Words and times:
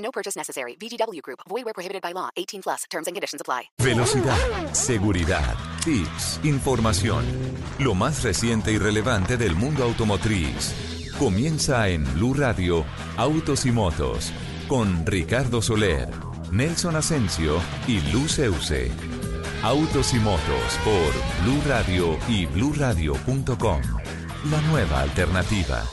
No 0.00 0.10
purchase 0.10 0.36
necessary. 0.36 0.76
VGW 0.76 1.20
Group. 1.22 1.40
Void 1.48 1.64
where 1.64 1.74
prohibited 1.74 2.02
by 2.02 2.12
law. 2.12 2.30
18 2.36 2.62
plus. 2.62 2.84
Terms 2.90 3.06
and 3.06 3.14
conditions 3.14 3.40
apply. 3.40 3.70
Velocidad, 3.78 4.36
seguridad, 4.72 5.54
tips, 5.84 6.40
información. 6.42 7.24
Lo 7.78 7.94
más 7.94 8.22
reciente 8.22 8.72
y 8.72 8.78
relevante 8.78 9.36
del 9.36 9.54
mundo 9.54 9.84
automotriz. 9.84 10.74
Comienza 11.18 11.88
en 11.88 12.04
Blue 12.14 12.34
Radio, 12.34 12.84
Autos 13.16 13.66
y 13.66 13.72
Motos, 13.72 14.32
con 14.68 15.04
Ricardo 15.04 15.60
Soler, 15.60 16.08
Nelson 16.50 16.96
Asensio 16.96 17.60
y 17.86 18.00
Luz 18.10 18.38
Euse. 18.38 18.90
Autos 19.62 20.14
y 20.14 20.18
Motos 20.18 20.78
por 20.82 21.44
Blue 21.44 21.60
Radio 21.66 22.18
y 22.28 22.46
BlueRadio.com. 22.46 23.82
La 24.50 24.60
nueva 24.62 25.02
alternativa. 25.02 25.84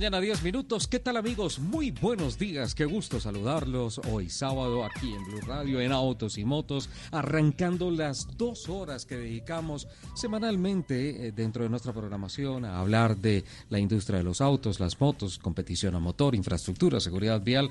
Mañana, 0.00 0.18
10 0.18 0.44
minutos. 0.44 0.88
¿Qué 0.88 0.98
tal 0.98 1.18
amigos? 1.18 1.58
Muy 1.58 1.90
buenos 1.90 2.38
días. 2.38 2.74
Qué 2.74 2.86
gusto 2.86 3.20
saludarlos 3.20 4.00
hoy 4.10 4.30
sábado 4.30 4.82
aquí 4.82 5.12
en 5.12 5.22
Blue 5.26 5.42
Radio, 5.46 5.78
en 5.78 5.92
Autos 5.92 6.38
y 6.38 6.44
Motos, 6.46 6.88
arrancando 7.10 7.90
las 7.90 8.26
dos 8.38 8.70
horas 8.70 9.04
que 9.04 9.18
dedicamos 9.18 9.88
semanalmente 10.14 11.26
eh, 11.26 11.32
dentro 11.32 11.64
de 11.64 11.68
nuestra 11.68 11.92
programación 11.92 12.64
a 12.64 12.78
hablar 12.78 13.14
de 13.14 13.44
la 13.68 13.78
industria 13.78 14.16
de 14.16 14.24
los 14.24 14.40
autos, 14.40 14.80
las 14.80 14.98
motos, 14.98 15.38
competición 15.38 15.94
a 15.94 15.98
motor, 15.98 16.34
infraestructura, 16.34 16.98
seguridad 16.98 17.42
vial, 17.42 17.70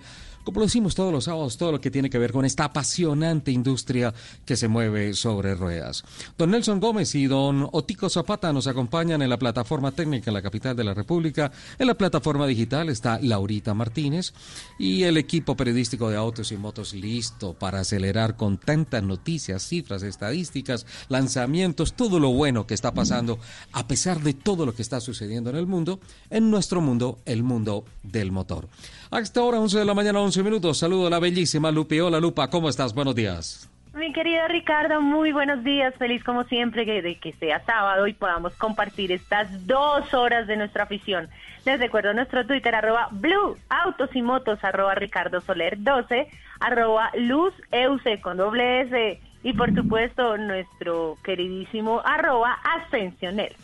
como 0.52 0.66
lo 0.66 0.94
todos 0.96 1.14
los 1.14 1.26
sábados, 1.26 1.58
todo 1.58 1.74
lo 1.74 1.82
que 1.82 1.92
tiene 1.92 2.10
que 2.10 2.18
ver 2.18 2.32
con 2.32 2.44
esta 2.44 2.66
apasionante 2.66 3.52
industria 3.52 4.14
que 4.46 4.56
se 4.58 4.68
mueve 4.68 5.14
sobre 5.14 5.54
ruedas. 5.54 6.04
Don 6.38 6.50
Nelson 6.50 6.80
Gómez 6.80 7.14
y 7.14 7.28
don 7.28 7.70
Otico 7.72 8.10
Zapata 8.10 8.52
nos 8.52 8.66
acompañan 8.66 9.22
en 9.22 9.30
la 9.30 9.38
plataforma 9.38 9.92
técnica 9.92 10.32
en 10.32 10.34
la 10.34 10.42
capital 10.42 10.76
de 10.76 10.84
la 10.84 10.94
República. 10.94 11.52
En 11.78 11.88
la 11.88 11.94
plataforma 11.94 12.48
digital 12.48 12.90
está 12.90 13.20
Laurita 13.22 13.74
Martínez 13.74 14.34
y 14.80 15.04
el 15.04 15.18
equipo 15.18 15.56
periodístico 15.56 16.10
de 16.10 16.18
autos 16.18 16.52
y 16.52 16.58
motos 16.58 16.94
listo 16.94 17.54
para 17.54 17.82
acelerar 17.82 18.36
con 18.36 18.58
tantas 18.58 19.04
noticias, 19.04 19.62
cifras, 19.64 20.02
estadísticas, 20.02 20.86
lanzamientos, 21.10 21.94
todo 21.94 22.20
lo 22.20 22.32
bueno 22.32 22.66
que 22.66 22.74
está 22.74 22.94
pasando 22.94 23.38
a 23.72 23.88
pesar 23.88 24.22
de 24.22 24.34
todo 24.34 24.66
lo 24.66 24.74
que 24.74 24.82
está 24.82 25.00
sucediendo 25.00 25.52
en 25.52 25.58
el 25.58 25.68
mundo, 25.68 26.00
en 26.32 26.50
nuestro 26.50 26.82
mundo, 26.82 27.20
el 27.26 27.44
mundo 27.44 27.86
del 28.02 28.32
motor. 28.32 28.68
A 29.12 29.20
esta 29.20 29.42
hora, 29.42 29.60
11 29.60 29.80
de 29.80 29.86
la 29.86 29.96
mañana, 29.96 30.20
11 30.20 30.44
minutos. 30.44 30.78
Saludo 30.78 31.08
a 31.08 31.10
la 31.10 31.20
bellísima 31.20 31.72
Lupi. 31.72 32.00
Hola, 32.00 32.20
Lupa, 32.20 32.48
¿cómo 32.50 32.70
estás? 32.70 32.94
Buenos 32.94 33.16
días. 33.16 33.68
Mi 33.96 34.14
querido 34.14 34.48
Ricardo, 34.48 35.02
muy 35.02 35.32
buenos 35.32 35.64
días. 35.64 35.96
Feliz 35.98 36.24
como 36.24 36.44
siempre 36.44 36.86
que, 36.86 37.02
de 37.02 37.16
que 37.16 37.34
sea 37.34 37.66
sábado 37.66 38.06
y 38.06 38.14
podamos 38.14 38.54
compartir 38.54 39.12
estas 39.12 39.66
dos 39.66 40.14
horas 40.14 40.46
de 40.46 40.58
nuestra 40.58 40.84
afición. 40.84 41.28
Les 41.66 41.80
recuerdo 41.80 42.14
nuestro 42.14 42.46
Twitter, 42.46 42.76
arroba 42.76 43.08
Blue 43.12 43.58
Autos 43.70 44.12
y 44.14 44.22
Motos, 44.22 44.60
arroba 44.64 44.94
Ricardo 44.94 45.42
Soler 45.42 45.82
12, 45.82 46.28
arroba 46.60 47.10
Luz 47.18 47.54
Euse 47.72 48.22
con 48.22 48.38
doble 48.38 48.82
S 48.82 49.20
y 49.42 49.54
por 49.54 49.74
supuesto 49.74 50.38
nuestro 50.38 51.18
queridísimo 51.24 52.02
arroba 52.06 52.60
Ascensionel. 52.64 53.56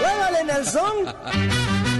¡Llévale, 0.00 0.44
Nelson! 0.44 1.82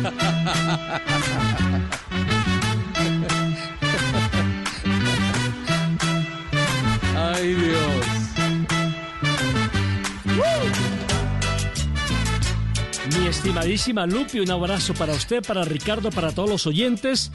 Ay, 7.17 7.55
Dios. 7.55 8.07
Mi 13.19 13.27
estimadísima 13.27 14.07
Lupi, 14.07 14.41
un 14.41 14.51
abrazo 14.51 14.95
para 14.95 15.13
usted, 15.13 15.43
para 15.43 15.65
Ricardo, 15.65 16.11
para 16.11 16.33
todos 16.33 16.49
los 16.51 16.67
oyentes 16.67 17.31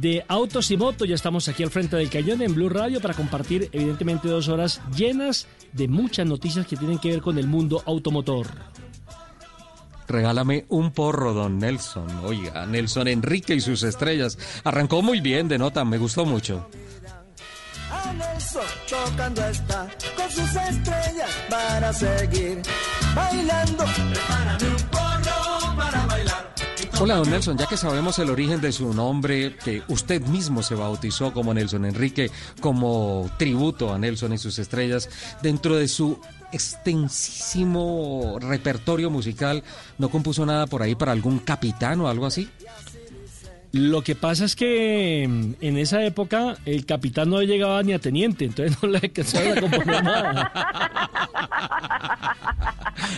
de 0.00 0.24
Autos 0.28 0.70
y 0.70 0.76
Motos. 0.76 1.08
Ya 1.08 1.14
estamos 1.14 1.48
aquí 1.48 1.62
al 1.62 1.70
frente 1.70 1.96
del 1.96 2.10
cañón 2.10 2.42
en 2.42 2.54
Blue 2.54 2.68
Radio 2.68 3.00
para 3.00 3.14
compartir, 3.14 3.68
evidentemente, 3.72 4.28
dos 4.28 4.48
horas 4.48 4.82
llenas 4.94 5.46
de 5.72 5.88
muchas 5.88 6.26
noticias 6.26 6.66
que 6.66 6.76
tienen 6.76 6.98
que 6.98 7.10
ver 7.10 7.22
con 7.22 7.38
el 7.38 7.46
mundo 7.46 7.82
automotor. 7.86 8.48
Regálame 10.08 10.66
un 10.68 10.92
porro, 10.92 11.32
don 11.32 11.58
Nelson. 11.58 12.06
Oiga, 12.24 12.66
Nelson 12.66 13.08
Enrique 13.08 13.54
y 13.54 13.60
sus 13.60 13.82
estrellas. 13.82 14.38
Arrancó 14.64 15.02
muy 15.02 15.20
bien 15.20 15.48
de 15.48 15.58
nota, 15.58 15.84
me 15.84 15.98
gustó 15.98 16.24
mucho. 16.24 16.68
A 17.90 18.12
Nelson 18.12 18.62
tocando 18.88 19.44
está 19.46 19.88
con 20.16 20.30
sus 20.30 20.56
estrellas 20.56 21.30
para 21.48 21.92
seguir 21.92 22.62
bailando. 23.14 23.84
Prepárame 23.84 24.68
un 24.68 24.82
porro 24.90 25.76
para 25.76 26.06
bailar. 26.06 26.54
Hola, 27.00 27.16
don 27.16 27.28
Nelson, 27.28 27.58
ya 27.58 27.66
que 27.66 27.76
sabemos 27.76 28.18
el 28.20 28.30
origen 28.30 28.60
de 28.60 28.70
su 28.70 28.94
nombre, 28.94 29.56
que 29.56 29.82
usted 29.88 30.22
mismo 30.26 30.62
se 30.62 30.76
bautizó 30.76 31.32
como 31.32 31.52
Nelson 31.52 31.84
Enrique, 31.86 32.30
como 32.60 33.28
tributo 33.36 33.92
a 33.92 33.98
Nelson 33.98 34.32
y 34.32 34.38
sus 34.38 34.60
estrellas, 34.60 35.08
dentro 35.42 35.74
de 35.74 35.88
su 35.88 36.20
extensísimo 36.54 38.38
repertorio 38.40 39.10
musical, 39.10 39.62
¿no 39.98 40.08
compuso 40.08 40.46
nada 40.46 40.66
por 40.66 40.82
ahí 40.82 40.94
para 40.94 41.12
algún 41.12 41.40
capitán 41.40 42.00
o 42.00 42.08
algo 42.08 42.26
así? 42.26 42.48
Lo 43.72 44.02
que 44.02 44.14
pasa 44.14 44.44
es 44.44 44.54
que 44.54 45.26
mm, 45.28 45.54
en 45.60 45.78
esa 45.78 46.04
época 46.04 46.56
el 46.64 46.86
capitán 46.86 47.30
no 47.30 47.42
llegaba 47.42 47.82
ni 47.82 47.92
a 47.92 47.98
teniente, 47.98 48.44
entonces 48.44 48.76
no 48.82 48.88
le 48.88 48.98
alcanzaba 48.98 49.50
a 49.50 49.60
componer 49.60 50.04
nada. 50.04 50.52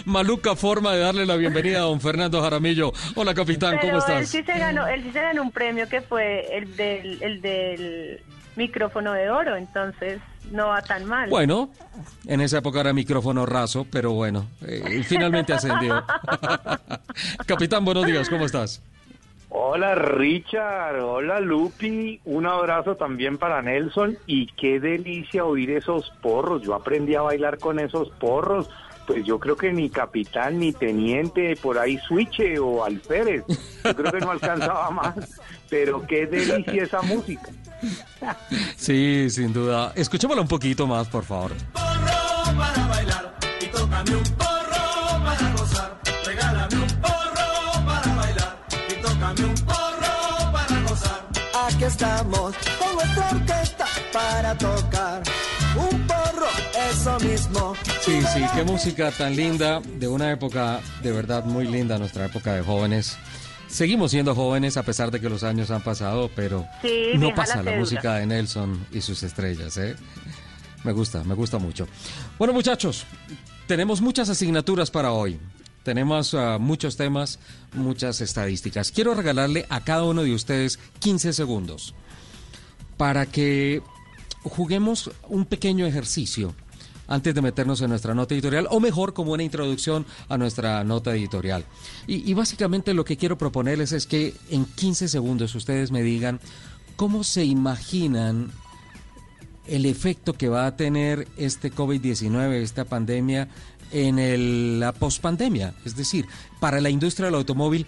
Maluca 0.07 0.57
forma 0.57 0.95
de 0.95 1.01
darle 1.01 1.27
la 1.27 1.37
bienvenida 1.37 1.79
a 1.79 1.83
don 1.83 2.01
Fernando 2.01 2.41
Jaramillo. 2.41 2.93
Hola, 3.17 3.35
capitán, 3.35 3.77
Pero 3.81 3.83
¿cómo 3.83 3.99
estás? 3.99 4.21
Él 4.21 4.27
sí, 4.27 4.43
se 4.51 4.59
ganó, 4.59 4.87
él 4.87 5.03
sí 5.03 5.13
se 5.13 5.21
ganó 5.21 5.43
un 5.43 5.51
premio 5.51 5.89
que 5.89 6.01
fue 6.01 6.57
el 6.57 6.75
del, 6.75 7.23
el 7.23 7.41
del 7.43 8.23
micrófono 8.57 9.13
de 9.13 9.31
oro, 9.31 9.57
entonces 9.57 10.21
no 10.51 10.69
va 10.69 10.83
tan 10.83 11.05
mal. 11.05 11.29
Bueno, 11.29 11.71
en 12.27 12.41
esa 12.41 12.59
época 12.59 12.81
era 12.81 12.93
micrófono 12.93 13.47
raso, 13.47 13.87
pero 13.91 14.13
bueno, 14.13 14.47
eh, 14.67 15.03
finalmente 15.05 15.53
ascendió. 15.53 16.05
capitán, 17.47 17.85
buenos 17.85 18.07
días, 18.07 18.29
¿cómo 18.29 18.47
estás? 18.47 18.83
Hola 19.49 19.95
Richard, 19.95 21.01
hola 21.01 21.41
Lupi, 21.41 22.21
un 22.25 22.47
abrazo 22.47 22.97
también 22.97 23.39
para 23.39 23.63
Nelson 23.63 24.19
y 24.27 24.49
qué 24.49 24.81
delicia 24.81 25.45
oír 25.45 25.71
esos 25.71 26.11
porros, 26.21 26.63
yo 26.63 26.75
aprendí 26.75 27.15
a 27.15 27.23
bailar 27.23 27.59
con 27.59 27.79
esos 27.79 28.11
porros, 28.11 28.69
pues 29.07 29.25
yo 29.25 29.39
creo 29.39 29.57
que 29.57 29.73
ni 29.73 29.89
capitán 29.89 30.59
ni 30.59 30.73
teniente, 30.73 31.57
por 31.57 31.79
ahí 31.79 31.99
switche 32.07 32.59
o 32.59 32.85
alférez, 32.85 33.45
yo 33.85 33.95
creo 33.95 34.13
que 34.13 34.19
no 34.19 34.31
alcanzaba 34.31 34.91
más, 34.91 35.15
pero 35.69 36.07
qué 36.07 36.27
delicia 36.27 36.83
esa 36.83 37.03
música. 37.03 37.49
Sí, 38.77 39.29
sin 39.31 39.53
duda. 39.53 39.93
Escuchémosla 39.95 40.43
un 40.43 40.49
poquito 40.49 40.87
más, 40.87 41.07
por 41.09 41.25
favor. 41.25 41.53
Porro 41.73 42.57
para 42.57 42.87
bailar 42.89 43.35
y 43.61 43.67
tócame 43.67 44.17
un 44.17 44.25
porro 44.25 45.25
para 45.25 45.53
gozar. 45.53 46.01
Regálame 46.25 46.77
un 46.77 47.01
porro 47.01 47.85
para 47.87 48.15
bailar 48.15 48.67
y 48.89 49.03
tócame 49.03 49.45
un 49.45 49.55
porro 49.67 50.53
para 50.53 50.81
gozar. 50.89 51.29
Aquí 51.69 51.85
estamos 51.85 52.55
con 52.79 52.95
nuestra 52.95 53.31
orquesta 53.31 53.87
para 54.13 54.59
tocar 54.59 55.23
eso 57.07 57.21
mismo. 57.21 57.75
Sí, 58.01 58.21
sí, 58.35 58.41
qué 58.55 58.65
música 58.65 59.13
tan 59.13 59.37
linda, 59.37 59.81
de 59.81 60.09
una 60.09 60.33
época 60.33 60.81
de 61.03 61.13
verdad 61.13 61.45
muy 61.45 61.67
linda, 61.67 61.99
nuestra 61.99 62.27
época 62.27 62.55
de 62.55 62.63
jóvenes. 62.63 63.17
Seguimos 63.69 64.11
siendo 64.11 64.35
jóvenes 64.35 64.77
a 64.77 64.83
pesar 64.83 65.11
de 65.13 65.21
que 65.21 65.29
los 65.29 65.45
años 65.45 65.71
han 65.71 65.83
pasado, 65.83 66.31
pero 66.35 66.67
Sí, 66.83 67.13
no 67.17 67.35
pasa 67.35 67.63
la 67.63 67.71
la 67.73 67.79
música 67.79 68.15
de 68.15 68.27
Nelson 68.27 68.87
y 68.93 69.01
sus 69.03 69.23
estrellas, 69.23 69.77
¿eh? 69.77 69.95
Me 70.83 70.93
gusta, 70.93 71.23
me 71.23 71.35
gusta 71.35 71.59
mucho. 71.59 71.87
Bueno, 72.39 72.53
muchachos, 72.53 73.05
tenemos 73.67 74.01
muchas 74.01 74.29
asignaturas 74.29 74.91
para 74.91 75.13
hoy. 75.13 75.39
Tenemos 75.85 76.35
ah, 76.35 76.59
muchos 76.59 76.97
temas, 76.97 77.39
muchas 77.73 78.21
estadísticas. 78.21 78.91
Quiero 78.91 79.15
regalarle 79.15 79.67
a 79.69 79.81
cada 79.81 80.05
uno 80.05 80.25
de 80.25 80.35
ustedes 80.35 80.81
15 80.99 81.33
segundos 81.33 81.95
para 82.97 83.27
que 83.27 83.81
juguemos 84.43 85.11
un 85.29 85.45
pequeño 85.45 85.87
ejercicio 85.87 86.55
antes 87.09 87.35
de 87.35 87.43
meternos 87.43 87.81
en 87.81 87.91
nuestra 87.91 88.15
nota 88.15 88.35
editorial, 88.35 88.67
o 88.71 88.81
mejor 88.81 89.15
como 89.15 89.33
una 89.33 89.43
introducción 89.43 90.07
a 90.29 90.39
nuestra 90.39 90.83
nota 90.85 91.15
editorial. 91.15 91.65
Y, 92.07 92.33
básicamente 92.35 92.95
lo 92.95 93.05
que 93.05 93.17
quiero 93.17 93.39
proponerles 93.39 93.93
es 93.93 94.07
que 94.07 94.35
en 94.51 94.65
15 94.65 95.09
segundos 95.09 95.55
ustedes 95.55 95.91
me 95.91 96.03
digan 96.03 96.41
cómo 96.97 97.25
se 97.25 97.45
imaginan 97.45 98.51
el 99.67 99.87
efecto 99.87 100.33
que 100.33 100.49
va 100.49 100.67
a 100.67 100.77
tener 100.77 101.27
este 101.37 101.73
COVID-19, 101.73 102.53
esta 102.63 102.85
pandemia, 102.85 103.49
en 103.93 104.81
la 104.81 104.93
pospandemia. 104.93 105.75
Es 105.85 105.97
decir, 105.97 106.27
para 106.61 106.81
la 106.81 106.91
industria 106.91 107.27
del 107.27 107.37
automóvil, 107.37 107.87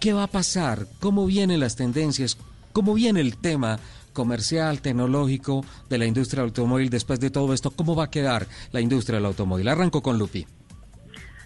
¿qué 0.00 0.12
va 0.12 0.24
a 0.24 0.28
pasar? 0.28 0.86
¿Cómo 1.00 1.26
vienen 1.26 1.60
las 1.60 1.76
tendencias? 1.76 2.36
¿Cómo 2.72 2.94
viene 2.94 3.20
el 3.20 3.36
tema 3.36 3.78
comercial, 4.14 4.80
tecnológico 4.80 5.62
de 5.90 5.98
la 5.98 6.06
industria 6.06 6.40
del 6.40 6.48
automóvil 6.48 6.88
después 6.88 7.20
de 7.20 7.30
todo 7.30 7.52
esto? 7.52 7.70
¿Cómo 7.70 7.94
va 7.94 8.04
a 8.04 8.10
quedar 8.10 8.46
la 8.72 8.80
industria 8.80 9.18
del 9.18 9.26
automóvil? 9.26 9.68
Arranco 9.68 10.02
con 10.02 10.18
Lupi. 10.18 10.46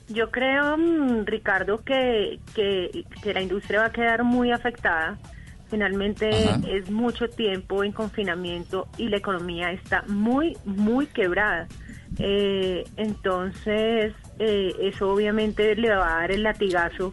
Yo 0.08 0.30
creo, 0.30 0.76
mm, 0.76 1.26
Ricardo, 1.26 1.82
que, 1.84 2.38
que, 2.54 3.04
que 3.22 3.34
la 3.34 3.42
industria 3.42 3.80
va 3.80 3.86
a 3.86 3.92
quedar 3.92 4.22
muy 4.22 4.52
afectada. 4.52 5.18
Finalmente 5.68 6.30
Ajá. 6.30 6.60
es 6.66 6.90
mucho 6.90 7.28
tiempo 7.28 7.84
en 7.84 7.92
confinamiento 7.92 8.88
y 8.96 9.08
la 9.08 9.18
economía 9.18 9.70
está 9.72 10.02
muy, 10.06 10.56
muy 10.64 11.06
quebrada. 11.06 11.68
Eh, 12.18 12.84
entonces, 12.96 14.14
eh, 14.38 14.74
eso 14.80 15.10
obviamente 15.10 15.74
le 15.76 15.90
va 15.90 16.16
a 16.16 16.20
dar 16.20 16.32
el 16.32 16.42
latigazo 16.42 17.12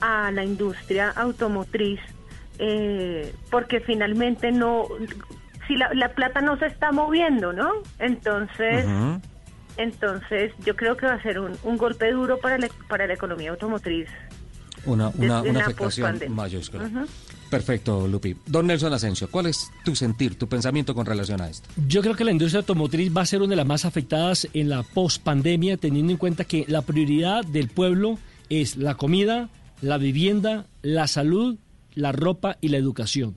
a 0.00 0.30
la 0.30 0.44
industria 0.44 1.10
automotriz, 1.10 1.98
eh, 2.58 3.34
porque 3.50 3.80
finalmente 3.80 4.52
no, 4.52 4.86
si 5.66 5.76
la, 5.76 5.92
la 5.94 6.10
plata 6.14 6.40
no 6.40 6.58
se 6.58 6.66
está 6.66 6.92
moviendo, 6.92 7.52
¿no? 7.52 7.70
Entonces, 7.98 8.84
entonces 9.76 10.52
yo 10.64 10.74
creo 10.76 10.96
que 10.96 11.06
va 11.06 11.14
a 11.14 11.22
ser 11.22 11.38
un, 11.38 11.56
un 11.62 11.76
golpe 11.76 12.10
duro 12.12 12.38
para 12.38 12.58
la, 12.58 12.68
para 12.88 13.06
la 13.06 13.14
economía 13.14 13.50
automotriz. 13.50 14.08
Una, 14.84 15.08
una, 15.08 15.42
una 15.42 15.60
afectación 15.60 16.20
mayúscula. 16.30 16.88
Perfecto, 17.50 18.06
Lupi. 18.06 18.36
Don 18.46 18.66
Nelson 18.66 18.92
Asensio, 18.92 19.28
¿cuál 19.30 19.46
es 19.46 19.70
tu 19.84 19.96
sentir, 19.96 20.36
tu 20.36 20.48
pensamiento 20.48 20.94
con 20.94 21.06
relación 21.06 21.40
a 21.40 21.48
esto? 21.48 21.68
Yo 21.88 22.02
creo 22.02 22.14
que 22.14 22.24
la 22.24 22.30
industria 22.30 22.60
automotriz 22.60 23.14
va 23.14 23.22
a 23.22 23.26
ser 23.26 23.40
una 23.40 23.50
de 23.50 23.56
las 23.56 23.66
más 23.66 23.84
afectadas 23.84 24.46
en 24.52 24.68
la 24.68 24.82
pospandemia, 24.82 25.78
teniendo 25.78 26.12
en 26.12 26.18
cuenta 26.18 26.44
que 26.44 26.64
la 26.68 26.82
prioridad 26.82 27.44
del 27.44 27.68
pueblo 27.68 28.18
es 28.50 28.76
la 28.76 28.96
comida, 28.96 29.48
la 29.80 29.96
vivienda, 29.98 30.66
la 30.82 31.06
salud, 31.06 31.56
la 31.98 32.12
ropa 32.12 32.56
y 32.60 32.68
la 32.68 32.76
educación. 32.76 33.34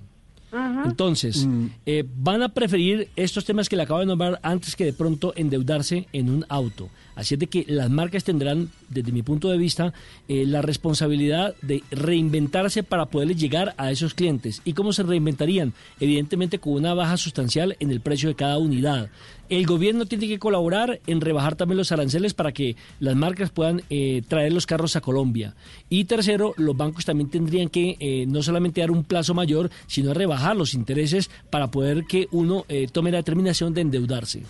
Entonces, 0.86 1.48
eh, 1.86 2.04
van 2.14 2.44
a 2.44 2.50
preferir 2.50 3.08
estos 3.16 3.46
temas 3.46 3.70
que 3.70 3.78
le 3.78 3.84
acabo 3.84 4.02
de 4.02 4.06
nombrar 4.06 4.40
antes 4.44 4.76
que 4.76 4.84
de 4.84 4.92
pronto 4.92 5.34
endeudarse 5.38 6.08
en 6.12 6.30
un 6.30 6.46
auto. 6.50 6.90
Así 7.16 7.36
es 7.36 7.40
de 7.40 7.48
que 7.48 7.66
las 7.68 7.90
marcas 7.90 8.24
tendrán, 8.24 8.70
desde 8.90 9.12
mi 9.12 9.22
punto 9.22 9.50
de 9.50 9.58
vista, 9.58 9.94
eh, 10.28 10.46
la 10.46 10.62
responsabilidad 10.62 11.56
de 11.62 11.84
reinventarse 11.92 12.84
para 12.84 13.06
poderles 13.06 13.38
llegar 13.38 13.74
a 13.78 13.92
esos 13.92 14.14
clientes. 14.14 14.62
¿Y 14.66 14.74
cómo 14.74 14.92
se 14.92 15.04
reinventarían? 15.04 15.74
Evidentemente 16.00 16.60
con 16.60 16.74
una 16.74 16.94
baja 16.94 17.16
sustancial 17.18 17.78
en 17.80 17.92
el 17.92 18.02
precio 18.02 18.28
de 18.28 18.36
cada 18.36 18.58
unidad. 18.58 19.10
El 19.52 19.66
gobierno 19.66 20.06
tiene 20.06 20.30
que 20.30 20.40
colaborar 20.40 21.02
en 21.08 21.20
rebajar 21.20 21.58
también 21.58 21.78
los 21.78 21.92
aranceles 21.92 22.34
para 22.34 22.54
que 22.54 22.78
las 23.02 23.18
marcas 23.18 23.50
puedan 23.50 23.82
eh, 23.90 24.22
traer 24.26 24.54
los 24.54 24.66
carros 24.66 24.96
a 24.96 25.02
Colombia. 25.02 25.56
Y 25.90 26.06
tercero, 26.06 26.54
los 26.56 26.78
bancos 26.78 27.04
también 27.04 27.30
tendrían 27.30 27.68
que 27.68 27.98
eh, 28.00 28.26
no 28.30 28.44
solamente 28.44 28.80
dar 28.80 28.92
un 28.92 29.04
plazo 29.04 29.34
mayor, 29.34 29.70
sino 29.88 30.14
rebajar 30.14 30.56
los 30.56 30.74
intereses 30.74 31.30
para 31.50 31.70
poder 31.70 32.06
que 32.06 32.30
uno 32.32 32.64
eh, 32.70 32.88
tome 32.90 33.12
la 33.12 33.18
determinación 33.18 33.74
de 33.74 33.82
endeudarse. 33.82 34.44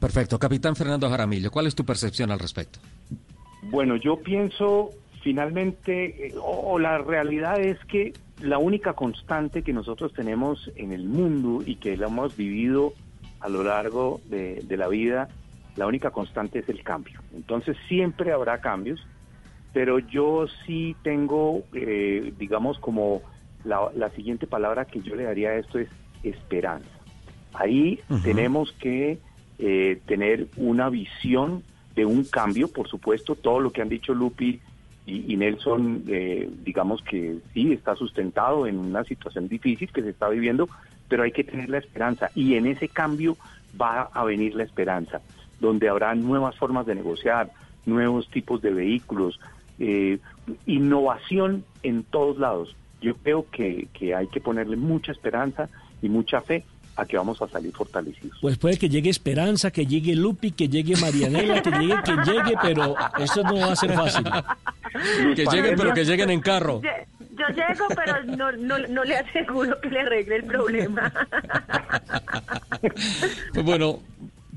Perfecto. 0.00 0.38
Capitán 0.38 0.74
Fernando 0.74 1.10
Jaramillo, 1.10 1.50
¿cuál 1.50 1.66
es 1.66 1.74
tu 1.74 1.84
percepción 1.84 2.30
al 2.30 2.38
respecto? 2.38 2.78
Bueno, 3.64 3.96
yo 3.96 4.20
pienso 4.20 4.92
finalmente, 5.20 6.28
eh, 6.28 6.34
o, 6.38 6.72
o 6.72 6.78
la 6.78 6.96
realidad 6.96 7.60
es 7.60 7.78
que 7.84 8.14
la 8.40 8.56
única 8.56 8.94
constante 8.94 9.62
que 9.62 9.74
nosotros 9.74 10.14
tenemos 10.14 10.70
en 10.76 10.92
el 10.92 11.04
mundo 11.04 11.62
y 11.66 11.74
que 11.74 11.94
la 11.98 12.06
hemos 12.06 12.34
vivido 12.38 12.94
a 13.40 13.48
lo 13.48 13.62
largo 13.62 14.20
de, 14.26 14.62
de 14.62 14.76
la 14.76 14.88
vida, 14.88 15.28
la 15.76 15.86
única 15.86 16.10
constante 16.10 16.60
es 16.60 16.68
el 16.68 16.82
cambio. 16.82 17.20
Entonces 17.34 17.76
siempre 17.88 18.32
habrá 18.32 18.60
cambios, 18.60 19.06
pero 19.72 19.98
yo 19.98 20.46
sí 20.64 20.96
tengo, 21.02 21.62
eh, 21.74 22.32
digamos, 22.38 22.78
como 22.78 23.22
la, 23.64 23.90
la 23.94 24.10
siguiente 24.10 24.46
palabra 24.46 24.86
que 24.86 25.02
yo 25.02 25.14
le 25.14 25.24
daría 25.24 25.50
a 25.50 25.56
esto 25.56 25.78
es 25.78 25.88
esperanza. 26.22 26.88
Ahí 27.52 28.00
tenemos 28.22 28.72
que 28.72 29.18
eh, 29.58 30.00
tener 30.06 30.48
una 30.56 30.90
visión 30.90 31.62
de 31.94 32.04
un 32.04 32.24
cambio, 32.24 32.68
por 32.68 32.88
supuesto, 32.88 33.34
todo 33.34 33.60
lo 33.60 33.70
que 33.70 33.80
han 33.80 33.88
dicho 33.88 34.12
Lupi 34.12 34.60
y, 35.06 35.32
y 35.32 35.36
Nelson, 35.36 36.04
eh, 36.08 36.50
digamos 36.64 37.00
que 37.02 37.38
sí, 37.54 37.72
está 37.72 37.96
sustentado 37.96 38.66
en 38.66 38.78
una 38.78 39.04
situación 39.04 39.48
difícil 39.48 39.90
que 39.90 40.02
se 40.02 40.10
está 40.10 40.28
viviendo, 40.28 40.68
pero 41.08 41.22
hay 41.22 41.32
que 41.32 41.44
tener 41.44 41.68
la 41.68 41.78
esperanza 41.78 42.30
y 42.34 42.54
en 42.54 42.66
ese 42.66 42.88
cambio 42.88 43.36
va 43.80 44.02
a 44.12 44.24
venir 44.24 44.54
la 44.54 44.64
esperanza, 44.64 45.20
donde 45.60 45.88
habrá 45.88 46.14
nuevas 46.14 46.56
formas 46.56 46.86
de 46.86 46.94
negociar, 46.94 47.50
nuevos 47.84 48.28
tipos 48.30 48.62
de 48.62 48.72
vehículos, 48.72 49.38
eh, 49.78 50.18
innovación 50.66 51.64
en 51.82 52.02
todos 52.04 52.38
lados. 52.38 52.74
Yo 53.00 53.14
creo 53.14 53.46
que, 53.50 53.88
que 53.92 54.14
hay 54.14 54.26
que 54.28 54.40
ponerle 54.40 54.76
mucha 54.76 55.12
esperanza 55.12 55.68
y 56.02 56.08
mucha 56.08 56.40
fe 56.40 56.64
a 56.96 57.04
que 57.04 57.16
vamos 57.16 57.40
a 57.42 57.48
salir 57.48 57.72
fortalecidos. 57.72 58.38
Pues 58.40 58.56
puede 58.56 58.78
que 58.78 58.88
llegue 58.88 59.10
Esperanza, 59.10 59.70
que 59.70 59.86
llegue 59.86 60.16
Lupi, 60.16 60.52
que 60.52 60.68
llegue 60.68 60.96
Marianela, 60.96 61.60
que 61.62 61.70
llegue 61.70 61.94
quien 62.02 62.24
llegue, 62.24 62.54
pero 62.62 62.94
eso 63.18 63.42
no 63.42 63.58
va 63.58 63.72
a 63.72 63.76
ser 63.76 63.92
fácil. 63.92 64.24
Que 65.34 65.44
lleguen, 65.44 65.76
pero 65.76 65.92
que 65.92 66.04
lleguen 66.04 66.30
en 66.30 66.40
carro. 66.40 66.80
Yo 67.38 67.46
llego, 67.54 67.86
pero 67.94 68.24
no, 68.24 68.52
no, 68.52 68.78
no 68.78 69.04
le 69.04 69.16
aseguro 69.16 69.80
que 69.80 69.90
le 69.90 70.00
arregle 70.00 70.36
el 70.36 70.44
problema. 70.44 71.12
Pues 73.52 73.64
bueno, 73.64 74.00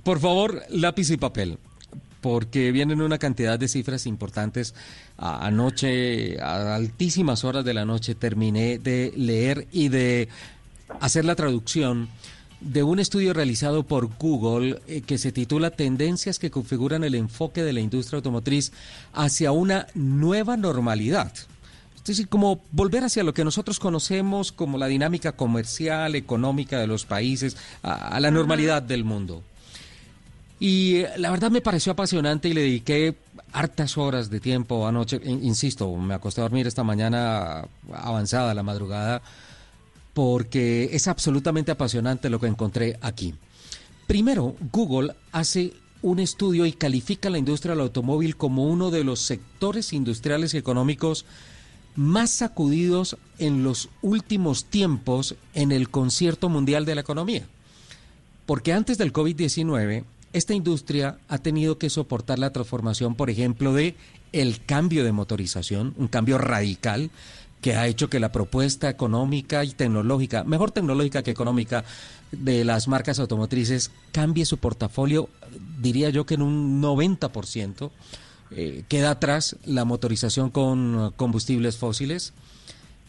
por 0.04 0.20
favor, 0.20 0.64
lápiz 0.70 1.10
y 1.10 1.18
papel, 1.18 1.58
porque 2.22 2.72
vienen 2.72 3.02
una 3.02 3.18
cantidad 3.18 3.60
de 3.60 3.68
cifras 3.68 4.06
importantes. 4.06 4.76
Anoche, 5.18 6.40
a 6.42 6.76
altísimas 6.76 7.44
horas 7.44 7.66
de 7.66 7.74
la 7.74 7.86
noche, 7.86 8.16
terminé 8.16 8.80
de 8.80 9.12
leer 9.16 9.68
y 9.72 9.90
de 9.90 10.30
hacer 11.02 11.26
la 11.26 11.36
traducción 11.36 12.08
de 12.62 12.84
un 12.84 13.00
estudio 13.00 13.34
realizado 13.34 13.84
por 13.84 14.10
Google 14.18 14.82
eh, 14.88 15.02
que 15.02 15.18
se 15.18 15.32
titula 15.32 15.72
Tendencias 15.72 16.40
que 16.40 16.52
configuran 16.52 17.04
el 17.04 17.16
enfoque 17.16 17.64
de 17.64 17.74
la 17.74 17.80
industria 17.80 18.18
automotriz 18.18 18.72
hacia 19.14 19.52
una 19.52 19.88
nueva 19.96 20.58
normalidad. 20.58 21.32
Es 22.00 22.06
decir, 22.06 22.28
como 22.28 22.62
volver 22.72 23.04
hacia 23.04 23.24
lo 23.24 23.34
que 23.34 23.44
nosotros 23.44 23.78
conocemos 23.80 24.52
como 24.52 24.78
la 24.78 24.88
dinámica 24.88 25.34
comercial, 25.34 26.16
económica 26.16 26.80
de 26.80 26.88
los 26.88 27.06
países, 27.06 27.56
a, 27.84 28.16
a 28.16 28.20
la 28.20 28.32
normalidad 28.32 28.82
del 28.82 29.04
mundo. 29.04 29.44
Y 30.60 30.96
eh, 30.96 31.10
la 31.18 31.30
verdad 31.30 31.52
me 31.52 31.62
pareció 31.62 31.92
apasionante 31.92 32.50
y 32.50 32.54
le 32.54 32.62
dediqué 32.62 33.16
hartas 33.54 33.98
horas 33.98 34.30
de 34.30 34.40
tiempo 34.40 34.88
anoche. 34.88 35.22
In- 35.24 35.44
Insisto, 35.46 35.96
me 35.96 36.14
acosté 36.16 36.42
a 36.42 36.46
dormir 36.46 36.68
esta 36.68 36.84
mañana 36.84 37.66
avanzada, 37.94 38.54
la 38.54 38.64
madrugada, 38.64 39.22
porque 40.14 40.90
es 40.92 41.08
absolutamente 41.08 41.72
apasionante 41.72 42.30
lo 42.30 42.40
que 42.40 42.48
encontré 42.48 42.98
aquí. 43.02 43.36
Primero, 44.08 44.56
Google 44.72 45.16
hace 45.32 45.74
un 46.02 46.20
estudio 46.20 46.66
y 46.66 46.72
califica 46.72 47.30
la 47.30 47.38
industria 47.38 47.74
del 47.74 47.82
automóvil 47.84 48.36
como 48.36 48.66
uno 48.66 48.90
de 48.90 49.04
los 49.04 49.22
sectores 49.22 49.94
industriales 49.94 50.54
y 50.54 50.58
económicos 50.58 51.26
más 52.00 52.30
sacudidos 52.30 53.18
en 53.40 53.62
los 53.62 53.90
últimos 54.02 54.64
tiempos 54.64 55.36
en 55.54 55.74
el 55.74 55.90
concierto 55.90 56.48
mundial 56.48 56.86
de 56.86 56.96
la 56.96 57.02
economía. 57.02 57.46
Porque 58.46 58.72
antes 58.72 58.98
del 58.98 59.12
COVID-19, 59.12 60.06
esta 60.32 60.54
industria 60.54 61.18
ha 61.28 61.40
tenido 61.40 61.78
que 61.78 61.90
soportar 61.90 62.40
la 62.40 62.54
transformación, 62.54 63.16
por 63.16 63.30
ejemplo, 63.30 63.74
de 63.74 63.98
el 64.32 64.64
cambio 64.66 65.04
de 65.04 65.12
motorización, 65.12 65.94
un 65.98 66.08
cambio 66.08 66.38
radical 66.38 67.12
que 67.60 67.76
ha 67.76 67.86
hecho 67.88 68.10
que 68.10 68.22
la 68.22 68.32
propuesta 68.32 68.90
económica 68.90 69.66
y 69.66 69.72
tecnológica, 69.72 70.46
mejor 70.46 70.72
tecnológica 70.72 71.22
que 71.22 71.32
económica, 71.32 71.84
de 72.32 72.64
las 72.64 72.88
marcas 72.88 73.20
automotrices 73.20 73.92
cambie 74.14 74.46
su 74.46 74.58
portafolio, 74.58 75.28
diría 75.82 76.12
yo 76.12 76.26
que 76.26 76.36
en 76.36 76.44
un 76.44 76.82
90%. 76.82 77.92
Eh, 78.52 78.84
queda 78.88 79.12
atrás 79.12 79.58
la 79.66 79.86
motorización 79.86 80.50
con 80.50 81.14
combustibles 81.16 81.78
fósiles. 81.78 82.34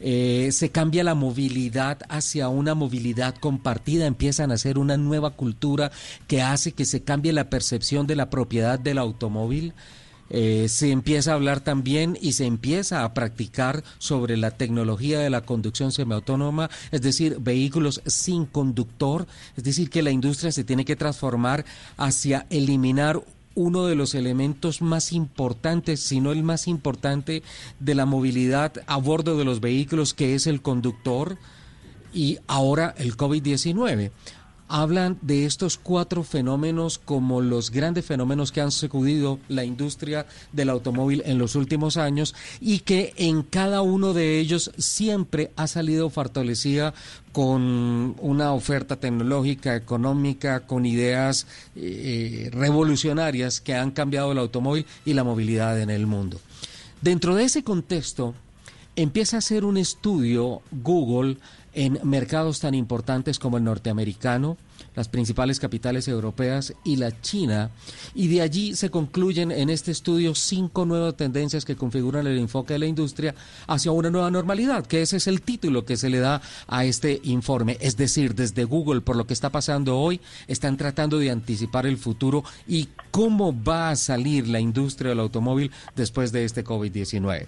Eh, 0.02 0.48
se 0.52 0.70
cambia 0.70 1.04
la 1.04 1.14
movilidad 1.14 1.98
hacia 2.08 2.48
una 2.48 2.74
movilidad 2.74 3.34
compartida, 3.34 4.06
empiezan 4.06 4.50
a 4.50 4.54
hacer 4.54 4.78
una 4.78 4.96
nueva 4.96 5.30
cultura 5.30 5.92
que 6.26 6.40
hace 6.40 6.72
que 6.72 6.86
se 6.86 7.02
cambie 7.02 7.34
la 7.34 7.50
percepción 7.50 8.06
de 8.06 8.16
la 8.16 8.30
propiedad 8.30 8.78
del 8.78 8.98
automóvil. 8.98 9.74
eh, 10.32 10.68
se 10.68 10.92
empieza 10.92 11.32
a 11.32 11.34
hablar 11.34 11.60
también 11.60 12.16
y 12.20 12.34
se 12.34 12.46
empieza 12.46 13.02
a 13.02 13.14
practicar 13.14 13.82
sobre 13.98 14.36
la 14.36 14.52
tecnología 14.52 15.18
de 15.18 15.28
la 15.28 15.40
conducción 15.40 15.90
semiautónoma, 15.90 16.70
es 16.92 17.02
decir, 17.02 17.38
vehículos 17.40 18.00
sin 18.06 18.46
conductor, 18.46 19.26
es 19.56 19.64
decir, 19.64 19.90
que 19.90 20.02
la 20.02 20.12
industria 20.12 20.52
se 20.52 20.62
tiene 20.62 20.84
que 20.84 20.94
transformar 20.94 21.64
hacia 21.96 22.46
eliminar 22.48 23.20
uno 23.60 23.86
de 23.86 23.94
los 23.94 24.14
elementos 24.14 24.80
más 24.80 25.12
importantes, 25.12 26.00
si 26.00 26.20
no 26.20 26.32
el 26.32 26.42
más 26.42 26.66
importante, 26.66 27.42
de 27.78 27.94
la 27.94 28.06
movilidad 28.06 28.72
a 28.86 28.96
bordo 28.96 29.36
de 29.36 29.44
los 29.44 29.60
vehículos, 29.60 30.14
que 30.14 30.34
es 30.34 30.46
el 30.46 30.62
conductor, 30.62 31.36
y 32.12 32.38
ahora 32.46 32.94
el 32.98 33.16
COVID-19 33.16 34.10
hablan 34.70 35.18
de 35.20 35.46
estos 35.46 35.76
cuatro 35.76 36.22
fenómenos 36.22 36.98
como 36.98 37.40
los 37.40 37.70
grandes 37.70 38.06
fenómenos 38.06 38.52
que 38.52 38.60
han 38.60 38.70
sacudido 38.70 39.40
la 39.48 39.64
industria 39.64 40.26
del 40.52 40.70
automóvil 40.70 41.22
en 41.26 41.38
los 41.38 41.56
últimos 41.56 41.96
años 41.96 42.36
y 42.60 42.78
que 42.78 43.12
en 43.16 43.42
cada 43.42 43.82
uno 43.82 44.14
de 44.14 44.38
ellos 44.38 44.70
siempre 44.78 45.50
ha 45.56 45.66
salido 45.66 46.08
fortalecida 46.08 46.94
con 47.32 48.14
una 48.20 48.52
oferta 48.52 48.96
tecnológica, 48.96 49.74
económica, 49.74 50.60
con 50.60 50.86
ideas 50.86 51.48
eh, 51.74 52.48
revolucionarias 52.52 53.60
que 53.60 53.74
han 53.74 53.90
cambiado 53.90 54.30
el 54.32 54.38
automóvil 54.38 54.86
y 55.04 55.14
la 55.14 55.24
movilidad 55.24 55.80
en 55.80 55.90
el 55.90 56.06
mundo. 56.06 56.40
Dentro 57.00 57.34
de 57.34 57.44
ese 57.44 57.64
contexto, 57.64 58.34
empieza 58.94 59.36
a 59.36 59.38
hacer 59.38 59.64
un 59.64 59.76
estudio 59.76 60.62
Google 60.70 61.38
en 61.72 61.98
mercados 62.02 62.60
tan 62.60 62.74
importantes 62.74 63.38
como 63.38 63.56
el 63.56 63.64
norteamericano, 63.64 64.56
las 64.94 65.08
principales 65.08 65.60
capitales 65.60 66.08
europeas 66.08 66.74
y 66.84 66.96
la 66.96 67.20
China, 67.20 67.70
y 68.14 68.28
de 68.28 68.42
allí 68.42 68.74
se 68.74 68.90
concluyen 68.90 69.52
en 69.52 69.70
este 69.70 69.90
estudio 69.90 70.34
cinco 70.34 70.84
nuevas 70.84 71.16
tendencias 71.16 71.64
que 71.64 71.76
configuran 71.76 72.26
el 72.26 72.38
enfoque 72.38 72.74
de 72.74 72.80
la 72.80 72.86
industria 72.86 73.34
hacia 73.66 73.92
una 73.92 74.10
nueva 74.10 74.30
normalidad, 74.30 74.86
que 74.86 75.02
ese 75.02 75.18
es 75.18 75.26
el 75.26 75.42
título 75.42 75.84
que 75.84 75.96
se 75.96 76.10
le 76.10 76.18
da 76.18 76.40
a 76.66 76.84
este 76.84 77.20
informe. 77.24 77.76
Es 77.80 77.96
decir, 77.96 78.34
desde 78.34 78.64
Google, 78.64 79.00
por 79.00 79.16
lo 79.16 79.26
que 79.26 79.34
está 79.34 79.50
pasando 79.50 79.98
hoy, 79.98 80.20
están 80.48 80.76
tratando 80.76 81.18
de 81.18 81.30
anticipar 81.30 81.86
el 81.86 81.98
futuro 81.98 82.44
y 82.66 82.88
cómo 83.10 83.54
va 83.62 83.90
a 83.90 83.96
salir 83.96 84.48
la 84.48 84.60
industria 84.60 85.10
del 85.10 85.20
automóvil 85.20 85.70
después 85.94 86.32
de 86.32 86.44
este 86.44 86.64
COVID-19. 86.64 87.46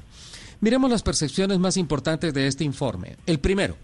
Miremos 0.60 0.90
las 0.90 1.02
percepciones 1.02 1.58
más 1.58 1.76
importantes 1.76 2.32
de 2.32 2.46
este 2.46 2.62
informe. 2.62 3.16
El 3.26 3.40
primero, 3.40 3.76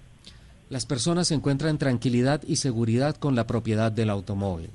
las 0.71 0.87
personas 0.87 1.31
encuentran 1.31 1.79
tranquilidad 1.79 2.43
y 2.47 2.57
seguridad 2.57 3.17
con 3.17 3.35
la 3.35 3.47
propiedad 3.47 3.91
del 3.91 4.11
automóvil. 4.11 4.71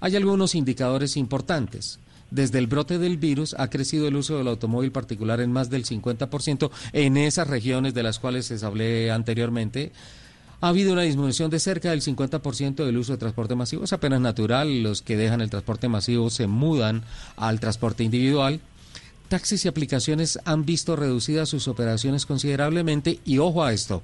Hay 0.00 0.16
algunos 0.16 0.54
indicadores 0.54 1.16
importantes. 1.16 1.98
Desde 2.30 2.58
el 2.58 2.68
brote 2.68 2.98
del 2.98 3.18
virus 3.18 3.54
ha 3.58 3.68
crecido 3.68 4.06
el 4.06 4.16
uso 4.16 4.38
del 4.38 4.48
automóvil 4.48 4.92
particular 4.92 5.40
en 5.40 5.52
más 5.52 5.68
del 5.68 5.84
50% 5.84 6.70
en 6.92 7.16
esas 7.16 7.48
regiones 7.48 7.92
de 7.92 8.04
las 8.04 8.18
cuales 8.18 8.50
les 8.50 8.62
hablé 8.62 9.10
anteriormente. 9.10 9.92
Ha 10.60 10.68
habido 10.68 10.92
una 10.92 11.02
disminución 11.02 11.50
de 11.50 11.58
cerca 11.58 11.90
del 11.90 12.02
50% 12.02 12.84
del 12.84 12.96
uso 12.96 13.12
de 13.12 13.18
transporte 13.18 13.56
masivo. 13.56 13.82
Es 13.82 13.92
apenas 13.92 14.20
natural. 14.20 14.82
Los 14.82 15.02
que 15.02 15.16
dejan 15.16 15.40
el 15.40 15.50
transporte 15.50 15.88
masivo 15.88 16.30
se 16.30 16.46
mudan 16.46 17.02
al 17.36 17.58
transporte 17.58 18.04
individual. 18.04 18.60
Taxis 19.28 19.64
y 19.64 19.68
aplicaciones 19.68 20.38
han 20.44 20.64
visto 20.64 20.96
reducidas 20.96 21.48
sus 21.48 21.66
operaciones 21.66 22.26
considerablemente 22.26 23.20
y 23.24 23.38
ojo 23.38 23.64
a 23.64 23.72
esto 23.72 24.02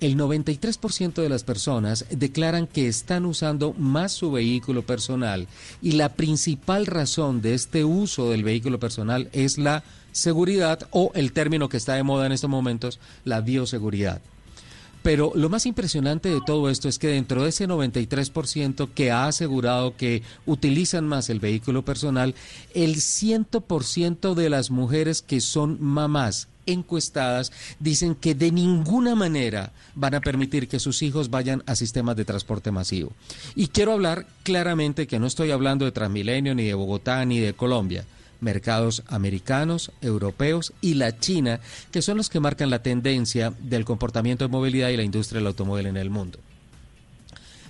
el 0.00 0.16
93% 0.16 1.14
de 1.14 1.28
las 1.28 1.44
personas 1.44 2.06
declaran 2.10 2.66
que 2.66 2.88
están 2.88 3.24
usando 3.24 3.72
más 3.74 4.12
su 4.12 4.30
vehículo 4.30 4.82
personal 4.82 5.48
y 5.82 5.92
la 5.92 6.10
principal 6.10 6.86
razón 6.86 7.42
de 7.42 7.54
este 7.54 7.84
uso 7.84 8.30
del 8.30 8.44
vehículo 8.44 8.78
personal 8.78 9.28
es 9.32 9.58
la 9.58 9.82
seguridad 10.12 10.88
o 10.90 11.10
el 11.14 11.32
término 11.32 11.68
que 11.68 11.76
está 11.76 11.94
de 11.94 12.02
moda 12.02 12.26
en 12.26 12.32
estos 12.32 12.50
momentos, 12.50 12.98
la 13.24 13.40
bioseguridad. 13.40 14.20
Pero 15.02 15.32
lo 15.34 15.48
más 15.48 15.64
impresionante 15.64 16.28
de 16.28 16.40
todo 16.44 16.68
esto 16.68 16.88
es 16.88 16.98
que 16.98 17.08
dentro 17.08 17.42
de 17.42 17.50
ese 17.50 17.68
93% 17.68 18.90
que 18.94 19.10
ha 19.10 19.26
asegurado 19.26 19.96
que 19.96 20.22
utilizan 20.44 21.06
más 21.06 21.30
el 21.30 21.40
vehículo 21.40 21.84
personal, 21.84 22.34
el 22.74 22.96
100% 22.96 24.34
de 24.34 24.50
las 24.50 24.70
mujeres 24.70 25.22
que 25.22 25.40
son 25.40 25.78
mamás 25.80 26.48
encuestadas 26.68 27.52
dicen 27.80 28.14
que 28.14 28.34
de 28.34 28.52
ninguna 28.52 29.14
manera 29.14 29.72
van 29.94 30.14
a 30.14 30.20
permitir 30.20 30.68
que 30.68 30.80
sus 30.80 31.02
hijos 31.02 31.30
vayan 31.30 31.62
a 31.66 31.74
sistemas 31.74 32.16
de 32.16 32.24
transporte 32.24 32.70
masivo. 32.70 33.12
Y 33.54 33.68
quiero 33.68 33.92
hablar 33.92 34.26
claramente 34.42 35.06
que 35.06 35.18
no 35.18 35.26
estoy 35.26 35.50
hablando 35.50 35.84
de 35.84 35.92
Transmilenio, 35.92 36.54
ni 36.54 36.64
de 36.64 36.74
Bogotá, 36.74 37.24
ni 37.24 37.40
de 37.40 37.54
Colombia 37.54 38.04
mercados 38.40 39.02
americanos, 39.08 39.90
europeos 40.00 40.72
y 40.80 40.94
la 40.94 41.18
China, 41.18 41.60
que 41.90 42.02
son 42.02 42.16
los 42.16 42.28
que 42.28 42.40
marcan 42.40 42.70
la 42.70 42.82
tendencia 42.82 43.52
del 43.58 43.84
comportamiento 43.84 44.44
de 44.44 44.50
movilidad 44.50 44.90
y 44.90 44.96
la 44.96 45.02
industria 45.02 45.38
del 45.38 45.48
automóvil 45.48 45.86
en 45.86 45.96
el 45.96 46.10
mundo. 46.10 46.38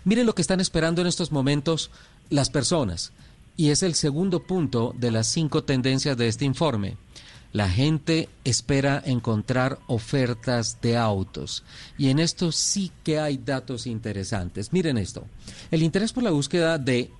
Miren 0.04 0.26
lo 0.26 0.34
que 0.34 0.42
están 0.42 0.60
esperando 0.60 1.00
en 1.00 1.06
estos 1.06 1.32
momentos 1.32 1.90
las 2.30 2.50
personas, 2.50 3.12
y 3.56 3.70
es 3.70 3.82
el 3.82 3.94
segundo 3.94 4.44
punto 4.44 4.94
de 4.96 5.10
las 5.10 5.26
cinco 5.26 5.64
tendencias 5.64 6.16
de 6.16 6.28
este 6.28 6.44
informe. 6.44 6.96
La 7.52 7.70
gente 7.70 8.28
espera 8.44 9.02
encontrar 9.04 9.78
ofertas 9.86 10.80
de 10.82 10.96
autos 10.96 11.64
y 11.96 12.08
en 12.10 12.18
esto 12.18 12.52
sí 12.52 12.92
que 13.02 13.18
hay 13.18 13.38
datos 13.38 13.86
interesantes. 13.86 14.72
Miren 14.72 14.98
esto, 14.98 15.24
el 15.70 15.82
interés 15.82 16.12
por 16.12 16.22
la 16.22 16.30
búsqueda 16.30 16.78
de 16.78 17.10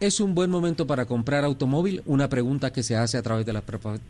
¿Es 0.00 0.18
un 0.18 0.34
buen 0.34 0.50
momento 0.50 0.86
para 0.86 1.04
comprar 1.04 1.44
automóvil? 1.44 2.02
Una 2.06 2.30
pregunta 2.30 2.72
que 2.72 2.82
se 2.82 2.96
hace 2.96 3.18
a 3.18 3.22
través 3.22 3.44
de 3.44 3.52
las 3.52 3.62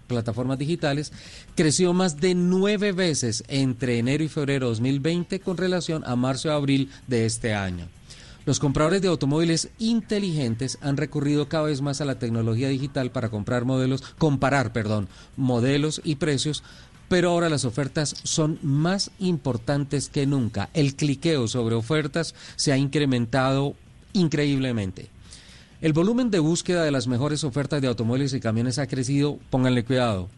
plataformas 0.07 0.57
digitales. 0.57 1.12
Creció 1.57 1.93
más 1.93 2.21
de 2.21 2.37
nueve 2.37 2.93
veces 2.93 3.43
entre 3.49 3.99
enero 3.99 4.23
y 4.23 4.29
febrero 4.29 4.67
de 4.67 4.71
2020 4.71 5.41
con 5.41 5.57
relación 5.57 6.05
a 6.07 6.15
marzo 6.15 6.47
y 6.47 6.53
abril 6.53 6.91
de 7.09 7.27
este 7.27 7.55
año. 7.55 7.89
Los 8.47 8.59
compradores 8.59 9.02
de 9.02 9.09
automóviles 9.09 9.68
inteligentes 9.78 10.78
han 10.80 10.97
recurrido 10.97 11.49
cada 11.49 11.64
vez 11.64 11.82
más 11.82 12.00
a 12.00 12.06
la 12.06 12.18
tecnología 12.18 12.68
digital 12.68 13.11
para 13.11 13.28
comprar 13.28 13.66
modelos, 13.66 14.02
comparar, 14.18 14.73
perdón, 14.73 15.09
modelos 15.37 16.00
y 16.04 16.16
precios, 16.16 16.62
pero 17.09 17.30
ahora 17.30 17.50
las 17.50 17.64
ofertas 17.64 18.14
son 18.23 18.59
más 18.62 19.11
importantes 19.18 20.09
que 20.09 20.26
nunca. 20.26 20.70
El 20.73 20.97
cliqueo 20.97 21.49
sobre 21.49 21.75
ofertas 21.75 22.35
se 22.56 22.73
ha 22.73 22.78
incrementado 22.78 23.75
increíblemente. 24.14 25.11
El 25.82 25.92
volumen 25.92 26.30
de 26.30 26.38
búsqueda 26.38 26.82
de 26.82 26.90
las 26.90 27.09
mejores 27.09 27.44
ofertas 27.44 27.82
de 27.82 27.88
automóviles 27.88 28.32
y 28.32 28.40
camiones 28.40 28.78
ha 28.78 28.87
crecido, 28.87 29.38
pónganle 29.50 29.85
cuidado, 29.85 30.28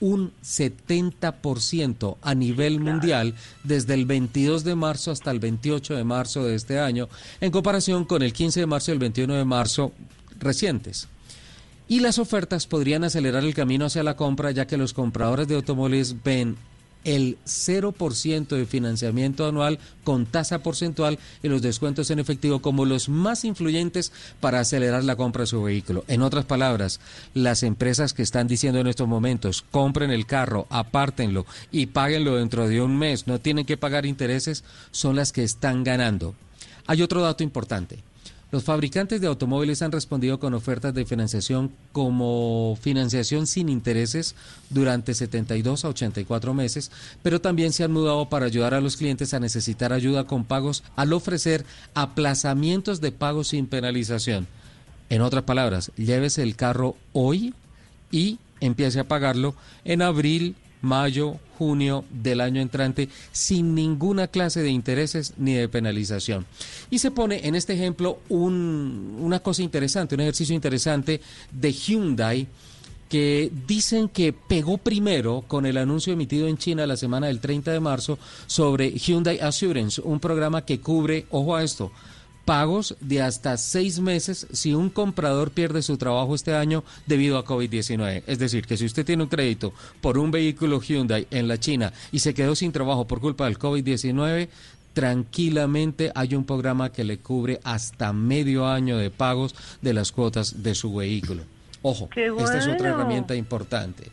un 0.00 0.32
70% 0.42 2.16
a 2.20 2.34
nivel 2.34 2.80
mundial 2.80 3.34
desde 3.64 3.94
el 3.94 4.06
22 4.06 4.64
de 4.64 4.74
marzo 4.74 5.10
hasta 5.10 5.30
el 5.30 5.40
28 5.40 5.94
de 5.94 6.04
marzo 6.04 6.44
de 6.44 6.54
este 6.54 6.78
año, 6.78 7.08
en 7.40 7.50
comparación 7.50 8.04
con 8.04 8.22
el 8.22 8.32
15 8.32 8.60
de 8.60 8.66
marzo 8.66 8.90
y 8.90 8.94
el 8.94 8.98
21 8.98 9.34
de 9.34 9.44
marzo 9.44 9.92
recientes. 10.38 11.08
Y 11.88 12.00
las 12.00 12.18
ofertas 12.18 12.66
podrían 12.66 13.04
acelerar 13.04 13.44
el 13.44 13.54
camino 13.54 13.86
hacia 13.86 14.02
la 14.02 14.16
compra, 14.16 14.50
ya 14.50 14.66
que 14.66 14.76
los 14.76 14.92
compradores 14.92 15.46
de 15.46 15.54
automóviles 15.54 16.16
ven 16.24 16.56
el 17.06 17.38
0% 17.46 18.48
de 18.48 18.66
financiamiento 18.66 19.46
anual 19.46 19.78
con 20.04 20.26
tasa 20.26 20.58
porcentual 20.58 21.18
y 21.42 21.48
los 21.48 21.62
descuentos 21.62 22.10
en 22.10 22.18
efectivo 22.18 22.60
como 22.60 22.84
los 22.84 23.08
más 23.08 23.44
influyentes 23.44 24.12
para 24.40 24.60
acelerar 24.60 25.04
la 25.04 25.16
compra 25.16 25.42
de 25.42 25.46
su 25.46 25.62
vehículo. 25.62 26.04
En 26.08 26.20
otras 26.20 26.44
palabras, 26.44 27.00
las 27.32 27.62
empresas 27.62 28.12
que 28.12 28.22
están 28.22 28.48
diciendo 28.48 28.80
en 28.80 28.88
estos 28.88 29.06
momentos, 29.06 29.64
compren 29.70 30.10
el 30.10 30.26
carro, 30.26 30.66
apártenlo 30.68 31.46
y 31.70 31.86
páguenlo 31.86 32.36
dentro 32.36 32.68
de 32.68 32.82
un 32.82 32.98
mes, 32.98 33.28
no 33.28 33.38
tienen 33.38 33.64
que 33.64 33.76
pagar 33.76 34.04
intereses, 34.04 34.64
son 34.90 35.14
las 35.14 35.32
que 35.32 35.44
están 35.44 35.84
ganando. 35.84 36.34
Hay 36.88 37.02
otro 37.02 37.22
dato 37.22 37.44
importante. 37.44 38.02
Los 38.52 38.62
fabricantes 38.62 39.20
de 39.20 39.26
automóviles 39.26 39.82
han 39.82 39.90
respondido 39.90 40.38
con 40.38 40.54
ofertas 40.54 40.94
de 40.94 41.04
financiación 41.04 41.72
como 41.90 42.78
financiación 42.80 43.48
sin 43.48 43.68
intereses 43.68 44.36
durante 44.70 45.14
72 45.14 45.84
a 45.84 45.88
84 45.88 46.54
meses, 46.54 46.92
pero 47.24 47.40
también 47.40 47.72
se 47.72 47.82
han 47.82 47.92
mudado 47.92 48.28
para 48.28 48.46
ayudar 48.46 48.72
a 48.72 48.80
los 48.80 48.96
clientes 48.96 49.34
a 49.34 49.40
necesitar 49.40 49.92
ayuda 49.92 50.24
con 50.24 50.44
pagos 50.44 50.84
al 50.94 51.12
ofrecer 51.12 51.66
aplazamientos 51.94 53.00
de 53.00 53.10
pagos 53.10 53.48
sin 53.48 53.66
penalización. 53.66 54.46
En 55.08 55.22
otras 55.22 55.42
palabras, 55.42 55.90
llévese 55.96 56.44
el 56.44 56.54
carro 56.54 56.96
hoy 57.12 57.52
y 58.12 58.38
empiece 58.60 59.00
a 59.00 59.08
pagarlo 59.08 59.56
en 59.84 60.02
abril, 60.02 60.54
mayo, 60.86 61.38
junio 61.58 62.04
del 62.10 62.40
año 62.40 62.62
entrante 62.62 63.08
sin 63.32 63.74
ninguna 63.74 64.28
clase 64.28 64.62
de 64.62 64.70
intereses 64.70 65.34
ni 65.36 65.54
de 65.54 65.68
penalización. 65.68 66.46
Y 66.90 66.98
se 66.98 67.10
pone 67.10 67.46
en 67.46 67.54
este 67.54 67.74
ejemplo 67.74 68.20
una 68.28 69.40
cosa 69.40 69.62
interesante, 69.62 70.14
un 70.14 70.22
ejercicio 70.22 70.54
interesante 70.54 71.20
de 71.50 71.72
Hyundai 71.72 72.46
que 73.08 73.52
dicen 73.66 74.08
que 74.08 74.32
pegó 74.32 74.78
primero 74.78 75.44
con 75.46 75.64
el 75.66 75.76
anuncio 75.76 76.12
emitido 76.12 76.48
en 76.48 76.58
China 76.58 76.86
la 76.86 76.96
semana 76.96 77.28
del 77.28 77.40
30 77.40 77.72
de 77.72 77.80
marzo 77.80 78.18
sobre 78.46 78.90
Hyundai 78.90 79.38
Assurance, 79.38 80.00
un 80.00 80.18
programa 80.18 80.64
que 80.64 80.80
cubre, 80.80 81.26
ojo 81.30 81.54
a 81.54 81.62
esto, 81.62 81.92
pagos 82.46 82.96
de 83.00 83.20
hasta 83.20 83.58
seis 83.58 83.98
meses 83.98 84.46
si 84.52 84.72
un 84.72 84.88
comprador 84.88 85.50
pierde 85.50 85.82
su 85.82 85.98
trabajo 85.98 86.34
este 86.34 86.54
año 86.54 86.84
debido 87.06 87.36
a 87.36 87.44
COVID-19. 87.44 88.22
Es 88.26 88.38
decir, 88.38 88.64
que 88.66 88.78
si 88.78 88.86
usted 88.86 89.04
tiene 89.04 89.24
un 89.24 89.28
crédito 89.28 89.74
por 90.00 90.16
un 90.16 90.30
vehículo 90.30 90.80
Hyundai 90.80 91.26
en 91.30 91.48
la 91.48 91.58
China 91.58 91.92
y 92.12 92.20
se 92.20 92.32
quedó 92.32 92.54
sin 92.54 92.72
trabajo 92.72 93.06
por 93.06 93.20
culpa 93.20 93.44
del 93.44 93.58
COVID-19, 93.58 94.48
tranquilamente 94.94 96.12
hay 96.14 96.34
un 96.34 96.44
programa 96.44 96.90
que 96.90 97.04
le 97.04 97.18
cubre 97.18 97.60
hasta 97.64 98.12
medio 98.14 98.66
año 98.66 98.96
de 98.96 99.10
pagos 99.10 99.54
de 99.82 99.92
las 99.92 100.12
cuotas 100.12 100.62
de 100.62 100.74
su 100.74 100.94
vehículo. 100.94 101.42
Ojo, 101.82 102.08
esta 102.14 102.58
es 102.58 102.66
otra 102.68 102.90
herramienta 102.90 103.34
importante. 103.34 104.10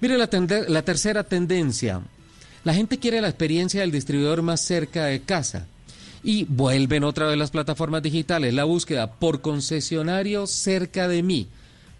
Mire 0.00 0.16
la, 0.16 0.28
la 0.68 0.82
tercera 0.82 1.24
tendencia. 1.24 2.00
La 2.64 2.74
gente 2.74 2.98
quiere 2.98 3.20
la 3.20 3.28
experiencia 3.28 3.80
del 3.80 3.90
distribuidor 3.90 4.42
más 4.42 4.60
cerca 4.60 5.06
de 5.06 5.20
casa. 5.20 5.66
Y 6.26 6.42
vuelven 6.42 7.04
otra 7.04 7.28
vez 7.28 7.38
las 7.38 7.52
plataformas 7.52 8.02
digitales. 8.02 8.52
La 8.52 8.64
búsqueda 8.64 9.12
por 9.12 9.42
concesionario 9.42 10.48
cerca 10.48 11.06
de 11.06 11.22
mí 11.22 11.46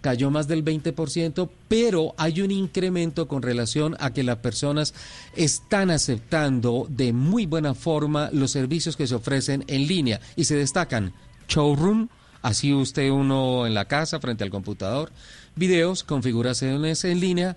cayó 0.00 0.32
más 0.32 0.48
del 0.48 0.64
20%, 0.64 1.48
pero 1.68 2.12
hay 2.18 2.40
un 2.40 2.50
incremento 2.50 3.28
con 3.28 3.42
relación 3.42 3.96
a 4.00 4.12
que 4.12 4.24
las 4.24 4.38
personas 4.38 4.94
están 5.36 5.92
aceptando 5.92 6.88
de 6.90 7.12
muy 7.12 7.46
buena 7.46 7.72
forma 7.74 8.28
los 8.32 8.50
servicios 8.50 8.96
que 8.96 9.06
se 9.06 9.14
ofrecen 9.14 9.62
en 9.68 9.86
línea 9.86 10.20
y 10.34 10.42
se 10.42 10.56
destacan 10.56 11.12
showroom, 11.48 12.08
así 12.42 12.74
usted 12.74 13.10
uno 13.10 13.64
en 13.64 13.74
la 13.74 13.84
casa 13.84 14.18
frente 14.18 14.42
al 14.42 14.50
computador, 14.50 15.12
videos, 15.54 16.02
configuraciones 16.02 17.04
en 17.04 17.20
línea, 17.20 17.56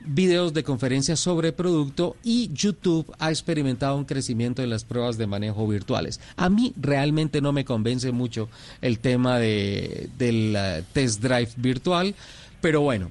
videos 0.00 0.54
de 0.54 0.64
conferencias 0.64 1.20
sobre 1.20 1.52
producto 1.52 2.16
y 2.22 2.50
YouTube 2.52 3.14
ha 3.18 3.30
experimentado 3.30 3.96
un 3.96 4.04
crecimiento 4.04 4.62
en 4.62 4.70
las 4.70 4.84
pruebas 4.84 5.18
de 5.18 5.26
manejo 5.26 5.66
virtuales. 5.66 6.20
A 6.36 6.48
mí 6.48 6.72
realmente 6.76 7.40
no 7.40 7.52
me 7.52 7.64
convence 7.64 8.12
mucho 8.12 8.48
el 8.80 8.98
tema 8.98 9.38
de, 9.38 10.08
del 10.18 10.54
eh, 10.56 10.84
test 10.92 11.22
drive 11.22 11.50
virtual, 11.56 12.14
pero 12.60 12.80
bueno. 12.80 13.10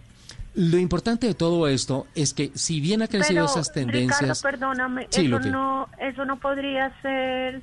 Lo 0.56 0.80
importante 0.80 1.28
de 1.28 1.36
todo 1.36 1.68
esto 1.68 2.08
es 2.16 2.34
que 2.34 2.50
si 2.56 2.82
bien 2.82 3.04
ha 3.04 3.08
crecido 3.08 3.46
esas 3.46 3.72
tendencias... 3.72 4.42
perdóname, 4.42 5.08
eso, 5.12 5.40
no, 5.40 5.88
eso 6.00 6.26
no 6.26 6.40
podría 6.40 7.00
ser 7.04 7.62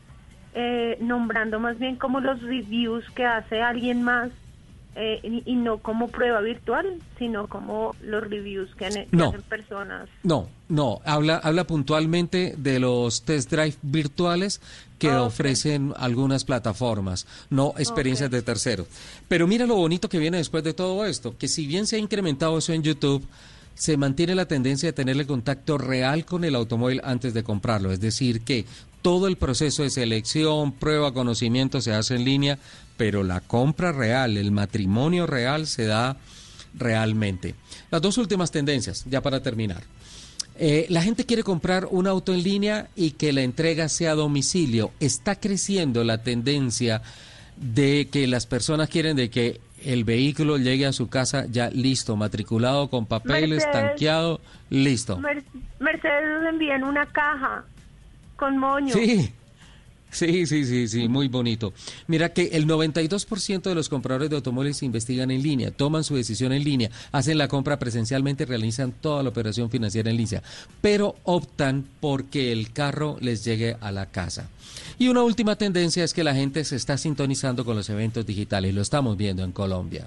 eh, 0.55 0.97
nombrando 1.01 1.59
más 1.59 1.77
bien 1.81 1.97
como 1.97 2.21
los 2.21 2.41
reviews 2.41 3.05
que 3.17 3.25
hace 3.25 3.61
alguien 3.61 4.05
más 4.05 4.31
eh, 4.97 5.43
y, 5.45 5.57
no 5.57 5.79
como 5.79 6.09
prueba 6.09 6.41
virtual, 6.41 7.01
sino 7.19 7.49
como 7.49 7.95
los 8.03 8.23
reviews 8.23 8.73
que, 8.77 8.87
hacen 8.87 9.09
personas. 9.49 10.09
No, 10.23 10.49
no, 10.69 11.01
habla, 11.05 11.39
habla 11.39 11.67
puntualmente 11.67 12.55
de 12.57 12.79
los 12.79 13.23
test 13.23 13.51
drive 13.51 13.75
virtuales 13.83 14.61
que 14.99 15.11
ah, 15.11 15.23
ofrecen 15.23 15.93
algunas 15.97 16.45
plataformas, 16.45 17.27
no 17.51 17.75
experiencias 17.77 18.31
de 18.31 18.43
terceros. 18.43 18.87
Pero 19.27 19.47
mira 19.47 19.67
lo 19.67 19.75
bonito 19.75 20.09
que 20.09 20.19
viene 20.19 20.37
después 20.37 20.63
de 20.63 20.75
todo 20.75 21.05
esto, 21.05 21.37
que 21.37 21.49
si 21.49 21.67
bien 21.67 21.87
se 21.87 21.97
ha 21.97 21.99
incrementado 21.99 22.59
eso 22.59 22.73
en 22.73 22.83
YouTube, 22.83 23.27
se 23.75 23.97
mantiene 23.97 24.35
la 24.35 24.47
tendencia 24.47 24.89
de 24.89 24.93
tenerle 24.93 25.27
contacto 25.27 25.79
real 25.79 26.25
con 26.25 26.45
el 26.45 26.55
automóvil 26.55 27.01
antes 27.03 27.35
de 27.35 27.43
comprarlo. 27.43 27.91
Es 27.91 28.01
decir, 28.01 28.43
que 28.43 28.65
todo 29.03 29.27
el 29.27 29.37
proceso 29.37 29.83
de 29.83 29.91
selección, 29.91 30.73
prueba, 30.73 31.13
conocimiento 31.13 31.81
se 31.83 31.93
hace 31.93 32.15
en 32.15 32.25
línea, 32.25 32.59
pero 32.97 33.23
la 33.23 33.41
compra 33.41 33.93
real, 33.93 34.37
el 34.37 34.53
matrimonio 34.53 35.27
real 35.27 35.67
se 35.67 35.87
da 35.87 36.17
realmente. 36.75 37.55
Las 37.91 38.03
dos 38.03 38.19
últimas 38.19 38.51
tendencias, 38.51 39.05
ya 39.09 39.21
para 39.21 39.43
terminar. 39.43 39.83
Eh, 40.57 40.87
la 40.89 41.03
gente 41.03 41.27
quiere 41.27 41.43
comprar 41.43 41.89
un 41.91 42.07
auto 42.07 42.33
en 42.33 42.43
línea 42.43 42.89
y 42.95 43.13
que 43.13 43.33
la 43.33 43.43
entrega 43.43 43.89
sea 43.89 44.13
a 44.13 44.15
domicilio. 44.15 44.93
Está 45.01 45.35
creciendo 45.37 46.05
la 46.05 46.19
tendencia 46.19 47.03
de 47.57 48.09
que 48.11 48.27
las 48.27 48.47
personas 48.47 48.89
quieren 48.89 49.17
de 49.17 49.31
que 49.31 49.61
el 49.85 50.05
vehículo 50.05 50.57
llegue 50.57 50.87
a 50.87 50.93
su 50.93 51.09
casa 51.09 51.47
ya 51.51 51.71
listo, 51.71 52.17
matriculado 52.17 52.89
con 52.89 53.07
papeles, 53.07 53.69
tanqueado, 53.71 54.41
listo. 54.71 55.21
Mercedes 55.79 56.41
nos 56.41 56.49
envían 56.49 56.85
una 56.85 57.07
caja 57.07 57.65
con 58.37 58.59
moño. 58.59 58.95
Sí. 58.95 59.33
Sí, 60.15 60.47
sí, 60.47 60.65
sí, 60.65 60.87
sí, 60.87 61.09
muy 61.09 61.27
bonito. 61.27 61.73
Mira 62.07 62.33
que 62.33 62.51
el 62.53 62.69
92% 62.69 63.63
de 63.63 63.75
los 63.75 63.89
compradores 63.89 64.31
de 64.31 64.37
automóviles 64.37 64.85
investigan 64.85 65.33
en 65.33 65.43
línea, 65.43 65.73
toman 65.73 66.05
su 66.05 66.15
decisión 66.15 66.53
en 66.53 66.63
línea, 66.63 66.89
hacen 67.11 67.37
la 67.37 67.49
compra 67.49 67.81
presencialmente, 67.81 68.47
realizan 68.47 68.93
toda 68.93 69.25
la 69.25 69.31
operación 69.31 69.71
financiera 69.71 70.11
en 70.11 70.17
línea, 70.17 70.41
pero 70.81 71.17
optan 71.25 71.85
porque 71.99 72.53
el 72.53 72.73
carro 72.73 73.17
les 73.21 73.45
llegue 73.45 73.77
a 73.81 73.91
la 73.91 74.07
casa. 74.07 74.49
Y 75.01 75.09
una 75.09 75.25
última 75.25 75.57
tendencia 75.57 76.05
es 76.05 76.15
que 76.15 76.23
la 76.23 76.35
gente 76.35 76.65
se 76.65 76.77
está 76.77 76.97
sintonizando 76.97 77.65
con 77.65 77.75
los 77.75 77.91
eventos 77.91 78.25
digitales, 78.25 78.73
lo 78.73 78.83
estamos 78.83 79.17
viendo 79.17 79.43
en 79.43 79.51
Colombia. 79.51 80.07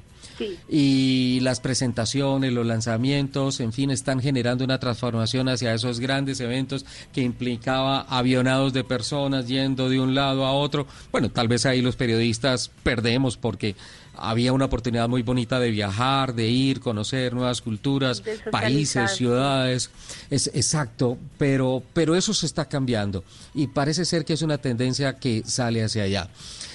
Y 0.69 1.39
las 1.41 1.59
presentaciones, 1.59 2.53
los 2.53 2.65
lanzamientos, 2.65 3.59
en 3.59 3.73
fin, 3.73 3.91
están 3.91 4.21
generando 4.21 4.63
una 4.63 4.79
transformación 4.79 5.49
hacia 5.49 5.73
esos 5.73 5.99
grandes 5.99 6.39
eventos 6.39 6.85
que 7.13 7.21
implicaba 7.21 8.01
avionados 8.01 8.73
de 8.73 8.83
personas 8.83 9.47
yendo 9.47 9.89
de 9.89 9.99
un 9.99 10.15
lado 10.15 10.45
a 10.45 10.51
otro. 10.51 10.87
Bueno, 11.11 11.29
tal 11.29 11.47
vez 11.47 11.65
ahí 11.65 11.81
los 11.81 11.95
periodistas 11.95 12.71
perdemos 12.83 13.37
porque 13.37 13.75
había 14.17 14.53
una 14.53 14.65
oportunidad 14.65 15.07
muy 15.07 15.21
bonita 15.21 15.59
de 15.59 15.71
viajar, 15.71 16.33
de 16.33 16.47
ir, 16.47 16.79
conocer 16.79 17.33
nuevas 17.33 17.61
culturas, 17.61 18.23
países, 18.51 19.11
ciudades. 19.11 19.91
Es 20.29 20.47
exacto, 20.53 21.17
pero 21.37 21.83
pero 21.93 22.15
eso 22.15 22.33
se 22.33 22.45
está 22.45 22.65
cambiando 22.65 23.23
y 23.53 23.67
parece 23.67 24.05
ser 24.05 24.25
que 24.25 24.33
es 24.33 24.41
una 24.41 24.57
tendencia 24.57 25.17
que 25.17 25.43
sale 25.45 25.83
hacia 25.83 26.03
allá. 26.03 26.29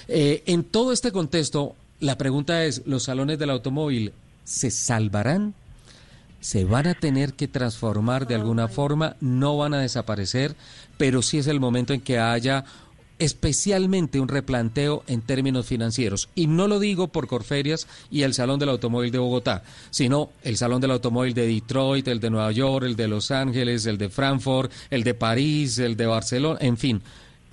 Eh, 0.08 0.42
en 0.46 0.64
todo 0.64 0.92
este 0.92 1.12
contexto, 1.12 1.74
la 2.02 2.18
pregunta 2.18 2.64
es, 2.64 2.82
¿los 2.84 3.04
salones 3.04 3.38
del 3.38 3.50
automóvil 3.50 4.12
se 4.42 4.72
salvarán? 4.72 5.54
¿Se 6.40 6.64
van 6.64 6.88
a 6.88 6.94
tener 6.94 7.34
que 7.34 7.46
transformar 7.46 8.26
de 8.26 8.34
alguna 8.34 8.66
forma? 8.66 9.14
¿No 9.20 9.56
van 9.56 9.72
a 9.72 9.80
desaparecer? 9.80 10.56
Pero 10.98 11.22
sí 11.22 11.38
es 11.38 11.46
el 11.46 11.60
momento 11.60 11.94
en 11.94 12.00
que 12.00 12.18
haya 12.18 12.64
especialmente 13.20 14.18
un 14.18 14.26
replanteo 14.26 15.04
en 15.06 15.20
términos 15.20 15.66
financieros. 15.66 16.28
Y 16.34 16.48
no 16.48 16.66
lo 16.66 16.80
digo 16.80 17.06
por 17.06 17.28
Corferias 17.28 17.86
y 18.10 18.22
el 18.22 18.34
Salón 18.34 18.58
del 18.58 18.70
Automóvil 18.70 19.12
de 19.12 19.18
Bogotá, 19.18 19.62
sino 19.90 20.30
el 20.42 20.56
Salón 20.56 20.80
del 20.80 20.90
Automóvil 20.90 21.34
de 21.34 21.46
Detroit, 21.46 22.08
el 22.08 22.18
de 22.18 22.30
Nueva 22.30 22.50
York, 22.50 22.84
el 22.84 22.96
de 22.96 23.06
Los 23.06 23.30
Ángeles, 23.30 23.86
el 23.86 23.96
de 23.96 24.08
Frankfurt, 24.08 24.72
el 24.90 25.04
de 25.04 25.14
París, 25.14 25.78
el 25.78 25.96
de 25.96 26.06
Barcelona, 26.06 26.58
en 26.62 26.76
fin 26.76 27.00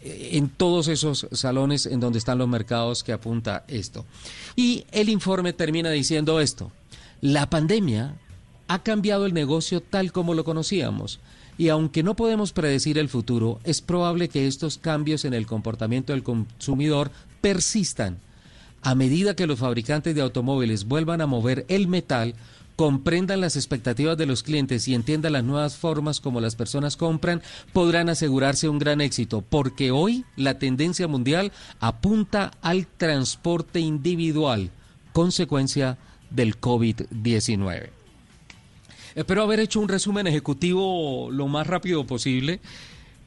en 0.01 0.49
todos 0.49 0.87
esos 0.87 1.27
salones 1.31 1.85
en 1.85 1.99
donde 1.99 2.19
están 2.19 2.37
los 2.37 2.47
mercados 2.47 3.03
que 3.03 3.13
apunta 3.13 3.63
esto. 3.67 4.05
Y 4.55 4.85
el 4.91 5.09
informe 5.09 5.53
termina 5.53 5.89
diciendo 5.89 6.39
esto, 6.39 6.71
la 7.21 7.49
pandemia 7.49 8.15
ha 8.67 8.83
cambiado 8.83 9.25
el 9.25 9.33
negocio 9.33 9.81
tal 9.81 10.11
como 10.11 10.33
lo 10.33 10.43
conocíamos. 10.43 11.19
Y 11.57 11.67
aunque 11.67 12.03
no 12.03 12.15
podemos 12.15 12.53
predecir 12.53 12.97
el 12.97 13.09
futuro, 13.09 13.59
es 13.65 13.81
probable 13.81 14.29
que 14.29 14.47
estos 14.47 14.77
cambios 14.77 15.25
en 15.25 15.33
el 15.33 15.45
comportamiento 15.45 16.13
del 16.13 16.23
consumidor 16.23 17.11
persistan. 17.41 18.17
A 18.81 18.95
medida 18.95 19.35
que 19.35 19.47
los 19.47 19.59
fabricantes 19.59 20.15
de 20.15 20.21
automóviles 20.21 20.85
vuelvan 20.85 21.19
a 21.19 21.27
mover 21.27 21.65
el 21.67 21.89
metal, 21.89 22.33
comprendan 22.79 23.41
las 23.41 23.57
expectativas 23.57 24.17
de 24.17 24.25
los 24.25 24.41
clientes 24.41 24.87
y 24.87 24.95
entiendan 24.95 25.33
las 25.33 25.43
nuevas 25.43 25.75
formas 25.75 26.21
como 26.21 26.39
las 26.39 26.55
personas 26.55 26.95
compran, 26.95 27.41
podrán 27.73 28.07
asegurarse 28.07 28.69
un 28.69 28.79
gran 28.79 29.01
éxito, 29.01 29.41
porque 29.41 29.91
hoy 29.91 30.23
la 30.37 30.59
tendencia 30.59 31.05
mundial 31.09 31.51
apunta 31.81 32.51
al 32.61 32.87
transporte 32.87 33.81
individual, 33.81 34.71
consecuencia 35.11 35.97
del 36.29 36.57
COVID-19. 36.57 37.89
Espero 39.13 39.43
haber 39.43 39.59
hecho 39.59 39.81
un 39.81 39.89
resumen 39.89 40.25
ejecutivo 40.27 41.29
lo 41.31 41.49
más 41.49 41.67
rápido 41.67 42.07
posible 42.07 42.61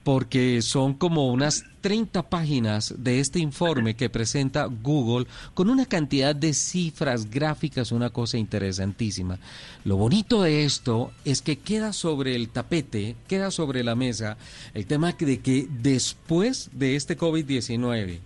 porque 0.05 0.63
son 0.63 0.95
como 0.95 1.31
unas 1.31 1.65
30 1.81 2.29
páginas 2.29 2.95
de 2.99 3.21
este 3.21 3.39
informe 3.39 3.95
que 3.95 4.11
presenta 4.11 4.65
Google 4.67 5.27
con 5.55 5.69
una 5.69 5.87
cantidad 5.87 6.35
de 6.35 6.55
cifras 6.55 7.31
gráficas, 7.31 7.93
una 7.93 8.11
cosa 8.11 8.39
interesantísima. 8.39 9.39
Lo 9.85 9.97
bonito 9.97 10.43
de 10.43 10.65
esto 10.65 11.13
es 11.25 11.43
que 11.43 11.59
queda 11.59 11.93
sobre 11.93 12.35
el 12.35 12.49
tapete, 12.49 13.17
queda 13.29 13.51
sobre 13.51 13.85
la 13.85 13.95
mesa 13.95 14.37
el 14.75 14.87
tema 14.87 15.13
de 15.13 15.41
que 15.41 15.69
después 15.71 16.71
de 16.73 16.97
este 16.97 17.17
COVID-19, 17.17 18.19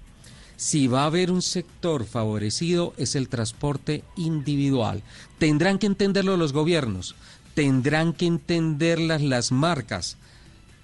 si 0.57 0.87
va 0.87 1.03
a 1.03 1.07
haber 1.07 1.31
un 1.31 1.43
sector 1.43 2.07
favorecido 2.07 2.95
es 2.97 3.15
el 3.15 3.29
transporte 3.29 4.03
individual. 4.17 5.03
Tendrán 5.39 5.79
que 5.79 5.87
entenderlo 5.87 6.39
los 6.39 6.55
gobiernos, 6.55 7.15
tendrán 7.55 8.15
que 8.15 8.27
entenderlas 8.27 9.21
las 9.21 9.53
marcas 9.53 10.17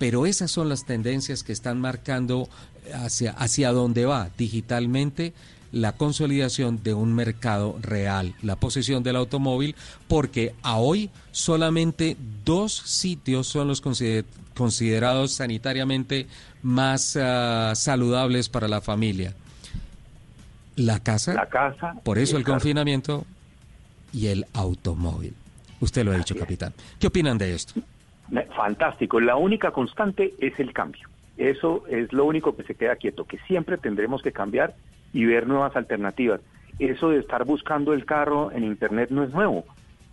pero 0.02 0.26
esas 0.26 0.50
son 0.50 0.68
las 0.68 0.84
tendencias 0.84 1.44
que 1.44 1.52
están 1.52 1.80
marcando 1.80 2.48
hacia, 2.92 3.30
hacia 3.30 3.70
dónde 3.70 4.04
va 4.04 4.30
digitalmente 4.36 5.32
la 5.70 5.92
consolidación 5.92 6.82
de 6.82 6.92
un 6.92 7.14
mercado 7.14 7.78
real, 7.80 8.34
la 8.42 8.56
posesión 8.56 9.04
del 9.04 9.14
automóvil, 9.14 9.76
porque 10.08 10.56
a 10.62 10.78
hoy 10.78 11.08
solamente 11.30 12.16
dos 12.44 12.72
sitios 12.72 13.46
son 13.46 13.68
los 13.68 13.80
considerados 14.54 15.34
sanitariamente 15.34 16.26
más 16.64 17.16
ah, 17.16 17.72
saludables 17.76 18.48
para 18.48 18.66
la 18.66 18.80
familia. 18.80 19.36
La 20.74 20.98
casa. 20.98 21.34
La 21.34 21.48
casa. 21.48 21.94
Por 22.02 22.18
eso 22.18 22.36
el 22.36 22.42
confinamiento 22.42 23.24
y 24.12 24.26
el 24.26 24.46
automóvil. 24.52 25.36
Usted 25.78 26.04
lo 26.04 26.10
ha 26.10 26.16
dicho, 26.16 26.34
capitán. 26.34 26.74
¿Qué 26.98 27.06
opinan 27.06 27.38
de 27.38 27.54
esto? 27.54 27.74
Fantástico. 28.56 29.20
La 29.20 29.36
única 29.36 29.72
constante 29.72 30.34
es 30.38 30.58
el 30.58 30.72
cambio. 30.72 31.06
Eso 31.36 31.84
es 31.88 32.12
lo 32.12 32.24
único 32.24 32.56
que 32.56 32.62
se 32.64 32.74
queda 32.74 32.96
quieto, 32.96 33.24
que 33.26 33.38
siempre 33.46 33.78
tendremos 33.78 34.22
que 34.22 34.32
cambiar 34.32 34.74
y 35.12 35.24
ver 35.24 35.46
nuevas 35.46 35.76
alternativas. 35.76 36.40
Eso 36.78 37.10
de 37.10 37.18
estar 37.18 37.44
buscando 37.44 37.92
el 37.92 38.06
carro 38.06 38.50
en 38.52 38.64
Internet 38.64 39.10
no 39.10 39.22
es 39.24 39.30
nuevo. 39.30 39.66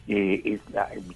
Eh, 0.07 0.41
es- 0.45 0.61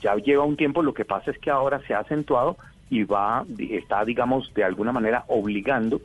ya 0.01 0.15
lleva 0.15 0.43
un 0.45 0.55
tiempo, 0.55 0.81
lo 0.83 0.93
que 0.93 1.03
pasa 1.05 1.31
es 1.31 1.37
que 1.39 1.49
ahora 1.51 1.81
se 1.87 1.93
ha 1.93 1.99
acentuado 1.99 2.57
y 2.89 3.03
va, 3.03 3.45
está, 3.57 4.05
digamos, 4.05 4.53
de 4.53 4.63
alguna 4.63 4.91
manera 4.93 5.25
obligando 5.27 6.01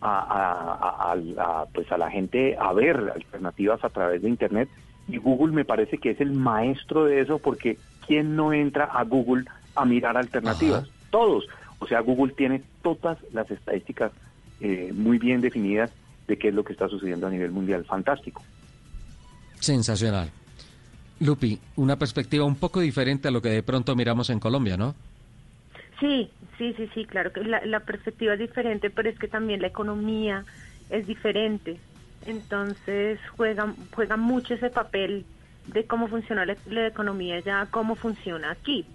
a- 0.00 1.12
a, 1.12 1.66
pues 1.74 1.90
a 1.92 1.98
la 1.98 2.10
gente 2.10 2.56
a 2.58 2.72
ver 2.72 3.12
alternativas 3.14 3.82
a 3.84 3.90
través 3.90 4.22
de 4.22 4.28
Internet. 4.28 4.70
Y 5.06 5.18
Google 5.18 5.52
me 5.52 5.64
parece 5.64 5.98
que 5.98 6.10
es 6.10 6.20
el 6.20 6.32
maestro 6.32 7.04
de 7.04 7.20
eso 7.20 7.38
porque 7.40 7.80
¿quién 8.06 8.36
no 8.36 8.52
entra 8.52 8.84
a 8.84 9.04
Google 9.04 9.44
a 9.82 9.84
mirar 9.84 10.16
alternativas? 10.16 10.84
Ajá. 10.84 10.92
Todos. 11.10 11.46
O 11.78 11.86
sea, 11.86 12.00
Google 12.00 12.32
tiene 12.34 12.62
todas 12.82 13.18
las 13.32 13.50
estadísticas 13.50 14.12
eh, 14.60 14.92
muy 14.94 15.18
bien 15.18 15.40
definidas 15.40 15.90
de 16.28 16.38
qué 16.38 16.48
es 16.48 16.54
lo 16.54 16.64
que 16.64 16.72
está 16.72 16.88
sucediendo 16.88 17.26
a 17.26 17.30
nivel 17.30 17.50
mundial. 17.50 17.84
Fantástico. 17.84 18.42
Sensacional. 19.58 20.30
Lupi, 21.20 21.58
una 21.76 21.96
perspectiva 21.96 22.44
un 22.44 22.56
poco 22.56 22.80
diferente 22.80 23.28
a 23.28 23.30
lo 23.30 23.42
que 23.42 23.50
de 23.50 23.62
pronto 23.62 23.94
miramos 23.96 24.30
en 24.30 24.40
Colombia, 24.40 24.76
¿no? 24.76 24.94
Sí, 25.98 26.30
sí, 26.56 26.72
sí, 26.76 26.88
sí, 26.94 27.04
claro 27.04 27.32
que 27.32 27.42
la, 27.44 27.64
la 27.66 27.80
perspectiva 27.80 28.34
es 28.34 28.38
diferente, 28.38 28.88
pero 28.88 29.10
es 29.10 29.18
que 29.18 29.28
también 29.28 29.60
la 29.60 29.66
economía 29.68 30.44
es 30.88 31.06
diferente. 31.06 31.78
Entonces 32.26 33.18
juega, 33.36 33.74
juega 33.94 34.16
mucho 34.16 34.54
ese 34.54 34.70
papel 34.70 35.24
de 35.66 35.84
cómo 35.84 36.08
funciona 36.08 36.46
la, 36.46 36.56
la 36.68 36.86
economía 36.86 37.40
ya, 37.40 37.66
cómo 37.70 37.94
funciona 37.94 38.50
aquí. 38.50 38.86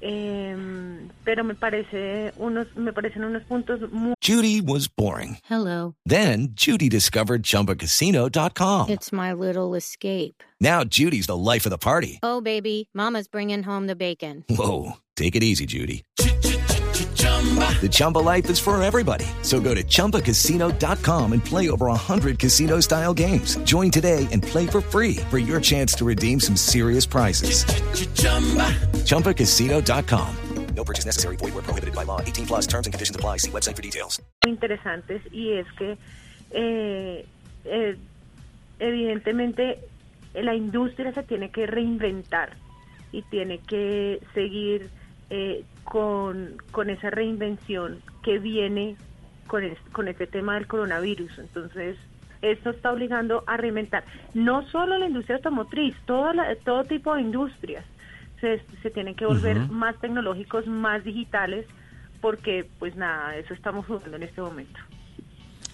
Em, 0.00 1.08
pero 1.24 1.44
me 1.44 1.54
parece 1.54 2.32
unos, 2.36 2.66
me 2.76 2.92
parecen 2.92 3.24
unos 3.24 3.42
puntos 3.44 3.80
muy 3.92 4.14
Judy 4.20 4.60
was 4.60 4.88
boring. 4.88 5.38
Hello. 5.44 5.94
Then 6.04 6.48
Judy 6.54 6.88
discovered 6.88 7.42
ChumbaCasino.com. 7.42 8.90
It's 8.90 9.12
my 9.12 9.32
little 9.32 9.74
escape. 9.74 10.42
Now 10.60 10.84
Judy's 10.84 11.26
the 11.26 11.36
life 11.36 11.66
of 11.66 11.70
the 11.70 11.78
party. 11.78 12.18
Oh, 12.22 12.40
baby, 12.40 12.88
Mama's 12.94 13.28
bringing 13.28 13.62
home 13.64 13.86
the 13.86 13.96
bacon. 13.96 14.44
Whoa, 14.48 14.92
take 15.16 15.34
it 15.36 15.42
easy, 15.42 15.66
Judy. 15.66 16.04
The 17.80 17.88
Chumba 17.88 18.18
life 18.18 18.50
is 18.50 18.58
for 18.58 18.80
everybody. 18.82 19.24
So 19.42 19.60
go 19.60 19.74
to 19.74 19.84
ChumbaCasino.com 19.84 21.32
and 21.32 21.44
play 21.44 21.70
over 21.70 21.86
100 21.86 22.38
casino-style 22.38 23.14
games. 23.14 23.56
Join 23.58 23.90
today 23.90 24.26
and 24.32 24.42
play 24.42 24.66
for 24.66 24.80
free 24.80 25.16
for 25.30 25.38
your 25.38 25.60
chance 25.60 25.94
to 25.94 26.04
redeem 26.04 26.40
some 26.40 26.56
serious 26.56 27.06
prizes. 27.06 27.64
ChumbaCasino.com. 29.06 30.36
No 30.74 30.84
purchase 30.84 31.06
necessary. 31.06 31.36
Void 31.36 31.54
where 31.54 31.62
prohibited 31.62 31.94
by 31.94 32.04
law. 32.04 32.20
18 32.20 32.46
plus 32.46 32.66
terms 32.66 32.86
and 32.86 32.92
conditions 32.94 33.16
apply. 33.16 33.38
See 33.38 33.50
website 33.50 33.74
for 33.74 33.82
details. 33.82 34.20
interesantes 34.46 35.22
y 35.32 35.52
es 35.52 35.66
que 35.72 35.98
eh, 36.50 37.26
eh, 37.64 37.96
evidentemente 38.78 39.78
la 40.34 40.54
industria 40.54 41.12
se 41.12 41.22
tiene 41.22 41.50
que 41.50 41.66
reinventar 41.66 42.56
y 43.12 43.22
tiene 43.22 43.58
que 43.58 44.20
seguir 44.34 44.90
eh, 45.30 45.64
con, 45.88 46.56
con 46.70 46.90
esa 46.90 47.10
reinvención 47.10 48.00
que 48.22 48.38
viene 48.38 48.96
con, 49.46 49.64
el- 49.64 49.76
con 49.92 50.08
este 50.08 50.26
tema 50.26 50.54
del 50.54 50.66
coronavirus. 50.66 51.38
Entonces, 51.38 51.96
esto 52.42 52.70
está 52.70 52.92
obligando 52.92 53.42
a 53.46 53.56
reinventar 53.56 54.04
no 54.34 54.66
solo 54.68 54.98
la 54.98 55.06
industria 55.06 55.36
automotriz, 55.36 55.94
toda 56.06 56.34
la- 56.34 56.54
todo 56.56 56.84
tipo 56.84 57.14
de 57.14 57.22
industrias 57.22 57.84
se, 58.40 58.62
se 58.82 58.90
tienen 58.90 59.14
que 59.14 59.26
volver 59.26 59.58
más 59.70 59.96
tecnológicos, 60.00 60.66
más 60.66 61.02
digitales, 61.04 61.66
porque 62.20 62.66
pues 62.78 62.94
nada, 62.94 63.36
eso 63.36 63.54
estamos 63.54 63.86
jugando 63.86 64.16
en 64.16 64.22
este 64.24 64.40
momento. 64.40 64.78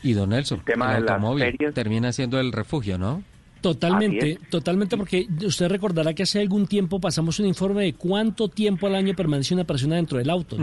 Y 0.03 0.13
don 0.13 0.31
Nelson, 0.31 0.59
el, 0.59 0.65
tema 0.65 0.95
de 0.95 1.01
las 1.01 1.11
automóvil 1.11 1.45
ferias. 1.45 1.75
termina 1.75 2.13
siendo 2.13 2.39
el 2.39 2.53
refugio, 2.53 2.99
¿no? 2.99 3.23
Totalmente, 3.65 4.39
totalmente, 4.51 4.95
porque 4.99 5.27
usted 5.43 5.69
recordará 5.69 6.13
que 6.13 6.25
hace 6.25 6.39
algún 6.39 6.67
tiempo 6.67 7.01
pasamos 7.01 7.39
un 7.39 7.47
informe 7.47 7.85
de 7.85 7.95
cuánto 7.95 8.49
tiempo 8.49 8.87
al 8.87 8.95
año 8.95 9.15
permanece 9.15 9.55
una 9.55 9.65
persona 9.65 9.97
dentro 9.97 10.19
del 10.19 10.29
auto. 10.29 10.59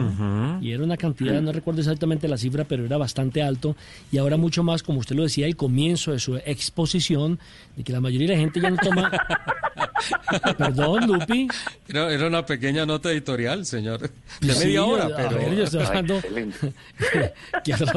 Y 0.62 0.72
era 0.72 0.84
una 0.84 0.98
cantidad, 0.98 1.42
no 1.42 1.52
recuerdo 1.52 1.82
exactamente 1.82 2.28
la 2.28 2.38
cifra, 2.38 2.64
pero 2.64 2.86
era 2.86 2.98
bastante 2.98 3.42
alto. 3.42 3.76
Y 4.12 4.20
ahora 4.20 4.38
mucho 4.38 4.62
más, 4.62 4.84
como 4.84 5.00
usted 5.00 5.16
lo 5.16 5.24
decía, 5.24 5.48
el 5.48 5.56
comienzo 5.56 6.12
de 6.12 6.20
su 6.20 6.36
exposición, 6.46 7.40
de 7.76 7.84
que 7.84 7.92
la 7.92 8.02
mayoría 8.02 8.28
de 8.28 8.34
la 8.36 8.40
gente 8.40 8.62
ya 8.62 8.70
no 8.70 8.78
toma... 8.78 9.12
Perdón, 10.58 11.08
Lupi. 11.08 11.48
Era, 11.88 12.14
era 12.14 12.28
una 12.28 12.46
pequeña 12.46 12.86
nota 12.86 13.12
editorial, 13.12 13.66
señor. 13.66 14.12
De 14.42 14.54
Sí, 14.54 14.66
media 14.68 14.84
hora, 14.86 15.06
a 15.06 15.16
pero... 15.16 15.38
ver, 15.38 15.56
yo 15.56 15.64
estoy 15.64 15.82
hablando... 15.82 16.22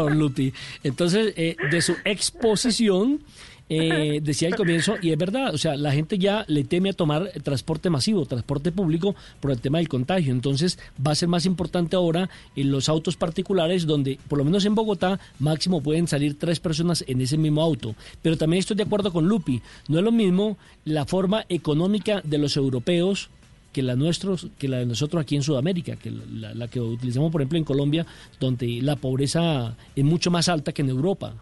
Lupi. 0.14 0.52
Entonces, 0.82 1.34
eh, 1.36 1.56
de 1.70 1.82
su 1.82 1.94
exposición, 2.06 3.20
eh, 3.68 4.20
decía 4.22 4.48
al 4.48 4.56
comienzo, 4.56 4.96
y 5.00 5.10
es 5.10 5.18
verdad, 5.18 5.54
o 5.54 5.58
sea, 5.58 5.76
la 5.76 5.92
gente 5.92 6.18
ya 6.18 6.44
le 6.48 6.64
teme 6.64 6.90
a 6.90 6.92
tomar 6.92 7.30
transporte 7.42 7.88
masivo, 7.88 8.26
transporte 8.26 8.72
público, 8.72 9.14
por 9.40 9.50
el 9.50 9.60
tema 9.60 9.78
del 9.78 9.88
contagio. 9.88 10.32
Entonces, 10.32 10.78
va 11.04 11.12
a 11.12 11.14
ser 11.14 11.28
más 11.28 11.46
importante 11.46 11.96
ahora 11.96 12.28
en 12.56 12.70
los 12.70 12.88
autos 12.88 13.16
particulares, 13.16 13.86
donde, 13.86 14.18
por 14.28 14.38
lo 14.38 14.44
menos 14.44 14.64
en 14.64 14.74
Bogotá, 14.74 15.18
máximo 15.38 15.82
pueden 15.82 16.08
salir 16.08 16.38
tres 16.38 16.60
personas 16.60 17.04
en 17.06 17.20
ese 17.20 17.38
mismo 17.38 17.62
auto. 17.62 17.94
Pero 18.22 18.36
también 18.36 18.60
estoy 18.60 18.76
de 18.76 18.82
acuerdo 18.82 19.12
con 19.12 19.28
Lupi, 19.28 19.62
no 19.88 19.98
es 19.98 20.04
lo 20.04 20.12
mismo 20.12 20.58
la 20.84 21.06
forma 21.06 21.44
económica 21.48 22.20
de 22.22 22.38
los 22.38 22.56
europeos 22.56 23.30
que 23.72 23.82
la 23.82 23.96
nuestros, 23.96 24.48
que 24.56 24.68
la 24.68 24.78
de 24.78 24.86
nosotros 24.86 25.20
aquí 25.20 25.34
en 25.34 25.42
Sudamérica, 25.42 25.96
que 25.96 26.10
la, 26.10 26.54
la 26.54 26.68
que 26.68 26.80
utilizamos 26.80 27.32
por 27.32 27.40
ejemplo 27.40 27.58
en 27.58 27.64
Colombia, 27.64 28.06
donde 28.38 28.80
la 28.80 28.94
pobreza 28.94 29.76
es 29.96 30.04
mucho 30.04 30.30
más 30.30 30.48
alta 30.48 30.72
que 30.72 30.82
en 30.82 30.90
Europa. 30.90 31.34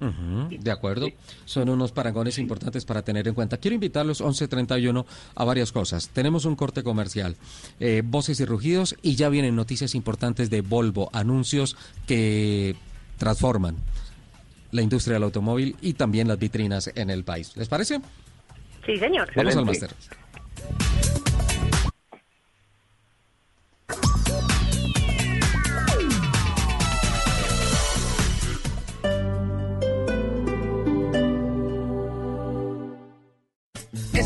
De 0.00 0.70
acuerdo. 0.70 1.08
Son 1.44 1.68
unos 1.68 1.92
parangones 1.92 2.38
importantes 2.38 2.84
para 2.84 3.02
tener 3.02 3.26
en 3.26 3.34
cuenta. 3.34 3.56
Quiero 3.56 3.74
invitarlos 3.74 4.20
11.31 4.20 5.04
a 5.34 5.44
varias 5.44 5.72
cosas. 5.72 6.08
Tenemos 6.10 6.44
un 6.44 6.56
corte 6.56 6.82
comercial, 6.82 7.36
eh, 7.80 8.02
voces 8.04 8.38
y 8.40 8.44
rugidos, 8.44 8.96
y 9.02 9.16
ya 9.16 9.28
vienen 9.28 9.56
noticias 9.56 9.94
importantes 9.94 10.50
de 10.50 10.60
Volvo, 10.60 11.10
anuncios 11.12 11.76
que 12.06 12.76
transforman 13.16 13.76
la 14.70 14.82
industria 14.82 15.14
del 15.14 15.24
automóvil 15.24 15.76
y 15.80 15.94
también 15.94 16.28
las 16.28 16.38
vitrinas 16.38 16.90
en 16.94 17.10
el 17.10 17.24
país. 17.24 17.56
¿Les 17.56 17.68
parece? 17.68 18.00
Sí, 18.86 18.96
señor. 18.96 19.30
Vamos 19.34 19.56
al 19.56 19.64
máster. 19.64 19.90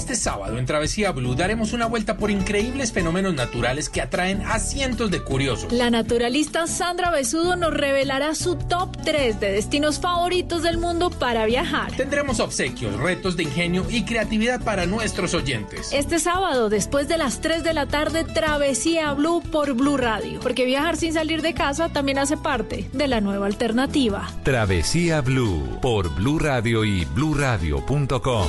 Este 0.03 0.17
sábado 0.17 0.59
en 0.59 0.67
Travesía 0.67 1.13
Blue 1.13 1.37
daremos 1.37 1.73
una 1.73 1.87
vuelta 1.87 2.17
por 2.17 2.33
increíbles 2.33 2.91
fenómenos 2.91 3.35
naturales 3.35 3.89
que 3.89 4.01
atraen 4.01 4.43
a 4.43 4.59
cientos 4.59 5.13
de 5.13 5.23
curiosos. 5.23 5.73
La 5.73 5.91
naturalista 5.91 6.67
Sandra 6.67 7.13
Besudo 7.13 7.55
nos 7.55 7.73
revelará 7.73 8.35
su 8.35 8.57
top 8.57 8.97
3 9.05 9.39
de 9.39 9.53
destinos 9.53 10.01
favoritos 10.01 10.65
del 10.65 10.77
mundo 10.79 11.11
para 11.11 11.47
viajar. 11.47 11.93
Tendremos 11.93 12.41
obsequios, 12.41 12.99
retos 12.99 13.37
de 13.37 13.45
ingenio 13.45 13.87
y 13.89 14.05
creatividad 14.05 14.61
para 14.65 14.87
nuestros 14.87 15.35
oyentes. 15.35 15.91
Este 15.93 16.19
sábado, 16.19 16.69
después 16.69 17.07
de 17.07 17.17
las 17.17 17.41
3 17.41 17.63
de 17.63 17.73
la 17.73 17.87
tarde, 17.87 18.25
Travesía 18.25 19.13
Blue 19.13 19.41
por 19.41 19.73
Blue 19.75 19.99
Radio. 19.99 20.41
Porque 20.41 20.65
viajar 20.65 20.97
sin 20.97 21.13
salir 21.13 21.43
de 21.43 21.55
casa 21.55 21.91
también 21.91 22.19
hace 22.19 22.37
parte 22.37 22.91
de 22.93 23.07
la 23.07 23.21
nueva 23.21 23.47
alternativa. 23.47 24.29
Travesía 24.43 25.21
Blue 25.21 25.79
por 25.81 26.13
Blue 26.13 26.41
Radio 26.41 26.85
y 26.85 27.05
bluradio.com. 27.05 28.49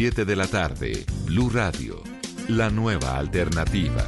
7 0.01 0.25
de 0.25 0.35
la 0.35 0.47
tarde, 0.47 1.05
Blue 1.27 1.51
Radio, 1.51 2.01
la 2.47 2.71
nueva 2.71 3.17
alternativa. 3.17 4.03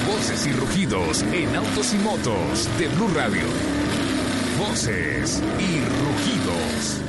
Voces 0.07 0.47
y 0.47 0.53
rugidos 0.53 1.23
en 1.23 1.57
autos 1.57 1.95
y 1.95 1.99
motos 1.99 2.69
de 2.79 2.89
Blue 2.89 3.09
Radio. 3.15 3.47
Voces 4.59 5.43
y 5.59 5.81
rugidos. 6.03 7.01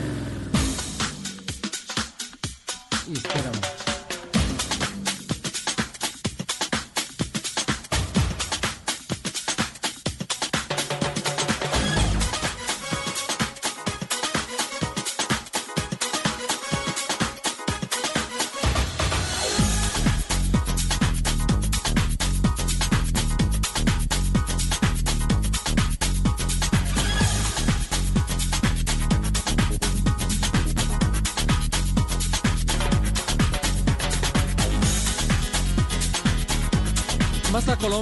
Y 3.08 3.14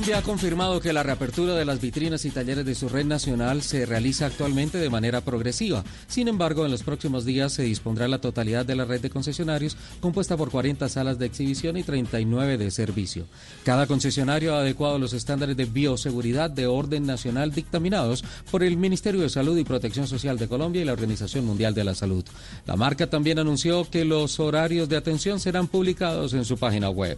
Colombia 0.06 0.20
ha 0.20 0.32
confirmado 0.32 0.82
que 0.82 0.94
la 0.94 1.02
reapertura 1.02 1.56
de 1.56 1.66
las 1.66 1.82
vitrinas 1.82 2.26
y 2.26 2.30
talleres 2.30 2.64
de 2.64 2.76
su 2.76 2.90
red 2.90 3.06
nacional 3.06 3.64
se 3.64 3.88
realiza 3.88 4.28
actualmente 4.28 4.78
de 4.78 4.92
manera 4.92 5.22
progresiva. 5.22 5.84
Sin 6.06 6.28
embargo, 6.28 6.64
en 6.64 6.70
los 6.70 6.84
próximos 6.84 7.26
días 7.26 7.54
se 7.54 7.64
dispondrá 7.64 8.08
la 8.08 8.22
totalidad 8.22 8.68
de 8.68 8.76
la 8.76 8.86
red 8.86 9.02
de 9.02 9.10
concesionarios 9.10 9.76
compuesta 10.02 10.38
por 10.38 10.52
40 10.52 10.88
salas 10.90 11.18
de 11.18 11.26
exhibición 11.26 11.76
y 11.78 11.82
39 11.82 12.60
de 12.60 12.70
servicio. 12.70 13.26
Cada 13.64 13.88
concesionario 13.88 14.54
ha 14.54 14.60
adecuado 14.60 15.00
los 15.00 15.14
estándares 15.14 15.58
de 15.58 15.66
bioseguridad 15.66 16.52
de 16.52 16.68
orden 16.68 17.08
nacional 17.08 17.52
dictaminados 17.52 18.24
por 18.52 18.62
el 18.62 18.78
Ministerio 18.78 19.22
de 19.22 19.30
Salud 19.30 19.58
y 19.58 19.64
Protección 19.64 20.06
Social 20.06 20.38
de 20.38 20.48
Colombia 20.48 20.84
y 20.84 20.86
la 20.86 20.94
Organización 20.94 21.48
Mundial 21.48 21.74
de 21.74 21.84
la 21.84 21.96
Salud. 21.96 22.24
La 22.68 22.76
marca 22.76 23.10
también 23.10 23.40
anunció 23.40 23.90
que 23.90 24.06
los 24.06 24.40
horarios 24.40 24.88
de 24.88 24.98
atención 24.98 25.40
serán 25.40 25.68
publicados 25.68 26.36
en 26.36 26.46
su 26.46 26.58
página 26.58 26.92
web. 26.92 27.18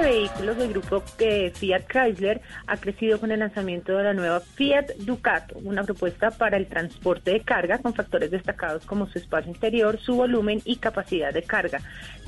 De 0.00 0.10
vehículos 0.10 0.56
del 0.56 0.70
grupo 0.70 1.00
Fiat 1.00 1.86
Chrysler 1.88 2.40
ha 2.66 2.76
crecido 2.76 3.18
con 3.18 3.32
el 3.32 3.40
lanzamiento 3.40 3.96
de 3.96 4.04
la 4.04 4.14
nueva 4.14 4.40
Fiat 4.40 4.94
Ducato, 4.98 5.58
una 5.58 5.82
propuesta 5.82 6.30
para 6.30 6.56
el 6.56 6.66
transporte 6.66 7.32
de 7.32 7.40
carga 7.40 7.78
con 7.78 7.94
factores 7.94 8.30
destacados 8.30 8.84
como 8.84 9.06
su 9.08 9.18
espacio 9.18 9.50
interior, 9.50 9.98
su 9.98 10.14
volumen 10.14 10.62
y 10.64 10.76
capacidad 10.76 11.32
de 11.32 11.42
carga, 11.42 11.80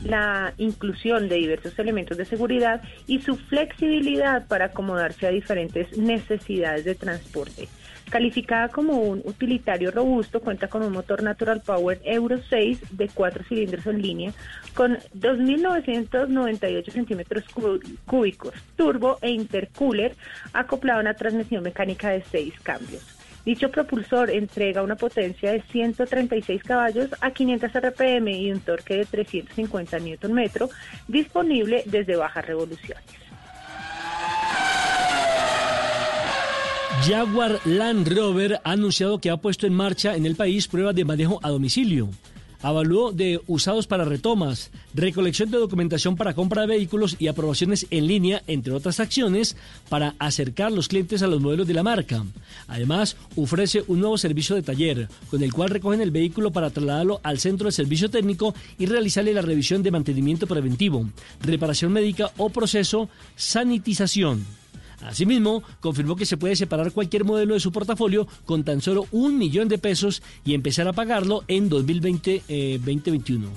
la 0.04 0.52
inclusión 0.56 1.28
de 1.28 1.36
diversos 1.36 1.78
elementos 1.78 2.16
de 2.16 2.24
seguridad 2.24 2.82
y 3.06 3.20
su 3.20 3.36
flexibilidad 3.36 4.48
para 4.48 4.66
acomodarse 4.66 5.26
a 5.26 5.30
diferentes 5.30 5.96
necesidades 5.96 6.84
de 6.84 6.94
transporte. 6.96 7.68
Calificada 8.10 8.68
como 8.68 8.94
un 9.02 9.22
utilitario 9.24 9.92
robusto, 9.92 10.40
cuenta 10.40 10.66
con 10.66 10.82
un 10.82 10.92
motor 10.92 11.22
Natural 11.22 11.60
Power 11.60 12.00
Euro 12.04 12.40
6 12.50 12.80
de 12.90 13.08
4 13.08 13.44
cilindros 13.44 13.86
en 13.86 14.02
línea 14.02 14.32
con 14.74 14.98
2.998 15.14 16.90
centímetros 16.92 17.44
cú- 17.54 17.80
cúbicos, 18.06 18.54
turbo 18.76 19.18
e 19.22 19.30
intercooler, 19.30 20.14
acoplado 20.52 20.98
a 20.98 21.02
una 21.02 21.14
transmisión 21.14 21.62
mecánica 21.62 22.10
de 22.10 22.22
6 22.30 22.54
cambios. 22.62 23.02
Dicho 23.44 23.70
propulsor 23.70 24.30
entrega 24.30 24.82
una 24.82 24.96
potencia 24.96 25.52
de 25.52 25.62
136 25.62 26.62
caballos 26.62 27.08
a 27.22 27.30
500 27.30 27.70
RPM 27.74 28.28
y 28.30 28.52
un 28.52 28.60
torque 28.60 28.96
de 28.98 29.06
350 29.06 29.98
Nm, 29.98 30.50
disponible 31.08 31.82
desde 31.86 32.16
bajas 32.16 32.44
revoluciones. 32.46 33.04
Jaguar 37.06 37.58
Land 37.64 38.08
Rover 38.14 38.60
ha 38.62 38.72
anunciado 38.72 39.18
que 39.20 39.30
ha 39.30 39.38
puesto 39.38 39.66
en 39.66 39.72
marcha 39.74 40.14
en 40.16 40.26
el 40.26 40.36
país 40.36 40.68
pruebas 40.68 40.94
de 40.94 41.04
manejo 41.06 41.40
a 41.42 41.48
domicilio. 41.48 42.10
Avalúo 42.62 43.10
de 43.12 43.40
usados 43.46 43.86
para 43.86 44.04
retomas, 44.04 44.70
recolección 44.92 45.50
de 45.50 45.56
documentación 45.56 46.16
para 46.16 46.34
compra 46.34 46.62
de 46.62 46.68
vehículos 46.68 47.16
y 47.18 47.28
aprobaciones 47.28 47.86
en 47.90 48.06
línea, 48.06 48.42
entre 48.46 48.74
otras 48.74 49.00
acciones, 49.00 49.56
para 49.88 50.14
acercar 50.18 50.70
los 50.70 50.88
clientes 50.88 51.22
a 51.22 51.26
los 51.26 51.40
modelos 51.40 51.66
de 51.66 51.72
la 51.72 51.82
marca. 51.82 52.22
Además, 52.68 53.16
ofrece 53.34 53.82
un 53.86 54.00
nuevo 54.00 54.18
servicio 54.18 54.54
de 54.56 54.62
taller, 54.62 55.08
con 55.30 55.42
el 55.42 55.54
cual 55.54 55.70
recogen 55.70 56.02
el 56.02 56.10
vehículo 56.10 56.50
para 56.50 56.68
trasladarlo 56.68 57.20
al 57.22 57.38
centro 57.38 57.66
de 57.66 57.72
servicio 57.72 58.10
técnico 58.10 58.54
y 58.78 58.84
realizarle 58.84 59.32
la 59.32 59.42
revisión 59.42 59.82
de 59.82 59.90
mantenimiento 59.90 60.46
preventivo, 60.46 61.08
reparación 61.40 61.92
médica 61.92 62.30
o 62.36 62.50
proceso 62.50 63.08
sanitización. 63.36 64.59
Asimismo, 65.02 65.62
confirmó 65.80 66.16
que 66.16 66.26
se 66.26 66.36
puede 66.36 66.56
separar 66.56 66.92
cualquier 66.92 67.24
modelo 67.24 67.54
de 67.54 67.60
su 67.60 67.72
portafolio 67.72 68.26
con 68.44 68.64
tan 68.64 68.80
solo 68.80 69.06
un 69.10 69.38
millón 69.38 69.68
de 69.68 69.78
pesos 69.78 70.22
y 70.44 70.54
empezar 70.54 70.88
a 70.88 70.92
pagarlo 70.92 71.44
en 71.48 71.70
2020-2021. 71.70 73.48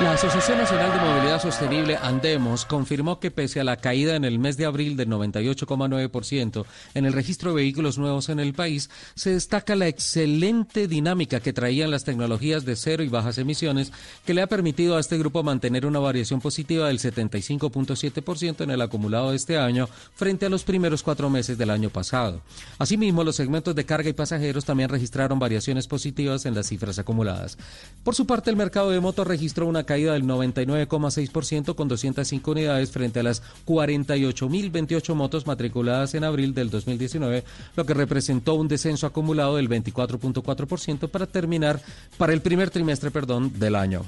La 0.00 0.14
Asociación 0.14 0.56
Nacional 0.56 0.94
de 0.94 0.98
Movilidad 0.98 1.42
Sostenible, 1.42 1.98
Andemos, 2.00 2.64
confirmó 2.64 3.20
que 3.20 3.30
pese 3.30 3.60
a 3.60 3.64
la 3.64 3.76
caída 3.76 4.16
en 4.16 4.24
el 4.24 4.38
mes 4.38 4.56
de 4.56 4.64
abril 4.64 4.96
del 4.96 5.10
98,9% 5.10 6.64
en 6.94 7.04
el 7.04 7.12
registro 7.12 7.50
de 7.50 7.56
vehículos 7.56 7.98
nuevos 7.98 8.30
en 8.30 8.40
el 8.40 8.54
país, 8.54 8.88
se 9.14 9.34
destaca 9.34 9.76
la 9.76 9.88
excelente 9.88 10.88
dinámica 10.88 11.40
que 11.40 11.52
traían 11.52 11.90
las 11.90 12.04
tecnologías 12.04 12.64
de 12.64 12.76
cero 12.76 13.02
y 13.02 13.08
bajas 13.08 13.36
emisiones, 13.36 13.92
que 14.24 14.32
le 14.32 14.40
ha 14.40 14.46
permitido 14.46 14.96
a 14.96 15.00
este 15.00 15.18
grupo 15.18 15.42
mantener 15.42 15.84
una 15.84 15.98
variación 15.98 16.40
positiva 16.40 16.88
del 16.88 16.98
75.7% 16.98 18.62
en 18.62 18.70
el 18.70 18.80
acumulado 18.80 19.32
de 19.32 19.36
este 19.36 19.58
año 19.58 19.86
frente 20.14 20.46
a 20.46 20.50
los 20.50 20.64
primeros 20.64 21.02
cuatro 21.02 21.28
meses 21.28 21.58
del 21.58 21.68
año 21.68 21.90
pasado. 21.90 22.40
Asimismo, 22.78 23.22
los 23.22 23.36
segmentos 23.36 23.74
de 23.74 23.84
carga 23.84 24.08
y 24.08 24.14
pasajeros 24.14 24.64
también 24.64 24.88
registraron 24.88 25.38
variaciones 25.38 25.86
positivas 25.86 26.46
en 26.46 26.54
las 26.54 26.68
cifras 26.68 26.98
acumuladas. 26.98 27.58
Por 28.02 28.14
su 28.14 28.26
parte, 28.26 28.48
el 28.48 28.56
mercado 28.56 28.88
de 28.88 29.00
motos 29.00 29.26
registró 29.26 29.66
una 29.66 29.89
caída 29.90 30.12
del 30.12 30.22
99,6% 30.22 31.74
con 31.74 31.88
205 31.88 32.52
unidades 32.52 32.92
frente 32.92 33.18
a 33.18 33.22
las 33.24 33.42
48.028 33.66 35.14
motos 35.16 35.48
matriculadas 35.48 36.14
en 36.14 36.22
abril 36.22 36.54
del 36.54 36.70
2019, 36.70 37.42
lo 37.74 37.84
que 37.84 37.94
representó 37.94 38.54
un 38.54 38.68
descenso 38.68 39.08
acumulado 39.08 39.56
del 39.56 39.68
24.4% 39.68 41.08
para 41.10 41.26
terminar 41.26 41.80
para 42.18 42.32
el 42.32 42.40
primer 42.40 42.70
trimestre, 42.70 43.10
perdón, 43.10 43.58
del 43.58 43.74
año. 43.74 44.02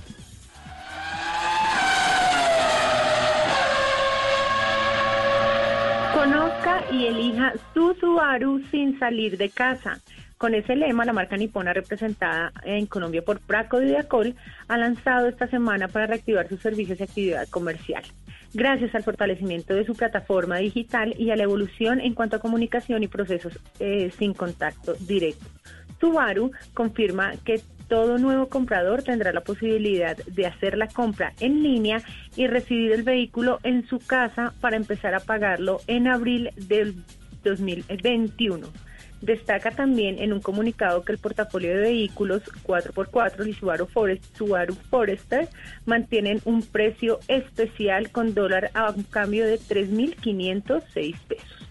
Conozca 6.14 6.84
y 6.92 7.06
elija 7.06 7.54
su 7.74 7.92
Subaru 7.98 8.62
sin 8.70 8.96
salir 9.00 9.36
de 9.36 9.50
casa. 9.50 10.00
Con 10.42 10.56
ese 10.56 10.74
lema, 10.74 11.04
la 11.04 11.12
marca 11.12 11.36
nipona 11.36 11.72
representada 11.72 12.52
en 12.64 12.86
Colombia 12.86 13.22
por 13.22 13.38
Praco 13.38 13.78
Diacol 13.78 14.34
ha 14.66 14.76
lanzado 14.76 15.28
esta 15.28 15.46
semana 15.46 15.86
para 15.86 16.08
reactivar 16.08 16.48
sus 16.48 16.60
servicios 16.60 16.98
y 16.98 17.04
actividad 17.04 17.48
comercial. 17.48 18.02
Gracias 18.52 18.92
al 18.96 19.04
fortalecimiento 19.04 19.72
de 19.72 19.84
su 19.84 19.94
plataforma 19.94 20.56
digital 20.56 21.14
y 21.16 21.30
a 21.30 21.36
la 21.36 21.44
evolución 21.44 22.00
en 22.00 22.14
cuanto 22.14 22.34
a 22.34 22.40
comunicación 22.40 23.04
y 23.04 23.06
procesos 23.06 23.56
eh, 23.78 24.10
sin 24.18 24.34
contacto 24.34 24.94
directo. 24.94 25.46
Subaru 26.00 26.50
confirma 26.74 27.34
que 27.44 27.60
todo 27.86 28.18
nuevo 28.18 28.48
comprador 28.48 29.04
tendrá 29.04 29.32
la 29.32 29.42
posibilidad 29.42 30.16
de 30.16 30.46
hacer 30.46 30.76
la 30.76 30.88
compra 30.88 31.34
en 31.38 31.62
línea 31.62 32.02
y 32.34 32.48
recibir 32.48 32.90
el 32.90 33.04
vehículo 33.04 33.60
en 33.62 33.86
su 33.86 34.00
casa 34.00 34.52
para 34.60 34.76
empezar 34.76 35.14
a 35.14 35.20
pagarlo 35.20 35.78
en 35.86 36.08
abril 36.08 36.50
del 36.56 36.96
2021. 37.44 38.66
Destaca 39.22 39.70
también 39.70 40.18
en 40.18 40.32
un 40.32 40.40
comunicado 40.40 41.04
que 41.04 41.12
el 41.12 41.18
portafolio 41.18 41.70
de 41.70 41.80
vehículos 41.80 42.42
4x4 42.64 43.48
y 43.48 43.54
Subaru, 43.54 43.86
Forest, 43.86 44.36
Subaru 44.36 44.74
Forester 44.90 45.48
mantienen 45.86 46.40
un 46.44 46.62
precio 46.62 47.20
especial 47.28 48.10
con 48.10 48.34
dólar 48.34 48.70
a 48.74 48.90
un 48.90 49.04
cambio 49.04 49.46
de 49.46 49.60
3.506 49.60 51.16
pesos. 51.28 51.62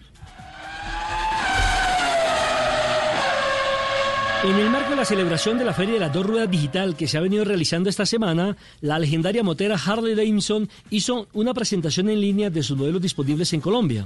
En 4.44 4.58
el 4.58 4.70
marco 4.70 4.90
de 4.90 4.96
la 4.96 5.04
celebración 5.04 5.56
de 5.56 5.64
la 5.64 5.72
Feria 5.72 5.94
de 5.94 6.00
las 6.00 6.12
Dos 6.12 6.26
Ruedas 6.26 6.50
Digital 6.50 6.96
que 6.96 7.06
se 7.06 7.16
ha 7.16 7.20
venido 7.20 7.44
realizando 7.44 7.88
esta 7.88 8.04
semana, 8.04 8.56
la 8.80 8.98
legendaria 8.98 9.44
motera 9.44 9.76
Harley 9.76 10.16
Davidson 10.16 10.68
hizo 10.90 11.28
una 11.32 11.54
presentación 11.54 12.08
en 12.08 12.20
línea 12.20 12.50
de 12.50 12.64
sus 12.64 12.76
modelos 12.76 13.00
disponibles 13.00 13.52
en 13.52 13.60
Colombia. 13.60 14.04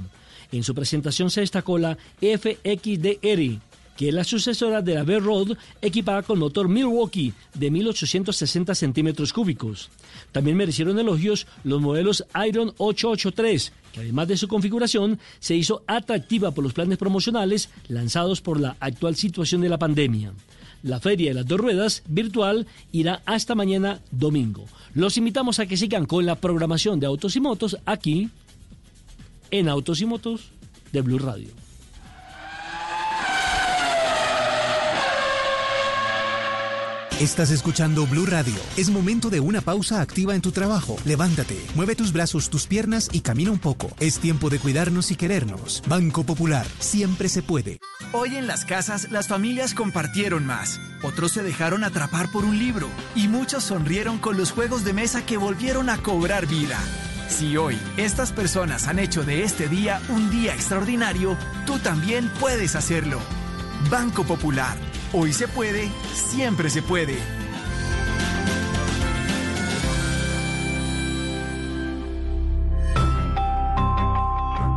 En 0.51 0.63
su 0.63 0.73
presentación 0.73 1.29
se 1.29 1.41
destacó 1.41 1.77
la 1.77 1.97
FXDR, 2.19 3.59
que 3.97 4.09
es 4.09 4.13
la 4.13 4.23
sucesora 4.23 4.81
de 4.81 4.93
la 4.93 5.03
B-Road 5.03 5.57
equipada 5.81 6.21
con 6.21 6.39
motor 6.39 6.69
Milwaukee 6.69 7.33
de 7.55 7.71
1860 7.71 8.75
centímetros 8.75 9.33
cúbicos. 9.33 9.89
También 10.31 10.55
merecieron 10.55 10.99
elogios 10.99 11.47
los 11.63 11.81
modelos 11.81 12.23
Iron 12.47 12.73
883, 12.77 13.73
que 13.91 13.99
además 14.01 14.27
de 14.27 14.37
su 14.37 14.47
configuración 14.47 15.19
se 15.39 15.55
hizo 15.55 15.83
atractiva 15.87 16.51
por 16.51 16.63
los 16.63 16.73
planes 16.73 16.97
promocionales 16.97 17.69
lanzados 17.87 18.39
por 18.39 18.59
la 18.59 18.77
actual 18.79 19.15
situación 19.15 19.61
de 19.61 19.69
la 19.69 19.79
pandemia. 19.79 20.31
La 20.83 20.99
feria 20.99 21.31
de 21.31 21.35
las 21.35 21.47
dos 21.47 21.59
ruedas 21.59 22.03
virtual 22.07 22.67
irá 22.91 23.23
hasta 23.25 23.55
mañana 23.55 23.99
domingo. 24.11 24.65
Los 24.93 25.17
invitamos 25.17 25.59
a 25.59 25.65
que 25.65 25.75
sigan 25.75 26.05
con 26.05 26.25
la 26.25 26.35
programación 26.35 26.99
de 26.99 27.07
Autos 27.07 27.35
y 27.35 27.39
Motos 27.39 27.77
aquí 27.85 28.29
en 29.51 29.69
Autos 29.69 30.01
y 30.01 30.05
Motos 30.05 30.51
de 30.91 31.01
Blue 31.01 31.19
Radio. 31.19 31.49
Estás 37.19 37.49
escuchando 37.49 38.05
Blue 38.05 38.27
Radio. 38.27 38.53
Es 38.77 38.91
momento 38.91 39.31
de 39.31 39.39
una 39.39 39.59
pausa 39.59 40.01
activa 40.01 40.35
en 40.35 40.41
tu 40.41 40.51
trabajo. 40.51 40.97
Levántate, 41.03 41.59
mueve 41.73 41.95
tus 41.95 42.13
brazos, 42.13 42.51
tus 42.51 42.67
piernas 42.67 43.09
y 43.11 43.21
camina 43.21 43.49
un 43.49 43.57
poco. 43.57 43.89
Es 43.99 44.19
tiempo 44.19 44.51
de 44.51 44.59
cuidarnos 44.59 45.09
y 45.09 45.15
querernos. 45.15 45.81
Banco 45.87 46.23
Popular, 46.23 46.67
siempre 46.77 47.27
se 47.27 47.41
puede. 47.41 47.79
Hoy 48.13 48.35
en 48.35 48.45
las 48.45 48.65
casas 48.65 49.09
las 49.09 49.27
familias 49.27 49.73
compartieron 49.73 50.45
más. 50.45 50.79
Otros 51.01 51.31
se 51.31 51.41
dejaron 51.41 51.83
atrapar 51.83 52.31
por 52.31 52.45
un 52.45 52.59
libro 52.59 52.87
y 53.15 53.27
muchos 53.27 53.63
sonrieron 53.63 54.19
con 54.19 54.37
los 54.37 54.51
juegos 54.51 54.85
de 54.85 54.93
mesa 54.93 55.25
que 55.25 55.37
volvieron 55.37 55.89
a 55.89 55.97
cobrar 55.97 56.45
vida. 56.45 56.77
Si 57.27 57.57
hoy 57.57 57.77
estas 57.97 58.31
personas 58.31 58.87
han 58.87 58.99
hecho 58.99 59.23
de 59.23 59.43
este 59.43 59.67
día 59.67 60.01
un 60.09 60.29
día 60.31 60.53
extraordinario, 60.53 61.37
tú 61.65 61.77
también 61.79 62.31
puedes 62.39 62.75
hacerlo. 62.75 63.19
Banco 63.89 64.23
Popular. 64.23 64.77
Hoy 65.13 65.33
se 65.33 65.47
puede, 65.47 65.89
siempre 66.13 66.69
se 66.69 66.81
puede. 66.81 67.17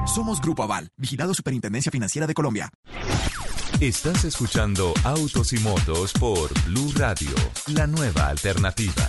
Somos 0.07 0.41
Grupo 0.41 0.65
Aval, 0.65 0.89
vigilado 0.97 1.35
Superintendencia 1.35 1.93
Financiera 1.93 2.27
de 2.27 2.35
Colombia. 2.35 2.71
Estás 3.81 4.25
escuchando 4.25 4.93
Autos 5.05 5.53
y 5.53 5.59
Motos 5.61 6.13
por 6.13 6.53
Blue 6.65 6.93
Radio, 6.97 7.31
la 7.69 7.87
nueva 7.87 8.27
alternativa. 8.27 9.09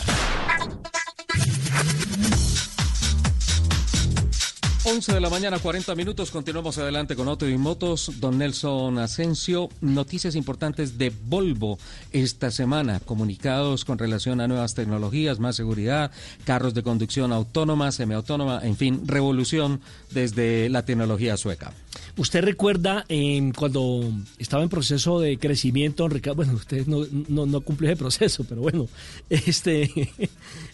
11 4.84 5.14
de 5.14 5.22
la 5.22 5.30
mañana, 5.30 5.60
40 5.60 5.94
minutos. 5.94 6.32
Continuamos 6.32 6.80
adelante 6.80 7.16
con 7.16 7.28
Auto 7.28 7.48
y 7.48 7.56
Motos. 7.56 8.14
Don 8.20 8.40
Nelson 8.40 8.98
Asensio, 8.98 9.70
noticias 9.80 10.36
importantes 10.36 10.98
de 10.98 11.12
Volvo 11.12 11.78
esta 12.12 12.50
semana. 12.50 13.00
Comunicados 13.00 13.86
con 13.86 14.00
relación 14.00 14.42
a 14.42 14.48
nuevas 14.48 14.74
tecnologías, 14.74 15.40
más 15.40 15.56
seguridad, 15.56 16.10
carros 16.46 16.74
de 16.74 16.82
conducción 16.82 17.32
autónoma, 17.32 17.92
semiautónoma, 17.92 18.62
en 18.64 18.76
fin, 18.76 19.04
revolución 19.06 19.82
desde 20.10 20.68
la 20.70 20.84
tecnología 20.84 21.38
sueca. 21.38 21.74
¿Usted 22.18 22.44
recuerda 22.44 23.06
eh, 23.08 23.52
cuando 23.56 24.12
estaba 24.40 24.64
en 24.64 24.70
proceso 24.70 25.20
de 25.20 25.38
crecimiento, 25.38 26.10
Ricardo? 26.10 26.38
Bueno, 26.38 26.54
usted 26.54 26.88
no, 26.88 27.06
no, 27.30 27.46
no 27.46 27.64
ese 27.82 27.96
proceso, 27.96 28.44
pero 28.46 28.62
bueno, 28.62 28.88
este... 29.30 30.10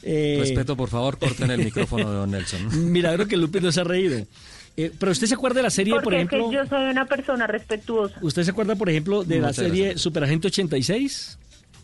eh, 0.07 0.37
Respeto, 0.39 0.77
por 0.77 0.89
favor, 0.89 1.17
corten 1.17 1.51
el 1.51 1.63
micrófono 1.65 2.09
de 2.09 2.15
Don 2.17 2.31
Nelson. 2.31 2.91
Milagro 2.91 3.27
que 3.27 3.35
Lupi 3.37 3.59
no 3.59 3.71
se 3.71 3.81
ha 3.81 3.83
reído. 3.83 4.25
Eh, 4.77 4.91
pero 4.97 5.11
usted 5.11 5.27
se 5.27 5.33
acuerda 5.33 5.57
de 5.57 5.63
la 5.63 5.69
serie, 5.69 5.93
Porque 5.93 6.03
por 6.03 6.13
ejemplo... 6.13 6.37
es 6.37 6.49
que 6.49 6.55
yo 6.55 6.65
soy 6.67 6.89
una 6.91 7.05
persona 7.05 7.47
respetuosa. 7.47 8.15
¿Usted 8.21 8.43
se 8.43 8.51
acuerda, 8.51 8.75
por 8.75 8.89
ejemplo, 8.89 9.23
de 9.23 9.39
la 9.39 9.51
serie 9.51 9.85
gracias. 9.85 10.01
Superagente 10.01 10.47
86? 10.47 11.37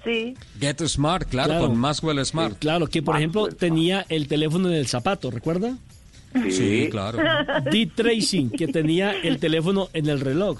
Sí. 0.03 0.36
Get 0.59 0.81
Smart, 0.88 1.27
claro, 1.27 1.49
Claro. 1.49 1.67
con 1.67 1.77
Maxwell 1.77 2.23
Smart. 2.25 2.53
Eh, 2.53 2.57
claro, 2.59 2.88
que 2.88 3.01
por 3.01 3.17
ejemplo 3.17 3.47
tenía 3.47 4.05
el 4.09 4.27
teléfono 4.27 4.69
en 4.69 4.75
el 4.75 4.88
zapato, 4.88 5.31
¿recuerda? 5.31 5.77
Sí, 6.49 6.88
claro. 6.91 7.19
Dick 7.71 7.95
Tracing, 7.95 8.49
que 8.49 8.67
tenía 8.67 9.12
el 9.12 9.39
teléfono 9.39 9.89
en 9.93 10.07
el 10.09 10.19
reloj. 10.19 10.59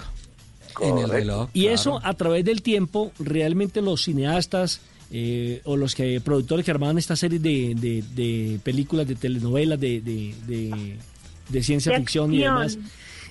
En 0.80 0.98
el 0.98 1.08
reloj. 1.08 1.50
Y 1.52 1.62
claro. 1.62 1.74
eso 1.74 2.00
a 2.02 2.14
través 2.14 2.44
del 2.44 2.62
tiempo, 2.62 3.12
realmente 3.18 3.80
los 3.80 4.02
cineastas 4.02 4.80
eh, 5.10 5.60
o 5.64 5.76
los 5.76 5.94
que 5.94 6.20
productores 6.20 6.64
que 6.64 6.70
armaban 6.70 6.98
esta 6.98 7.16
serie 7.16 7.38
de, 7.38 7.74
de- 7.74 8.02
de 8.14 8.58
películas, 8.62 9.06
de 9.06 9.14
telenovelas, 9.14 9.78
de, 9.80 10.00
de- 10.00 10.34
de- 10.46 10.96
de 11.48 11.62
ciencia 11.62 11.92
De 11.92 11.98
ficción 11.98 12.32
y 12.32 12.38
demás, 12.38 12.78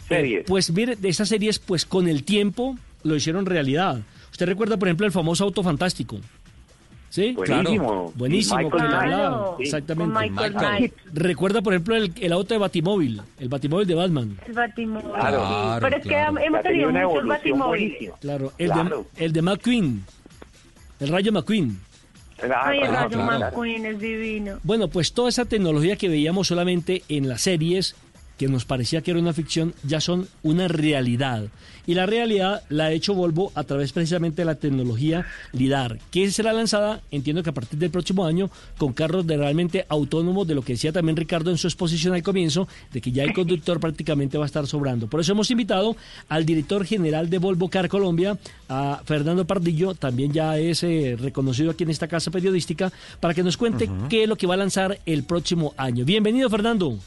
eh, 0.10 0.44
pues 0.48 0.72
mire, 0.72 0.96
de 0.96 1.10
esas 1.10 1.30
series, 1.30 1.60
pues 1.60 1.86
con 1.86 2.08
el 2.08 2.24
tiempo 2.24 2.78
lo 3.04 3.16
hicieron 3.16 3.46
realidad. 3.46 4.02
Usted 4.32 4.46
recuerda, 4.46 4.78
por 4.78 4.88
ejemplo, 4.88 5.06
el 5.06 5.12
famoso 5.12 5.44
Auto 5.44 5.64
Fantástico. 5.64 6.20
¿Sí? 7.10 7.34
Buenísimo. 7.34 7.86
Claro. 7.86 8.14
Buenísimo. 8.16 8.58
Michael 8.58 8.72
que 8.72 8.78
le 8.84 8.90
Knight. 8.90 9.04
hablaba. 9.04 9.38
Claro. 9.38 9.58
Exactamente. 9.60 10.14
Con 10.14 10.24
Michael 10.24 10.54
Knight. 10.54 10.94
Recuerda, 11.14 11.62
por 11.62 11.74
ejemplo, 11.74 11.96
el, 11.96 12.12
el 12.20 12.34
auto 12.34 12.56
de 12.56 12.58
Batimóvil, 12.58 13.22
el 13.40 13.50
Batimóvil 13.50 13.88
de 13.88 13.94
Batman. 13.94 14.38
El 14.48 14.54
Batimóvil. 14.54 15.12
Claro, 15.12 15.38
sí. 15.40 15.54
claro, 15.54 15.80
Pero 15.82 15.98
es 15.98 16.04
que 16.04 16.10
claro. 16.10 16.38
hemos 16.40 16.64
tenido 16.64 16.92
muchos 16.92 17.28
Batimóviles. 17.28 18.12
Claro, 18.20 18.54
el, 18.58 18.72
Claro. 18.72 19.06
De, 19.16 19.26
el 19.26 19.32
de 19.34 19.42
McQueen, 19.44 20.04
el 21.04 21.10
Rayo 21.10 21.32
McQueen. 21.32 21.80
Ah, 22.42 22.64
Ay, 22.66 22.80
el 22.80 22.88
Rayo 22.88 23.10
claro. 23.10 23.40
McQueen 23.46 23.86
es 23.86 24.00
divino. 24.00 24.60
Bueno, 24.64 24.88
pues 24.88 25.14
toda 25.14 25.30
esa 25.30 25.46
tecnología 25.46 25.96
que 25.96 26.10
veíamos 26.10 26.48
solamente 26.48 27.04
en 27.10 27.30
las 27.30 27.42
series, 27.42 27.96
que 28.44 28.50
nos 28.50 28.66
parecía 28.66 29.02
que 29.02 29.12
era 29.12 29.22
una 29.22 29.32
ficción, 29.32 29.74
ya 29.84 30.02
son 30.02 30.28
una 30.42 30.68
realidad. 30.68 31.46
Y 31.88 31.94
la 31.94 32.06
realidad 32.06 32.62
la 32.68 32.86
ha 32.86 32.92
hecho 32.92 33.14
Volvo 33.14 33.54
a 33.56 33.64
través 33.64 33.94
precisamente 33.94 34.42
de 34.42 34.46
la 34.46 34.56
tecnología 34.56 35.26
LIDAR, 35.54 36.00
que 36.12 36.30
será 36.30 36.52
lanzada, 36.52 37.02
entiendo 37.10 37.42
que 37.42 37.52
a 37.52 37.54
partir 37.54 37.80
del 37.80 37.90
próximo 37.90 38.26
año, 38.26 38.50
con 38.78 38.92
carros 38.92 39.26
de 39.28 39.38
realmente 39.38 39.86
autónomos, 39.88 40.46
de 40.46 40.56
lo 40.56 40.62
que 40.62 40.74
decía 40.74 40.92
también 40.92 41.16
Ricardo 41.16 41.52
en 41.52 41.58
su 41.58 41.68
exposición 41.68 42.14
al 42.14 42.22
comienzo, 42.22 42.68
de 42.92 43.00
que 43.00 43.14
ya 43.14 43.24
el 43.24 43.34
conductor 43.34 43.80
prácticamente 43.80 44.38
va 44.38 44.44
a 44.44 44.48
estar 44.48 44.68
sobrando. 44.68 45.08
Por 45.08 45.22
eso 45.22 45.32
hemos 45.32 45.50
invitado 45.50 45.96
al 46.28 46.46
director 46.46 46.86
general 46.86 47.30
de 47.30 47.38
Volvo 47.38 47.70
Car 47.70 47.88
Colombia, 47.88 48.38
a 48.68 49.02
Fernando 49.06 49.48
Pardillo, 49.48 49.94
también 49.94 50.34
ya 50.34 50.58
es 50.58 50.84
eh, 50.84 51.16
reconocido 51.18 51.72
aquí 51.72 51.84
en 51.84 51.92
esta 51.92 52.10
casa 52.10 52.30
periodística, 52.30 52.92
para 53.22 53.34
que 53.34 53.44
nos 53.44 53.56
cuente 53.56 53.90
qué 54.10 54.24
es 54.24 54.30
lo 54.30 54.36
que 54.36 54.48
va 54.48 54.56
a 54.56 54.58
lanzar 54.58 55.00
el 55.06 55.24
próximo 55.24 55.74
año. 55.78 56.04
Bienvenido, 56.04 56.50
Fernando. 56.50 57.00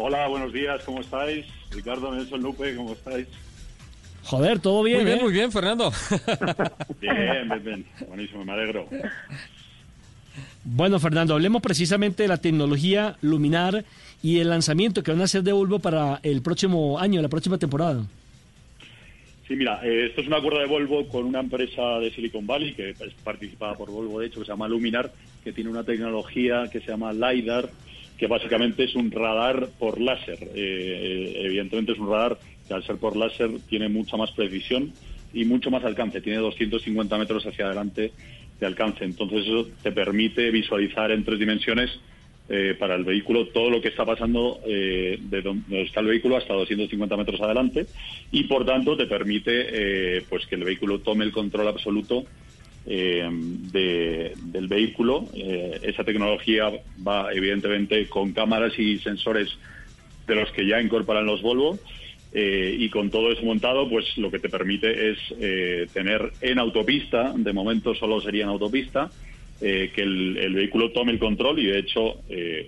Hola, 0.00 0.28
buenos 0.28 0.52
días, 0.52 0.80
¿cómo 0.84 1.00
estáis? 1.00 1.44
Ricardo 1.72 2.14
Nelson 2.14 2.40
Lupe, 2.40 2.76
¿cómo 2.76 2.92
estáis? 2.92 3.26
Joder, 4.22 4.60
todo 4.60 4.84
bien, 4.84 4.98
Muy 4.98 5.06
bien, 5.06 5.18
¿eh? 5.18 5.22
muy 5.22 5.32
bien, 5.32 5.50
Fernando. 5.50 5.90
Bien, 7.00 7.48
bien, 7.48 7.64
bien. 7.64 7.84
Buenísimo, 8.06 8.44
me 8.44 8.52
alegro. 8.52 8.86
Bueno, 10.62 11.00
Fernando, 11.00 11.34
hablemos 11.34 11.60
precisamente 11.62 12.22
de 12.22 12.28
la 12.28 12.36
tecnología 12.36 13.16
Luminar 13.22 13.84
y 14.22 14.38
el 14.38 14.50
lanzamiento 14.50 15.02
que 15.02 15.10
van 15.10 15.20
a 15.20 15.24
hacer 15.24 15.42
de 15.42 15.50
Volvo 15.50 15.80
para 15.80 16.20
el 16.22 16.42
próximo 16.42 17.00
año, 17.00 17.20
la 17.20 17.28
próxima 17.28 17.58
temporada. 17.58 18.04
Sí, 19.48 19.56
mira, 19.56 19.80
eh, 19.82 20.06
esto 20.06 20.20
es 20.20 20.28
un 20.28 20.34
acuerdo 20.34 20.60
de 20.60 20.66
Volvo 20.66 21.08
con 21.08 21.24
una 21.24 21.40
empresa 21.40 21.98
de 21.98 22.12
Silicon 22.12 22.46
Valley 22.46 22.72
que 22.74 22.90
es 22.90 23.14
participada 23.24 23.74
por 23.74 23.90
Volvo, 23.90 24.20
de 24.20 24.26
hecho, 24.28 24.38
que 24.38 24.46
se 24.46 24.52
llama 24.52 24.68
Luminar, 24.68 25.10
que 25.42 25.52
tiene 25.52 25.70
una 25.70 25.82
tecnología 25.82 26.68
que 26.70 26.80
se 26.80 26.86
llama 26.86 27.12
LiDAR, 27.12 27.68
que 28.18 28.26
básicamente 28.26 28.84
es 28.84 28.94
un 28.96 29.10
radar 29.10 29.68
por 29.78 30.00
láser. 30.00 30.38
Eh, 30.42 30.48
eh, 30.54 31.32
evidentemente 31.44 31.92
es 31.92 31.98
un 31.98 32.10
radar 32.10 32.36
que 32.66 32.74
al 32.74 32.84
ser 32.84 32.96
por 32.96 33.16
láser 33.16 33.48
tiene 33.68 33.88
mucha 33.88 34.16
más 34.16 34.32
precisión 34.32 34.92
y 35.32 35.44
mucho 35.44 35.70
más 35.70 35.84
alcance, 35.84 36.20
tiene 36.20 36.38
250 36.38 37.16
metros 37.16 37.46
hacia 37.46 37.66
adelante 37.66 38.12
de 38.58 38.66
alcance. 38.66 39.04
Entonces 39.04 39.46
eso 39.46 39.68
te 39.82 39.92
permite 39.92 40.50
visualizar 40.50 41.12
en 41.12 41.24
tres 41.24 41.38
dimensiones 41.38 41.90
eh, 42.48 42.74
para 42.76 42.96
el 42.96 43.04
vehículo 43.04 43.46
todo 43.48 43.70
lo 43.70 43.80
que 43.80 43.88
está 43.88 44.04
pasando 44.04 44.58
de 44.66 45.42
donde 45.42 45.82
está 45.82 46.00
el 46.00 46.06
vehículo 46.06 46.38
hasta 46.38 46.54
250 46.54 47.16
metros 47.16 47.40
adelante 47.40 47.86
y 48.32 48.44
por 48.44 48.64
tanto 48.64 48.96
te 48.96 49.06
permite 49.06 50.22
pues 50.30 50.46
que 50.46 50.54
el 50.54 50.64
vehículo 50.64 51.00
tome 51.00 51.26
el 51.26 51.32
control 51.32 51.68
absoluto 51.68 52.24
eh, 52.88 53.28
de- 53.30 54.32
del 54.44 54.66
vehículo. 54.66 55.28
Eh, 55.34 55.78
esa 55.82 56.04
tecnología 56.04 56.70
va 57.06 57.32
evidentemente 57.32 58.08
con 58.08 58.32
cámaras 58.32 58.78
y 58.78 58.98
sensores 58.98 59.48
de 60.26 60.34
los 60.34 60.50
que 60.52 60.66
ya 60.66 60.80
incorporan 60.80 61.26
los 61.26 61.42
Volvo. 61.42 61.78
eh, 62.32 62.76
y 62.78 62.90
con 62.90 63.08
todo 63.10 63.32
eso 63.32 63.42
montado, 63.42 63.88
pues 63.88 64.04
lo 64.18 64.30
que 64.30 64.38
te 64.38 64.50
permite 64.50 65.10
es 65.12 65.18
tener 65.94 66.30
en 66.42 66.58
autopista, 66.58 67.32
de 67.34 67.52
momento 67.54 67.94
solo 67.94 68.20
sería 68.20 68.42
en 68.44 68.50
autopista, 68.50 69.10
que 69.58 69.90
el, 69.96 70.36
el 70.36 70.52
vehículo 70.54 70.92
tome 70.92 71.12
el 71.12 71.18
control 71.18 71.58
y 71.58 71.66
de 71.66 71.78
hecho 71.78 72.16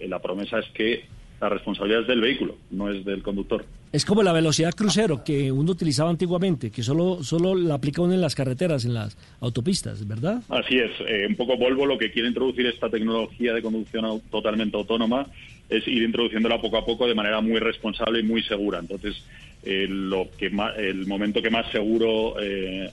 la 0.08 0.18
promesa 0.20 0.60
es 0.60 0.66
que 0.72 1.04
la 1.42 1.50
responsabilidad 1.50 2.00
es 2.02 2.08
del 2.08 2.22
vehículo, 2.22 2.56
no 2.70 2.90
es 2.90 3.04
del 3.04 3.22
conductor. 3.22 3.66
Es 3.92 4.04
como 4.04 4.22
la 4.22 4.32
velocidad 4.32 4.72
crucero 4.72 5.24
que 5.24 5.50
uno 5.50 5.72
utilizaba 5.72 6.10
antiguamente, 6.10 6.70
que 6.70 6.82
solo, 6.84 7.24
solo 7.24 7.56
la 7.56 7.74
aplica 7.74 8.02
uno 8.02 8.14
en 8.14 8.20
las 8.20 8.36
carreteras, 8.36 8.84
en 8.84 8.94
las 8.94 9.16
autopistas, 9.40 10.06
¿verdad? 10.06 10.42
Así 10.48 10.78
es, 10.78 10.92
eh, 11.08 11.26
un 11.28 11.34
poco 11.34 11.56
Volvo 11.56 11.86
lo 11.86 11.98
que 11.98 12.12
quiere 12.12 12.28
introducir 12.28 12.66
esta 12.66 12.88
tecnología 12.88 13.52
de 13.52 13.62
conducción 13.62 14.20
totalmente 14.30 14.76
autónoma 14.76 15.26
es 15.68 15.86
ir 15.88 16.04
introduciéndola 16.04 16.60
poco 16.60 16.78
a 16.78 16.84
poco 16.84 17.08
de 17.08 17.16
manera 17.16 17.40
muy 17.40 17.58
responsable 17.58 18.20
y 18.20 18.22
muy 18.22 18.42
segura. 18.44 18.78
Entonces, 18.78 19.24
eh, 19.64 19.86
lo 19.88 20.28
que 20.38 20.52
el 20.78 21.06
momento 21.06 21.42
que 21.42 21.50
más 21.50 21.68
seguro 21.72 22.36
eh, 22.40 22.90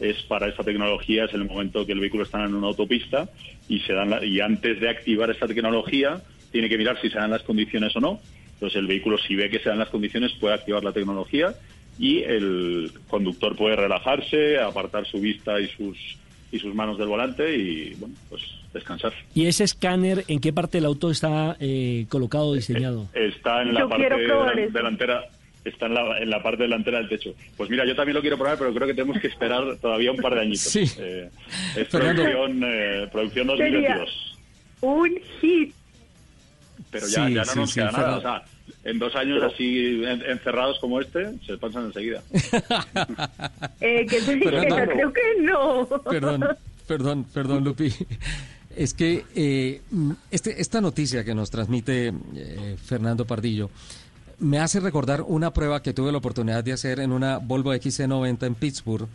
es 0.00 0.16
para 0.24 0.48
esta 0.48 0.64
tecnología 0.64 1.26
es 1.26 1.34
el 1.34 1.44
momento 1.44 1.86
que 1.86 1.92
el 1.92 2.00
vehículo 2.00 2.24
está 2.24 2.44
en 2.44 2.54
una 2.54 2.66
autopista 2.68 3.28
y 3.68 3.78
se 3.80 3.92
dan 3.92 4.10
la- 4.10 4.24
y 4.24 4.40
antes 4.40 4.80
de 4.80 4.88
activar 4.88 5.30
esta 5.30 5.46
tecnología 5.46 6.20
tiene 6.50 6.68
que 6.68 6.76
mirar 6.76 7.00
si 7.00 7.08
se 7.08 7.18
dan 7.18 7.30
las 7.30 7.42
condiciones 7.42 7.94
o 7.94 8.00
no. 8.00 8.20
Entonces 8.60 8.78
el 8.78 8.86
vehículo 8.86 9.16
si 9.18 9.34
ve 9.36 9.48
que 9.48 9.58
se 9.58 9.70
dan 9.70 9.78
las 9.78 9.88
condiciones 9.88 10.32
puede 10.38 10.54
activar 10.54 10.84
la 10.84 10.92
tecnología 10.92 11.54
y 11.98 12.18
el 12.22 12.92
conductor 13.08 13.56
puede 13.56 13.76
relajarse, 13.76 14.58
apartar 14.58 15.06
su 15.06 15.18
vista 15.20 15.58
y 15.60 15.66
sus 15.68 15.96
y 16.52 16.58
sus 16.58 16.74
manos 16.74 16.98
del 16.98 17.06
volante 17.08 17.56
y 17.56 17.94
bueno 17.94 18.14
pues 18.28 18.42
descansar. 18.74 19.12
¿Y 19.34 19.46
ese 19.46 19.64
escáner 19.64 20.24
en 20.28 20.40
qué 20.40 20.52
parte 20.52 20.78
del 20.78 20.84
auto 20.84 21.10
está 21.10 21.56
eh, 21.60 22.06
colocado, 22.08 22.52
diseñado? 22.54 23.08
Está 23.14 23.62
en 23.62 23.72
la 23.72 23.80
Yo 23.80 23.88
parte 23.88 24.08
delan- 24.08 24.72
delantera 24.72 25.24
está 25.64 25.86
en 25.86 25.94
la, 25.94 26.18
en 26.18 26.28
la 26.30 26.42
parte 26.42 26.62
delantera 26.64 26.98
del 26.98 27.08
techo. 27.08 27.34
Pues 27.56 27.68
mira, 27.70 27.86
yo 27.86 27.94
también 27.94 28.14
lo 28.14 28.20
quiero 28.22 28.36
probar, 28.38 28.58
pero 28.58 28.72
creo 28.74 28.86
que 28.86 28.94
tenemos 28.94 29.20
que 29.20 29.28
esperar 29.28 29.76
todavía 29.80 30.10
un 30.10 30.16
par 30.18 30.34
de 30.34 30.40
añitos. 30.40 30.60
Sí. 30.72 30.84
Eh, 30.98 31.28
es 31.76 31.88
Fernando. 31.88 32.22
producción, 32.22 32.62
eh, 32.64 33.08
producción 33.12 33.46
Sería 33.56 33.96
2022. 33.96 34.36
un 34.82 35.18
hit. 35.40 35.74
Pero 36.90 37.06
ya, 37.06 37.26
Sí, 37.26 37.34
ya 37.34 37.44
no 37.44 37.52
sí, 37.52 37.58
nos 37.58 37.70
sí, 37.70 37.74
queda 37.80 37.92
nada. 37.92 38.16
O 38.18 38.20
sea, 38.20 38.42
en 38.84 38.98
dos 38.98 39.14
años 39.14 39.42
así 39.42 40.02
en- 40.04 40.22
encerrados 40.22 40.78
como 40.80 41.00
este, 41.00 41.28
se 41.46 41.56
pasan 41.58 41.86
enseguida. 41.86 42.22
Eh, 43.80 44.06
que 44.06 44.20
Fernando. 44.20 44.76
yo 44.78 44.86
creo 44.86 45.12
que 45.12 45.42
no. 45.42 45.88
Perdón, 46.10 46.44
perdón, 46.86 47.26
perdón, 47.32 47.64
Lupi. 47.64 47.92
Es 48.76 48.94
que 48.94 49.24
eh, 49.34 49.80
este, 50.30 50.60
esta 50.60 50.80
noticia 50.80 51.24
que 51.24 51.34
nos 51.34 51.50
transmite 51.50 52.12
eh, 52.36 52.76
Fernando 52.84 53.24
Pardillo 53.26 53.70
me 54.38 54.58
hace 54.58 54.80
recordar 54.80 55.22
una 55.22 55.52
prueba 55.52 55.82
que 55.82 55.92
tuve 55.92 56.12
la 56.12 56.18
oportunidad 56.18 56.62
de 56.64 56.72
hacer 56.72 57.00
en 57.00 57.12
una 57.12 57.38
Volvo 57.38 57.74
XC90 57.74 58.46
en 58.46 58.54
Pittsburgh, 58.54 59.08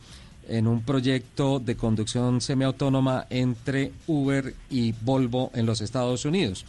en 0.49 0.67
un 0.67 0.83
proyecto 0.83 1.59
de 1.59 1.75
conducción 1.75 2.41
semiautónoma 2.41 3.25
entre 3.29 3.91
Uber 4.07 4.53
y 4.69 4.91
Volvo 5.01 5.51
en 5.55 5.65
los 5.65 5.81
Estados 5.81 6.25
Unidos. 6.25 6.65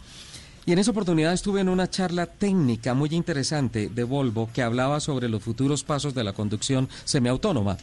Y 0.67 0.73
en 0.73 0.79
esa 0.79 0.91
oportunidad 0.91 1.31
estuve 1.31 1.61
en 1.61 1.69
una 1.69 1.89
charla 1.89 2.25
técnica 2.25 2.93
muy 2.93 3.07
interesante 3.13 3.87
de 3.87 4.03
Volvo 4.03 4.49
que 4.53 4.61
hablaba 4.61 4.99
sobre 4.99 5.29
los 5.29 5.41
futuros 5.41 5.85
pasos 5.85 6.13
de 6.13 6.25
la 6.25 6.33
conducción 6.33 6.89
semiautónoma. 7.05 7.77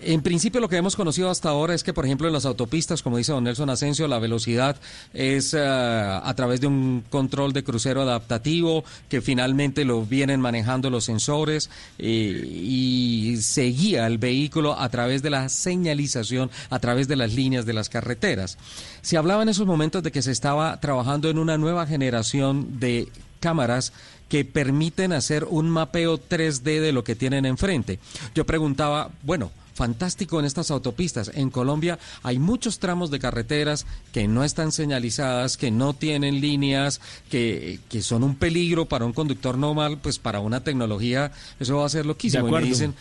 En 0.00 0.22
principio 0.22 0.60
lo 0.60 0.70
que 0.70 0.76
hemos 0.76 0.96
conocido 0.96 1.28
hasta 1.28 1.50
ahora 1.50 1.74
es 1.74 1.84
que, 1.84 1.92
por 1.92 2.06
ejemplo, 2.06 2.26
en 2.26 2.32
las 2.32 2.46
autopistas, 2.46 3.02
como 3.02 3.18
dice 3.18 3.32
don 3.32 3.44
Nelson 3.44 3.68
Asensio, 3.68 4.08
la 4.08 4.18
velocidad 4.18 4.76
es 5.12 5.52
eh, 5.52 5.60
a 5.60 6.32
través 6.34 6.62
de 6.62 6.66
un 6.66 7.04
control 7.10 7.52
de 7.52 7.62
crucero 7.62 8.00
adaptativo 8.00 8.84
que 9.10 9.20
finalmente 9.20 9.84
lo 9.84 10.02
vienen 10.06 10.40
manejando 10.40 10.88
los 10.88 11.04
sensores 11.04 11.68
eh, 11.98 12.48
y 12.50 13.36
se 13.42 13.64
guía 13.64 14.06
el 14.06 14.16
vehículo 14.16 14.78
a 14.78 14.88
través 14.88 15.22
de 15.22 15.28
la 15.28 15.50
señalización, 15.50 16.50
a 16.70 16.78
través 16.78 17.06
de 17.06 17.16
las 17.16 17.34
líneas 17.34 17.66
de 17.66 17.74
las 17.74 17.90
carreteras. 17.90 18.56
Se 19.02 19.18
hablaba 19.18 19.42
en 19.42 19.50
esos 19.50 19.66
momentos 19.66 20.02
de 20.02 20.10
que 20.10 20.22
se 20.22 20.32
estaba 20.32 20.80
trabajando 20.80 21.28
en 21.28 21.38
una 21.38 21.58
nueva 21.58 21.86
generación 21.86 22.80
de 22.80 23.08
cámaras 23.40 23.92
que 24.30 24.44
permiten 24.46 25.12
hacer 25.12 25.44
un 25.44 25.68
mapeo 25.68 26.18
3D 26.18 26.80
de 26.80 26.92
lo 26.92 27.04
que 27.04 27.14
tienen 27.14 27.44
enfrente. 27.44 27.98
Yo 28.34 28.46
preguntaba, 28.46 29.10
bueno, 29.22 29.52
fantástico 29.76 30.40
en 30.40 30.46
estas 30.46 30.70
autopistas. 30.72 31.30
En 31.34 31.50
Colombia 31.50 31.98
hay 32.24 32.38
muchos 32.40 32.80
tramos 32.80 33.10
de 33.12 33.18
carreteras 33.20 33.86
que 34.12 34.26
no 34.26 34.42
están 34.42 34.72
señalizadas, 34.72 35.56
que 35.56 35.70
no 35.70 35.92
tienen 35.94 36.40
líneas, 36.40 37.00
que, 37.30 37.78
que 37.88 38.02
son 38.02 38.24
un 38.24 38.34
peligro 38.34 38.86
para 38.86 39.04
un 39.04 39.12
conductor 39.12 39.56
normal, 39.56 39.98
pues 40.02 40.18
para 40.18 40.40
una 40.40 40.64
tecnología 40.64 41.30
eso 41.60 41.76
va 41.76 41.86
a 41.86 41.90
ser 41.90 42.06
loquísimo. 42.06 42.48
Y 42.48 42.50
me 42.50 42.68
dicen, 42.70 42.94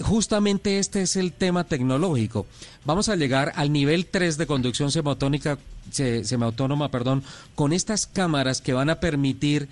justamente 0.00 0.78
este 0.78 1.02
es 1.02 1.16
el 1.16 1.32
tema 1.32 1.64
tecnológico. 1.64 2.46
Vamos 2.84 3.08
a 3.08 3.16
llegar 3.16 3.52
al 3.56 3.72
nivel 3.72 4.06
3 4.06 4.38
de 4.38 4.46
conducción 4.46 4.90
semiautónica, 4.90 5.58
se- 5.90 6.24
semiautónoma, 6.24 6.90
perdón, 6.90 7.22
con 7.54 7.72
estas 7.72 8.06
cámaras 8.06 8.60
que 8.60 8.72
van 8.72 8.88
a 8.90 9.00
permitir 9.00 9.68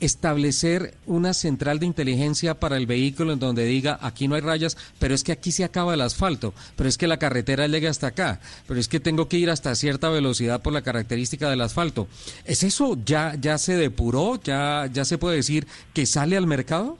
establecer 0.00 0.94
una 1.06 1.34
central 1.34 1.78
de 1.78 1.86
inteligencia 1.86 2.54
para 2.54 2.76
el 2.76 2.86
vehículo 2.86 3.32
en 3.32 3.38
donde 3.38 3.64
diga 3.64 3.98
aquí 4.02 4.28
no 4.28 4.34
hay 4.34 4.40
rayas, 4.40 4.76
pero 4.98 5.14
es 5.14 5.24
que 5.24 5.32
aquí 5.32 5.52
se 5.52 5.64
acaba 5.64 5.94
el 5.94 6.00
asfalto, 6.00 6.54
pero 6.76 6.88
es 6.88 6.98
que 6.98 7.06
la 7.06 7.18
carretera 7.18 7.66
llega 7.68 7.90
hasta 7.90 8.08
acá, 8.08 8.40
pero 8.66 8.80
es 8.80 8.88
que 8.88 9.00
tengo 9.00 9.28
que 9.28 9.38
ir 9.38 9.50
hasta 9.50 9.74
cierta 9.74 10.10
velocidad 10.10 10.62
por 10.62 10.72
la 10.72 10.82
característica 10.82 11.50
del 11.50 11.60
asfalto. 11.60 12.08
¿Es 12.44 12.62
eso 12.62 12.98
ya 13.04 13.34
ya 13.40 13.58
se 13.58 13.76
depuró? 13.76 14.40
¿Ya 14.42 14.88
ya 14.92 15.04
se 15.04 15.18
puede 15.18 15.36
decir 15.36 15.66
que 15.92 16.06
sale 16.06 16.36
al 16.36 16.46
mercado? 16.46 16.98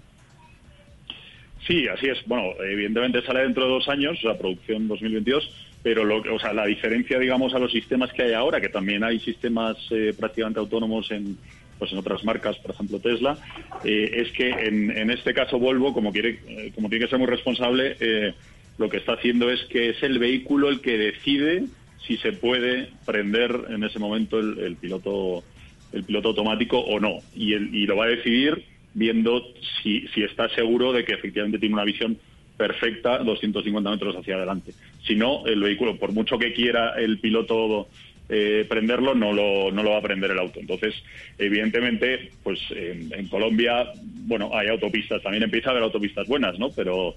Sí, 1.66 1.88
así 1.88 2.08
es. 2.08 2.18
Bueno, 2.26 2.52
evidentemente 2.62 3.22
sale 3.22 3.40
dentro 3.40 3.64
de 3.64 3.70
dos 3.70 3.88
años, 3.88 4.22
la 4.22 4.36
producción 4.36 4.86
2022, 4.86 5.50
pero 5.82 6.04
lo, 6.04 6.18
o 6.18 6.38
sea, 6.38 6.52
la 6.52 6.66
diferencia, 6.66 7.18
digamos, 7.18 7.54
a 7.54 7.58
los 7.58 7.72
sistemas 7.72 8.12
que 8.12 8.22
hay 8.22 8.32
ahora, 8.34 8.60
que 8.60 8.68
también 8.68 9.02
hay 9.02 9.18
sistemas 9.20 9.76
eh, 9.90 10.12
prácticamente 10.18 10.60
autónomos 10.60 11.10
en, 11.10 11.38
pues 11.78 11.92
en 11.92 11.98
otras 11.98 12.24
marcas, 12.24 12.56
por 12.58 12.72
ejemplo 12.72 13.00
Tesla, 13.00 13.38
eh, 13.84 14.10
es 14.14 14.32
que 14.32 14.48
en, 14.48 14.90
en 14.90 15.10
este 15.10 15.34
caso 15.34 15.58
Volvo, 15.58 15.92
como 15.92 16.12
quiere, 16.12 16.40
eh, 16.46 16.72
como 16.74 16.88
tiene 16.88 17.04
que 17.04 17.10
ser 17.10 17.18
muy 17.18 17.28
responsable, 17.28 17.96
eh, 18.00 18.34
lo 18.78 18.88
que 18.88 18.98
está 18.98 19.12
haciendo 19.14 19.50
es 19.50 19.60
que 19.70 19.90
es 19.90 20.02
el 20.02 20.18
vehículo 20.18 20.68
el 20.68 20.80
que 20.80 20.96
decide 20.98 21.64
si 22.06 22.16
se 22.18 22.32
puede 22.32 22.88
prender 23.06 23.66
en 23.70 23.84
ese 23.84 23.98
momento 23.98 24.38
el, 24.38 24.76
piloto 24.76 25.44
el 25.92 26.04
piloto 26.04 26.28
automático 26.30 26.78
o 26.78 26.98
no 27.00 27.22
y, 27.34 27.52
el- 27.54 27.74
y 27.74 27.86
lo 27.86 27.96
va 27.96 28.06
a 28.06 28.08
decidir 28.08 28.64
viendo 28.94 29.42
si, 29.82 30.06
si 30.08 30.22
está 30.22 30.48
seguro 30.50 30.92
de 30.92 31.04
que 31.04 31.14
efectivamente 31.14 31.58
tiene 31.58 31.74
una 31.74 31.84
visión 31.84 32.18
perfecta 32.56 33.18
250 33.18 33.90
metros 33.90 34.16
hacia 34.16 34.36
adelante. 34.36 34.74
Si 35.06 35.16
no, 35.16 35.44
el 35.46 35.60
vehículo, 35.60 35.96
por 35.98 36.12
mucho 36.12 36.38
que 36.38 36.52
quiera 36.52 36.94
el 36.98 37.18
piloto 37.18 37.88
eh, 38.28 38.64
prenderlo, 38.68 39.14
no 39.14 39.32
lo, 39.32 39.70
no 39.70 39.82
lo 39.82 39.90
va 39.90 39.98
a 39.98 40.02
prender 40.02 40.30
el 40.30 40.38
auto. 40.38 40.58
Entonces, 40.60 40.94
evidentemente, 41.38 42.30
pues 42.42 42.58
en, 42.70 43.12
en 43.12 43.28
Colombia, 43.28 43.86
bueno, 44.26 44.50
hay 44.54 44.68
autopistas, 44.68 45.22
también 45.22 45.42
empieza 45.44 45.68
a 45.68 45.72
haber 45.72 45.82
autopistas 45.84 46.26
buenas, 46.26 46.58
¿no? 46.58 46.70
Pero 46.70 47.14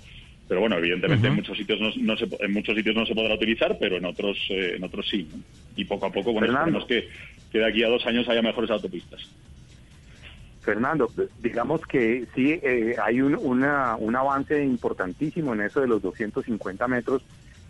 pero 0.49 0.61
bueno, 0.61 0.77
evidentemente 0.77 1.27
en 1.27 1.35
muchos 1.35 1.57
sitios 1.57 1.77
no, 1.81 1.89
no 1.97 2.15
se, 2.15 2.25
en 2.39 2.53
muchos 2.53 2.73
sitios 2.73 2.95
no 2.95 3.05
se 3.05 3.13
podrá 3.13 3.33
utilizar, 3.35 3.77
pero 3.77 3.97
en 3.97 4.05
otros 4.05 4.37
eh, 4.49 4.75
en 4.77 4.83
otros 4.85 5.05
sí. 5.09 5.27
¿no? 5.29 5.41
Y 5.75 5.83
poco 5.83 6.05
a 6.05 6.11
poco, 6.11 6.31
bueno, 6.31 6.47
esperemos 6.61 6.85
que, 6.87 7.09
que 7.51 7.57
de 7.59 7.65
aquí 7.65 7.83
a 7.83 7.89
dos 7.89 8.05
años 8.05 8.29
haya 8.29 8.41
mejores 8.41 8.69
autopistas. 8.71 9.27
Fernando, 10.61 11.09
digamos 11.41 11.81
que 11.85 12.25
sí, 12.35 12.59
eh, 12.61 12.95
hay 13.01 13.21
un, 13.21 13.35
una- 13.35 13.95
un 13.97 14.15
avance 14.15 14.63
importantísimo 14.63 15.53
en 15.53 15.61
eso 15.61 15.79
de 15.81 15.87
los 15.87 16.01
250 16.01 16.87
metros, 16.87 17.23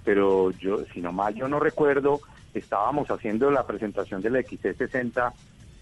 pero 0.03 0.51
yo, 0.59 0.83
si 0.93 1.01
no 1.01 1.11
mal 1.11 1.35
yo 1.35 1.47
no 1.47 1.59
recuerdo, 1.59 2.21
estábamos 2.58 3.10
haciendo 3.10 3.51
la 3.51 3.66
presentación 3.66 4.22
de 4.22 4.30
la 4.30 4.39
XC60 4.39 5.34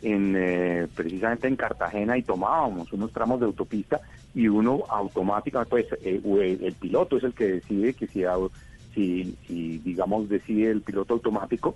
en, 0.02 0.36
eh, 0.38 0.88
precisamente 0.94 1.48
en 1.48 1.56
Cartagena 1.56 2.18
y 2.18 2.24
tomábamos 2.24 2.92
unos 2.94 3.12
tramos 3.12 3.40
de 3.40 3.48
autopista 3.48 4.02
y 4.34 4.48
uno 4.48 4.84
automáticamente, 4.90 5.70
pues 5.70 5.86
eh, 6.04 6.22
el, 6.62 6.74
piloto 6.74 7.18
es 7.18 7.24
el 7.24 7.34
que 7.34 7.46
decide 7.46 7.94
que 7.94 8.08
si, 8.08 9.36
si, 9.48 9.78
digamos, 9.80 10.30
decide 10.30 10.72
el 10.72 10.82
piloto 10.82 11.16
automático, 11.16 11.76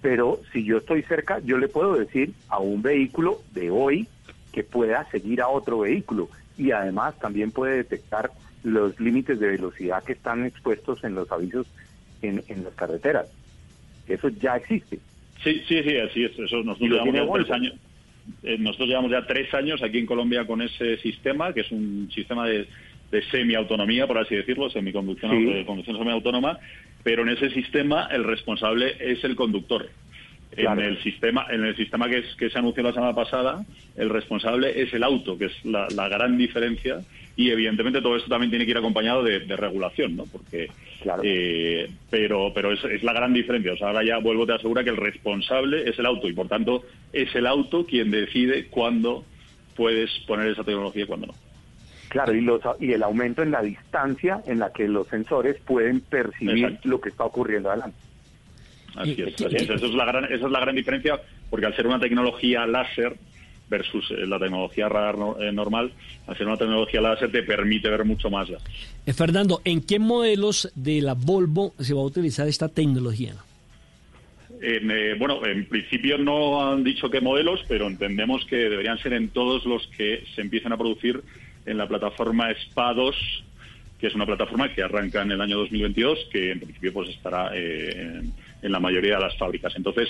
pero 0.00 0.40
si 0.52 0.64
yo 0.64 0.78
estoy 0.78 1.02
cerca, 1.02 1.40
yo 1.40 1.58
le 1.58 1.68
puedo 1.68 1.94
decir 1.94 2.32
a 2.48 2.60
un 2.60 2.82
vehículo 2.82 3.40
de 3.52 3.70
hoy 3.70 4.08
que 4.52 4.62
pueda 4.62 5.08
seguir 5.10 5.40
a 5.40 5.48
otro 5.48 5.80
vehículo 5.80 6.28
y 6.56 6.70
además 6.70 7.18
también 7.18 7.50
puede 7.50 7.76
detectar 7.76 8.30
los 8.62 8.98
límites 9.00 9.38
de 9.40 9.48
velocidad 9.48 10.02
que 10.04 10.12
están 10.12 10.44
expuestos 10.44 11.04
en 11.04 11.14
los 11.14 11.30
avisos 11.32 11.66
en 12.22 12.64
las 12.64 12.74
carreteras. 12.74 13.28
Eso 14.08 14.28
ya 14.28 14.56
existe. 14.56 14.98
Sí, 15.42 15.62
sí, 15.68 15.82
sí, 15.82 15.96
así 15.98 16.24
es. 16.24 16.38
Eso 16.38 16.62
nosotros 16.62 16.90
llevamos 17.04 17.34
tres 17.38 17.50
años. 17.50 17.74
eh, 18.42 18.56
nosotros 18.58 18.88
llevamos 18.88 19.10
ya 19.10 19.26
tres 19.26 19.52
años 19.54 19.82
aquí 19.82 19.98
en 19.98 20.06
Colombia 20.06 20.46
con 20.46 20.60
ese 20.62 20.96
sistema, 20.98 21.52
que 21.52 21.60
es 21.60 21.70
un 21.70 22.10
sistema 22.12 22.46
de, 22.46 22.66
de 23.12 23.22
semiautonomía, 23.30 24.06
por 24.06 24.18
así 24.18 24.34
decirlo, 24.34 24.68
semiconducción, 24.70 25.30
Sí. 25.32 25.48
eh, 25.50 25.64
conducción 25.66 25.96
semiautónoma, 25.98 26.58
pero 27.04 27.22
en 27.22 27.28
ese 27.30 27.50
sistema 27.50 28.08
el 28.10 28.24
responsable 28.24 28.96
es 29.00 29.22
el 29.24 29.36
conductor. 29.36 29.88
Claro. 30.54 30.80
En 30.80 30.86
el 30.88 31.02
sistema, 31.02 31.46
en 31.50 31.64
el 31.64 31.76
sistema 31.76 32.08
que, 32.08 32.18
es- 32.18 32.34
que 32.36 32.48
se 32.50 32.58
anunció 32.58 32.82
la 32.82 32.92
semana 32.92 33.14
pasada, 33.14 33.64
el 33.96 34.08
responsable 34.10 34.80
es 34.80 34.92
el 34.94 35.02
auto, 35.02 35.36
que 35.36 35.46
es 35.46 35.64
la, 35.64 35.88
la 35.90 36.08
gran 36.08 36.38
diferencia. 36.38 37.00
Y 37.36 37.50
evidentemente 37.50 38.00
todo 38.00 38.16
esto 38.16 38.30
también 38.30 38.50
tiene 38.50 38.64
que 38.64 38.70
ir 38.70 38.78
acompañado 38.78 39.22
de, 39.22 39.40
de 39.40 39.56
regulación, 39.56 40.16
¿no? 40.16 40.24
Porque, 40.24 40.70
eh, 41.22 41.90
pero, 42.08 42.50
pero 42.54 42.72
es, 42.72 42.82
es 42.84 43.02
la 43.02 43.12
gran 43.12 43.34
diferencia. 43.34 43.74
O 43.74 43.76
sea, 43.76 43.88
ahora 43.88 44.02
ya 44.02 44.18
vuelvo 44.18 44.46
te 44.46 44.54
asegura 44.54 44.82
que 44.82 44.90
el 44.90 44.96
responsable 44.96 45.88
es 45.88 45.98
el 45.98 46.06
auto 46.06 46.28
y 46.28 46.32
por 46.32 46.48
tanto 46.48 46.84
es 47.12 47.34
el 47.34 47.46
auto 47.46 47.84
quien 47.84 48.10
decide 48.10 48.68
cuándo 48.68 49.24
puedes 49.76 50.10
poner 50.26 50.48
esa 50.48 50.64
tecnología 50.64 51.04
y 51.04 51.06
cuándo 51.06 51.26
no. 51.26 51.34
Claro, 52.08 52.34
y, 52.34 52.40
los, 52.40 52.62
y 52.80 52.92
el 52.92 53.02
aumento 53.02 53.42
en 53.42 53.50
la 53.50 53.60
distancia 53.60 54.40
en 54.46 54.58
la 54.58 54.72
que 54.72 54.88
los 54.88 55.06
sensores 55.08 55.58
pueden 55.66 56.00
percibir 56.00 56.78
lo 56.84 57.00
que 57.00 57.10
está 57.10 57.24
ocurriendo 57.24 57.70
adelante. 57.70 57.98
Así 58.94 59.14
es, 59.18 59.34
así 59.42 59.56
es. 59.56 59.68
Eso 59.68 59.86
es 59.86 59.94
la 59.94 60.06
gran, 60.06 60.24
esa 60.24 60.46
es 60.46 60.50
la 60.50 60.60
gran 60.60 60.74
diferencia, 60.74 61.20
porque 61.50 61.66
al 61.66 61.76
ser 61.76 61.86
una 61.86 62.00
tecnología 62.00 62.66
láser 62.66 63.16
versus 63.68 64.10
eh, 64.10 64.26
la 64.26 64.38
tecnología 64.38 64.88
radar 64.88 65.18
no- 65.18 65.40
eh, 65.40 65.50
normal, 65.52 65.92
al 66.26 66.36
ser 66.36 66.46
una 66.46 66.56
tecnología 66.56 67.00
láser 67.00 67.30
te 67.32 67.42
permite 67.42 67.88
ver 67.88 68.04
mucho 68.04 68.30
más. 68.30 68.48
Eh, 69.06 69.12
Fernando, 69.12 69.60
¿en 69.64 69.80
qué 69.82 69.98
modelos 69.98 70.70
de 70.74 71.00
la 71.02 71.14
Volvo 71.14 71.74
se 71.78 71.94
va 71.94 72.00
a 72.00 72.04
utilizar 72.04 72.46
esta 72.48 72.68
tecnología? 72.68 73.34
En, 74.62 74.90
eh, 74.90 75.14
bueno, 75.18 75.44
en 75.44 75.66
principio 75.66 76.16
no 76.16 76.70
han 76.70 76.82
dicho 76.84 77.10
qué 77.10 77.20
modelos, 77.20 77.60
pero 77.68 77.86
entendemos 77.86 78.44
que 78.46 78.56
deberían 78.56 78.98
ser 78.98 79.12
en 79.12 79.28
todos 79.28 79.66
los 79.66 79.86
que 79.88 80.24
se 80.34 80.40
empiecen 80.40 80.72
a 80.72 80.78
producir 80.78 81.22
en 81.66 81.76
la 81.76 81.86
plataforma 81.86 82.48
SPA2, 82.50 83.12
que 83.98 84.06
es 84.06 84.14
una 84.14 84.24
plataforma 84.26 84.72
que 84.72 84.82
arranca 84.82 85.22
en 85.22 85.32
el 85.32 85.40
año 85.40 85.58
2022, 85.58 86.28
que 86.32 86.52
en 86.52 86.60
principio 86.60 86.92
pues 86.92 87.10
estará 87.10 87.50
eh, 87.54 87.90
en, 88.20 88.32
en 88.62 88.72
la 88.72 88.80
mayoría 88.80 89.16
de 89.16 89.20
las 89.20 89.36
fábricas. 89.36 89.74
Entonces, 89.76 90.08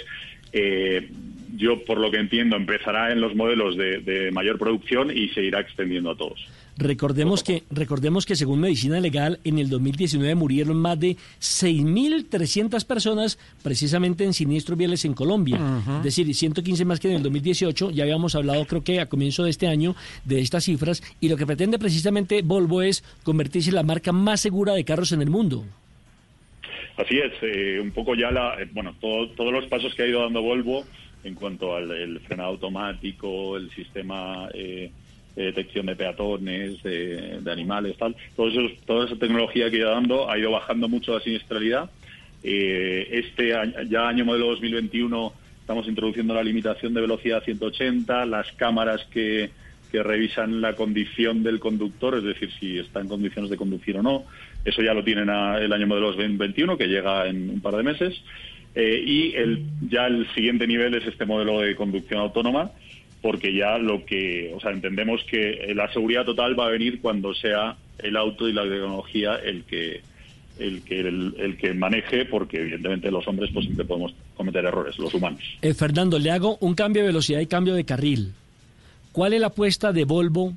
eh, 0.52 1.08
yo 1.56 1.84
por 1.84 1.98
lo 1.98 2.10
que 2.10 2.18
entiendo 2.18 2.56
empezará 2.56 3.12
en 3.12 3.20
los 3.20 3.34
modelos 3.34 3.76
de, 3.76 3.98
de 3.98 4.30
mayor 4.30 4.58
producción 4.58 5.10
y 5.10 5.28
se 5.30 5.42
irá 5.42 5.60
extendiendo 5.60 6.10
a 6.10 6.16
todos. 6.16 6.46
Recordemos 6.78 7.42
que, 7.42 7.62
recordemos 7.70 8.26
que 8.26 8.36
según 8.36 8.60
Medicina 8.60 9.00
Legal, 9.00 9.40
en 9.44 9.58
el 9.58 9.70
2019 9.70 10.34
murieron 10.34 10.76
más 10.76 11.00
de 11.00 11.16
6.300 11.40 12.84
personas 12.84 13.38
precisamente 13.62 14.24
en 14.24 14.34
siniestros 14.34 14.76
viales 14.76 15.06
en 15.06 15.14
Colombia. 15.14 15.58
Es 15.98 16.04
decir, 16.04 16.34
115 16.34 16.84
más 16.84 17.00
que 17.00 17.08
en 17.08 17.16
el 17.16 17.22
2018. 17.22 17.92
Ya 17.92 18.02
habíamos 18.02 18.34
hablado, 18.34 18.66
creo 18.66 18.84
que 18.84 19.00
a 19.00 19.08
comienzo 19.08 19.42
de 19.44 19.50
este 19.50 19.68
año, 19.68 19.96
de 20.24 20.40
estas 20.40 20.64
cifras. 20.64 21.02
Y 21.18 21.30
lo 21.30 21.38
que 21.38 21.46
pretende 21.46 21.78
precisamente 21.78 22.42
Volvo 22.42 22.82
es 22.82 23.02
convertirse 23.22 23.70
en 23.70 23.76
la 23.76 23.82
marca 23.82 24.12
más 24.12 24.42
segura 24.42 24.74
de 24.74 24.84
carros 24.84 25.12
en 25.12 25.22
el 25.22 25.30
mundo. 25.30 25.64
Así 26.96 27.18
es, 27.18 27.32
eh, 27.42 27.78
un 27.80 27.90
poco 27.92 28.14
ya 28.14 28.30
la, 28.30 28.60
eh, 28.60 28.68
bueno, 28.72 28.94
todo- 29.00 29.28
todos 29.30 29.52
los 29.52 29.66
pasos 29.66 29.94
que 29.94 30.02
ha 30.02 30.06
ido 30.06 30.22
dando 30.22 30.40
Volvo 30.42 30.86
en 31.24 31.34
cuanto 31.34 31.76
al 31.76 31.90
el 31.90 32.20
frenado 32.20 32.50
automático, 32.50 33.56
el 33.56 33.70
sistema 33.72 34.48
eh, 34.54 34.90
de 35.34 35.42
detección 35.44 35.84
de 35.86 35.96
peatones, 35.96 36.82
de, 36.82 37.40
animales, 37.50 37.96
tal, 37.98 38.16
todo 38.34 38.48
eso- 38.48 38.74
toda 38.86 39.04
esa 39.06 39.16
tecnología 39.16 39.70
que 39.70 39.76
ha 39.76 39.80
ido 39.80 39.90
dando 39.90 40.30
ha 40.30 40.38
ido 40.38 40.50
bajando 40.50 40.88
mucho 40.88 41.12
la 41.12 41.20
siniestralidad. 41.20 41.90
Eh, 42.42 43.08
este 43.12 43.54
año- 43.54 43.82
ya 43.90 44.08
año 44.08 44.24
modelo 44.24 44.46
2021 44.46 45.34
estamos 45.60 45.86
introduciendo 45.88 46.32
la 46.32 46.42
limitación 46.44 46.94
de 46.94 47.00
velocidad 47.02 47.38
a 47.38 47.44
180, 47.44 48.24
las 48.24 48.50
cámaras 48.52 49.04
que 49.12 49.50
revisan 49.92 50.60
la 50.60 50.76
condición 50.76 51.42
del 51.42 51.58
conductor, 51.58 52.18
es 52.18 52.22
decir, 52.22 52.50
si 52.60 52.78
está 52.78 53.00
en 53.00 53.08
condiciones 53.08 53.50
de 53.50 53.56
conducir 53.56 53.96
o 53.96 54.02
no. 54.02 54.26
Eso 54.66 54.82
ya 54.82 54.92
lo 54.92 55.04
tienen 55.04 55.28
el 55.30 55.72
año 55.72 55.86
modelo 55.86 56.08
2021, 56.08 56.76
que 56.76 56.88
llega 56.88 57.28
en 57.28 57.50
un 57.50 57.60
par 57.60 57.76
de 57.76 57.84
meses. 57.84 58.20
Eh, 58.74 59.00
y 59.06 59.32
el, 59.34 59.64
ya 59.88 60.06
el 60.06 60.26
siguiente 60.34 60.66
nivel 60.66 60.92
es 60.94 61.06
este 61.06 61.24
modelo 61.24 61.60
de 61.60 61.76
conducción 61.76 62.18
autónoma, 62.18 62.72
porque 63.22 63.54
ya 63.54 63.78
lo 63.78 64.04
que, 64.04 64.52
o 64.54 64.60
sea, 64.60 64.72
entendemos 64.72 65.22
que 65.30 65.72
la 65.74 65.90
seguridad 65.92 66.24
total 66.24 66.58
va 66.58 66.66
a 66.66 66.70
venir 66.70 67.00
cuando 67.00 67.32
sea 67.32 67.76
el 68.00 68.16
auto 68.16 68.48
y 68.48 68.52
la 68.52 68.64
tecnología 68.64 69.36
el 69.36 69.62
que 69.64 70.02
el 70.58 70.82
que 70.82 71.00
el 71.00 71.56
que 71.58 71.74
maneje, 71.74 72.24
porque 72.24 72.60
evidentemente 72.60 73.10
los 73.10 73.26
hombres 73.28 73.50
pues 73.52 73.66
siempre 73.66 73.84
podemos 73.84 74.14
cometer 74.36 74.64
errores, 74.64 74.98
los 74.98 75.14
humanos. 75.14 75.40
Eh, 75.62 75.74
Fernando, 75.74 76.18
le 76.18 76.30
hago 76.32 76.56
un 76.60 76.74
cambio 76.74 77.02
de 77.02 77.08
velocidad 77.08 77.40
y 77.40 77.46
cambio 77.46 77.74
de 77.74 77.84
carril. 77.84 78.32
¿Cuál 79.12 79.32
es 79.32 79.40
la 79.40 79.46
apuesta 79.48 79.92
de 79.92 80.04
Volvo 80.04 80.54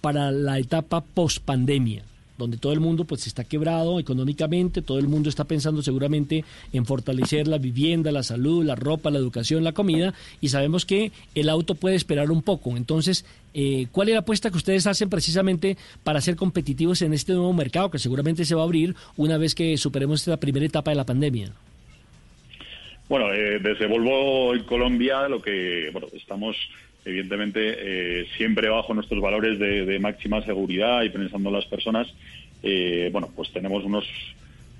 para 0.00 0.30
la 0.30 0.58
etapa 0.58 1.02
post 1.02 1.44
pandemia? 1.44 2.02
Donde 2.42 2.56
todo 2.56 2.72
el 2.72 2.80
mundo 2.80 3.04
pues 3.04 3.28
está 3.28 3.44
quebrado 3.44 4.00
económicamente, 4.00 4.82
todo 4.82 4.98
el 4.98 5.06
mundo 5.06 5.28
está 5.28 5.44
pensando 5.44 5.80
seguramente 5.80 6.44
en 6.72 6.84
fortalecer 6.84 7.46
la 7.46 7.58
vivienda, 7.58 8.10
la 8.10 8.24
salud, 8.24 8.64
la 8.64 8.74
ropa, 8.74 9.12
la 9.12 9.18
educación, 9.18 9.62
la 9.62 9.70
comida, 9.70 10.12
y 10.40 10.48
sabemos 10.48 10.84
que 10.84 11.12
el 11.36 11.48
auto 11.48 11.76
puede 11.76 11.94
esperar 11.94 12.32
un 12.32 12.42
poco. 12.42 12.76
Entonces, 12.76 13.24
eh, 13.54 13.86
¿cuál 13.92 14.08
es 14.08 14.14
la 14.14 14.20
apuesta 14.22 14.50
que 14.50 14.56
ustedes 14.56 14.88
hacen 14.88 15.08
precisamente 15.08 15.76
para 16.02 16.20
ser 16.20 16.34
competitivos 16.34 17.00
en 17.02 17.14
este 17.14 17.32
nuevo 17.32 17.52
mercado 17.52 17.92
que 17.92 18.00
seguramente 18.00 18.44
se 18.44 18.56
va 18.56 18.62
a 18.62 18.64
abrir 18.64 18.96
una 19.16 19.38
vez 19.38 19.54
que 19.54 19.78
superemos 19.78 20.20
esta 20.20 20.36
primera 20.36 20.66
etapa 20.66 20.90
de 20.90 20.96
la 20.96 21.06
pandemia? 21.06 21.52
Bueno, 23.08 23.32
eh, 23.32 23.60
desde 23.60 23.86
Volvo 23.86 24.52
en 24.52 24.64
Colombia 24.64 25.28
lo 25.28 25.40
que 25.40 25.90
bueno 25.92 26.08
estamos 26.12 26.56
evidentemente 27.04 27.60
eh, 28.20 28.26
siempre 28.36 28.68
bajo 28.68 28.94
nuestros 28.94 29.20
valores 29.20 29.58
de, 29.58 29.98
máxima 29.98 30.42
seguridad 30.42 31.02
y 31.02 31.10
pensando 31.10 31.48
en 31.50 31.56
las 31.56 31.66
personas. 31.66 32.06
eh, 32.62 33.08
bueno, 33.12 33.30
pues 33.34 33.50
tenemos 33.52 33.84
unos 33.84 34.04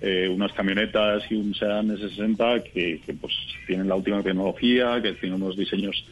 eh, 0.00 0.28
unas 0.28 0.52
camionetas 0.52 1.22
y 1.30 1.34
un 1.36 1.54
Sedan 1.54 1.88
S60 1.96 2.64
que, 2.72 3.00
pues 3.20 3.32
tienen 3.66 3.88
la 3.88 3.94
última 3.94 4.22
tecnología, 4.22 5.00
que 5.00 5.12
tienen 5.14 5.40
unos 5.40 5.56
diseños 5.56 6.04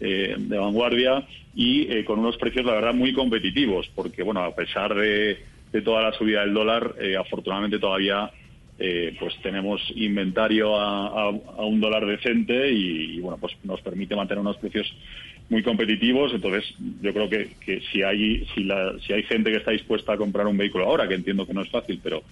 eh, 0.00 0.34
de 0.38 0.58
vanguardia 0.58 1.26
y 1.54 2.02
con 2.04 2.18
unos 2.20 2.36
precios 2.38 2.64
la 2.64 2.72
verdad 2.74 2.94
muy 2.94 3.12
competitivos, 3.12 3.88
porque 3.94 4.22
bueno 4.22 4.40
a 4.42 4.54
pesar 4.54 4.94
de, 4.94 5.38
de 5.72 5.82
toda 5.82 6.02
la 6.02 6.12
subida 6.12 6.40
del 6.40 6.54
dólar, 6.54 6.94
afortunadamente 7.18 7.78
todavía 7.78 8.30
eh, 8.76 9.14
pues 9.20 9.34
tenemos 9.42 9.80
inventario 9.94 10.76
a, 10.76 11.06
a- 11.06 11.28
a 11.58 11.64
un 11.64 11.80
dólar 11.80 12.04
decente 12.06 12.72
y, 12.72 13.16
y, 13.16 13.20
bueno 13.20 13.38
pues 13.38 13.52
nos 13.62 13.80
permite 13.82 14.16
mantener 14.16 14.40
unos 14.40 14.56
precios 14.56 14.86
muy 15.50 15.62
competitivos 15.62 16.32
entonces 16.32 16.64
yo 17.02 17.12
creo 17.12 17.28
que, 17.28 17.50
que 17.64 17.80
si 17.92 18.02
hay 18.02 18.46
si, 18.54 18.64
la, 18.64 18.94
si 19.06 19.12
hay 19.12 19.22
gente 19.24 19.50
que 19.50 19.58
está 19.58 19.70
dispuesta 19.70 20.14
a 20.14 20.16
comprar 20.16 20.46
un 20.46 20.56
vehículo 20.56 20.86
ahora 20.86 21.06
que 21.06 21.14
entiendo 21.14 21.46
que 21.46 21.54
no 21.54 21.62
es 21.62 21.70
fácil 21.70 22.00
pero 22.02 22.22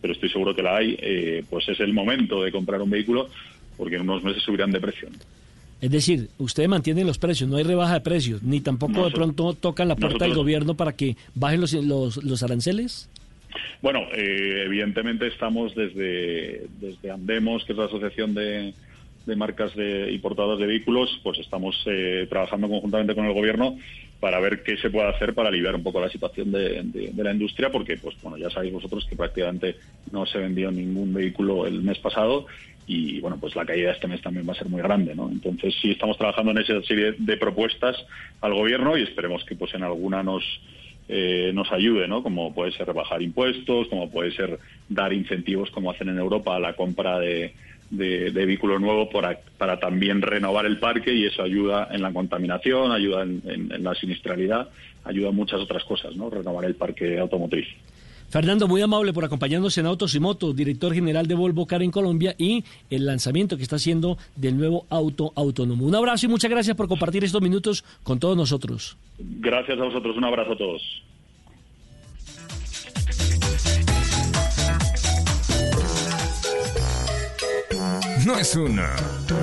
pero 0.00 0.14
estoy 0.14 0.30
seguro 0.30 0.54
que 0.54 0.62
la 0.62 0.76
hay 0.76 0.96
eh, 1.00 1.44
pues 1.48 1.68
es 1.68 1.80
el 1.80 1.92
momento 1.92 2.42
de 2.42 2.50
comprar 2.50 2.80
un 2.80 2.90
vehículo 2.90 3.28
porque 3.76 3.96
en 3.96 4.02
unos 4.02 4.22
meses 4.24 4.42
subirán 4.42 4.72
de 4.72 4.80
precio 4.80 5.08
Es 5.80 5.90
decir, 5.90 6.28
ustedes 6.38 6.68
mantienen 6.68 7.06
los 7.06 7.18
precios, 7.18 7.48
no 7.48 7.56
hay 7.56 7.64
rebaja 7.64 7.94
de 7.94 8.00
precios, 8.00 8.42
ni 8.42 8.60
tampoco 8.60 9.04
de 9.04 9.10
pronto 9.10 9.54
tocan 9.54 9.88
la 9.88 9.96
puerta 9.96 10.24
del 10.24 10.34
gobierno 10.34 10.74
para 10.74 10.92
que 10.92 11.16
bajen 11.34 11.60
los, 11.60 11.72
los, 11.72 12.22
los 12.22 12.42
aranceles. 12.42 13.08
Bueno, 13.80 14.00
eh, 14.14 14.62
evidentemente 14.66 15.26
estamos 15.26 15.74
desde, 15.74 16.66
desde 16.80 17.10
Andemos, 17.10 17.64
que 17.64 17.72
es 17.72 17.78
la 17.78 17.86
asociación 17.86 18.34
de, 18.34 18.72
de 19.26 19.36
marcas 19.36 19.74
de, 19.76 20.10
y 20.12 20.18
portadoras 20.18 20.58
de 20.58 20.66
vehículos, 20.66 21.10
pues 21.22 21.38
estamos 21.38 21.76
eh, 21.86 22.26
trabajando 22.30 22.68
conjuntamente 22.68 23.14
con 23.14 23.26
el 23.26 23.34
gobierno 23.34 23.76
para 24.20 24.40
ver 24.40 24.62
qué 24.62 24.76
se 24.78 24.90
puede 24.90 25.08
hacer 25.08 25.34
para 25.34 25.48
aliviar 25.48 25.74
un 25.74 25.82
poco 25.82 26.00
la 26.00 26.10
situación 26.10 26.52
de, 26.52 26.82
de- 26.84 27.10
de 27.12 27.24
la 27.24 27.32
industria, 27.32 27.70
porque 27.72 27.96
pues 27.98 28.16
bueno 28.22 28.36
ya 28.38 28.50
sabéis 28.50 28.72
vosotros 28.72 29.06
que 29.08 29.16
prácticamente 29.16 29.76
no 30.10 30.26
se 30.26 30.38
vendió 30.38 30.70
ningún 30.70 31.12
vehículo 31.14 31.66
el 31.66 31.82
mes 31.82 31.98
pasado 31.98 32.46
y 32.86 33.20
bueno 33.20 33.38
pues 33.40 33.54
la 33.56 33.66
caída 33.66 33.92
este 33.92 34.08
mes 34.08 34.22
también 34.22 34.48
va 34.48 34.52
a 34.52 34.56
ser 34.58 34.68
muy 34.68 34.82
grande, 34.82 35.14
¿no? 35.14 35.30
Entonces 35.30 35.74
sí 35.82 35.90
estamos 35.92 36.18
trabajando 36.18 36.52
en 36.52 36.58
esa 36.58 36.82
serie 36.82 37.14
de 37.18 37.36
propuestas 37.36 37.96
al 38.40 38.54
gobierno 38.54 38.96
y 38.98 39.02
esperemos 39.02 39.44
que 39.44 39.56
pues 39.56 39.74
en 39.74 39.84
alguna 39.84 40.22
nos 40.22 40.44
eh, 41.08 41.50
nos 41.54 41.70
ayude, 41.72 42.08
¿no? 42.08 42.22
Como 42.22 42.54
puede 42.54 42.72
ser 42.72 42.86
rebajar 42.86 43.22
impuestos, 43.22 43.88
como 43.88 44.10
puede 44.10 44.32
ser 44.32 44.58
dar 44.88 45.12
incentivos, 45.12 45.70
como 45.72 45.90
hacen 45.90 46.08
en 46.08 46.18
Europa, 46.18 46.56
a 46.56 46.60
la 46.60 46.74
compra 46.76 47.18
de, 47.18 47.54
de, 47.92 48.30
de 48.32 48.46
vehículo 48.46 48.78
nuevo 48.78 49.08
para, 49.10 49.38
para 49.58 49.78
también 49.78 50.20
renovar 50.22 50.66
el 50.66 50.78
parque 50.80 51.12
y 51.14 51.26
eso 51.26 51.42
ayuda 51.42 51.88
en 51.92 52.02
la 52.02 52.12
contaminación, 52.12 52.90
ayuda 52.90 53.22
en, 53.22 53.42
en- 53.46 53.70
en 53.72 53.84
la 53.84 53.94
siniestralidad, 53.94 54.68
ayuda 55.04 55.28
en 55.28 55.36
muchas 55.36 55.60
otras 55.60 55.84
cosas, 55.84 56.16
¿no? 56.16 56.28
Renovar 56.30 56.64
el 56.64 56.74
parque 56.74 57.18
automotriz. 57.18 57.66
Fernando, 58.30 58.66
muy 58.66 58.80
amable 58.80 59.12
por 59.12 59.26
acompañarnos 59.26 59.76
en 59.76 59.84
Autos 59.84 60.14
y 60.14 60.20
Motos, 60.20 60.56
director 60.56 60.94
general 60.94 61.26
de 61.26 61.34
Volvo 61.34 61.66
Car 61.66 61.82
en 61.82 61.90
Colombia 61.90 62.34
y 62.38 62.64
el 62.88 63.04
lanzamiento 63.04 63.58
que 63.58 63.62
está 63.62 63.76
haciendo 63.76 64.16
del 64.36 64.56
nuevo 64.56 64.86
auto 64.88 65.34
autónomo. 65.36 65.84
Un 65.84 65.94
abrazo 65.94 66.24
y 66.24 66.28
muchas 66.30 66.50
gracias 66.50 66.74
por 66.74 66.88
compartir 66.88 67.24
estos 67.24 67.42
minutos 67.42 67.84
con 68.02 68.18
todos 68.18 68.34
nosotros. 68.38 68.96
Gracias 69.18 69.78
a 69.78 69.84
vosotros, 69.84 70.16
un 70.16 70.24
abrazo 70.24 70.52
a 70.52 70.56
todos. 70.56 71.02
No 78.24 78.38
es 78.38 78.54
una, 78.54 78.94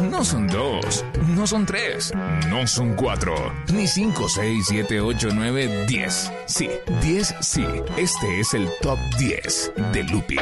no 0.09 0.23
son 0.23 0.47
dos, 0.47 1.03
no 1.27 1.45
son 1.45 1.65
tres, 1.65 2.13
no 2.49 2.65
son 2.65 2.93
cuatro, 2.95 3.33
ni 3.73 3.87
cinco, 3.87 4.29
seis, 4.29 4.65
siete, 4.69 5.01
ocho, 5.01 5.29
nueve, 5.33 5.85
diez. 5.87 6.31
Sí, 6.45 6.69
diez, 7.01 7.35
sí. 7.41 7.65
Este 7.97 8.39
es 8.39 8.53
el 8.53 8.69
top 8.81 8.97
10 9.17 9.73
de 9.91 10.03
Lupi 10.03 10.37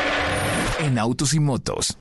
en 0.80 1.00
autos 1.00 1.34
y 1.34 1.40
motos. 1.40 1.98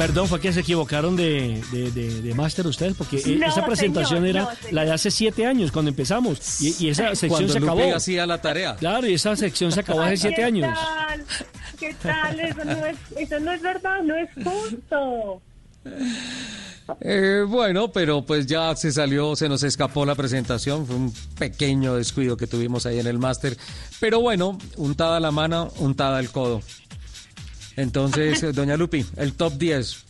Perdón, 0.00 0.28
fue 0.28 0.40
que 0.40 0.50
se 0.50 0.60
equivocaron 0.60 1.14
de, 1.14 1.62
de, 1.70 1.90
de, 1.90 2.22
de 2.22 2.34
máster 2.34 2.66
ustedes, 2.66 2.94
porque 2.96 3.18
eh, 3.18 3.36
No, 3.36 3.46
esa 3.46 3.66
presentación 3.66 4.20
señor, 4.20 4.28
era 4.28 4.42
no, 4.44 4.50
la 4.70 4.84
de 4.86 4.92
hace 4.92 5.10
siete 5.10 5.44
años, 5.44 5.70
cuando 5.70 5.90
empezamos, 5.90 6.58
y, 6.62 6.74
y 6.86 6.88
esa 6.88 7.08
sección 7.14 7.28
Cuando 7.28 7.52
se 7.52 7.60
Lupe 7.60 7.72
acabó. 7.82 7.94
hacía 7.96 8.26
la 8.26 8.40
tarea. 8.40 8.76
Claro, 8.76 9.06
y 9.06 9.12
esa 9.12 9.36
sección 9.36 9.70
se 9.72 9.80
acabó 9.80 10.00
hace 10.00 10.16
siete 10.16 10.36
¿qué 10.36 10.44
años. 10.44 10.74
tal? 10.74 11.24
¿Qué 11.78 11.94
tal? 12.02 12.40
Eso 12.40 12.64
no 12.64 12.86
es, 12.86 12.96
eso 13.14 13.40
no 13.40 13.52
es 13.52 13.60
verdad, 13.60 14.02
no 14.02 14.14
es 14.16 14.30
justo. 14.42 15.42
Eh, 17.02 17.44
bueno, 17.46 17.92
pero 17.92 18.24
pues 18.24 18.46
ya 18.46 18.74
se 18.76 18.90
salió, 18.92 19.36
se 19.36 19.50
nos 19.50 19.62
escapó 19.62 20.06
la 20.06 20.14
presentación, 20.14 20.86
fue 20.86 20.96
un 20.96 21.12
pequeño 21.38 21.94
descuido 21.96 22.38
que 22.38 22.46
tuvimos 22.46 22.86
ahí 22.86 22.98
en 23.00 23.06
el 23.06 23.18
máster, 23.18 23.56
pero 24.00 24.20
bueno, 24.20 24.58
untada 24.76 25.20
la 25.20 25.30
mano, 25.30 25.70
untada 25.78 26.20
el 26.20 26.30
codo. 26.30 26.62
Entonces, 27.80 28.40
doña 28.54 28.76
Lupi, 28.76 29.04
el 29.16 29.34
top 29.34 29.54
10 29.54 30.04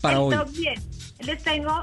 para 0.00 0.16
el 0.16 0.22
hoy. 0.22 0.36
top 0.36 0.48
10. 0.50 0.80
Les 1.26 1.42
tengo 1.42 1.82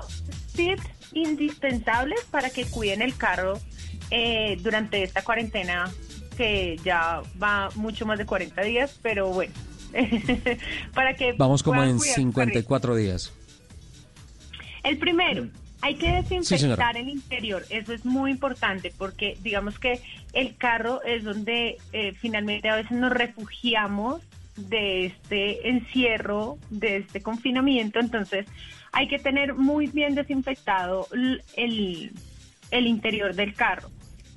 tips 0.56 0.84
indispensables 1.14 2.22
para 2.32 2.50
que 2.50 2.66
cuiden 2.66 3.02
el 3.02 3.16
carro 3.16 3.60
eh, 4.10 4.58
durante 4.62 5.04
esta 5.04 5.24
cuarentena 5.24 5.92
que 6.38 6.80
ya 6.84 7.22
va 7.42 7.70
mucho 7.76 8.06
más 8.06 8.18
de 8.18 8.26
40 8.26 8.62
días, 8.64 8.98
pero 9.02 9.30
bueno, 9.30 9.54
para 10.94 11.16
que 11.16 11.34
Vamos 11.34 11.62
como 11.62 11.84
en 11.84 11.98
cuidar 11.98 12.16
su 12.16 12.22
carrito. 12.32 12.60
54 12.60 12.96
días. 12.96 13.34
El 14.84 14.98
primero, 14.98 15.48
hay 15.82 15.96
que 15.96 16.12
desinfectar 16.12 16.98
el 16.98 17.10
interior. 17.10 17.66
Eso 17.70 17.94
es 17.94 18.06
muy 18.06 18.32
importante 18.32 18.92
porque 18.98 19.38
digamos 19.42 19.78
que 19.78 20.02
el 20.34 20.56
carro 20.56 21.04
es 21.04 21.24
donde 21.24 21.78
eh, 21.94 22.14
finalmente 22.14 22.70
a 22.70 22.76
veces 22.76 22.92
nos 22.92 23.12
refugiamos 23.12 24.22
de 24.58 25.06
este 25.06 25.70
encierro, 25.70 26.58
de 26.70 26.98
este 26.98 27.22
confinamiento. 27.22 28.00
Entonces 28.00 28.46
hay 28.92 29.08
que 29.08 29.20
tener 29.20 29.54
muy 29.54 29.88
bien 29.88 30.16
desinfectado 30.16 31.08
el, 31.56 32.12
el 32.72 32.88
interior 32.88 33.36
del 33.36 33.54
carro. 33.54 33.90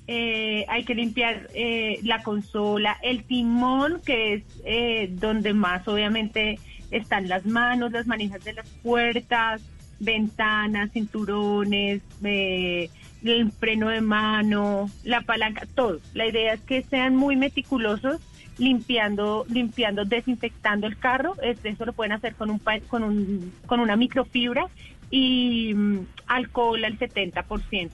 Eh, 0.06 0.66
hay 0.68 0.84
que 0.84 0.94
limpiar 0.94 1.48
eh, 1.54 1.98
la 2.02 2.22
consola, 2.22 2.98
el 3.02 3.24
timón, 3.24 4.02
que 4.04 4.34
es 4.34 4.42
eh, 4.64 5.08
donde 5.10 5.54
más 5.54 5.88
obviamente 5.88 6.58
están 6.90 7.28
las 7.28 7.46
manos, 7.46 7.90
las 7.92 8.06
manijas 8.06 8.44
de 8.44 8.52
las 8.52 8.68
puertas, 8.82 9.62
ventanas, 10.00 10.92
cinturones, 10.92 12.02
eh, 12.22 12.90
el 13.33 13.51
freno 13.53 13.89
de 13.89 14.01
mano, 14.01 14.91
la 15.03 15.22
palanca, 15.22 15.66
todo. 15.75 16.01
La 16.12 16.27
idea 16.27 16.53
es 16.55 16.61
que 16.61 16.83
sean 16.83 17.16
muy 17.16 17.37
meticulosos 17.37 18.20
limpiando, 18.59 19.45
limpiando, 19.49 20.05
desinfectando 20.05 20.87
el 20.87 20.97
carro. 20.99 21.35
Es- 21.43 21.64
Eso 21.64 21.85
lo 21.85 21.93
pueden 21.93 22.12
hacer 22.12 22.35
con 22.35 22.51
un, 22.51 22.61
con 22.89 23.03
un, 23.03 23.53
con 23.66 23.81
una 23.81 23.97
microfibra 23.97 24.66
y 25.11 25.72
mm, 25.75 25.99
alcohol 26.27 26.85
al 26.85 26.99
70%. 26.99 27.91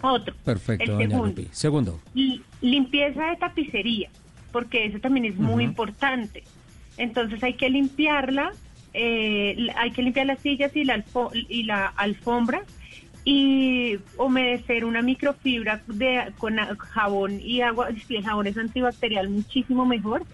Otro. 0.00 0.34
Perfecto, 0.44 0.84
El 0.84 0.90
doña 0.90 1.08
segundo. 1.08 1.26
Lupi. 1.28 1.48
Segundo. 1.50 2.00
Y 2.14 2.42
limpieza 2.60 3.26
de 3.30 3.36
tapicería, 3.36 4.08
porque 4.52 4.84
eso 4.86 5.00
también 5.00 5.26
es 5.26 5.36
muy 5.36 5.64
importante. 5.64 6.44
Entonces 6.96 7.42
hay 7.42 7.54
que 7.54 7.68
limpiarla, 7.68 8.52
eh, 8.94 9.68
hay 9.76 9.90
que 9.90 10.02
limpiar 10.02 10.26
las 10.26 10.38
sillas 10.40 10.74
y 10.76 10.84
la, 10.84 10.96
alfo- 11.04 11.30
y 11.48 11.64
la 11.64 11.86
alfombra 11.86 12.62
y 13.24 13.98
humedecer 14.16 14.84
una 14.84 15.02
microfibra 15.02 15.82
de, 15.86 16.32
con 16.38 16.56
jabón 16.56 17.40
y 17.40 17.60
agua, 17.60 17.88
si 18.06 18.16
el 18.16 18.24
jabón 18.24 18.46
es 18.46 18.56
antibacterial 18.56 19.28
muchísimo 19.28 19.84
mejor 19.86 20.24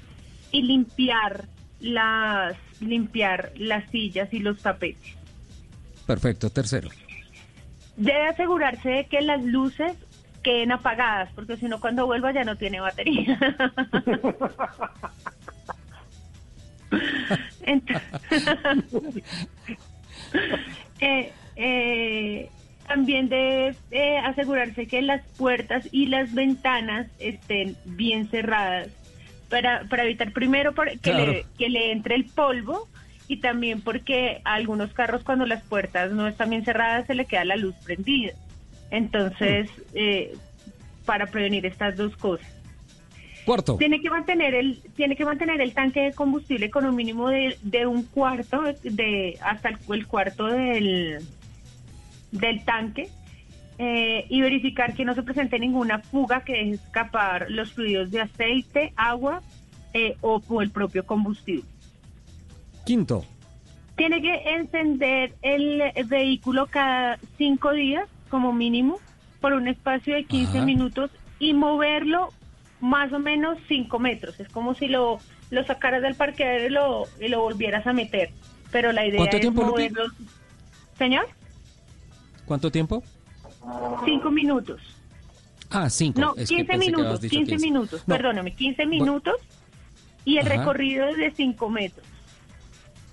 y 0.51 0.63
limpiar 0.63 1.47
las 1.81 2.57
limpiar 2.81 3.53
las 3.57 3.89
sillas 3.91 4.33
y 4.33 4.39
los 4.41 4.61
tapetes. 4.61 5.17
Perfecto, 6.07 6.51
tercero. 6.51 6.89
Debe 7.97 8.27
asegurarse 8.29 8.89
de 8.89 9.07
que 9.07 9.21
las 9.21 9.43
luces 9.43 9.97
queden 10.43 10.73
apagadas, 10.73 11.31
porque 11.35 11.57
si 11.57 11.67
no 11.67 11.81
cuando 11.81 12.07
vuelva 12.07 12.33
ya 12.33 12.45
no 12.45 12.57
tiene 12.57 12.81
batería. 12.81 13.39
Entonces, 17.63 18.03
eh, 21.01 21.33
eh, 21.57 22.51
también 22.87 23.29
debe 23.29 23.75
eh, 23.91 24.19
asegurarse 24.19 24.87
que 24.87 25.03
las 25.03 25.23
puertas 25.37 25.89
y 25.93 26.07
las 26.07 26.35
ventanas 26.35 27.07
estén 27.19 27.77
bien 27.85 28.29
cerradas 28.29 28.89
para, 29.49 29.85
para 29.89 30.05
evitar 30.05 30.33
primero 30.33 30.73
por- 30.75 30.91
que, 30.91 30.99
Claro. 30.99 31.33
le, 31.33 31.47
que 31.59 31.69
le 31.69 31.93
entre 31.93 32.15
el 32.15 32.25
polvo 32.25 32.89
y 33.29 33.39
también 33.39 33.81
porque 33.81 34.41
a 34.45 34.55
algunos 34.55 34.93
carros 34.93 35.23
cuando 35.23 35.47
las 35.47 35.63
puertas 35.63 36.13
no 36.13 36.27
están 36.29 36.51
bien 36.51 36.65
cerradas 36.65 37.07
se 37.07 37.15
le 37.15 37.25
queda 37.25 37.45
la 37.45 37.57
luz 37.57 37.75
prendida. 37.85 38.33
Entonces, 38.91 39.69
eh, 39.95 40.35
para 41.05 41.27
prevenir 41.27 41.67
estas 41.67 41.97
dos 41.97 42.17
cosas. 42.17 42.47
Cuarto. 43.45 43.77
Tiene 43.77 44.01
que 44.01 44.09
mantener 44.09 44.55
el 44.55 44.81
tiene 44.97 45.17
que 45.17 45.25
mantener 45.27 45.61
el 45.61 45.75
tanque 45.75 46.01
de 46.01 46.13
combustible 46.13 46.71
con 46.71 46.87
un 46.87 46.97
mínimo 46.97 47.29
de, 47.29 47.59
de 47.63 47.87
un 47.87 48.05
cuarto 48.05 48.63
de 48.83 49.39
hasta 49.43 49.69
el, 49.71 49.77
el 49.93 50.07
cuarto 50.07 50.47
del 50.47 51.19
del 52.35 52.65
tanque 52.65 53.09
eh, 53.79 54.27
y 54.29 54.41
verificar 54.41 54.95
que 54.95 55.05
no 55.05 55.15
se 55.15 55.23
presente 55.23 55.59
ninguna 55.59 55.99
fuga 56.01 56.45
que 56.45 56.53
deje 56.53 56.71
escapar 56.73 57.47
los 57.51 57.73
fluidos 57.73 58.11
de 58.11 58.21
aceite, 58.21 58.93
agua 58.97 59.43
eh, 59.93 60.17
o, 60.21 60.41
o 60.47 60.63
el 60.63 60.71
propio 60.71 61.05
combustible. 61.07 61.65
Quinto. 62.85 63.25
Tiene 63.97 64.21
que 64.21 64.35
encender 64.57 65.35
el 65.43 65.83
vehículo 66.07 66.67
cada 66.67 67.19
cinco 67.39 67.73
días 67.73 68.09
como 68.29 68.53
mínimo 68.53 68.99
por 69.41 69.53
un 69.53 69.69
espacio 69.69 70.15
de 70.15 70.25
15 70.25 70.59
Ajá. 70.59 70.65
minutos 70.67 71.11
y 71.39 71.55
moverlo 71.55 72.31
más 72.81 73.13
o 73.13 73.19
menos 73.19 73.59
5 73.69 73.99
metros. 73.99 74.39
Es 74.41 74.49
como 74.49 74.75
si 74.75 74.89
lo, 74.89 75.19
lo 75.51 75.65
sacaras 75.65 76.03
del 76.03 76.15
parqueadero 76.17 76.67
y 76.67 76.71
lo, 76.71 77.05
y 77.25 77.29
lo 77.29 77.41
volvieras 77.41 77.87
a 77.87 77.93
meter. 77.93 78.31
Pero 78.73 78.93
la 78.93 79.07
idea 79.07 79.19
¿Cuánto 79.19 79.37
es 79.37 79.41
tiempo, 79.43 79.63
Lupi? 79.63 79.89
moverlo. 79.89 80.05
Señor, 80.99 81.27
¿Cuánto 82.47 82.71
tiempo? 82.71 83.03
5 84.05 84.31
minutos. 84.31 84.81
Ah, 85.71 85.89
cinco. 85.91 86.21
No, 86.21 86.35
Es 86.37 86.49
que 86.51 86.57
15 86.57 86.65
pensé 86.67 86.87
que 86.87 86.97
minutos, 86.97 87.21
15 87.21 87.59
minutos, 87.59 88.03
No. 88.07 88.15
perdóname, 88.17 88.55
15 88.55 88.87
minutos 88.87 89.35
y 90.25 90.37
el 90.37 90.47
Ajá. 90.47 90.57
recorrido 90.59 91.09
es 91.09 91.17
de 91.17 91.33
5 91.33 91.71
metros. 91.71 92.07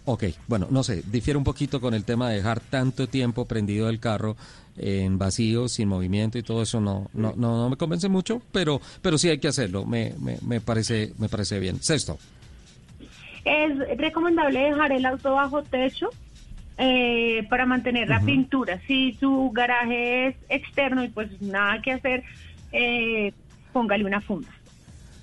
Ok, 0.06 0.26
bueno, 0.48 0.68
no 0.70 0.84
sé, 0.84 1.04
difiere 1.08 1.38
un 1.38 1.44
poquito 1.44 1.80
con 1.80 1.94
el 1.94 2.04
tema 2.04 2.30
de 2.30 2.38
dejar 2.38 2.60
tanto 2.60 3.08
tiempo 3.08 3.46
prendido 3.46 3.88
el 3.88 4.00
carro 4.00 4.36
en 4.78 5.18
vacío, 5.18 5.70
sin 5.70 5.88
movimiento 5.88 6.38
y 6.38 6.44
todo 6.44 6.64
eso 6.64 6.82
no, 6.82 7.10
no, 7.14 7.34
no, 7.38 7.58
no 7.58 7.70
me 7.70 7.78
convence 7.78 8.10
mucho, 8.10 8.42
pero, 8.52 8.82
pero 9.02 9.18
sí 9.18 9.30
hay 9.30 9.38
que 9.40 9.48
hacerlo, 9.48 9.86
me, 9.86 10.14
me, 10.20 10.38
me 10.46 10.60
parece, 10.60 11.14
me 11.20 11.30
parece 11.30 11.60
bien. 11.60 11.82
Sexto, 11.82 12.18
Es 13.46 13.98
recomendable 13.98 14.60
dejar 14.60 14.92
el 14.92 15.06
auto 15.06 15.34
bajo 15.34 15.62
techo 15.64 16.10
eh, 16.84 17.46
para 17.48 17.68
mantener 17.68 18.10
la 18.10 18.20
pintura. 18.22 18.80
Si 18.88 19.14
su 19.20 19.52
garaje 19.54 20.28
es 20.30 20.36
externo 20.50 21.04
y 21.04 21.10
pues 21.10 21.40
nada 21.40 21.80
que 21.82 21.92
hacer, 21.92 22.24
eh, 22.72 23.34
póngale 23.72 24.04
una 24.04 24.20
funda. 24.20 24.50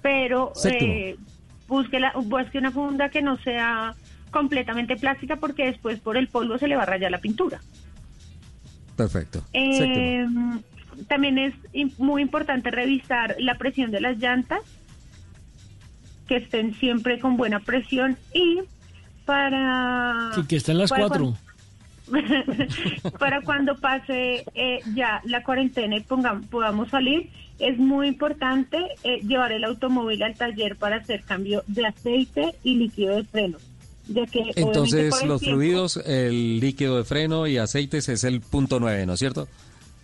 Pero 0.01 0.53
eh, 0.65 1.17
busque, 1.67 1.99
la, 1.99 2.13
busque 2.13 2.59
una 2.59 2.71
funda 2.71 3.09
que 3.09 3.23
no 3.23 3.37
sea 3.39 3.95
completamente 4.31 4.97
plástica 4.97 5.35
porque 5.37 5.67
después 5.67 5.99
por 5.99 6.17
el 6.17 6.29
polvo 6.29 6.59
se 6.59 6.69
le 6.69 6.77
va 6.77 6.85
a 6.85 6.87
rayar 6.87 7.11
la 7.11 7.19
pintura. 7.19 7.61
perfecto. 8.97 9.43
Eh, 9.53 10.25
también 11.09 11.39
es 11.39 11.55
muy 11.99 12.23
importante 12.23 12.71
revisar 12.71 13.35
la 13.41 13.57
presión 13.57 13.91
de 13.91 14.01
las 14.01 14.19
llantas, 14.19 14.61
que 16.29 16.37
estén 16.37 16.75
siempre 16.75 17.19
con 17.19 17.37
buena 17.37 17.59
presión 17.61 18.17
y 18.33 18.61
para... 19.25 20.31
Sí, 20.35 20.43
que 20.47 20.57
están 20.57 20.79
las 20.79 20.91
para 20.91 21.03
cuatro. 21.09 21.25
cuando- 21.25 21.47
para 23.19 23.41
cuando 23.43 23.77
pase 23.77 24.45
eh, 24.55 24.81
ya 24.95 25.21
la 25.25 25.43
cuarentena 25.43 25.97
y 25.97 26.01
pongam- 26.03 26.47
podamos 26.49 26.89
salir, 26.91 27.31
es 27.59 27.79
muy 27.79 28.09
importante 28.09 28.79
eh, 29.05 29.21
llevar 29.27 29.53
el 29.53 29.65
automóvil 29.65 30.23
al 30.23 30.35
taller 30.35 30.77
para 30.77 30.97
hacer 30.97 31.23
cambio 31.25 31.63
de 31.67 31.87
aceite 31.87 32.55
y 32.63 32.77
líquido 32.77 33.17
de 33.17 33.25
freno. 33.25 33.59
Ya 34.09 34.25
que 34.27 34.43
Entonces 34.57 35.11
los 35.25 35.41
tiempo- 35.41 35.57
fluidos, 35.59 35.97
el 35.99 36.61
líquido 36.61 36.97
de 36.97 37.05
freno 37.05 37.47
y 37.47 37.59
aceites 37.59 38.09
es 38.09 38.25
el 38.25 38.41
punto 38.41 38.81
nueve, 38.81 39.05
¿no 39.05 39.13
es 39.15 39.19
cierto? 39.19 39.49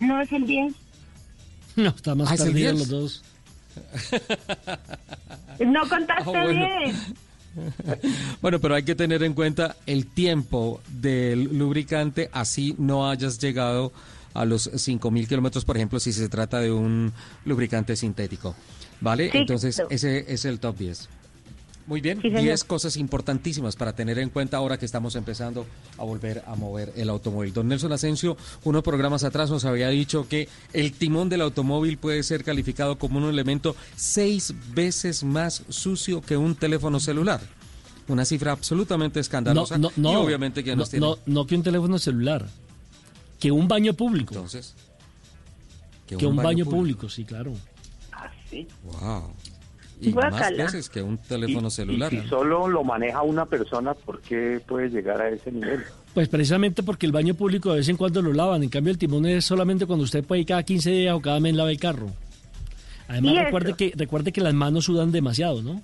No 0.00 0.20
es 0.20 0.30
el 0.32 0.46
10. 0.46 0.74
No, 1.76 1.88
está 1.90 2.14
más 2.14 2.30
Ah, 2.30 2.34
¿es 2.34 2.40
el 2.42 2.46
perdido 2.48 2.72
10? 2.72 2.80
los 2.80 2.88
dos. 2.90 3.24
No 5.60 5.88
contaste 5.88 6.36
Ah, 6.36 6.44
bueno. 6.44 6.50
bien. 6.50 6.96
Bueno, 8.42 8.60
pero 8.60 8.74
hay 8.74 8.82
que 8.82 8.94
tener 8.94 9.22
en 9.22 9.32
cuenta 9.32 9.76
el 9.86 10.06
tiempo 10.06 10.80
del 10.88 11.56
lubricante, 11.56 12.28
así 12.32 12.74
no 12.78 13.08
hayas 13.08 13.38
llegado 13.38 13.92
a 14.34 14.44
los 14.44 14.70
5.000 14.72 15.28
kilómetros, 15.28 15.64
por 15.64 15.76
ejemplo, 15.76 16.00
si 16.00 16.12
se 16.12 16.28
trata 16.28 16.60
de 16.60 16.72
un 16.72 17.12
lubricante 17.44 17.96
sintético. 17.96 18.54
¿Vale? 19.00 19.30
Sí, 19.30 19.38
Entonces, 19.38 19.82
ese 19.90 20.32
es 20.32 20.44
el 20.44 20.60
top 20.60 20.78
10. 20.78 21.08
Muy 21.86 22.00
bien, 22.00 22.18
Sí, 22.22 22.28
señor. 22.28 22.42
10 22.42 22.64
cosas 22.64 22.96
importantísimas 22.96 23.76
para 23.76 23.94
tener 23.94 24.18
en 24.18 24.30
cuenta 24.30 24.56
ahora 24.56 24.78
que 24.78 24.86
estamos 24.86 25.16
empezando 25.16 25.66
a 25.98 26.04
volver 26.04 26.42
a 26.46 26.54
mover 26.54 26.92
el 26.96 27.10
automóvil. 27.10 27.52
Don 27.52 27.68
Nelson 27.68 27.92
Asensio, 27.92 28.36
unos 28.64 28.82
programas 28.82 29.22
atrás 29.22 29.50
nos 29.50 29.64
había 29.66 29.88
dicho 29.90 30.26
que 30.26 30.48
el 30.72 30.92
timón 30.92 31.28
del 31.28 31.42
automóvil 31.42 31.98
puede 31.98 32.22
ser 32.22 32.42
calificado 32.42 32.96
como 32.98 33.18
un 33.18 33.24
elemento 33.24 33.76
seis 33.96 34.54
veces 34.72 35.24
más 35.24 35.62
sucio 35.68 36.22
que 36.22 36.36
un 36.36 36.54
teléfono 36.54 37.00
celular. 37.00 37.40
una 38.08 38.24
cifra 38.24 38.52
absolutamente 38.52 39.20
escandalosa. 39.20 39.78
No, 39.78 39.90
no, 39.96 40.10
y 40.10 40.14
no. 40.14 40.20
obviamente 40.20 40.64
que 40.64 40.70
no, 40.70 40.76
nos 40.76 40.90
tiene... 40.90 41.06
no, 41.06 41.18
no 41.26 41.46
que 41.46 41.54
un 41.54 41.62
teléfono 41.62 41.98
celular, 41.98 42.48
que 43.38 43.50
un 43.50 43.68
baño 43.68 43.94
público. 43.94 44.34
Entonces, 44.34 44.74
que, 46.06 46.26
un, 46.26 46.36
baño, 46.36 46.66
público? 46.66 47.08
sí, 47.08 47.24
claro. 47.24 47.54
¿Ah, 48.12 48.30
sí? 48.50 48.68
Wow. 48.82 49.32
Y 50.00 50.12
más 50.12 50.50
veces 50.56 50.88
que 50.90 51.02
un 51.02 51.16
teléfono 51.18 51.68
Y- 51.68 51.70
celular. 51.70 52.12
Y 52.12 52.20
si 52.20 52.28
solo 52.28 52.68
lo 52.68 52.82
maneja 52.84 53.22
una 53.22 53.46
persona, 53.46 53.94
¿por 53.94 54.20
qué 54.20 54.60
puede 54.66 54.88
llegar 54.90 55.20
a 55.22 55.28
ese 55.28 55.50
nivel? 55.52 55.82
Pues 56.12 56.28
precisamente 56.28 56.82
porque 56.82 57.06
el 57.06 57.12
baño 57.12 57.34
público 57.34 57.70
de 57.72 57.78
vez 57.78 57.88
en 57.88 57.96
cuando 57.96 58.20
lo 58.22 58.32
lavan, 58.32 58.62
en 58.62 58.68
cambio 58.68 58.92
el 58.92 58.98
timón 58.98 59.26
es 59.26 59.44
solamente 59.44 59.86
cuando 59.86 60.04
usted 60.04 60.22
puede 60.24 60.42
ir 60.42 60.46
cada 60.46 60.62
15 60.62 60.90
días 60.90 61.14
o 61.14 61.20
cada 61.20 61.40
mes 61.40 61.54
lava 61.54 61.70
el 61.70 61.78
carro. 61.80 62.08
Además 63.08 63.34
recuerde 63.44 63.70
eso. 63.70 63.76
que, 63.76 63.92
recuerde 63.96 64.32
que 64.32 64.40
las 64.40 64.54
manos 64.54 64.84
sudan 64.84 65.10
demasiado, 65.12 65.62
¿no? 65.62 65.82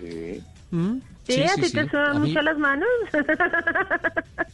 Sí. 0.00 0.42
¿Mm? 0.70 0.98
Sí, 1.26 1.42
a 1.42 1.54
ti 1.54 1.70
te 1.70 1.88
sudan 1.88 2.16
A 2.16 2.18
mí- 2.18 2.28
mucho 2.28 2.42
las 2.42 2.58
manos. 2.58 2.88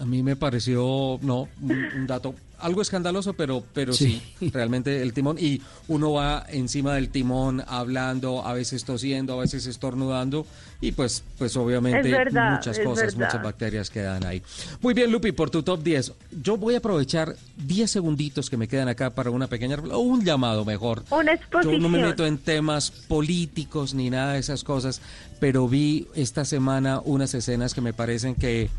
A 0.00 0.04
mí 0.04 0.22
me 0.22 0.34
pareció, 0.34 1.18
no, 1.22 1.48
un, 1.60 1.84
un 1.94 2.06
dato 2.06 2.34
algo 2.60 2.82
escandaloso, 2.82 3.32
pero, 3.34 3.62
pero 3.72 3.92
sí. 3.92 4.20
realmente 4.52 5.02
el 5.02 5.12
timón. 5.12 5.36
Y 5.38 5.60
uno 5.88 6.12
va 6.12 6.46
encima 6.48 6.94
del 6.94 7.08
timón 7.10 7.62
hablando, 7.66 8.46
a 8.46 8.52
veces 8.52 8.84
tosiendo, 8.84 9.34
a 9.34 9.42
veces 9.42 9.66
estornudando. 9.66 10.46
Y 10.80 10.92
pues, 10.92 11.22
pues 11.38 11.56
obviamente 11.56 12.10
verdad, 12.10 12.56
muchas 12.56 12.78
cosas, 12.78 13.14
verdad. 13.14 13.26
muchas 13.26 13.42
bacterias 13.42 13.90
quedan 13.90 14.24
ahí. 14.24 14.42
Muy 14.80 14.94
bien, 14.94 15.10
Lupi, 15.10 15.32
por 15.32 15.50
tu 15.50 15.62
top 15.62 15.82
10. 15.82 16.12
Yo 16.42 16.56
voy 16.56 16.74
a 16.74 16.78
aprovechar 16.78 17.36
10 17.58 17.90
segunditos 17.90 18.48
que 18.48 18.56
me 18.56 18.66
quedan 18.66 18.88
acá 18.88 19.10
para 19.10 19.30
una 19.30 19.46
pequeña, 19.46 19.76
o 19.76 19.98
un 19.98 20.24
llamado 20.24 20.64
mejor. 20.64 21.04
Una 21.10 21.32
Yo 21.32 21.36
exposición. 21.36 21.82
no 21.82 21.88
me 21.88 22.00
meto 22.00 22.26
en 22.26 22.38
temas 22.38 22.90
políticos 22.90 23.92
ni 23.94 24.08
nada 24.08 24.34
de 24.34 24.38
esas 24.38 24.64
cosas, 24.64 25.02
pero 25.38 25.68
vi 25.68 26.06
esta 26.14 26.44
semana 26.44 27.00
unas 27.04 27.34
escenas 27.34 27.74
que 27.74 27.82
me 27.82 27.92
parecen 27.92 28.34
que, 28.34 28.70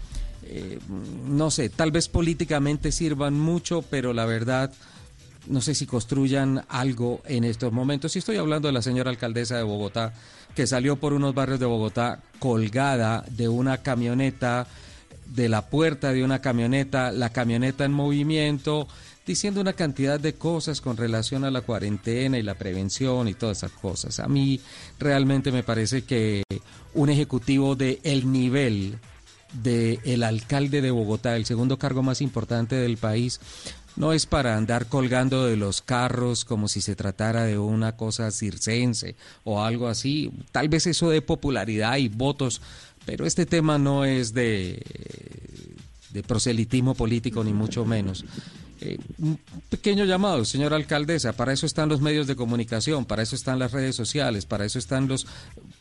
eh, 0.54 0.80
no 1.28 1.50
sé, 1.50 1.70
tal 1.70 1.92
vez 1.92 2.10
políticamente 2.10 2.92
sirvan 2.92 3.40
mucho, 3.40 3.84
pero 3.84 4.12
la 4.12 4.26
verdad, 4.26 4.74
no 5.48 5.62
sé 5.62 5.74
si 5.74 5.86
construyan 5.86 6.66
algo 6.68 7.22
en 7.26 7.46
estos 7.46 7.72
momentos. 7.72 8.14
Y 8.16 8.20
estoy 8.20 8.36
hablando 8.36 8.68
de 8.68 8.74
la 8.74 8.82
señora 8.82 9.10
alcaldesa 9.10 9.56
de 9.56 9.64
Bogotá, 9.64 10.14
que 10.54 10.68
salió 10.68 10.98
por 10.98 11.14
unos 11.14 11.34
barrios 11.34 11.62
de 11.62 11.68
Bogotá 11.68 12.20
colgada 12.40 13.24
de 13.30 13.48
una 13.48 13.78
camioneta 13.78 14.68
de 15.34 15.48
la 15.48 15.70
puerta 15.70 16.12
de 16.12 16.26
una 16.26 16.42
camioneta, 16.42 17.14
la 17.14 17.30
camioneta 17.30 17.86
en 17.86 17.94
movimiento, 17.94 18.90
diciendo 19.26 19.62
una 19.62 19.72
cantidad 19.72 20.20
de 20.20 20.34
cosas 20.34 20.82
con 20.82 20.98
relación 20.98 21.46
a 21.46 21.52
la 21.52 21.62
cuarentena 21.62 22.38
y 22.38 22.44
la 22.44 22.56
prevención 22.56 23.30
y 23.30 23.36
todas 23.36 23.60
esas 23.60 23.72
cosas. 23.72 24.20
A 24.20 24.28
mí 24.28 24.60
realmente 25.00 25.54
me 25.54 25.64
parece 25.64 26.02
que 26.02 26.44
un 26.94 27.10
ejecutivo 27.10 27.78
de 27.78 28.02
el 28.04 28.30
nivel 28.30 29.00
de 29.54 30.00
el 30.04 30.24
alcalde 30.24 30.82
de 30.82 30.92
Bogotá, 30.92 31.36
el 31.36 31.46
segundo 31.46 31.78
cargo 31.78 32.04
más 32.04 32.22
importante 32.22 32.76
del 32.76 32.98
país, 32.98 33.40
no 33.96 34.14
es 34.14 34.26
para 34.26 34.56
andar 34.56 34.88
colgando 34.88 35.46
de 35.46 35.58
los 35.58 35.82
carros 35.82 36.46
como 36.46 36.68
si 36.68 36.82
se 36.82 36.96
tratara 36.96 37.44
de 37.44 37.58
una 37.58 37.98
cosa 37.98 38.32
circense 38.32 39.16
o 39.44 39.62
algo 39.62 39.88
así. 39.88 40.32
Tal 40.52 40.70
vez 40.70 40.88
eso 40.88 41.10
de 41.10 41.22
popularidad 41.22 41.98
y 41.98 42.08
votos, 42.08 42.62
pero 43.06 43.26
este 43.26 43.46
tema 43.46 43.78
no 43.78 44.06
es 44.06 44.34
de, 44.34 44.82
de 46.12 46.24
proselitismo 46.24 46.96
político 46.96 47.44
ni 47.44 47.54
mucho 47.54 47.86
menos. 47.86 48.24
Eh, 48.82 48.98
un 49.20 49.40
pequeño 49.70 50.06
llamado, 50.06 50.44
señora 50.44 50.76
alcaldesa, 50.76 51.34
para 51.34 51.54
eso 51.54 51.68
están 51.68 51.88
los 51.88 52.02
medios 52.02 52.26
de 52.26 52.36
comunicación, 52.36 53.06
para 53.06 53.22
eso 53.22 53.36
están 53.36 53.60
las 53.60 53.72
redes 53.72 53.96
sociales, 53.96 54.48
para 54.48 54.66
eso 54.66 54.80
están 54.80 55.08
los 55.08 55.28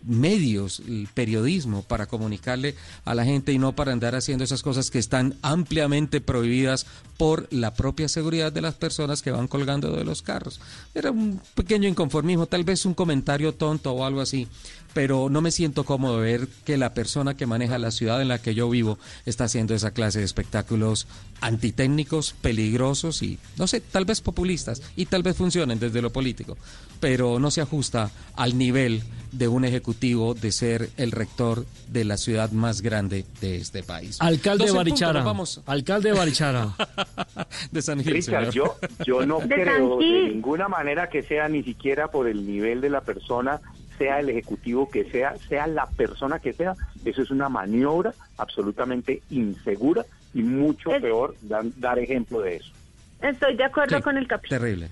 medios, 0.03 0.81
el 0.87 1.09
periodismo, 1.15 1.83
para 1.83 2.07
comunicarle 2.07 2.75
a 3.07 3.15
la 3.15 3.25
gente 3.25 3.53
y 3.53 3.59
no 3.59 3.73
para 3.73 3.93
andar 3.93 4.15
haciendo 4.15 4.45
esas 4.45 4.63
cosas 4.63 4.91
que 4.91 4.99
están 4.99 5.37
ampliamente 5.41 6.21
prohibidas 6.21 6.87
por 7.17 7.49
la 7.51 7.73
propia 7.73 8.09
seguridad 8.09 8.53
de 8.53 8.61
las 8.61 8.75
personas 8.75 9.23
que 9.23 9.31
van 9.31 9.49
colgando 9.49 9.91
de 9.97 10.05
los 10.05 10.21
carros. 10.21 10.61
Era 10.95 11.11
un 11.11 11.41
pequeño 11.55 11.89
inconformismo, 11.89 12.47
tal 12.47 12.65
vez 12.65 12.85
un 12.85 12.95
comentario 12.95 13.55
tonto 13.55 13.93
o 13.93 14.05
algo 14.05 14.21
así, 14.21 14.47
pero 14.93 15.29
no 15.31 15.41
me 15.41 15.51
siento 15.51 15.85
cómodo 15.85 16.21
de 16.21 16.33
ver 16.39 16.49
que 16.65 16.77
la 16.77 16.95
persona 16.95 17.37
que 17.37 17.47
maneja 17.47 17.79
la 17.79 17.91
ciudad 17.91 18.21
en 18.23 18.29
la 18.29 18.41
que 18.41 18.55
yo 18.55 18.69
vivo 18.69 18.99
está 19.27 19.45
haciendo 19.45 19.75
esa 19.75 19.93
clase 19.93 20.19
de 20.19 20.25
espectáculos 20.25 21.07
antitécnicos, 21.41 22.35
peligrosos 22.41 23.23
y, 23.23 23.39
no 23.57 23.67
sé, 23.67 23.81
tal 23.81 24.05
vez 24.05 24.21
populistas 24.21 24.83
y 24.97 25.07
tal 25.07 25.23
vez 25.23 25.37
funcionen 25.37 25.79
desde 25.79 26.03
lo 26.03 26.11
político, 26.11 26.57
pero 27.01 27.39
no 27.39 27.51
se 27.51 27.61
ajusta 27.61 28.11
al 28.37 28.57
nivel 28.59 29.03
de 29.33 29.49
un 29.49 29.65
ejecutivo 29.65 30.35
de 30.35 30.51
ser 30.53 30.91
el 30.97 31.13
rector 31.13 31.65
de 31.89 32.05
la 32.05 32.17
ciudad 32.17 32.51
más 32.51 32.83
grande 32.83 33.25
de 33.41 33.57
este 33.57 33.83
país. 33.83 34.17
Alcalde 34.21 34.65
de 34.65 34.71
12 34.73 34.81
en 34.81 34.85
punto, 34.87 34.91
Barichara. 35.07 35.23
vamos. 35.23 35.61
Alcalde 35.67 36.11
de 36.11 36.19
Barichara. 36.19 36.75
de 37.71 37.83
San 37.83 38.03
Gil, 38.03 38.13
Richard, 38.15 38.51
yo, 38.51 38.77
señor. 38.81 39.07
yo 39.07 39.27
no 39.27 39.39
De 39.41 39.55
creo 39.55 39.99
de 39.99 40.31
ninguna 40.31 40.69
manera 40.69 41.09
que 41.09 41.23
sea 41.23 41.49
ni 41.49 41.63
siquiera 41.63 42.11
por 42.11 42.27
el 42.27 42.47
nivel 42.47 42.81
de 42.81 42.91
la 42.91 43.03
persona, 43.03 43.61
sea 44.01 44.19
el 44.21 44.31
ejecutivo 44.31 44.89
que 44.91 45.05
sea, 45.11 45.37
sea 45.47 45.67
la 45.67 45.85
persona 45.85 46.39
que 46.39 46.55
sea, 46.55 46.75
eso 47.05 47.21
es 47.21 47.31
una 47.31 47.51
maniobra 47.51 48.15
absolutamente 48.39 49.23
insegura 49.29 50.07
y 50.33 50.43
mucho 50.43 50.91
Es- 50.95 51.03
peor 51.03 51.37
dan- 51.43 51.75
dar 51.77 51.99
ejemplo 51.99 52.41
de 52.41 52.57
eso. 52.57 52.73
Estoy 53.21 53.57
de 53.57 53.65
acuerdo 53.65 53.99
Sí, 53.99 54.03
con 54.03 54.17
el 54.17 54.27
capítulo. 54.27 54.59
Terrible. 54.59 54.89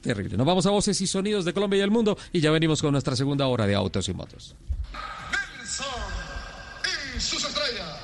Terrible. 0.00 0.36
Nos 0.36 0.46
vamos 0.46 0.64
a 0.66 0.70
voces 0.70 1.00
y 1.00 1.08
sonidos 1.08 1.44
de 1.44 1.52
Colombia 1.52 1.78
y 1.80 1.82
el 1.82 1.90
mundo 1.90 2.16
y 2.30 2.40
ya 2.40 2.52
venimos 2.52 2.80
con 2.80 2.92
nuestra 2.92 3.16
segunda 3.16 3.48
hora 3.48 3.66
de 3.66 3.74
autos 3.74 4.08
y 4.08 4.14
motos. 4.14 4.54
y 7.16 7.20
sus 7.20 7.44
estrellas. 7.44 8.03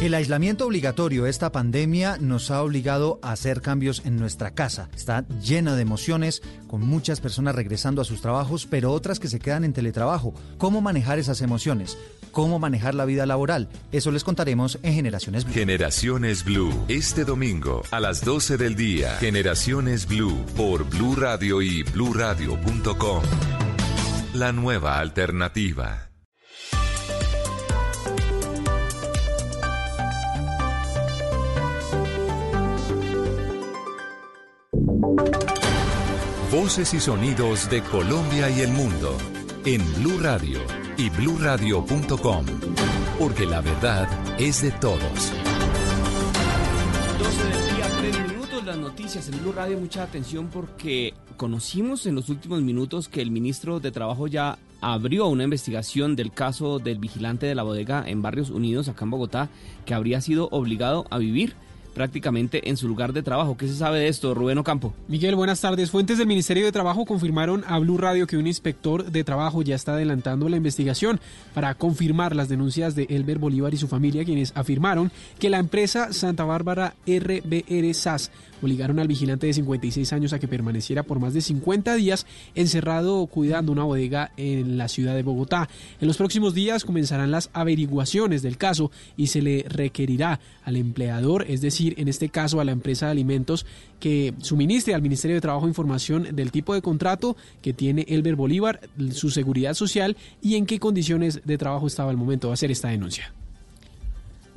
El 0.00 0.14
aislamiento 0.14 0.64
obligatorio, 0.64 1.26
esta 1.26 1.50
pandemia 1.50 2.18
nos 2.20 2.52
ha 2.52 2.62
obligado 2.62 3.18
a 3.20 3.32
hacer 3.32 3.60
cambios 3.60 4.02
en 4.04 4.16
nuestra 4.16 4.52
casa. 4.52 4.88
Está 4.94 5.26
llena 5.42 5.74
de 5.74 5.82
emociones, 5.82 6.40
con 6.68 6.82
muchas 6.82 7.20
personas 7.20 7.56
regresando 7.56 8.00
a 8.00 8.04
sus 8.04 8.20
trabajos, 8.20 8.68
pero 8.70 8.92
otras 8.92 9.18
que 9.18 9.26
se 9.26 9.40
quedan 9.40 9.64
en 9.64 9.72
teletrabajo. 9.72 10.34
¿Cómo 10.56 10.80
manejar 10.80 11.18
esas 11.18 11.42
emociones? 11.42 11.98
¿Cómo 12.30 12.60
manejar 12.60 12.94
la 12.94 13.06
vida 13.06 13.26
laboral? 13.26 13.68
Eso 13.90 14.12
les 14.12 14.22
contaremos 14.22 14.78
en 14.84 14.94
Generaciones 14.94 15.42
Blue. 15.44 15.54
Generaciones 15.54 16.44
Blue, 16.44 16.72
este 16.86 17.24
domingo 17.24 17.82
a 17.90 17.98
las 17.98 18.24
12 18.24 18.56
del 18.56 18.76
día. 18.76 19.16
Generaciones 19.18 20.06
Blue 20.06 20.46
por 20.56 20.88
Blue 20.88 21.16
Radio 21.16 21.60
y 21.60 21.82
bluradio.com. 21.82 23.22
La 24.34 24.52
nueva 24.52 25.00
alternativa. 25.00 26.07
Voces 36.52 36.92
y 36.92 37.00
sonidos 37.00 37.70
de 37.70 37.82
Colombia 37.82 38.50
y 38.50 38.60
el 38.60 38.70
mundo 38.72 39.16
en 39.64 39.80
Blue 39.94 40.18
Radio 40.20 40.60
y 40.98 41.08
bluradio.com, 41.08 42.44
porque 43.18 43.46
la 43.46 43.62
verdad 43.62 44.06
es 44.38 44.62
de 44.62 44.70
todos. 44.72 45.32
12 47.18 47.44
del 47.44 47.76
día, 47.76 47.86
3 48.00 48.28
minutos, 48.28 48.64
las 48.66 48.76
noticias 48.76 49.28
en 49.30 49.40
Blue 49.40 49.52
Radio, 49.52 49.78
mucha 49.78 50.02
atención 50.02 50.48
porque 50.48 51.14
conocimos 51.38 52.04
en 52.04 52.14
los 52.14 52.28
últimos 52.28 52.60
minutos 52.60 53.08
que 53.08 53.22
el 53.22 53.30
ministro 53.30 53.80
de 53.80 53.90
Trabajo 53.90 54.26
ya 54.26 54.58
abrió 54.82 55.26
una 55.28 55.44
investigación 55.44 56.16
del 56.16 56.32
caso 56.32 56.80
del 56.80 56.98
vigilante 56.98 57.46
de 57.46 57.54
la 57.54 57.62
bodega 57.62 58.04
en 58.06 58.20
Barrios 58.20 58.50
Unidos, 58.50 58.88
acá 58.88 59.06
en 59.06 59.10
Bogotá, 59.10 59.48
que 59.86 59.94
habría 59.94 60.20
sido 60.20 60.48
obligado 60.50 61.06
a 61.08 61.16
vivir 61.16 61.56
prácticamente 61.98 62.70
en 62.70 62.76
su 62.76 62.86
lugar 62.86 63.12
de 63.12 63.24
trabajo. 63.24 63.56
¿Qué 63.56 63.66
se 63.66 63.74
sabe 63.74 63.98
de 63.98 64.06
esto, 64.06 64.32
Rubén 64.32 64.56
Ocampo? 64.58 64.94
Miguel, 65.08 65.34
buenas 65.34 65.60
tardes. 65.60 65.90
Fuentes 65.90 66.16
del 66.16 66.28
Ministerio 66.28 66.64
de 66.64 66.70
Trabajo 66.70 67.04
confirmaron 67.04 67.64
a 67.66 67.76
Blue 67.80 67.98
Radio 67.98 68.28
que 68.28 68.36
un 68.36 68.46
inspector 68.46 69.10
de 69.10 69.24
trabajo 69.24 69.62
ya 69.62 69.74
está 69.74 69.94
adelantando 69.94 70.48
la 70.48 70.56
investigación 70.56 71.18
para 71.54 71.74
confirmar 71.74 72.36
las 72.36 72.48
denuncias 72.48 72.94
de 72.94 73.08
Elber 73.10 73.40
Bolívar 73.40 73.74
y 73.74 73.78
su 73.78 73.88
familia, 73.88 74.24
quienes 74.24 74.52
afirmaron 74.54 75.10
que 75.40 75.50
la 75.50 75.58
empresa 75.58 76.12
Santa 76.12 76.44
Bárbara 76.44 76.94
RBR 77.04 77.92
SAS 77.94 78.30
obligaron 78.62 78.98
al 78.98 79.08
vigilante 79.08 79.46
de 79.46 79.54
56 79.54 80.12
años 80.12 80.32
a 80.32 80.38
que 80.38 80.48
permaneciera 80.48 81.02
por 81.02 81.20
más 81.20 81.34
de 81.34 81.40
50 81.40 81.94
días 81.94 82.26
encerrado 82.54 83.26
cuidando 83.26 83.72
una 83.72 83.84
bodega 83.84 84.32
en 84.36 84.78
la 84.78 84.88
ciudad 84.88 85.14
de 85.14 85.22
Bogotá. 85.22 85.68
En 86.00 86.08
los 86.08 86.16
próximos 86.16 86.54
días 86.54 86.84
comenzarán 86.84 87.30
las 87.30 87.50
averiguaciones 87.52 88.42
del 88.42 88.56
caso 88.56 88.90
y 89.16 89.28
se 89.28 89.42
le 89.42 89.64
requerirá 89.68 90.40
al 90.64 90.76
empleador, 90.76 91.44
es 91.48 91.60
decir, 91.60 91.94
en 91.98 92.08
este 92.08 92.28
caso 92.28 92.60
a 92.60 92.64
la 92.64 92.72
empresa 92.72 93.06
de 93.06 93.12
alimentos, 93.12 93.66
que 94.00 94.34
suministre 94.40 94.94
al 94.94 95.02
Ministerio 95.02 95.36
de 95.36 95.40
Trabajo 95.40 95.68
información 95.68 96.28
del 96.34 96.52
tipo 96.52 96.74
de 96.74 96.82
contrato 96.82 97.36
que 97.62 97.72
tiene 97.72 98.04
Elber 98.08 98.36
Bolívar, 98.36 98.80
su 99.12 99.30
seguridad 99.30 99.74
social 99.74 100.16
y 100.42 100.56
en 100.56 100.66
qué 100.66 100.78
condiciones 100.78 101.40
de 101.44 101.58
trabajo 101.58 101.86
estaba 101.86 102.10
al 102.10 102.16
momento 102.16 102.48
de 102.48 102.54
hacer 102.54 102.70
esta 102.70 102.88
denuncia. 102.88 103.32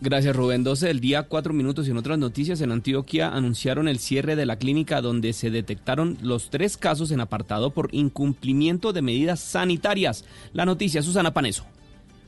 Gracias 0.04 0.36
Rubén. 0.36 0.64
12 0.64 0.88
del 0.88 1.00
día, 1.00 1.28
4 1.28 1.54
minutos 1.54 1.88
y 1.88 1.92
en 1.92 1.98
otras 1.98 2.18
noticias 2.18 2.60
en 2.62 2.72
Antioquia 2.72 3.30
anunciaron 3.30 3.88
el 3.88 4.00
cierre 4.00 4.36
de 4.36 4.48
la 4.48 4.56
clínica 4.56 5.00
donde 5.00 5.32
se 5.32 5.52
detectaron 5.52 6.18
los 6.24 6.50
tres 6.50 6.76
casos 6.76 7.12
en 7.12 7.20
apartado 7.20 7.70
por 7.70 7.94
incumplimiento 7.94 8.94
de 8.94 9.04
medidas 9.04 9.40
sanitarias. 9.40 10.26
La 10.54 10.66
noticia, 10.66 11.04
Susana 11.04 11.36
Paneso. 11.36 11.66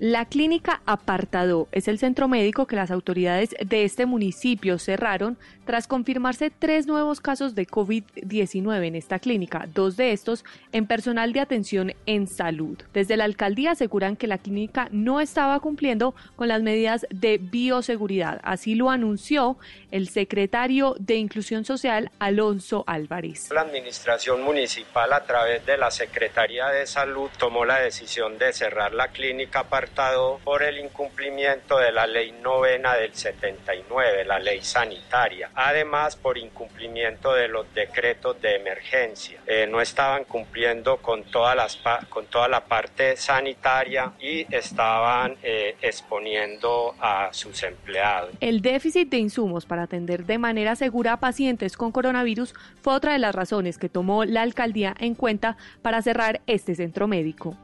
La 0.05 0.25
clínica 0.25 0.81
Apartado 0.85 1.69
es 1.71 1.87
el 1.87 1.97
centro 1.97 2.27
médico 2.27 2.67
que 2.67 2.75
las 2.75 2.91
autoridades 2.91 3.55
de 3.65 3.85
este 3.85 4.05
municipio 4.05 4.77
cerraron 4.77 5.37
tras 5.65 5.87
confirmarse 5.87 6.49
tres 6.49 6.87
nuevos 6.87 7.21
casos 7.21 7.55
de 7.55 7.65
COVID-19 7.65 8.85
en 8.85 8.95
esta 8.97 9.19
clínica, 9.19 9.65
dos 9.73 9.95
de 9.95 10.11
estos 10.11 10.43
en 10.73 10.87
personal 10.87 11.31
de 11.31 11.39
atención 11.39 11.93
en 12.05 12.27
salud. 12.27 12.77
Desde 12.93 13.15
la 13.15 13.23
alcaldía 13.23 13.71
aseguran 13.71 14.17
que 14.17 14.27
la 14.27 14.39
clínica 14.39 14.89
no 14.91 15.21
estaba 15.21 15.57
cumpliendo 15.61 16.13
con 16.35 16.49
las 16.49 16.61
medidas 16.61 17.07
de 17.09 17.37
bioseguridad. 17.37 18.41
Así 18.43 18.75
lo 18.75 18.89
anunció 18.89 19.57
el 19.89 20.09
secretario 20.09 20.97
de 20.99 21.15
Inclusión 21.15 21.63
Social, 21.63 22.11
Alonso 22.19 22.83
Álvarez. 22.87 23.49
La 23.53 23.61
administración 23.61 24.43
municipal 24.43 25.13
a 25.13 25.23
través 25.23 25.65
de 25.65 25.77
la 25.77 25.91
Secretaría 25.91 26.67
de 26.67 26.87
Salud 26.87 27.29
tomó 27.37 27.63
la 27.63 27.79
decisión 27.79 28.37
de 28.37 28.51
cerrar 28.51 28.93
la 28.93 29.07
clínica 29.07 29.59
Apartado 29.59 29.92
por 30.43 30.63
el 30.63 30.79
incumplimiento 30.79 31.77
de 31.77 31.91
la 31.91 32.07
ley 32.07 32.31
novena 32.41 32.95
del 32.95 33.13
79, 33.13 34.25
la 34.25 34.39
ley 34.39 34.61
sanitaria 34.61 35.49
además 35.53 36.15
por 36.15 36.37
incumplimiento 36.37 37.33
de 37.33 37.47
los 37.47 37.71
decretos 37.73 38.41
de 38.41 38.55
emergencia. 38.55 39.39
Eh, 39.45 39.67
no 39.69 39.81
estaban 39.81 40.23
cumpliendo 40.25 40.97
con, 40.97 41.23
todas 41.23 41.55
las, 41.55 41.79
con 42.09 42.25
toda 42.25 42.47
la 42.47 42.65
parte 42.65 43.15
sanitaria 43.17 44.13
y 44.19 44.45
estaban 44.53 45.35
eh, 45.43 45.75
exponiendo 45.81 46.95
a 46.99 47.29
sus 47.31 47.61
empleados. 47.63 48.31
El 48.39 48.61
déficit 48.61 49.09
de 49.09 49.17
insumos 49.17 49.65
para 49.65 49.83
atender 49.83 50.25
de 50.25 50.37
manera 50.37 50.75
segura 50.75 51.13
a 51.13 51.19
pacientes 51.19 51.77
con 51.77 51.91
coronavirus 51.91 52.53
fue 52.81 52.93
otra 52.93 53.13
de 53.13 53.19
las 53.19 53.35
razones 53.35 53.77
que 53.77 53.89
tomó 53.89 54.25
la 54.25 54.41
alcaldía 54.41 54.95
en 54.99 55.13
cuenta 55.15 55.57
para 55.81 56.01
cerrar 56.01 56.41
este 56.47 56.75
centro 56.75 57.07
médico. 57.07 57.55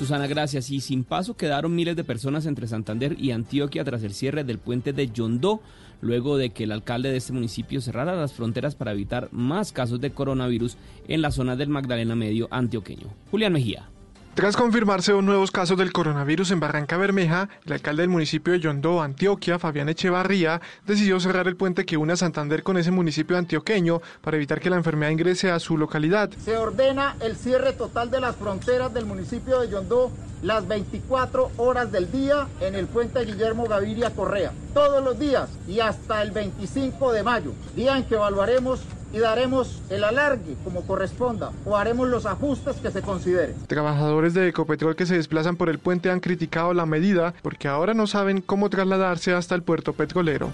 Susana, 0.00 0.26
gracias. 0.26 0.70
Y 0.70 0.80
sin 0.80 1.04
paso 1.04 1.36
quedaron 1.36 1.74
miles 1.74 1.94
de 1.94 2.04
personas 2.04 2.46
entre 2.46 2.66
Santander 2.66 3.20
y 3.20 3.32
Antioquia 3.32 3.84
tras 3.84 4.02
el 4.02 4.14
cierre 4.14 4.44
del 4.44 4.56
puente 4.56 4.94
de 4.94 5.10
Yondó 5.10 5.60
luego 6.00 6.38
de 6.38 6.54
que 6.54 6.64
el 6.64 6.72
alcalde 6.72 7.10
de 7.10 7.18
este 7.18 7.34
municipio 7.34 7.82
cerrara 7.82 8.16
las 8.16 8.32
fronteras 8.32 8.74
para 8.74 8.92
evitar 8.92 9.28
más 9.30 9.72
casos 9.72 10.00
de 10.00 10.10
coronavirus 10.10 10.78
en 11.06 11.20
la 11.20 11.30
zona 11.30 11.54
del 11.54 11.68
Magdalena 11.68 12.16
Medio 12.16 12.48
antioqueño. 12.50 13.08
Julián 13.30 13.52
Mejía. 13.52 13.90
Tras 14.34 14.56
confirmarse 14.56 15.10
dos 15.10 15.24
nuevos 15.24 15.50
casos 15.50 15.76
del 15.76 15.92
coronavirus 15.92 16.52
en 16.52 16.60
Barranca 16.60 16.96
Bermeja, 16.96 17.48
el 17.66 17.72
alcalde 17.72 18.02
del 18.02 18.10
municipio 18.10 18.52
de 18.52 18.60
Yondó, 18.60 19.02
Antioquia, 19.02 19.58
Fabián 19.58 19.88
Echevarría, 19.88 20.60
decidió 20.86 21.18
cerrar 21.18 21.48
el 21.48 21.56
puente 21.56 21.84
que 21.84 21.96
une 21.96 22.12
a 22.12 22.16
Santander 22.16 22.62
con 22.62 22.78
ese 22.78 22.92
municipio 22.92 23.36
antioqueño 23.36 24.00
para 24.20 24.36
evitar 24.36 24.60
que 24.60 24.70
la 24.70 24.76
enfermedad 24.76 25.10
ingrese 25.10 25.50
a 25.50 25.58
su 25.58 25.76
localidad. 25.76 26.30
Se 26.44 26.56
ordena 26.56 27.16
el 27.20 27.36
cierre 27.36 27.72
total 27.72 28.10
de 28.12 28.20
las 28.20 28.36
fronteras 28.36 28.94
del 28.94 29.04
municipio 29.04 29.60
de 29.60 29.68
Yondó 29.68 30.12
las 30.42 30.66
24 30.66 31.50
horas 31.56 31.90
del 31.90 32.10
día 32.10 32.46
en 32.60 32.76
el 32.76 32.86
puente 32.86 33.24
Guillermo 33.24 33.66
Gaviria 33.66 34.10
Correa, 34.10 34.52
todos 34.72 35.04
los 35.04 35.18
días 35.18 35.50
y 35.66 35.80
hasta 35.80 36.22
el 36.22 36.30
25 36.30 37.12
de 37.12 37.22
mayo, 37.24 37.52
día 37.74 37.96
en 37.96 38.04
que 38.04 38.14
evaluaremos 38.14 38.80
y 39.12 39.18
daremos 39.18 39.80
el 39.90 40.04
alargue 40.04 40.56
como 40.64 40.82
corresponda 40.82 41.52
o 41.64 41.76
haremos 41.76 42.08
los 42.08 42.26
ajustes 42.26 42.76
que 42.76 42.90
se 42.90 43.02
consideren. 43.02 43.56
Trabajadores 43.66 44.34
de 44.34 44.48
Ecopetrol 44.48 44.96
que 44.96 45.06
se 45.06 45.16
desplazan 45.16 45.56
por 45.56 45.68
el 45.68 45.78
puente 45.78 46.10
han 46.10 46.20
criticado 46.20 46.74
la 46.74 46.86
medida 46.86 47.34
porque 47.42 47.68
ahora 47.68 47.94
no 47.94 48.06
saben 48.06 48.40
cómo 48.40 48.70
trasladarse 48.70 49.32
hasta 49.32 49.54
el 49.54 49.62
puerto 49.62 49.92
petrolero. 49.92 50.50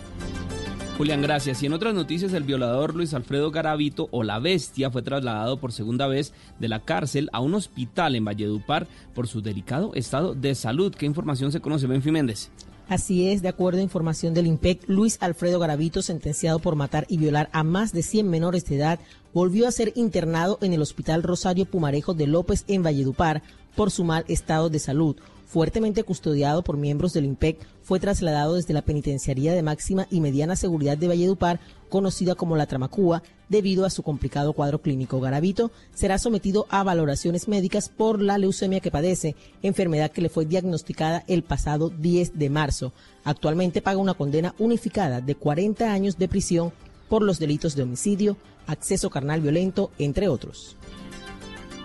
Julián, 0.96 1.20
gracias. 1.20 1.62
Y 1.62 1.66
en 1.66 1.74
otras 1.74 1.92
noticias, 1.92 2.32
el 2.32 2.44
violador 2.44 2.94
Luis 2.94 3.12
Alfredo 3.12 3.50
Garavito 3.50 4.08
o 4.12 4.22
la 4.22 4.38
bestia 4.38 4.90
fue 4.90 5.02
trasladado 5.02 5.58
por 5.58 5.72
segunda 5.72 6.06
vez 6.06 6.32
de 6.58 6.68
la 6.68 6.80
cárcel 6.80 7.28
a 7.34 7.40
un 7.40 7.52
hospital 7.52 8.16
en 8.16 8.24
Valledupar 8.24 8.86
por 9.14 9.28
su 9.28 9.42
delicado 9.42 9.92
estado 9.94 10.34
de 10.34 10.54
salud. 10.54 10.94
¿Qué 10.94 11.04
información 11.04 11.52
se 11.52 11.60
conoce, 11.60 11.86
Benfi 11.86 12.10
Méndez? 12.10 12.50
Así 12.88 13.28
es, 13.28 13.42
de 13.42 13.48
acuerdo 13.48 13.80
a 13.80 13.82
información 13.82 14.32
del 14.32 14.46
IMPEC, 14.46 14.84
Luis 14.86 15.18
Alfredo 15.20 15.58
Garavito, 15.58 16.02
sentenciado 16.02 16.60
por 16.60 16.76
matar 16.76 17.04
y 17.08 17.18
violar 17.18 17.48
a 17.52 17.64
más 17.64 17.92
de 17.92 18.02
100 18.02 18.30
menores 18.30 18.64
de 18.66 18.76
edad, 18.76 19.00
volvió 19.34 19.66
a 19.66 19.72
ser 19.72 19.92
internado 19.96 20.58
en 20.62 20.72
el 20.72 20.82
Hospital 20.82 21.24
Rosario 21.24 21.66
Pumarejo 21.66 22.14
de 22.14 22.28
López 22.28 22.64
en 22.68 22.84
Valledupar 22.84 23.42
por 23.74 23.90
su 23.90 24.04
mal 24.04 24.24
estado 24.28 24.70
de 24.70 24.78
salud 24.78 25.16
fuertemente 25.46 26.02
custodiado 26.02 26.62
por 26.62 26.76
miembros 26.76 27.12
del 27.12 27.24
IMPEC, 27.24 27.58
fue 27.82 28.00
trasladado 28.00 28.54
desde 28.54 28.74
la 28.74 28.82
Penitenciaría 28.82 29.54
de 29.54 29.62
Máxima 29.62 30.06
y 30.10 30.20
Mediana 30.20 30.56
Seguridad 30.56 30.98
de 30.98 31.08
Valledupar, 31.08 31.60
conocida 31.88 32.34
como 32.34 32.56
la 32.56 32.66
Tramacúa, 32.66 33.22
debido 33.48 33.86
a 33.86 33.90
su 33.90 34.02
complicado 34.02 34.52
cuadro 34.52 34.82
clínico. 34.82 35.20
Garavito 35.20 35.70
será 35.94 36.18
sometido 36.18 36.66
a 36.68 36.82
valoraciones 36.82 37.46
médicas 37.46 37.88
por 37.88 38.20
la 38.20 38.38
leucemia 38.38 38.80
que 38.80 38.90
padece, 38.90 39.36
enfermedad 39.62 40.10
que 40.10 40.20
le 40.20 40.28
fue 40.28 40.46
diagnosticada 40.46 41.24
el 41.28 41.44
pasado 41.44 41.90
10 41.90 42.38
de 42.38 42.50
marzo. 42.50 42.92
Actualmente 43.24 43.82
paga 43.82 43.98
una 43.98 44.14
condena 44.14 44.54
unificada 44.58 45.20
de 45.20 45.36
40 45.36 45.92
años 45.92 46.18
de 46.18 46.28
prisión 46.28 46.72
por 47.08 47.22
los 47.22 47.38
delitos 47.38 47.76
de 47.76 47.84
homicidio, 47.84 48.36
acceso 48.66 49.10
carnal 49.10 49.40
violento, 49.40 49.92
entre 49.98 50.28
otros. 50.28 50.76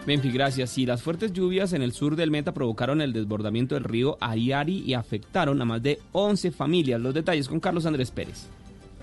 Benfi, 0.05 0.31
gracias. 0.31 0.77
Y 0.77 0.85
las 0.85 1.03
fuertes 1.03 1.31
lluvias 1.31 1.73
en 1.73 1.83
el 1.83 1.93
sur 1.93 2.15
del 2.15 2.31
Meta 2.31 2.53
provocaron 2.53 3.01
el 3.01 3.13
desbordamiento 3.13 3.75
del 3.75 3.83
río 3.83 4.17
Ariari 4.19 4.83
y 4.85 4.95
afectaron 4.95 5.61
a 5.61 5.65
más 5.65 5.83
de 5.83 5.99
11 6.11 6.51
familias. 6.51 6.99
Los 6.99 7.13
detalles 7.13 7.47
con 7.47 7.59
Carlos 7.59 7.85
Andrés 7.85 8.09
Pérez. 8.09 8.49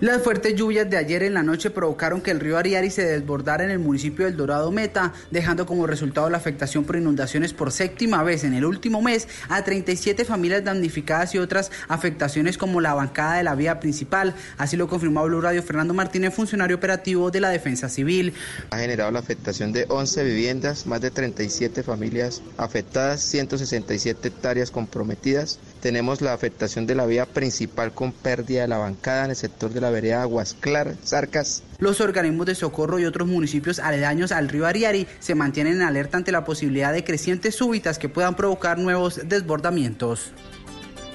Las 0.01 0.21
fuertes 0.21 0.55
lluvias 0.55 0.89
de 0.89 0.95
ayer 0.95 1.23
en 1.23 1.33
la 1.33 1.43
noche 1.43 1.71
provocaron 1.71 2.21
que 2.21 2.31
el 2.31 2.39
río 2.39 2.57
Ariari 2.57 2.89
se 2.89 3.03
desbordara 3.03 3.65
en 3.65 3.69
el 3.69 3.79
municipio 3.79 4.23
del 4.23 4.37
Dorado 4.37 4.71
Meta, 4.71 5.11
dejando 5.29 5.65
como 5.65 5.87
resultado 5.87 6.29
la 6.29 6.37
afectación 6.37 6.85
por 6.85 6.95
inundaciones 6.95 7.51
por 7.51 7.73
séptima 7.73 8.23
vez 8.23 8.45
en 8.45 8.53
el 8.53 8.63
último 8.63 9.01
mes 9.01 9.27
a 9.49 9.61
37 9.61 10.23
familias 10.23 10.63
damnificadas 10.63 11.35
y 11.35 11.37
otras 11.37 11.69
afectaciones 11.89 12.57
como 12.57 12.79
la 12.79 12.93
bancada 12.93 13.35
de 13.35 13.43
la 13.43 13.55
vía 13.55 13.81
principal. 13.81 14.35
Así 14.57 14.77
lo 14.77 14.87
confirmó 14.87 15.25
Blue 15.25 15.41
Radio 15.41 15.61
Fernando 15.63 15.93
Martínez, 15.93 16.33
funcionario 16.33 16.77
operativo 16.77 17.29
de 17.29 17.41
la 17.41 17.49
Defensa 17.49 17.89
Civil. 17.89 18.33
Ha 18.69 18.77
generado 18.77 19.11
la 19.11 19.19
afectación 19.19 19.73
de 19.73 19.85
11 19.89 20.23
viviendas, 20.23 20.87
más 20.87 21.01
de 21.01 21.11
37 21.11 21.83
familias 21.83 22.41
afectadas, 22.55 23.19
167 23.19 24.29
hectáreas 24.29 24.71
comprometidas. 24.71 25.59
Tenemos 25.81 26.21
la 26.21 26.33
afectación 26.33 26.85
de 26.87 26.95
la 26.95 27.05
vía 27.05 27.25
principal 27.25 27.93
con 27.93 28.11
pérdida 28.11 28.63
de 28.63 28.67
la 28.67 28.77
bancada 28.77 29.25
en 29.25 29.29
el 29.29 29.35
sector 29.37 29.71
de 29.71 29.79
la 29.79 29.89
vereda 29.89 30.23
Aguas 30.23 30.53
Claras, 30.59 30.97
Zarcas. 31.05 31.63
Los 31.77 32.01
organismos 32.01 32.45
de 32.47 32.55
socorro 32.55 32.99
y 32.99 33.05
otros 33.05 33.29
municipios 33.29 33.79
aledaños 33.79 34.33
al 34.33 34.49
río 34.49 34.65
Ariari 34.65 35.07
se 35.19 35.35
mantienen 35.35 35.75
en 35.75 35.81
alerta 35.83 36.17
ante 36.17 36.33
la 36.33 36.43
posibilidad 36.43 36.91
de 36.91 37.05
crecientes 37.05 37.55
súbitas 37.55 37.97
que 37.97 38.09
puedan 38.09 38.35
provocar 38.35 38.77
nuevos 38.77 39.21
desbordamientos. 39.23 40.33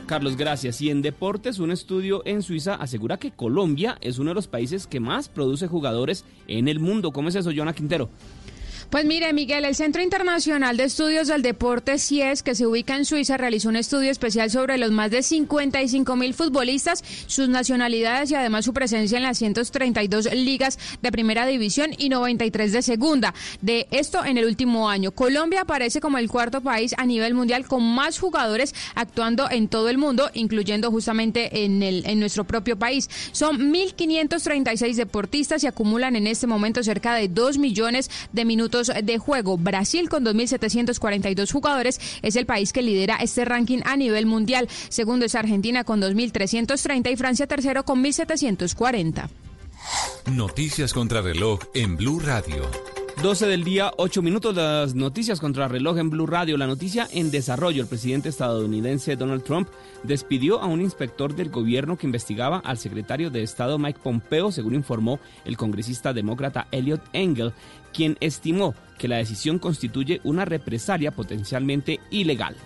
Carlos, 0.07 0.37
gracias. 0.37 0.81
Y 0.81 0.91
en 0.91 1.03
deportes, 1.03 1.59
un 1.59 1.71
estudio 1.71 2.23
en 2.27 2.43
Suiza 2.43 2.75
asegura 2.75 3.19
que 3.19 3.33
Colombia 3.33 3.97
es 4.01 4.19
uno 4.19 4.31
de 4.31 4.35
los 4.35 4.49
países 4.49 4.87
que 4.87 5.01
más 5.01 5.29
produce 5.29 5.67
jugadores 5.67 6.25
en 6.47 6.69
el 6.69 6.79
mundo. 6.79 7.11
¿Cómo 7.11 7.29
es 7.29 7.35
eso, 7.35 7.53
Jonah 7.55 7.73
Quintero? 7.73 8.11
Pues 8.91 9.05
mire, 9.05 9.33
Miguel, 9.33 9.65
el 9.65 9.75
Centro 9.75 10.03
Internacional 10.03 10.77
de 10.77 10.85
Estudios 10.85 11.29
del 11.29 11.43
Deporte 11.43 11.99
CIES, 11.99 12.43
que 12.43 12.55
se 12.55 12.67
ubica 12.67 12.97
en 12.97 13.05
Suiza, 13.05 13.37
realizó 13.37 13.69
un 13.69 13.77
estudio 13.77 14.11
especial 14.11 14.51
sobre 14.51 14.79
los 14.79 14.91
más 14.91 15.11
de 15.11 15.23
55 15.23 16.17
mil 16.17 16.35
futbolistas, 16.35 17.03
sus 17.27 17.49
nacionalidades 17.49 18.31
y 18.31 18.35
además 18.35 18.65
su 18.65 18.73
presencia 18.73 19.17
en 19.17 19.25
las 19.25 19.39
132 19.39 20.33
ligas 20.35 20.79
de 21.03 21.13
primera 21.13 21.47
división 21.47 21.91
y 21.99 22.09
93 22.09 22.73
de 22.73 22.83
segunda. 22.83 23.35
De 23.61 23.87
esto 23.91 24.25
en 24.25 24.39
el 24.39 24.45
último 24.45 24.89
año. 24.89 25.11
Colombia 25.13 25.63
aparece 25.63 26.01
como 26.01 26.19
el 26.19 26.29
cuarto 26.29 26.61
país 26.61 26.95
a 26.99 27.07
nivel 27.07 27.35
mundial 27.35 27.67
con 27.67 27.83
más 27.83 28.19
jugadores 28.19 28.75
actuando 28.95 29.51
en 29.51 29.69
todo 29.69 29.89
el 29.89 29.99
mundo, 29.99 30.31
incluyendo 30.35 30.91
justamente 30.91 31.65
en, 31.65 31.83
el, 31.83 32.19
nuestro 32.19 32.45
propio 32.45 32.77
país. 32.77 33.09
Son 33.33 33.73
1.536 33.73 34.95
deportistas 34.95 35.63
y 35.65 35.67
acumulan 35.67 36.17
en 36.17 36.27
este 36.27 36.47
momento 36.47 36.83
cerca 36.83 37.15
de 37.15 37.29
2 37.29 37.59
millones 37.59 38.11
de 38.33 38.45
minutos 38.45 38.74
de 38.83 39.19
juego. 39.19 39.57
Brasil, 39.57 40.09
con 40.09 40.25
2.742 40.25 41.53
jugadores, 41.53 42.01
es 42.23 42.37
el 42.37 42.47
país 42.47 42.73
que 42.73 42.83
lidera 42.83 43.17
este 43.17 43.45
ranking 43.45 43.81
a 43.85 43.97
nivel 43.97 44.27
mundial. 44.27 44.69
Segundo 44.89 45.27
es 45.27 45.35
Argentina 45.35 45.85
con 45.85 46.01
2.330 46.01 47.13
y 47.13 47.17
Francia 47.17 47.47
tercero 47.47 47.85
con 47.85 48.03
1.740. 48.03 49.29
Noticias 50.33 50.93
contra 50.93 51.21
reloj 51.21 51.61
en 51.75 51.97
Blue 51.97 52.21
Radio. 52.21 52.94
12 53.23 53.47
del 53.47 53.65
día, 53.65 53.93
8 53.97 54.23
minutos, 54.23 54.55
las 54.55 54.95
noticias 54.95 55.41
contra 55.41 55.69
reloj 55.69 55.99
en 55.99 56.11
Blue 56.11 56.27
Radio. 56.27 56.59
La 56.59 56.67
noticia 56.67 57.09
en 57.11 57.31
desarrollo, 57.31 57.83
el 57.83 57.89
presidente 57.89 58.29
estadounidense 58.29 59.17
Donald 59.17 59.43
Trump 59.43 59.69
despidió 60.03 60.61
a 60.61 60.67
un 60.67 60.83
inspector 60.83 61.35
del 61.35 61.49
gobierno 61.49 61.97
que 61.97 62.07
investigaba 62.07 62.59
al 62.59 62.77
secretario 62.77 63.31
de 63.31 63.43
Estado 63.43 63.79
Mike 63.79 64.01
Pompeo, 64.03 64.53
según 64.53 64.75
informó 64.75 65.21
el 65.45 65.57
congresista 65.57 66.13
demócrata 66.13 66.67
Elliot 66.71 67.03
Engel, 67.13 67.53
quien 67.95 68.19
estimó 68.21 68.75
que 68.99 69.09
la 69.09 69.17
decisión 69.17 69.59
constituye 69.59 70.21
una 70.25 70.45
represalia 70.45 71.11
potencialmente 71.11 72.01
ilegal. 72.11 72.57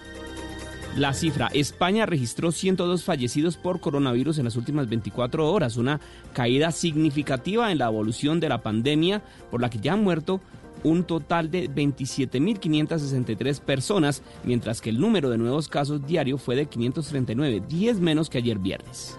La 0.96 1.12
cifra, 1.12 1.48
España 1.52 2.06
registró 2.06 2.50
102 2.50 3.04
fallecidos 3.04 3.56
por 3.56 3.80
coronavirus 3.80 4.38
en 4.38 4.44
las 4.44 4.56
últimas 4.56 4.88
24 4.88 5.48
horas, 5.50 5.76
una 5.76 6.00
caída 6.32 6.72
significativa 6.72 7.70
en 7.70 7.78
la 7.78 7.86
evolución 7.86 8.40
de 8.40 8.48
la 8.48 8.62
pandemia 8.62 9.22
por 9.50 9.60
la 9.60 9.70
que 9.70 9.78
ya 9.78 9.92
han 9.92 10.02
muerto 10.02 10.40
un 10.84 11.04
total 11.04 11.50
de 11.50 11.70
27.563 11.70 13.60
personas, 13.60 14.22
mientras 14.44 14.80
que 14.80 14.90
el 14.90 15.00
número 15.00 15.30
de 15.30 15.38
nuevos 15.38 15.68
casos 15.68 16.06
diario 16.06 16.38
fue 16.38 16.56
de 16.56 16.66
539, 16.66 17.62
10 17.68 18.00
menos 18.00 18.30
que 18.30 18.38
ayer 18.38 18.58
viernes. 18.58 19.16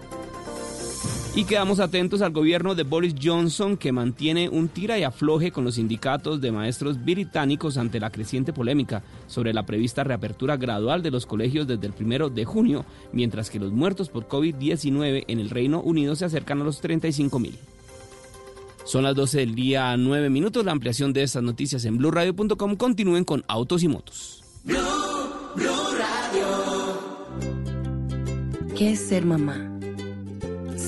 Y 1.36 1.44
quedamos 1.44 1.78
atentos 1.78 2.22
al 2.22 2.32
gobierno 2.32 2.74
de 2.74 2.82
Boris 2.82 3.14
Johnson 3.22 3.76
que 3.76 3.92
mantiene 3.92 4.48
un 4.48 4.68
tira 4.68 4.98
y 4.98 5.04
afloje 5.04 5.52
con 5.52 5.64
los 5.64 5.76
sindicatos 5.76 6.40
de 6.40 6.50
maestros 6.50 7.02
británicos 7.02 7.76
ante 7.78 8.00
la 8.00 8.10
creciente 8.10 8.52
polémica 8.52 9.04
sobre 9.28 9.54
la 9.54 9.64
prevista 9.64 10.02
reapertura 10.02 10.56
gradual 10.56 11.04
de 11.04 11.12
los 11.12 11.26
colegios 11.26 11.68
desde 11.68 11.86
el 11.86 11.92
primero 11.92 12.30
de 12.30 12.44
junio, 12.44 12.84
mientras 13.12 13.48
que 13.48 13.60
los 13.60 13.70
muertos 13.70 14.08
por 14.08 14.26
COVID-19 14.26 15.24
en 15.28 15.38
el 15.38 15.50
Reino 15.50 15.80
Unido 15.80 16.16
se 16.16 16.24
acercan 16.24 16.62
a 16.62 16.64
los 16.64 16.80
35 16.80 17.38
mil. 17.38 17.56
Son 18.84 19.04
las 19.04 19.14
12 19.14 19.38
del 19.38 19.54
día, 19.54 19.96
9 19.96 20.30
minutos. 20.30 20.64
La 20.64 20.72
ampliación 20.72 21.12
de 21.12 21.22
estas 21.22 21.44
noticias 21.44 21.84
en 21.84 21.96
blurradio.com. 21.96 22.74
Continúen 22.74 23.24
con 23.24 23.44
Autos 23.46 23.84
y 23.84 23.88
Motos. 23.88 24.42
¿Qué 28.76 28.92
es 28.92 29.00
ser 29.00 29.24
mamá? 29.24 29.79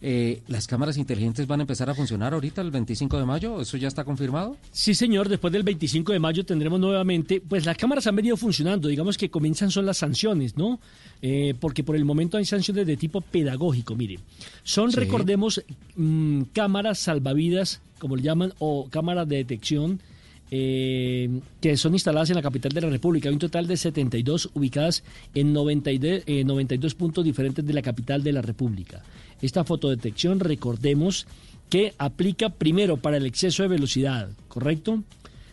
eh, 0.00 0.40
¿las 0.48 0.66
cámaras 0.66 0.96
inteligentes 0.96 1.46
van 1.46 1.60
a 1.60 1.64
empezar 1.64 1.90
a 1.90 1.94
funcionar 1.94 2.32
ahorita 2.32 2.62
el 2.62 2.70
25 2.70 3.18
de 3.18 3.26
mayo? 3.26 3.60
¿Eso 3.60 3.76
ya 3.76 3.88
está 3.88 4.04
confirmado? 4.04 4.56
Sí, 4.72 4.94
señor. 4.94 5.28
Después 5.28 5.52
del 5.52 5.64
25 5.64 6.14
de 6.14 6.18
mayo 6.18 6.46
tendremos 6.46 6.80
nuevamente, 6.80 7.42
pues 7.46 7.66
las 7.66 7.76
cámaras 7.76 8.06
han 8.06 8.16
venido 8.16 8.38
funcionando. 8.38 8.88
Digamos 8.88 9.18
que 9.18 9.28
comienzan 9.30 9.70
son 9.70 9.84
las 9.84 9.98
sanciones, 9.98 10.56
¿no? 10.56 10.80
Eh, 11.20 11.52
porque 11.60 11.84
por 11.84 11.94
el 11.94 12.06
momento 12.06 12.38
hay 12.38 12.46
sanciones 12.46 12.86
de 12.86 12.96
tipo 12.96 13.20
pedagógico, 13.20 13.96
mire. 13.96 14.18
Son, 14.62 14.90
recordemos, 14.92 15.62
mm, 15.94 16.44
cámaras 16.54 17.00
salvavidas, 17.00 17.82
como 17.98 18.16
le 18.16 18.22
llaman, 18.22 18.54
o 18.60 18.88
cámaras 18.88 19.28
de 19.28 19.36
detección 19.36 20.00
eh, 20.50 21.40
que 21.60 21.76
son 21.76 21.94
instaladas 21.94 22.30
en 22.30 22.36
la 22.36 22.42
capital 22.42 22.72
de 22.72 22.80
la 22.80 22.90
República. 22.90 23.28
Hay 23.28 23.34
un 23.34 23.40
total 23.40 23.66
de 23.66 23.76
72 23.76 24.50
ubicadas 24.54 25.04
en 25.34 25.52
92, 25.52 26.22
92 26.44 26.94
puntos 26.94 27.24
diferentes 27.24 27.66
de 27.66 27.72
la 27.72 27.82
capital 27.82 28.22
de 28.22 28.32
la 28.32 28.42
República. 28.42 29.02
Esta 29.40 29.64
fotodetección, 29.64 30.40
recordemos, 30.40 31.26
que 31.70 31.94
aplica 31.98 32.50
primero 32.50 32.96
para 32.96 33.16
el 33.16 33.26
exceso 33.26 33.62
de 33.62 33.68
velocidad, 33.68 34.28
¿correcto? 34.48 35.02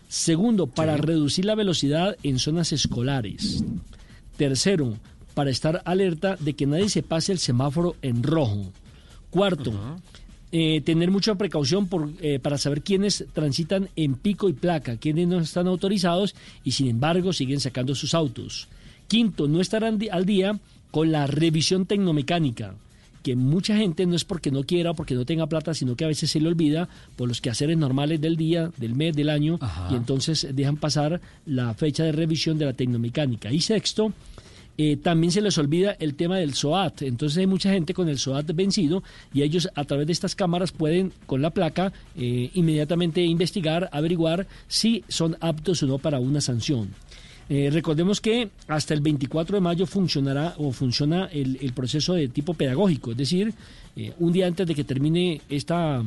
Segundo, 0.09 0.67
para 0.67 0.97
reducir 0.97 1.45
la 1.45 1.55
velocidad 1.55 2.17
en 2.23 2.39
zonas 2.39 2.73
escolares. 2.73 3.63
Tercero, 4.35 4.95
para 5.33 5.51
estar 5.51 5.81
alerta 5.85 6.35
de 6.39 6.53
que 6.53 6.65
nadie 6.65 6.89
se 6.89 7.03
pase 7.03 7.31
el 7.31 7.39
semáforo 7.39 7.95
en 8.01 8.23
rojo. 8.23 8.71
Cuarto, 9.29 9.73
eh, 10.51 10.81
tener 10.81 11.11
mucha 11.11 11.35
precaución 11.35 11.87
por, 11.87 12.09
eh, 12.21 12.39
para 12.39 12.57
saber 12.57 12.81
quiénes 12.81 13.25
transitan 13.33 13.89
en 13.95 14.15
pico 14.15 14.47
y 14.47 14.53
placa, 14.53 14.97
quiénes 14.97 15.27
no 15.27 15.39
están 15.39 15.67
autorizados 15.67 16.35
y 16.63 16.71
sin 16.71 16.87
embargo 16.87 17.33
siguen 17.33 17.59
sacando 17.59 17.95
sus 17.95 18.13
autos. 18.13 18.67
Quinto, 19.07 19.47
no 19.47 19.59
estarán 19.59 19.99
al 20.11 20.25
día 20.25 20.59
con 20.91 21.11
la 21.11 21.27
revisión 21.27 21.85
tecnomecánica, 21.85 22.75
que 23.23 23.35
mucha 23.35 23.75
gente 23.75 24.05
no 24.05 24.15
es 24.15 24.23
porque 24.23 24.51
no 24.51 24.63
quiera 24.63 24.91
o 24.91 24.95
porque 24.95 25.15
no 25.15 25.25
tenga 25.25 25.47
plata, 25.47 25.73
sino 25.73 25.95
que 25.97 26.05
a 26.05 26.07
veces 26.07 26.31
se 26.31 26.39
le 26.39 26.47
olvida 26.47 26.87
por 27.17 27.27
los 27.27 27.41
quehaceres 27.41 27.77
normales 27.77 28.21
del 28.21 28.37
día, 28.37 28.71
del 28.77 28.95
mes, 28.95 29.15
del 29.15 29.29
año, 29.29 29.59
y 29.91 29.95
entonces 29.95 30.47
dejan 30.53 30.77
pasar 30.77 31.19
la 31.45 31.73
fecha 31.73 32.05
de 32.05 32.13
revisión 32.13 32.57
de 32.57 32.65
la 32.65 32.73
tecnomecánica. 32.73 33.51
Y 33.51 33.59
sexto, 33.59 34.13
eh, 34.77 34.95
también 34.97 35.31
se 35.31 35.41
les 35.41 35.57
olvida 35.57 35.95
el 35.99 36.15
tema 36.15 36.37
del 36.37 36.53
SOAT. 36.53 37.01
Entonces 37.01 37.39
hay 37.39 37.47
mucha 37.47 37.71
gente 37.71 37.93
con 37.93 38.09
el 38.09 38.19
SOAT 38.19 38.51
vencido 38.53 39.03
y 39.33 39.41
ellos 39.41 39.69
a 39.73 39.83
través 39.85 40.05
de 40.05 40.13
estas 40.13 40.35
cámaras 40.35 40.71
pueden 40.71 41.11
con 41.25 41.41
la 41.41 41.49
placa 41.49 41.91
eh, 42.15 42.51
inmediatamente 42.53 43.21
investigar, 43.21 43.89
averiguar 43.91 44.45
si 44.67 45.03
son 45.07 45.35
aptos 45.39 45.81
o 45.81 45.87
no 45.87 45.97
para 45.97 46.19
una 46.19 46.41
sanción. 46.41 46.93
Eh, 47.49 47.69
recordemos 47.71 48.19
que 48.19 48.49
hasta 48.67 48.93
el 48.93 49.01
24 49.01 49.55
de 49.57 49.61
mayo 49.61 49.85
funcionará 49.85 50.53
o 50.57 50.71
funciona 50.71 51.25
el, 51.31 51.71
proceso 51.73 52.13
de 52.13 52.27
tipo 52.27 52.53
pedagógico, 52.53 53.11
es 53.11 53.17
decir, 53.17 53.53
un 54.19 54.33
día 54.33 54.45
antes 54.45 54.67
de 54.67 54.75
que 54.75 54.83
termine 54.83 55.41
esta 55.49 56.03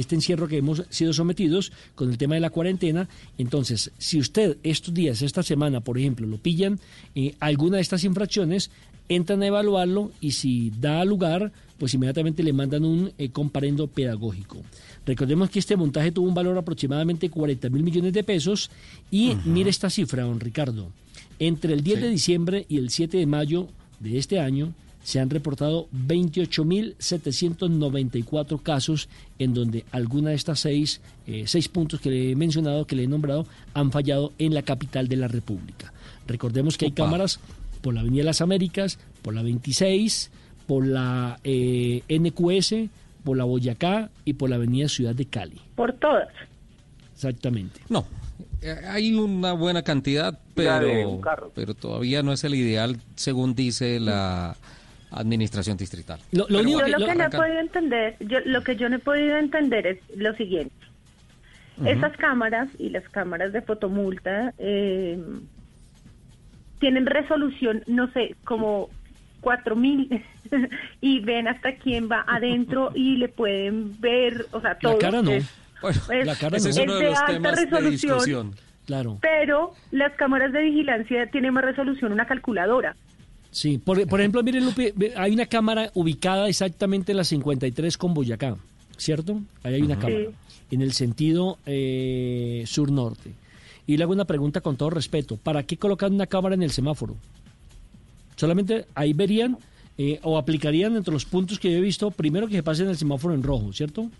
este 0.00 0.14
encierro 0.14 0.48
que 0.48 0.58
hemos 0.58 0.84
sido 0.90 1.12
sometidos 1.12 1.72
con 1.94 2.10
el 2.10 2.18
tema 2.18 2.34
de 2.34 2.40
la 2.40 2.50
cuarentena. 2.50 3.08
Entonces, 3.38 3.90
si 3.98 4.18
usted 4.18 4.56
estos 4.62 4.94
días, 4.94 5.22
esta 5.22 5.42
semana, 5.42 5.80
por 5.80 5.98
ejemplo, 5.98 6.26
lo 6.26 6.38
pillan 6.38 6.78
eh, 7.14 7.34
alguna 7.40 7.76
de 7.76 7.82
estas 7.82 8.04
infracciones, 8.04 8.70
entran 9.08 9.42
a 9.42 9.46
evaluarlo 9.46 10.10
y 10.20 10.32
si 10.32 10.72
da 10.80 11.04
lugar, 11.04 11.52
pues 11.78 11.94
inmediatamente 11.94 12.42
le 12.42 12.52
mandan 12.52 12.84
un 12.84 13.12
eh, 13.18 13.28
comparendo 13.30 13.86
pedagógico. 13.86 14.58
Recordemos 15.06 15.50
que 15.50 15.58
este 15.58 15.76
montaje 15.76 16.12
tuvo 16.12 16.28
un 16.28 16.34
valor 16.34 16.56
aproximadamente 16.56 17.28
40 17.28 17.68
mil 17.68 17.82
millones 17.82 18.12
de 18.12 18.24
pesos 18.24 18.70
y 19.10 19.36
mire 19.44 19.70
esta 19.70 19.90
cifra, 19.90 20.22
don 20.22 20.40
Ricardo. 20.40 20.88
Entre 21.38 21.74
el 21.74 21.82
10 21.82 22.00
de 22.00 22.10
diciembre 22.10 22.66
y 22.68 22.78
el 22.78 22.90
7 22.90 23.18
de 23.18 23.26
mayo 23.26 23.68
de 24.00 24.18
este 24.18 24.38
año, 24.38 24.72
se 25.04 25.20
han 25.20 25.30
reportado 25.30 25.86
28.794 25.92 28.60
casos 28.62 29.08
en 29.38 29.54
donde 29.54 29.84
alguna 29.92 30.30
de 30.30 30.36
estas 30.36 30.58
seis, 30.60 31.02
eh, 31.26 31.44
seis 31.46 31.68
puntos 31.68 32.00
que 32.00 32.08
le 32.10 32.30
he 32.32 32.36
mencionado, 32.36 32.86
que 32.86 32.96
le 32.96 33.04
he 33.04 33.06
nombrado, 33.06 33.46
han 33.74 33.92
fallado 33.92 34.32
en 34.38 34.54
la 34.54 34.62
capital 34.62 35.06
de 35.06 35.16
la 35.16 35.28
República. 35.28 35.92
Recordemos 36.26 36.78
que 36.78 36.86
hay 36.86 36.92
cámaras 36.92 37.38
por 37.82 37.92
la 37.92 38.00
Avenida 38.00 38.22
de 38.22 38.26
las 38.26 38.40
Américas, 38.40 38.98
por 39.20 39.34
la 39.34 39.42
26, 39.42 40.30
por 40.66 40.86
la 40.86 41.38
eh, 41.44 42.02
NQS, 42.08 42.88
por 43.24 43.36
la 43.36 43.44
Boyacá 43.44 44.08
y 44.24 44.32
por 44.32 44.48
la 44.48 44.56
Avenida 44.56 44.88
Ciudad 44.88 45.14
de 45.14 45.26
Cali. 45.26 45.60
Por 45.74 45.92
todas. 45.92 46.28
Exactamente. 47.12 47.78
No, 47.90 48.06
eh, 48.62 48.74
hay 48.88 49.12
una 49.12 49.52
buena 49.52 49.82
cantidad, 49.82 50.40
pero, 50.54 51.20
pero 51.54 51.74
todavía 51.74 52.22
no 52.22 52.32
es 52.32 52.42
el 52.44 52.54
ideal, 52.54 52.96
según 53.16 53.54
dice 53.54 54.00
la 54.00 54.56
administración 55.14 55.76
distrital. 55.76 56.20
yo 56.30 56.46
lo 56.48 56.58
que 56.58 57.14
no 57.14 57.24
he 57.24 57.30
podido 57.30 57.60
entender, 57.60 58.16
yo, 58.20 58.38
lo 58.44 58.62
que 58.62 58.76
yo 58.76 58.88
no 58.88 58.96
he 58.96 59.00
podido 59.00 59.36
entender 59.36 59.86
es 59.86 59.98
lo 60.16 60.34
siguiente. 60.34 60.74
Esas 61.84 62.16
cámaras 62.16 62.68
y 62.78 62.90
las 62.90 63.08
cámaras 63.08 63.52
de 63.52 63.60
fotomulta 63.60 64.54
eh, 64.58 65.18
tienen 66.78 67.06
resolución, 67.06 67.82
no 67.86 68.12
sé, 68.12 68.36
como 68.44 68.90
4000 69.40 70.22
y 71.00 71.20
ven 71.20 71.48
hasta 71.48 71.74
quién 71.76 72.08
va 72.10 72.24
adentro 72.26 72.92
y 72.94 73.16
le 73.16 73.28
pueden 73.28 74.00
ver, 74.00 74.46
o 74.52 74.60
sea, 74.60 74.78
todo. 74.78 74.92
La 74.92 74.98
cara 74.98 75.22
no. 75.22 75.32
la 75.32 76.36
cara 76.36 76.58
no. 76.58 76.68
es 76.68 76.78
uno 76.78 76.94
de, 76.94 77.10
los 77.10 77.26
temas 77.26 77.70
de 77.70 77.90
discusión. 77.90 78.54
Claro. 78.86 79.18
Pero 79.22 79.72
las 79.90 80.12
cámaras 80.12 80.52
de 80.52 80.60
vigilancia 80.60 81.26
tienen 81.28 81.54
más 81.54 81.64
resolución 81.64 82.12
una 82.12 82.26
calculadora. 82.26 82.94
Sí, 83.54 83.78
por, 83.78 84.04
por 84.08 84.20
ejemplo, 84.20 84.42
miren, 84.42 84.64
Lupe, 84.64 84.92
hay 85.16 85.32
una 85.32 85.46
cámara 85.46 85.88
ubicada 85.94 86.48
exactamente 86.48 87.12
en 87.12 87.18
la 87.18 87.24
53 87.24 87.96
con 87.96 88.12
Boyacá, 88.12 88.56
¿cierto? 88.96 89.40
Ahí 89.62 89.74
hay 89.74 89.82
una 89.82 89.96
cámara, 89.96 90.24
en 90.72 90.82
el 90.82 90.92
sentido 90.92 91.58
eh, 91.64 92.64
sur-norte. 92.66 93.30
Y 93.86 93.96
le 93.96 94.02
hago 94.02 94.12
una 94.12 94.24
pregunta 94.24 94.60
con 94.60 94.76
todo 94.76 94.90
respeto, 94.90 95.36
¿para 95.36 95.62
qué 95.62 95.76
colocar 95.76 96.10
una 96.10 96.26
cámara 96.26 96.56
en 96.56 96.64
el 96.64 96.72
semáforo? 96.72 97.14
Solamente 98.34 98.86
ahí 98.96 99.12
verían 99.12 99.56
eh, 99.98 100.18
o 100.24 100.36
aplicarían 100.36 100.96
entre 100.96 101.14
los 101.14 101.24
puntos 101.24 101.60
que 101.60 101.70
yo 101.70 101.78
he 101.78 101.80
visto, 101.80 102.10
primero 102.10 102.48
que 102.48 102.56
se 102.56 102.64
pase 102.64 102.82
en 102.82 102.88
el 102.88 102.96
semáforo 102.96 103.34
en 103.34 103.44
rojo, 103.44 103.72
¿cierto? 103.72 104.10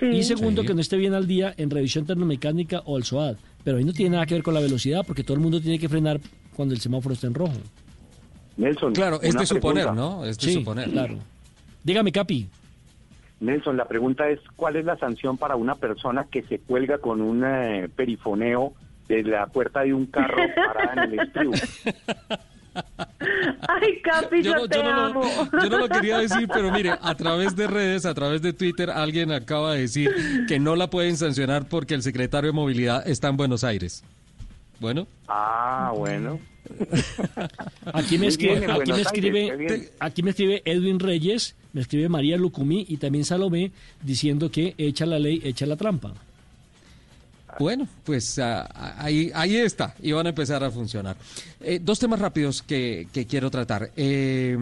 Sí. 0.00 0.06
Y 0.06 0.24
segundo, 0.24 0.64
que 0.64 0.74
no 0.74 0.80
esté 0.80 0.96
bien 0.96 1.14
al 1.14 1.28
día 1.28 1.54
en 1.56 1.70
revisión 1.70 2.06
termomecánica 2.06 2.82
o 2.86 2.98
el 2.98 3.04
SOAD. 3.04 3.36
Pero 3.62 3.78
ahí 3.78 3.84
no 3.84 3.92
tiene 3.92 4.14
nada 4.14 4.26
que 4.26 4.34
ver 4.34 4.42
con 4.42 4.52
la 4.52 4.58
velocidad, 4.58 5.04
porque 5.06 5.22
todo 5.22 5.36
el 5.36 5.42
mundo 5.44 5.60
tiene 5.60 5.78
que 5.78 5.88
frenar 5.88 6.20
cuando 6.56 6.74
el 6.74 6.80
semáforo 6.80 7.14
está 7.14 7.28
en 7.28 7.34
rojo. 7.34 7.54
Nelson. 8.56 8.92
Claro, 8.92 9.20
es 9.22 9.34
de 9.34 9.46
suponer, 9.46 9.92
¿no? 9.92 10.24
Es 10.24 10.38
de 10.38 10.52
suponer. 10.52 10.90
Claro. 10.90 11.18
Dígame, 11.82 12.12
Capi. 12.12 12.48
Nelson, 13.40 13.76
la 13.76 13.86
pregunta 13.86 14.28
es, 14.28 14.40
¿cuál 14.56 14.76
es 14.76 14.84
la 14.84 14.96
sanción 14.96 15.36
para 15.36 15.56
una 15.56 15.74
persona 15.74 16.26
que 16.30 16.42
se 16.42 16.58
cuelga 16.58 16.98
con 16.98 17.20
un 17.20 17.44
eh, 17.44 17.88
perifoneo 17.94 18.72
de 19.08 19.22
la 19.22 19.46
puerta 19.46 19.82
de 19.82 19.92
un 19.92 20.06
carro 20.06 20.36
parada 20.56 21.04
en 21.04 21.12
el 21.12 21.20
estribo? 21.20 21.52
Ay, 23.68 24.00
Capi, 24.02 24.42
yo, 24.42 24.54
no, 24.54 24.68
te 24.68 24.80
amo. 24.80 25.22
Lo, 25.52 25.62
yo 25.62 25.70
no 25.70 25.78
lo 25.78 25.88
quería 25.88 26.18
decir, 26.18 26.48
pero 26.52 26.72
mire, 26.72 26.90
a 26.90 27.14
través 27.14 27.54
de 27.54 27.66
redes, 27.66 28.06
a 28.06 28.14
través 28.14 28.42
de 28.42 28.52
Twitter, 28.52 28.90
alguien 28.90 29.30
acaba 29.32 29.74
de 29.74 29.82
decir 29.82 30.10
que 30.48 30.58
no 30.58 30.74
la 30.74 30.88
pueden 30.88 31.16
sancionar 31.16 31.68
porque 31.68 31.94
el 31.94 32.02
secretario 32.02 32.50
de 32.50 32.54
Movilidad 32.54 33.06
está 33.06 33.28
en 33.28 33.36
Buenos 33.36 33.62
Aires. 33.62 34.04
Bueno. 34.80 35.06
Ah, 35.28 35.92
bueno. 35.94 36.40
Aquí 37.92 38.18
me 38.18 38.28
escribe, 38.28 38.66
aquí 38.70 38.92
me 38.92 39.02
escribe, 39.02 39.90
aquí 39.98 40.22
me 40.22 40.30
escribe 40.30 40.62
Edwin 40.64 40.98
Reyes, 40.98 41.54
me 41.72 41.82
escribe 41.82 42.08
María 42.08 42.36
Lucumí 42.36 42.86
y 42.88 42.96
también 42.96 43.24
Salomé 43.24 43.70
diciendo 44.02 44.50
que 44.50 44.74
echa 44.78 45.06
la 45.06 45.18
ley, 45.18 45.40
echa 45.44 45.66
la 45.66 45.76
trampa. 45.76 46.14
Bueno, 47.58 47.86
pues 48.04 48.38
ah, 48.38 48.94
ahí, 48.98 49.30
ahí 49.34 49.56
está, 49.56 49.94
y 50.02 50.12
van 50.12 50.26
a 50.26 50.30
empezar 50.30 50.64
a 50.64 50.70
funcionar. 50.70 51.16
Eh, 51.60 51.78
dos 51.80 51.98
temas 51.98 52.18
rápidos 52.18 52.62
que, 52.62 53.06
quiero 53.28 53.50
tratar. 53.50 53.90
Eh, 53.96 54.56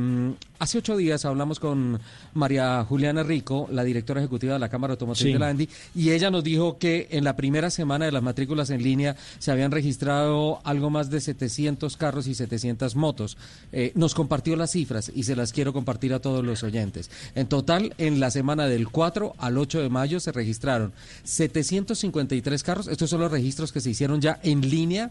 hace 0.62 0.78
ocho 0.78 0.96
días 0.96 1.24
hablamos 1.24 1.58
con 1.58 1.98
María 2.34 2.84
Juliana 2.84 3.24
Rico, 3.24 3.66
la 3.72 3.82
directora 3.82 4.20
ejecutiva 4.20 4.52
de 4.52 4.60
la 4.60 4.68
Cámara 4.68 4.92
Automotriz 4.92 5.32
de 5.32 5.38
la 5.40 5.48
Andy, 5.48 5.68
y 5.92 6.10
ella 6.10 6.30
nos 6.30 6.44
dijo 6.44 6.78
que 6.78 7.08
en 7.10 7.24
la 7.24 7.34
primera 7.34 7.68
semana 7.68 8.04
de 8.04 8.12
las 8.12 8.22
matrículas 8.22 8.70
en 8.70 8.80
línea 8.80 9.16
se 9.40 9.50
habían 9.50 9.72
registrado 9.72 10.60
algo 10.62 10.88
más 10.88 11.10
de 11.10 11.20
700 11.20 11.96
carros 11.96 12.28
y 12.28 12.36
700 12.36 12.94
motos. 12.94 13.36
Eh, 13.72 13.90
nos 13.96 14.14
compartió 14.14 14.54
las 14.54 14.70
cifras 14.70 15.10
y 15.12 15.24
se 15.24 15.34
las 15.34 15.52
quiero 15.52 15.72
compartir 15.72 16.14
a 16.14 16.20
todos 16.20 16.44
los 16.44 16.62
oyentes. 16.62 17.10
En 17.34 17.48
total, 17.48 17.92
en 17.98 18.20
la 18.20 18.30
semana 18.30 18.66
del 18.66 18.88
4 18.88 19.34
al 19.38 19.58
8 19.58 19.82
de 19.82 19.88
mayo 19.88 20.20
se 20.20 20.30
registraron 20.30 20.92
753 21.24 22.62
carros, 22.62 22.86
estos 22.86 23.10
son 23.10 23.20
los 23.20 23.32
registros 23.32 23.72
que 23.72 23.80
se 23.80 23.90
hicieron 23.90 24.20
ya 24.20 24.38
en 24.44 24.60
línea 24.60 25.10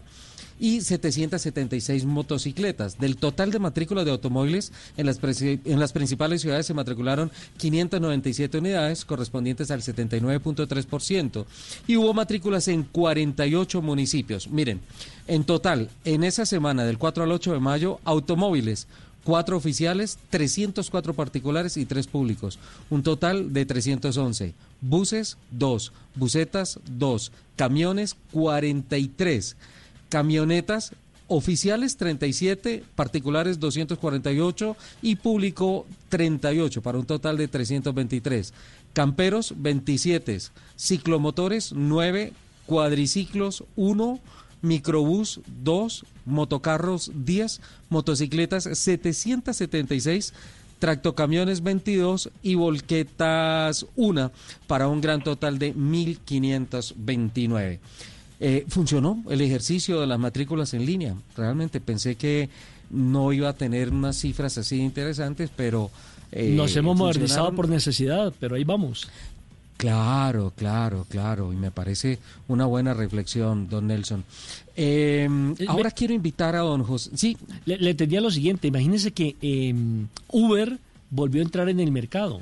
y 0.62 0.80
776 0.80 2.04
motocicletas. 2.04 2.96
Del 2.96 3.16
total 3.16 3.50
de 3.50 3.58
matrículas 3.58 4.04
de 4.04 4.12
automóviles 4.12 4.70
en 4.96 5.06
las, 5.06 5.18
en 5.42 5.80
las 5.80 5.92
principales 5.92 6.40
ciudades 6.40 6.66
se 6.66 6.72
matricularon 6.72 7.32
597 7.56 8.58
unidades, 8.58 9.04
correspondientes 9.04 9.72
al 9.72 9.82
79.3%, 9.82 11.46
y 11.88 11.96
hubo 11.96 12.14
matrículas 12.14 12.68
en 12.68 12.84
48 12.84 13.82
municipios. 13.82 14.48
Miren, 14.50 14.80
en 15.26 15.42
total, 15.42 15.90
en 16.04 16.22
esa 16.22 16.46
semana 16.46 16.84
del 16.84 16.96
4 16.96 17.24
al 17.24 17.32
8 17.32 17.54
de 17.54 17.60
mayo, 17.60 17.98
automóviles 18.04 18.86
cuatro 19.24 19.56
oficiales, 19.56 20.18
304 20.30 21.14
particulares 21.14 21.76
y 21.76 21.86
tres 21.86 22.06
públicos, 22.06 22.60
un 22.88 23.02
total 23.02 23.52
de 23.52 23.66
311. 23.66 24.54
Buses, 24.80 25.38
dos. 25.50 25.92
Busetas, 26.14 26.78
dos. 26.86 27.32
Camiones, 27.56 28.16
43 28.32 29.56
camionetas 30.12 30.92
oficiales 31.26 31.96
37, 31.96 32.84
particulares 32.94 33.58
248 33.58 34.76
y 35.00 35.16
público 35.16 35.86
38 36.10 36.82
para 36.82 36.98
un 36.98 37.06
total 37.06 37.38
de 37.38 37.48
323. 37.48 38.52
Camperos 38.92 39.54
27, 39.56 40.38
ciclomotores 40.76 41.72
9, 41.72 42.34
cuadriciclos 42.66 43.64
1, 43.76 44.20
microbús 44.60 45.40
2, 45.62 46.04
motocarros 46.26 47.10
10, 47.14 47.62
motocicletas 47.88 48.64
776, 48.64 50.34
tractocamiones 50.78 51.62
22 51.62 52.28
y 52.42 52.56
volquetas 52.56 53.86
1 53.96 54.30
para 54.66 54.88
un 54.88 55.00
gran 55.00 55.24
total 55.24 55.58
de 55.58 55.72
1529. 55.72 57.80
Eh, 58.44 58.64
funcionó 58.66 59.22
el 59.30 59.40
ejercicio 59.40 60.00
de 60.00 60.06
las 60.08 60.18
matrículas 60.18 60.74
en 60.74 60.84
línea. 60.84 61.14
Realmente 61.36 61.80
pensé 61.80 62.16
que 62.16 62.50
no 62.90 63.32
iba 63.32 63.48
a 63.48 63.52
tener 63.52 63.90
unas 63.90 64.16
cifras 64.16 64.58
así 64.58 64.80
interesantes, 64.80 65.48
pero... 65.54 65.92
Eh, 66.32 66.52
Nos 66.56 66.74
hemos 66.74 66.96
modernizado 66.96 67.54
por 67.54 67.68
necesidad, 67.68 68.34
pero 68.40 68.56
ahí 68.56 68.64
vamos. 68.64 69.08
Claro, 69.76 70.52
claro, 70.56 71.06
claro, 71.08 71.52
y 71.52 71.56
me 71.56 71.70
parece 71.70 72.18
una 72.48 72.66
buena 72.66 72.94
reflexión, 72.94 73.68
don 73.68 73.86
Nelson. 73.86 74.24
Em, 74.74 75.52
eh, 75.52 75.66
ahora 75.68 75.92
quiero 75.92 76.12
invitar 76.12 76.56
a 76.56 76.60
don 76.62 76.82
José. 76.82 77.10
Sí. 77.14 77.36
Le, 77.64 77.76
le 77.78 77.94
tenía 77.94 78.20
lo 78.20 78.30
siguiente, 78.32 78.66
imagínese 78.66 79.12
que 79.12 79.36
em, 79.40 80.08
Uber 80.32 80.80
volvió 81.10 81.42
a 81.42 81.44
entrar 81.44 81.68
en 81.68 81.78
el 81.78 81.92
mercado. 81.92 82.40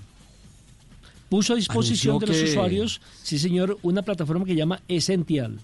Puso 1.28 1.52
a 1.52 1.56
disposición 1.56 2.18
de 2.20 2.26
los 2.28 2.42
usuarios, 2.42 3.02
sí 3.22 3.38
señor, 3.38 3.76
una 3.82 4.00
plataforma 4.00 4.46
que 4.46 4.54
llama 4.54 4.80
Essential 4.88 5.58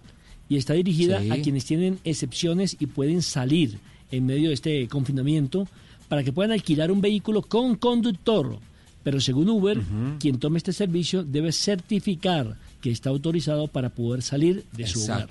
y 0.48 0.56
está 0.56 0.74
dirigida 0.74 1.18
a 1.30 1.36
quienes 1.42 1.64
tienen 1.64 1.98
excepciones 2.04 2.76
y 2.78 2.86
pueden 2.86 3.22
salir 3.22 3.78
en 4.10 4.26
medio 4.26 4.48
de 4.48 4.54
este 4.54 4.88
confinamiento 4.88 5.66
para 6.08 6.22
que 6.22 6.32
puedan 6.32 6.52
alquilar 6.52 6.90
un 6.92 7.00
vehículo 7.00 7.42
con 7.42 7.76
conductor. 7.76 8.58
Pero 9.02 9.20
según 9.20 9.48
Uber, 9.48 9.80
quien 10.18 10.38
tome 10.38 10.58
este 10.58 10.72
servicio 10.72 11.22
debe 11.22 11.52
certificar 11.52 12.56
que 12.80 12.90
está 12.90 13.10
autorizado 13.10 13.68
para 13.68 13.90
poder 13.90 14.22
salir 14.22 14.64
de 14.72 14.86
su 14.86 15.04
hogar. 15.04 15.28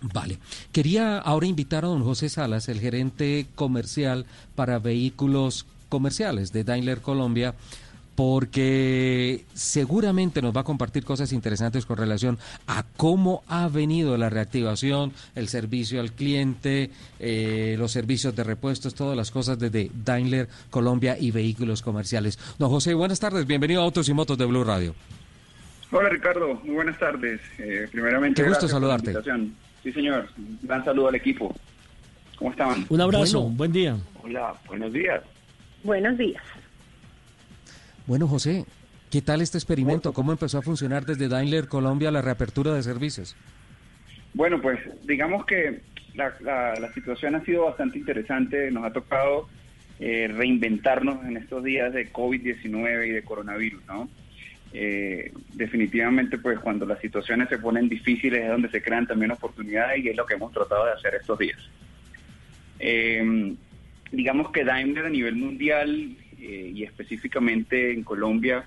Vale. 0.00 0.38
Quería 0.72 1.18
ahora 1.18 1.46
invitar 1.46 1.84
a 1.84 1.88
don 1.88 2.04
José 2.04 2.28
Salas, 2.28 2.68
el 2.68 2.80
gerente 2.80 3.46
comercial 3.54 4.26
para 4.54 4.78
vehículos 4.78 5.66
comerciales 5.88 6.52
de 6.52 6.64
Daimler 6.64 7.00
Colombia, 7.00 7.54
porque 8.16 9.44
seguramente 9.52 10.40
nos 10.40 10.56
va 10.56 10.62
a 10.62 10.64
compartir 10.64 11.04
cosas 11.04 11.32
interesantes 11.32 11.84
con 11.84 11.98
relación 11.98 12.38
a 12.66 12.84
cómo 12.96 13.44
ha 13.46 13.68
venido 13.68 14.16
la 14.16 14.30
reactivación, 14.30 15.12
el 15.34 15.48
servicio 15.48 16.00
al 16.00 16.12
cliente, 16.12 16.90
eh, 17.20 17.76
los 17.78 17.92
servicios 17.92 18.34
de 18.34 18.42
repuestos, 18.42 18.94
todas 18.94 19.16
las 19.16 19.30
cosas 19.30 19.58
desde 19.58 19.90
Daimler 20.04 20.48
Colombia 20.70 21.16
y 21.20 21.30
vehículos 21.30 21.82
comerciales. 21.82 22.38
Don 22.58 22.70
José, 22.70 22.94
buenas 22.94 23.20
tardes, 23.20 23.46
bienvenido 23.46 23.82
a 23.82 23.84
Autos 23.84 24.08
y 24.08 24.14
Motos 24.14 24.38
de 24.38 24.46
Blue 24.46 24.64
Radio. 24.64 24.94
Hola 25.92 26.08
Ricardo, 26.08 26.54
muy 26.64 26.74
buenas 26.74 26.98
tardes. 26.98 27.40
Eh, 27.58 27.86
primeramente, 27.92 28.42
Qué 28.42 28.48
gusto 28.48 28.66
saludarte. 28.66 29.14
Sí, 29.82 29.92
señor. 29.92 30.26
Un 30.38 30.58
gran 30.62 30.84
saludo 30.84 31.08
al 31.08 31.14
equipo. 31.14 31.54
¿Cómo 32.38 32.50
estaban? 32.50 32.86
Un 32.88 33.00
abrazo, 33.00 33.42
buen 33.42 33.72
día. 33.72 33.96
Hola, 34.22 34.54
buenos 34.66 34.92
días. 34.92 35.22
Buenos 35.84 36.18
días. 36.18 36.42
Bueno, 38.06 38.28
José, 38.28 38.64
¿qué 39.10 39.20
tal 39.20 39.40
este 39.40 39.58
experimento? 39.58 40.12
¿Cómo 40.12 40.30
empezó 40.30 40.58
a 40.58 40.62
funcionar 40.62 41.04
desde 41.04 41.28
Daimler 41.28 41.66
Colombia 41.66 42.10
la 42.12 42.22
reapertura 42.22 42.72
de 42.72 42.82
servicios? 42.82 43.36
Bueno, 44.32 44.60
pues 44.60 44.78
digamos 45.04 45.44
que 45.44 45.80
la, 46.14 46.32
la, 46.40 46.92
situación 46.92 47.34
ha 47.34 47.44
sido 47.44 47.64
bastante 47.64 47.98
interesante. 47.98 48.70
Nos 48.70 48.84
ha 48.84 48.92
tocado 48.92 49.48
eh, 49.98 50.28
reinventarnos 50.32 51.24
en 51.24 51.36
estos 51.36 51.64
días 51.64 51.92
de 51.92 52.12
COVID-19 52.12 53.08
y 53.08 53.10
de 53.10 53.22
coronavirus, 53.22 53.84
¿no? 53.86 54.08
Eh, 54.72 55.32
definitivamente, 55.54 56.38
pues 56.38 56.58
cuando 56.60 56.86
las 56.86 57.00
situaciones 57.00 57.48
se 57.48 57.58
ponen 57.58 57.88
difíciles 57.88 58.42
es 58.42 58.50
donde 58.50 58.68
se 58.68 58.82
crean 58.82 59.06
también 59.06 59.30
oportunidades 59.30 60.04
y 60.04 60.10
es 60.10 60.16
lo 60.16 60.26
que 60.26 60.34
hemos 60.34 60.52
tratado 60.52 60.84
de 60.84 60.92
hacer 60.92 61.14
estos 61.14 61.38
días. 61.38 61.58
Eh, 62.78 63.54
digamos 64.12 64.50
que 64.52 64.64
Daimler 64.64 65.06
a 65.06 65.10
nivel 65.10 65.36
mundial 65.36 66.16
eh, 66.40 66.72
y 66.74 66.84
específicamente 66.84 67.92
en 67.92 68.02
Colombia, 68.02 68.64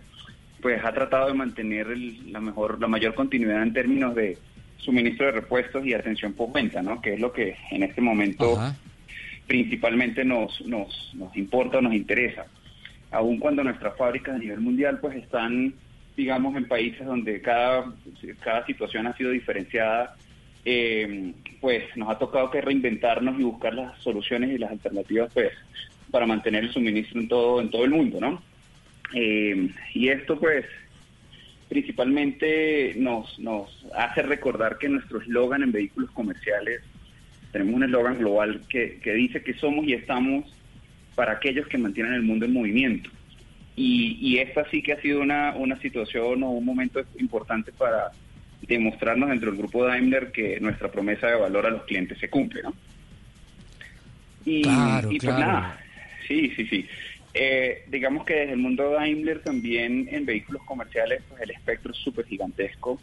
pues 0.62 0.84
ha 0.84 0.91
tratado 0.91 1.28
de 1.28 1.34
mantener 1.34 1.88
la 1.98 2.40
mejor, 2.40 2.80
la 2.80 2.88
mayor 2.88 3.14
continuidad 3.14 3.64
en 3.64 3.74
términos 3.74 4.16
de 4.16 4.38
suministro 4.78 5.28
de 5.28 5.34
repuestos 5.34 5.86
y 5.86 5.94
atención 5.94 6.34
postventa, 6.34 6.82
¿no? 6.82 7.02
Que 7.02 7.14
es 7.14 7.20
lo 7.20 7.32
que 7.32 7.56
en 7.72 7.84
este 7.84 8.02
momento 8.02 8.58
principalmente 9.48 10.24
nos, 10.24 10.62
nos, 10.62 11.12
nos 11.16 11.36
importa 11.36 11.80
o 11.80 11.82
nos 11.82 11.94
interesa. 11.94 12.46
Aun 13.12 13.40
cuando 13.40 13.64
nuestras 13.64 13.98
fábricas 13.98 14.36
a 14.36 14.40
nivel 14.40 14.60
mundial 14.60 15.00
pues 15.00 15.16
están, 15.16 15.74
digamos, 16.16 16.56
en 16.56 16.68
países 16.68 17.06
donde 17.06 17.41
cada, 17.41 17.91
cada 18.41 18.66
situación 18.66 19.08
ha 19.08 19.18
sido 19.18 19.32
diferenciada, 19.32 20.16
eh, 20.66 21.34
pues 21.62 21.84
nos 21.96 22.10
ha 22.10 22.20
tocado 22.20 22.52
que 22.52 22.62
reinventarnos 22.62 23.40
y 23.40 23.44
buscar 23.44 23.74
las 23.74 23.98
soluciones 24.02 24.52
y 24.52 24.58
las 24.58 24.72
alternativas 24.72 25.32
pues 25.34 25.52
para 26.11 26.26
mantener 26.26 26.64
el 26.64 26.73
suministro 26.73 27.19
en 27.19 27.27
todo, 27.27 27.61
en 27.61 27.69
todo 27.69 27.86
el 27.86 27.91
mundo, 27.91 28.19
¿no? 28.19 28.41
Eh, 29.14 29.69
y 29.94 30.10
esto 30.10 30.40
pues 30.40 30.65
principalmente 31.68 32.95
nos, 32.98 33.38
nos 33.40 33.86
hace 33.95 34.23
recordar 34.23 34.77
que 34.77 34.90
nuestro 34.90 35.22
eslogan 35.22 35.64
en 35.64 35.72
vehículos 35.72 36.10
comerciales, 36.11 36.81
tenemos 37.52 37.76
un 37.76 37.84
eslogan 37.84 38.18
global 38.18 38.61
que, 38.68 38.99
que 38.99 39.14
dice 39.14 39.44
que 39.44 39.53
somos 39.53 39.86
y 39.86 39.94
estamos 39.94 40.45
para 41.15 41.34
aquellos 41.34 41.68
que 41.68 41.77
mantienen 41.77 42.14
el 42.14 42.23
mundo 42.23 42.45
en 42.45 42.53
movimiento. 42.53 43.10
Y, 43.76 44.18
y 44.19 44.40
esta 44.40 44.69
sí 44.69 44.81
que 44.81 44.94
ha 44.94 45.02
sido 45.02 45.22
una, 45.22 45.56
una 45.56 45.80
situación 45.80 46.44
o 46.44 46.52
un 46.52 46.65
momento 46.65 47.02
importante 47.18 47.72
para 47.72 48.11
demostrarnos 48.61 49.30
dentro 49.30 49.52
del 49.52 49.60
grupo 49.60 49.86
Daimler 49.86 50.31
que 50.31 50.60
nuestra 50.60 50.91
promesa 50.91 51.27
de 51.27 51.36
valor 51.36 51.65
a 51.65 51.69
los 51.69 51.84
clientes 51.84 52.18
se 52.19 52.30
cumple, 52.30 52.64
¿no? 52.64 52.73
Y, 54.45 54.64
claro, 54.64 55.11
y 55.11 55.19
pues 55.19 55.34
nada, 55.34 55.80
Sí, 56.30 56.53
sí, 56.56 56.65
sí. 56.68 56.85
Eh, 57.34 57.84
digamos 57.88 58.23
que 58.23 58.35
desde 58.35 58.53
el 58.53 58.60
mundo 58.60 58.91
Daimler 58.91 59.41
también 59.41 60.07
en 60.11 60.26
vehículos 60.26 60.61
comerciales, 60.64 61.23
pues 61.27 61.41
el 61.41 61.51
espectro 61.51 61.91
es 61.91 61.97
súper 61.97 62.26
gigantesco. 62.26 63.01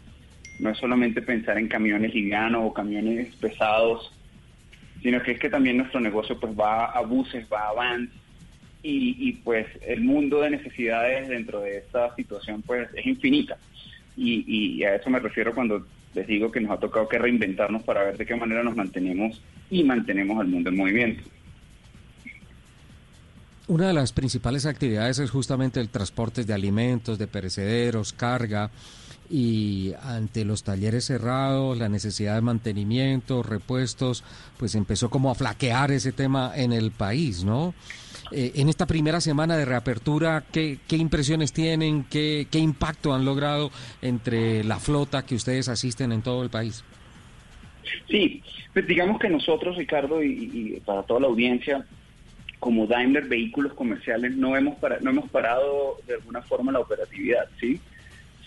No 0.59 0.69
es 0.69 0.77
solamente 0.77 1.21
pensar 1.21 1.57
en 1.57 1.67
camiones 1.67 2.13
livianos 2.13 2.61
o 2.65 2.73
camiones 2.73 3.35
pesados, 3.35 4.13
sino 5.03 5.21
que 5.21 5.33
es 5.33 5.39
que 5.39 5.49
también 5.49 5.77
nuestro 5.77 5.99
negocio 5.99 6.39
pues 6.39 6.57
va 6.57 6.85
a 6.85 7.01
buses, 7.01 7.45
va 7.51 7.67
a 7.67 7.73
vans 7.73 8.09
y, 8.81 9.15
y 9.19 9.33
pues 9.33 9.67
el 9.85 10.01
mundo 10.01 10.41
de 10.41 10.51
necesidades 10.51 11.27
dentro 11.27 11.59
de 11.59 11.79
esta 11.79 12.15
situación 12.15 12.61
pues 12.61 12.87
es 12.95 13.05
infinita. 13.05 13.57
Y, 14.15 14.77
y 14.79 14.83
a 14.85 14.95
eso 14.95 15.09
me 15.09 15.19
refiero 15.19 15.53
cuando 15.53 15.85
les 16.15 16.25
digo 16.27 16.49
que 16.49 16.61
nos 16.61 16.71
ha 16.71 16.79
tocado 16.79 17.09
que 17.09 17.19
reinventarnos 17.19 17.83
para 17.83 18.03
ver 18.03 18.17
de 18.17 18.25
qué 18.25 18.37
manera 18.37 18.63
nos 18.63 18.75
mantenemos 18.75 19.41
y 19.69 19.83
mantenemos 19.83 20.39
al 20.39 20.47
mundo 20.47 20.69
en 20.69 20.77
movimiento. 20.77 21.23
Una 23.69 23.87
de 23.87 23.93
las 23.93 24.13
principales 24.13 24.65
actividades 24.65 25.19
es 25.19 25.29
justamente 25.29 25.81
el 25.81 25.89
transporte 25.89 26.45
de 26.45 26.53
alimentos, 26.53 27.19
de 27.19 27.27
perecederos, 27.27 28.13
carga 28.13 28.71
y 29.29 29.91
ante 30.03 30.45
los 30.45 30.63
talleres 30.63 31.03
cerrados, 31.03 31.77
la 31.77 31.89
necesidad 31.89 32.35
de 32.35 32.41
mantenimiento, 32.41 33.43
repuestos, 33.43 34.23
pues 34.57 34.73
empezó 34.75 35.09
como 35.09 35.31
a 35.31 35.35
flaquear 35.35 35.91
ese 35.91 36.13
tema 36.13 36.53
en 36.55 36.71
el 36.71 36.91
país, 36.91 37.43
¿no? 37.43 37.73
Eh, 38.31 38.53
en 38.55 38.69
esta 38.69 38.85
primera 38.85 39.19
semana 39.19 39.57
de 39.57 39.65
reapertura, 39.65 40.45
¿qué, 40.49 40.79
impresiones 40.91 41.51
tienen? 41.51 42.05
¿Qué, 42.05 42.47
¿Qué 42.49 42.59
impacto 42.59 43.13
han 43.13 43.25
logrado 43.25 43.69
entre 44.01 44.63
la 44.63 44.79
flota 44.79 45.25
que 45.25 45.35
ustedes 45.35 45.67
asisten 45.67 46.13
en 46.13 46.21
todo 46.21 46.41
el 46.41 46.49
país? 46.49 46.85
Sí, 48.09 48.41
pues 48.71 48.87
digamos 48.87 49.19
que 49.19 49.27
nosotros, 49.27 49.75
Ricardo, 49.75 50.23
y 50.23 50.81
para 50.85 51.03
toda 51.03 51.19
la 51.19 51.27
audiencia, 51.27 51.85
como 52.59 52.87
Daimler 52.87 53.25
Vehículos 53.25 53.73
Comerciales 53.73 54.35
no 54.35 54.55
hemos, 54.57 54.77
no 55.01 55.09
hemos 55.09 55.29
parado 55.29 55.97
de 56.07 56.15
alguna 56.15 56.41
forma 56.41 56.71
la 56.71 56.79
operatividad, 56.79 57.47
¿sí? 57.59 57.79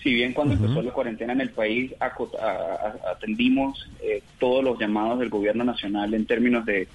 Si 0.02 0.14
bien 0.14 0.32
cuando 0.32 0.54
empezó 0.54 0.80
la 0.82 0.92
cuarentena 0.92 1.34
en 1.34 1.42
el 1.42 1.50
país 1.50 1.92
atendimos 2.00 3.88
eh, 4.02 4.22
todos 4.38 4.64
los 4.64 4.78
llamados 4.78 5.18
del 5.18 5.28
gobierno 5.28 5.62
nacional 5.62 6.14
en 6.14 6.24
términos 6.24 6.64
de, 6.64 6.88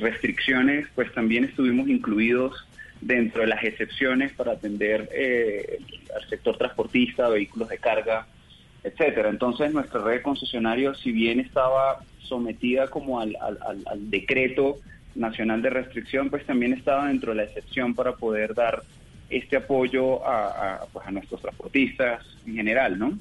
restricciones, 0.00 0.86
pues 0.94 1.12
también 1.12 1.44
estuvimos 1.44 1.88
incluidos 1.88 2.66
dentro 3.02 3.42
de 3.42 3.48
las 3.48 3.62
excepciones 3.64 4.32
para 4.32 4.52
atender 4.52 5.10
eh, 5.12 5.78
al 6.16 6.26
sector 6.30 6.56
transportista, 6.56 7.28
vehículos 7.28 7.68
de 7.68 7.76
carga, 7.76 8.26
etcétera. 8.82 9.28
Entonces 9.28 9.74
nuestra 9.74 10.00
red 10.00 10.18
de 10.18 10.22
concesionarios, 10.22 11.00
si 11.00 11.12
bien 11.12 11.38
estaba 11.40 11.98
sometida 12.20 12.88
como 12.88 13.20
al, 13.20 13.36
al 13.40 14.10
decreto 14.10 14.78
nacional 15.18 15.60
de 15.60 15.70
restricción, 15.70 16.30
pues 16.30 16.46
también 16.46 16.72
estaba 16.72 17.08
dentro 17.08 17.32
de 17.32 17.38
la 17.38 17.42
excepción 17.44 17.94
para 17.94 18.12
poder 18.12 18.54
dar 18.54 18.82
este 19.28 19.56
apoyo 19.56 20.26
a, 20.26 20.86
pues 20.92 21.06
a 21.06 21.10
nuestros 21.10 21.42
transportistas 21.42 22.24
en 22.46 22.54
general, 22.54 22.98
¿no? 22.98 23.18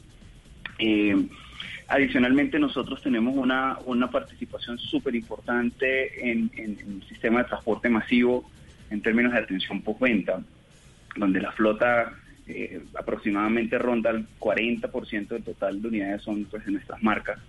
Eh, 0.79 1.27
adicionalmente, 1.87 2.59
nosotros 2.59 3.01
tenemos 3.01 3.35
una, 3.35 3.77
una 3.85 4.09
participación 4.09 4.77
súper 4.77 5.15
importante 5.15 6.29
en, 6.31 6.51
el 6.55 7.03
sistema 7.09 7.39
de 7.39 7.49
transporte 7.49 7.89
masivo 7.89 8.49
en 8.89 9.01
términos 9.01 9.33
de 9.33 9.39
atención 9.39 9.81
postventa, 9.81 10.39
donde 11.15 11.41
la 11.41 11.51
flota 11.51 12.13
eh, 12.47 12.81
aproximadamente 12.97 13.77
ronda 13.77 14.11
el 14.11 14.25
40% 14.39 15.27
del 15.27 15.43
total 15.43 15.81
de 15.81 15.87
unidades 15.87 16.21
son 16.21 16.45
pues 16.45 16.63
de 16.65 16.71
nuestras 16.71 17.01
marcas. 17.03 17.39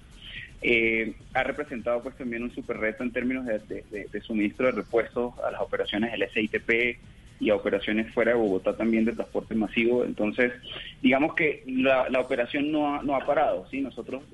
Eh, 0.60 1.14
ha 1.34 1.44
representado 1.44 2.02
pues 2.02 2.16
también 2.16 2.42
un 2.42 2.52
super 2.52 2.78
reto 2.78 3.04
en 3.04 3.12
términos 3.12 3.46
de, 3.46 4.20
suministro 4.22 4.66
de 4.66 4.72
repuestos 4.72 5.34
a 5.38 5.52
las 5.52 5.60
operaciones 5.60 6.12
del 6.12 6.28
SITP 6.28 6.98
y 7.40 7.50
a 7.50 7.54
operaciones 7.54 8.12
fuera 8.12 8.32
de 8.32 8.38
Bogotá 8.38 8.76
también 8.76 9.04
de 9.04 9.12
transporte 9.12 9.54
masivo. 9.54 10.04
Entonces, 10.04 10.52
digamos 11.00 11.34
que 11.34 11.62
la, 11.66 12.08
operación 12.20 12.72
no 12.72 12.96
ha, 12.96 13.02
no 13.02 13.14
ha 13.14 13.24
parado. 13.24 13.68
¿sí? 13.70 13.80
Nosotros 13.80 14.24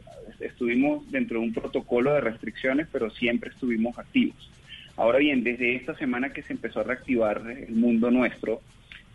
estuvimos 0.40 1.10
dentro 1.10 1.40
de 1.40 1.46
un 1.46 1.52
protocolo 1.52 2.14
de 2.14 2.22
restricciones, 2.22 2.88
pero 2.90 3.10
siempre 3.10 3.50
estuvimos 3.50 3.98
activos. 3.98 4.50
Ahora 4.96 5.18
bien, 5.18 5.42
desde 5.42 5.74
esta 5.74 5.94
semana 5.96 6.32
que 6.32 6.42
se 6.42 6.52
empezó 6.52 6.80
a 6.80 6.84
reactivar 6.84 7.42
el 7.50 7.74
mundo 7.74 8.10
nuestro, 8.10 8.62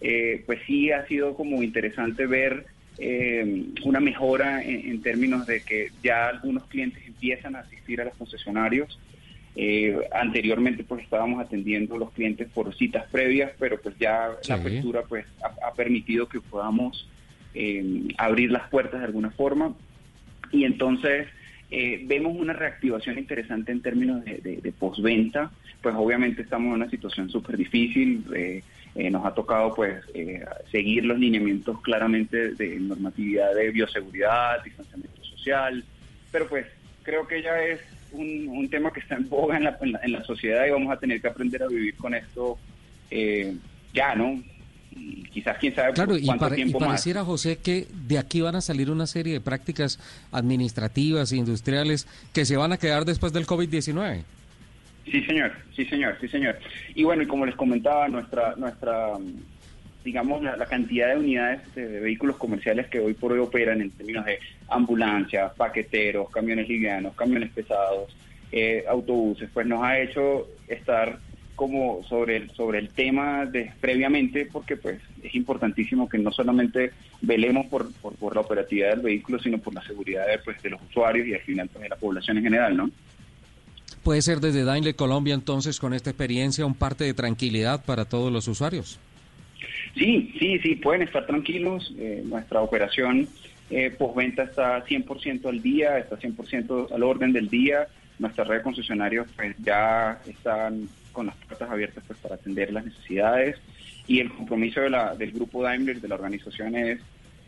eh, 0.01 0.43
pues 0.45 0.59
sí 0.67 0.91
ha 0.91 1.05
sido 1.07 1.35
como 1.35 1.63
interesante 1.63 2.25
ver 2.25 2.65
eh, 2.99 3.65
una 3.83 3.99
mejora 3.99 4.61
en, 4.61 5.01
términos 5.01 5.47
de 5.47 5.61
que 5.61 5.91
ya 6.03 6.27
algunos 6.27 6.65
clientes 6.65 7.01
empiezan 7.05 7.55
a 7.55 7.59
asistir 7.59 8.01
a 8.01 8.05
los 8.05 8.15
concesionarios. 8.15 8.99
Eh, 9.55 9.97
anteriormente 10.13 10.83
pues 10.83 11.03
estábamos 11.03 11.43
atendiendo 11.43 11.95
a 11.95 11.99
los 11.99 12.11
clientes 12.11 12.47
por 12.53 12.73
citas 12.75 13.05
previas, 13.11 13.51
pero 13.57 13.81
pues 13.81 13.95
ya 13.99 14.31
la 14.47 14.55
apertura 14.55 15.03
pues 15.07 15.25
ha, 15.41 15.73
permitido 15.73 16.27
que 16.29 16.39
podamos 16.39 17.07
eh, 17.53 18.03
abrir 18.17 18.51
las 18.51 18.69
puertas 18.69 18.99
de 18.99 19.05
alguna 19.07 19.31
forma. 19.31 19.73
Y 20.51 20.65
entonces 20.65 21.27
eh, 21.71 22.03
vemos 22.05 22.35
una 22.37 22.53
reactivación 22.53 23.17
interesante 23.17 23.71
en 23.71 23.81
términos 23.81 24.23
de, 24.25 24.59
de 24.61 24.71
postventa, 24.71 25.51
pues 25.81 25.95
obviamente 25.95 26.41
estamos 26.41 26.67
en 26.67 26.81
una 26.81 26.89
situación 26.89 27.29
súper 27.29 27.57
difícil. 27.57 28.25
Eh, 28.35 28.63
eh, 28.95 29.09
nos 29.09 29.25
ha 29.25 29.33
tocado 29.33 29.73
pues 29.75 30.03
eh, 30.13 30.43
seguir 30.71 31.05
los 31.05 31.19
lineamientos 31.19 31.79
claramente 31.81 32.55
de 32.55 32.79
normatividad 32.79 33.53
de 33.53 33.71
bioseguridad, 33.71 34.63
distanciamiento 34.63 35.23
social, 35.23 35.83
pero 36.31 36.47
pues 36.47 36.65
creo 37.03 37.27
que 37.27 37.41
ya 37.41 37.61
es 37.61 37.79
un, 38.11 38.67
tema 38.69 38.91
que 38.91 38.99
está 38.99 39.15
en 39.15 39.29
boga 39.29 39.57
en 39.57 39.63
la, 39.63 39.77
en 39.81 40.11
la, 40.11 40.23
sociedad 40.23 40.65
y 40.65 40.71
vamos 40.71 40.91
a 40.91 40.99
tener 40.99 41.21
que 41.21 41.27
aprender 41.27 41.63
a 41.63 41.67
vivir 41.67 41.95
con 41.95 42.13
esto 42.13 42.57
eh, 43.11 43.55
ya, 43.93 44.15
¿no? 44.15 44.41
quizás 45.31 45.57
quién 45.59 45.73
sabe 45.73 45.93
claro, 45.93 46.11
por 46.11 46.25
cuánto 46.25 46.47
y, 46.49 46.55
tiempo 46.55 46.77
y 46.77 46.81
pareciera, 46.81 47.23
José, 47.23 47.57
que 47.57 47.87
de 48.07 48.17
aquí 48.17 48.41
van 48.41 48.55
a 48.55 48.61
salir 48.61 48.89
una 48.89 49.07
serie 49.07 49.33
de 49.33 49.41
prácticas 49.41 49.99
administrativas 50.31 51.31
e 51.31 51.37
industriales 51.37 52.07
que 52.33 52.45
se 52.45 52.57
van 52.57 52.73
a 52.73 52.77
quedar 52.77 53.05
después 53.05 53.33
del 53.33 53.45
COVID-19. 53.45 54.23
Sí, 55.11 55.23
señor, 55.23 55.51
sí, 55.75 55.85
señor, 55.85 56.17
sí, 56.21 56.27
señor. 56.27 56.57
Y 56.93 57.03
bueno, 57.03 57.23
y 57.23 57.27
como 57.27 57.45
les 57.45 57.55
comentaba, 57.55 58.07
nuestra, 58.07 58.55
nuestra 58.55 59.13
digamos, 60.03 60.41
la, 60.41 60.65
cantidad 60.65 61.09
de 61.09 61.19
unidades 61.19 61.75
de, 61.75 61.99
vehículos 61.99 62.37
comerciales 62.37 62.87
que 62.87 62.99
hoy 62.99 63.13
por 63.13 63.31
hoy 63.31 63.39
operan 63.39 63.81
en 63.81 63.91
términos 63.91 64.25
de 64.25 64.39
ambulancias, 64.69 65.53
paqueteros, 65.55 66.29
camiones 66.29 66.67
livianos, 66.69 67.15
camiones 67.15 67.51
pesados, 67.51 68.15
eh, 68.51 68.83
autobuses, 68.87 69.49
pues 69.53 69.67
nos 69.67 69.83
ha 69.83 69.99
hecho 69.99 70.47
estar 70.67 71.19
como 71.55 72.01
sobre 72.03 72.37
el, 72.37 72.49
sobre 72.51 72.79
el 72.79 72.89
tema 72.89 73.45
de, 73.45 73.73
previamente, 73.81 74.47
porque 74.49 74.77
pues 74.77 75.01
es 75.21 75.35
importantísimo 75.35 76.07
que 76.07 76.17
no 76.17 76.31
solamente 76.31 76.91
velemos 77.21 77.67
por, 77.67 77.91
por, 77.93 78.33
la 78.33 78.41
operatividad 78.41 78.91
del 78.91 79.01
vehículo, 79.01 79.39
sino 79.39 79.57
por 79.57 79.73
la 79.73 79.83
seguridad 79.83 80.25
de, 80.25 80.39
pues, 80.39 80.61
de 80.63 80.69
los 80.69 80.81
usuarios 80.83 81.27
y 81.27 81.33
al 81.33 81.41
final 81.41 81.67
pues, 81.67 81.83
de 81.83 81.89
la 81.89 81.97
población 81.97 82.37
en 82.37 82.43
general, 82.45 82.77
¿no? 82.77 82.89
Puede 84.03 84.21
ser 84.21 84.39
desde 84.39 84.63
Daimler 84.63 84.95
Colombia 84.95 85.33
entonces 85.33 85.79
con 85.79 85.93
esta 85.93 86.09
experiencia 86.09 86.65
un 86.65 86.75
parte 86.75 87.03
de 87.03 87.13
tranquilidad 87.13 87.83
para 87.83 88.05
todos 88.05 88.31
los 88.31 88.47
usuarios. 88.47 88.99
Sí, 89.95 90.33
sí, 90.39 90.59
sí, 90.59 90.75
pueden 90.75 91.01
estar 91.01 91.25
tranquilos. 91.25 91.93
Eh, 91.97 92.23
nuestra 92.25 92.61
operación 92.61 93.27
eh, 93.69 93.93
postventa 93.97 94.43
está 94.43 94.85
100% 94.85 95.45
al 95.47 95.61
día, 95.61 95.97
está 95.97 96.17
100% 96.17 96.91
al 96.91 97.03
orden 97.03 97.33
del 97.33 97.49
día. 97.49 97.87
Nuestra 98.17 98.43
red 98.43 98.57
de 98.57 98.63
concesionarios 98.63 99.27
pues, 99.35 99.55
ya 99.63 100.21
están 100.27 100.89
con 101.11 101.27
las 101.27 101.35
puertas 101.35 101.69
abiertas 101.69 102.03
pues, 102.07 102.19
para 102.19 102.35
atender 102.35 102.71
las 102.71 102.85
necesidades. 102.85 103.57
Y 104.07 104.19
el 104.19 104.31
compromiso 104.31 104.81
de 104.81 104.89
la, 104.89 105.15
del 105.15 105.31
grupo 105.31 105.63
Daimler, 105.63 106.01
de 106.01 106.07
la 106.07 106.15
organización, 106.15 106.75
es, 106.75 106.99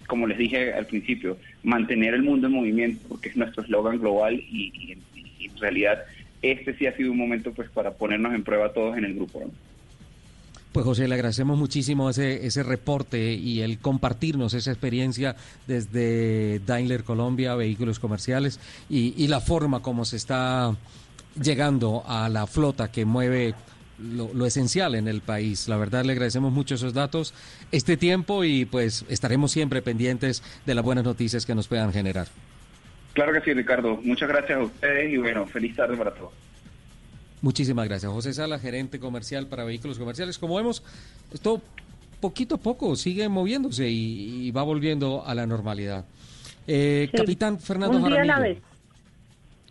como 0.07 0.27
les 0.27 0.37
dije 0.37 0.73
al 0.73 0.85
principio, 0.85 1.37
mantener 1.63 2.13
el 2.13 2.21
mundo 2.21 2.47
en 2.47 2.53
movimiento, 2.53 3.07
porque 3.09 3.29
es 3.29 3.35
nuestro 3.35 3.63
eslogan 3.63 3.99
global 3.99 4.35
y, 4.35 4.97
en 5.39 5.57
realidad 5.57 6.03
este 6.41 6.75
sí 6.77 6.87
ha 6.87 6.95
sido 6.95 7.11
un 7.11 7.17
momento 7.17 7.51
pues 7.51 7.69
para 7.69 7.91
ponernos 7.91 8.33
en 8.33 8.43
prueba 8.43 8.73
todos 8.73 8.97
en 8.97 9.05
el 9.05 9.15
grupo. 9.15 9.41
Pues 10.71 10.85
José, 10.85 11.07
le 11.07 11.15
agradecemos 11.15 11.59
muchísimo 11.59 12.09
ese, 12.09 12.45
ese 12.45 12.63
reporte 12.63 13.33
y 13.33 13.61
el 13.61 13.79
compartirnos 13.79 14.53
esa 14.53 14.71
experiencia 14.71 15.35
desde 15.67 16.59
Daimler 16.65 17.03
Colombia, 17.03 17.55
vehículos 17.55 17.99
comerciales 17.99 18.59
y, 18.89 19.13
y 19.17 19.27
la 19.27 19.41
forma 19.41 19.81
como 19.81 20.05
se 20.05 20.15
está 20.15 20.73
llegando 21.41 22.03
a 22.07 22.29
la 22.29 22.47
flota 22.47 22.89
que 22.89 23.03
mueve 23.03 23.53
lo, 24.01 24.45
esencial 24.45 24.95
en 24.95 25.07
el 25.07 25.21
país. 25.21 25.67
La 25.67 25.77
verdad 25.77 26.03
le 26.03 26.13
agradecemos 26.13 26.51
mucho 26.51 26.75
esos 26.75 26.93
datos, 26.93 27.33
este 27.71 27.97
tiempo 27.97 28.43
y 28.43 28.65
pues 28.65 29.05
estaremos 29.09 29.51
siempre 29.51 29.81
pendientes 29.81 30.43
de 30.65 30.75
las 30.75 30.83
buenas 30.83 31.03
noticias 31.03 31.45
que 31.45 31.55
nos 31.55 31.67
puedan 31.67 31.93
generar. 31.93 32.27
Claro 33.13 33.33
que 33.33 33.41
sí, 33.41 33.53
Ricardo. 33.53 33.97
Muchas 34.03 34.29
gracias 34.29 34.59
a 34.59 34.63
ustedes 34.63 35.13
y 35.13 35.17
bueno, 35.17 35.45
feliz 35.45 35.75
tarde 35.75 35.97
para 35.97 36.13
todos. 36.13 36.31
Muchísimas 37.41 37.87
gracias. 37.87 38.11
José 38.11 38.33
Sala, 38.33 38.59
gerente 38.59 38.99
comercial 38.99 39.47
para 39.47 39.63
vehículos 39.63 39.97
comerciales. 39.97 40.37
Como 40.37 40.55
vemos, 40.55 40.83
esto 41.33 41.61
poquito 42.19 42.55
a 42.55 42.57
poco 42.59 42.95
sigue 42.95 43.27
moviéndose 43.27 43.89
y, 43.89 44.49
va 44.51 44.63
volviendo 44.63 45.25
a 45.25 45.33
la 45.33 45.45
normalidad. 45.45 46.05
Eh, 46.67 47.09
Capitán 47.11 47.59
Fernando 47.59 47.97
Un 47.97 48.09
día 48.09 48.21
a 48.21 48.25
la 48.25 48.39
vez. 48.39 48.59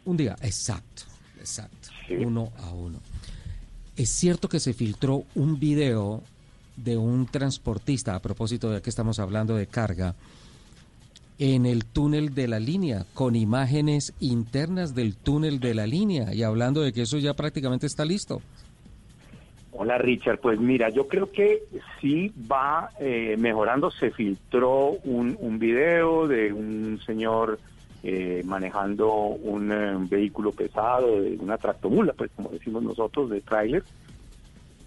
Un 0.04 0.16
día, 0.16 0.36
exacto, 0.42 1.04
exacto. 1.38 1.88
Uno 2.18 2.52
a 2.58 2.70
uno. 2.70 2.98
Es 3.96 4.10
cierto 4.10 4.48
que 4.48 4.58
se 4.58 4.72
filtró 4.72 5.24
un 5.36 5.60
video 5.60 6.22
de 6.76 6.96
un 6.96 7.26
transportista, 7.26 8.16
a 8.16 8.20
propósito 8.20 8.70
de 8.70 8.82
que 8.82 8.90
estamos 8.90 9.20
hablando 9.20 9.54
de 9.54 9.66
carga, 9.66 10.16
en 11.40 11.64
el 11.64 11.86
túnel 11.86 12.34
de 12.34 12.46
la 12.46 12.60
línea, 12.60 13.06
con 13.14 13.34
imágenes 13.34 14.14
internas 14.20 14.94
del 14.94 15.16
túnel 15.16 15.58
de 15.58 15.74
la 15.74 15.86
línea 15.86 16.34
y 16.34 16.42
hablando 16.42 16.82
de 16.82 16.92
que 16.92 17.02
eso 17.02 17.16
ya 17.16 17.32
prácticamente 17.32 17.86
está 17.86 18.04
listo. 18.04 18.42
Hola 19.72 19.96
Richard, 19.96 20.38
pues 20.40 20.60
mira, 20.60 20.90
yo 20.90 21.08
creo 21.08 21.32
que 21.32 21.62
sí 21.98 22.30
va 22.50 22.90
eh, 23.00 23.36
mejorando. 23.38 23.90
Se 23.90 24.10
filtró 24.10 24.90
un, 25.04 25.38
un, 25.40 25.58
video 25.58 26.28
de 26.28 26.52
un 26.52 27.00
señor 27.06 27.58
eh, 28.02 28.42
manejando 28.44 29.10
un 29.10 29.72
eh, 29.72 29.96
vehículo 30.10 30.52
pesado, 30.52 31.22
de 31.22 31.38
una 31.38 31.56
tractomula, 31.56 32.12
pues 32.12 32.30
como 32.36 32.50
decimos 32.50 32.82
nosotros, 32.82 33.30
de 33.30 33.40
tráiler, 33.40 33.82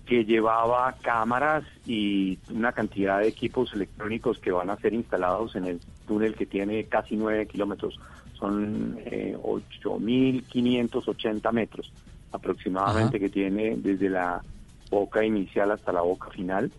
que 0.06 0.26
llevaba 0.26 0.94
cámaras 1.02 1.64
y 1.86 2.38
una 2.52 2.74
cantidad 2.74 3.20
de 3.20 3.30
equipos 3.30 3.74
electrónicos 3.74 4.38
que 4.40 4.52
van 4.52 4.70
a 4.70 4.76
ser 4.78 4.94
instalados 4.94 5.56
en 5.56 5.66
el 5.66 5.80
túnel 6.08 6.36
que 6.36 6.46
tiene 6.46 6.84
casi 6.86 7.16
9 7.16 7.48
kilómetros. 7.48 8.00
Son 8.38 9.00
eh, 9.06 9.38
8.580 9.42 11.52
metros 11.54 11.92
aproximadamente 12.32 13.20
que 13.20 13.30
tiene 13.30 13.76
desde 13.78 14.10
la 14.10 14.42
boca 14.90 15.24
inicial 15.24 15.72
hasta 15.72 15.94
la 15.94 16.02
boca 16.02 16.30
final. 16.32 16.70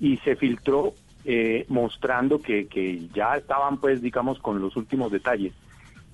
Y 0.00 0.16
se 0.18 0.34
filtró 0.34 0.94
eh, 1.24 1.66
mostrando 1.68 2.40
que, 2.40 2.66
que 2.66 3.06
ya 3.14 3.36
estaban, 3.36 3.76
pues, 3.78 4.02
digamos, 4.02 4.40
con 4.40 4.60
los 4.60 4.74
últimos 4.76 5.12
detalles. 5.12 5.52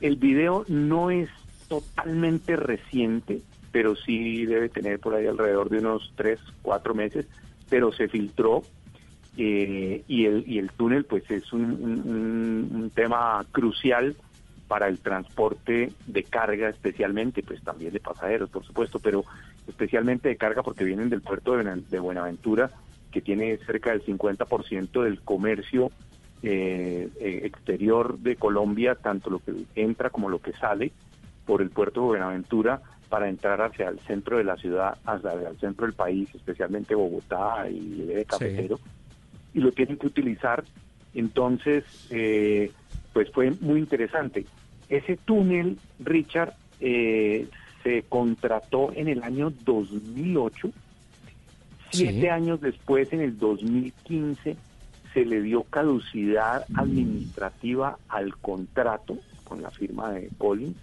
El 0.00 0.16
video 0.16 0.66
no 0.68 1.10
es 1.10 1.30
totalmente 1.68 2.56
reciente, 2.56 3.40
pero 3.76 3.94
sí 3.94 4.46
debe 4.46 4.70
tener 4.70 4.98
por 5.00 5.14
ahí 5.14 5.26
alrededor 5.26 5.68
de 5.68 5.80
unos 5.80 6.10
tres, 6.16 6.40
cuatro 6.62 6.94
meses, 6.94 7.26
pero 7.68 7.92
se 7.92 8.08
filtró 8.08 8.62
eh, 9.36 10.02
y, 10.08 10.24
el, 10.24 10.44
y 10.46 10.58
el 10.58 10.70
túnel 10.70 11.04
pues 11.04 11.30
es 11.30 11.52
un, 11.52 11.62
un, 12.72 12.90
tema 12.94 13.44
crucial 13.52 14.16
para 14.66 14.88
el 14.88 14.98
transporte 15.00 15.92
de 16.06 16.22
carga 16.22 16.70
especialmente, 16.70 17.42
pues 17.42 17.62
también 17.62 17.92
de 17.92 18.00
pasajeros 18.00 18.48
por 18.48 18.64
supuesto, 18.64 18.98
pero 18.98 19.26
especialmente 19.68 20.30
de 20.30 20.38
carga 20.38 20.62
porque 20.62 20.84
vienen 20.84 21.10
del 21.10 21.20
puerto 21.20 21.54
de 21.54 21.98
Buenaventura 21.98 22.70
que 23.12 23.20
tiene 23.20 23.58
cerca 23.58 23.90
del 23.90 24.06
50% 24.06 25.02
del 25.02 25.20
comercio 25.20 25.90
eh, 26.42 27.10
eh, 27.20 27.40
exterior 27.44 28.18
de 28.20 28.36
Colombia, 28.36 28.94
tanto 28.94 29.28
lo 29.28 29.40
que 29.40 29.52
entra 29.74 30.08
como 30.08 30.30
lo 30.30 30.38
que 30.38 30.54
sale 30.54 30.92
por 31.44 31.60
el 31.60 31.68
puerto 31.68 32.00
de 32.00 32.06
Buenaventura 32.06 32.80
para 33.08 33.28
entrar 33.28 33.60
hacia 33.60 33.88
el 33.88 33.98
centro 34.00 34.38
de 34.38 34.44
la 34.44 34.56
ciudad, 34.56 34.98
hacia 35.04 35.32
el 35.32 35.58
centro 35.58 35.86
del 35.86 35.94
país, 35.94 36.28
especialmente 36.34 36.94
Bogotá 36.94 37.68
y 37.70 38.10
el 38.12 38.26
cafetero, 38.26 38.78
y 39.54 39.60
lo 39.60 39.72
tienen 39.72 39.96
que 39.96 40.06
utilizar. 40.06 40.64
Entonces, 41.14 41.84
eh, 42.10 42.70
pues 43.12 43.30
fue 43.30 43.52
muy 43.60 43.80
interesante. 43.80 44.44
Ese 44.88 45.16
túnel, 45.16 45.78
Richard, 45.98 46.54
eh, 46.80 47.48
se 47.82 48.02
contrató 48.08 48.92
en 48.94 49.08
el 49.08 49.22
año 49.22 49.52
2008. 49.64 50.70
Siete 51.90 52.30
años 52.30 52.60
después, 52.60 53.12
en 53.12 53.20
el 53.20 53.38
2015, 53.38 54.56
se 55.14 55.24
le 55.24 55.40
dio 55.40 55.62
caducidad 55.62 56.66
administrativa 56.74 57.96
al 58.08 58.36
contrato 58.36 59.16
con 59.44 59.62
la 59.62 59.70
firma 59.70 60.10
de 60.12 60.28
Collins 60.36 60.76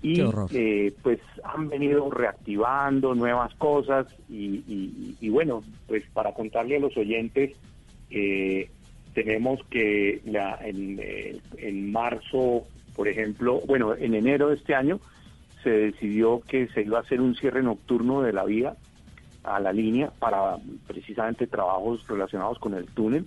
y 0.00 0.20
eh, 0.52 0.94
pues 1.02 1.18
han 1.42 1.68
venido 1.68 2.10
reactivando 2.10 3.14
nuevas 3.14 3.52
cosas 3.54 4.06
y, 4.28 5.28
bueno, 5.28 5.62
pues 5.86 6.04
para 6.12 6.32
contarle 6.34 6.76
a 6.76 6.80
los 6.80 6.96
oyentes, 6.96 7.52
eh, 8.10 8.70
tenemos 9.14 9.60
que 9.70 10.20
la, 10.24 10.58
en, 10.62 10.98
eh, 11.02 11.40
en 11.56 11.90
marzo, 11.90 12.64
por 12.94 13.08
ejemplo, 13.08 13.60
bueno, 13.66 13.94
en 13.94 14.14
enero 14.14 14.48
de 14.48 14.56
este 14.56 14.74
año 14.74 15.00
se 15.62 15.70
decidió 15.70 16.40
que 16.40 16.68
se 16.68 16.82
iba 16.82 16.98
a 16.98 17.02
hacer 17.02 17.20
un 17.20 17.34
cierre 17.34 17.62
nocturno 17.62 18.22
de 18.22 18.32
la 18.32 18.44
vía 18.44 18.76
a 19.42 19.58
la 19.58 19.72
línea 19.72 20.12
para 20.18 20.56
precisamente 20.86 21.46
trabajos 21.46 22.06
relacionados 22.06 22.58
con 22.58 22.74
el 22.74 22.86
túnel 22.86 23.26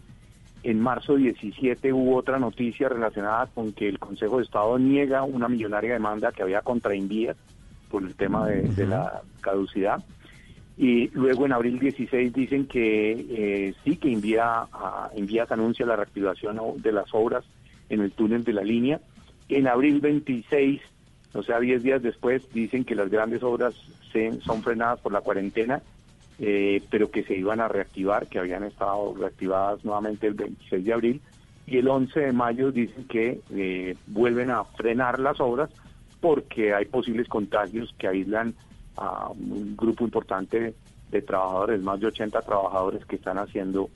en 0.63 0.79
marzo 0.79 1.15
17 1.15 1.91
hubo 1.91 2.17
otra 2.17 2.37
noticia 2.37 2.87
relacionada 2.87 3.47
con 3.47 3.73
que 3.73 3.89
el 3.89 3.99
Consejo 3.99 4.37
de 4.37 4.43
Estado 4.43 4.77
niega 4.77 5.23
una 5.23 5.47
millonaria 5.47 5.93
demanda 5.93 6.31
que 6.31 6.43
había 6.43 6.61
contra 6.61 6.95
Invías 6.95 7.37
por 7.89 8.03
el 8.03 8.15
tema 8.15 8.47
de, 8.47 8.87
la 8.87 9.21
caducidad. 9.41 10.03
Y 10.77 11.09
luego 11.09 11.45
en 11.45 11.51
abril 11.51 11.79
16 11.79 12.31
dicen 12.33 12.65
que 12.67 13.11
eh, 13.11 13.73
sí, 13.83 13.97
que 13.97 14.11
envía 14.11 14.67
a, 14.71 15.09
Envías 15.15 15.51
anuncia 15.51 15.85
la 15.85 15.95
reactivación 15.95 16.59
de 16.77 16.91
las 16.91 17.13
obras 17.13 17.43
en 17.89 18.01
el 18.01 18.11
túnel 18.11 18.43
de 18.43 18.53
la 18.53 18.63
línea. 18.63 19.01
En 19.49 19.67
abril 19.67 19.99
26, 19.99 20.81
o 21.33 21.43
sea, 21.43 21.59
10 21.59 21.83
días 21.83 22.01
después, 22.01 22.43
dicen 22.53 22.85
que 22.85 22.95
las 22.95 23.09
grandes 23.09 23.43
obras 23.43 23.73
se, 24.13 24.39
son 24.41 24.63
frenadas 24.63 24.99
por 24.99 25.11
la 25.11 25.21
cuarentena 25.21 25.81
eh, 26.43 26.81
pero 26.89 27.11
que 27.11 27.23
se 27.23 27.35
iban 27.35 27.61
a 27.61 27.67
reactivar, 27.67 28.27
que 28.27 28.39
habían 28.39 28.63
estado 28.63 29.13
reactivadas 29.13 29.85
nuevamente 29.85 30.25
el 30.25 30.33
26 30.33 30.83
de 30.83 30.93
abril, 30.93 31.21
y 31.67 31.77
el 31.77 31.87
11 31.87 32.19
de 32.19 32.31
mayo 32.33 32.71
dicen 32.71 33.05
que 33.05 33.39
eh, 33.51 33.95
vuelven 34.07 34.49
a 34.49 34.63
frenar 34.63 35.19
las 35.19 35.39
obras 35.39 35.69
porque 36.19 36.73
hay 36.73 36.85
posibles 36.85 37.27
contagios 37.27 37.93
que 37.97 38.07
aíslan 38.07 38.55
a 38.97 39.29
un 39.29 39.77
grupo 39.77 40.03
importante 40.03 40.73
de 41.11 41.21
trabajadores, 41.21 41.81
más 41.81 41.99
de 41.99 42.07
80 42.07 42.41
trabajadores 42.41 43.05
que 43.05 43.17
están 43.17 43.37
haciendo 43.37 43.89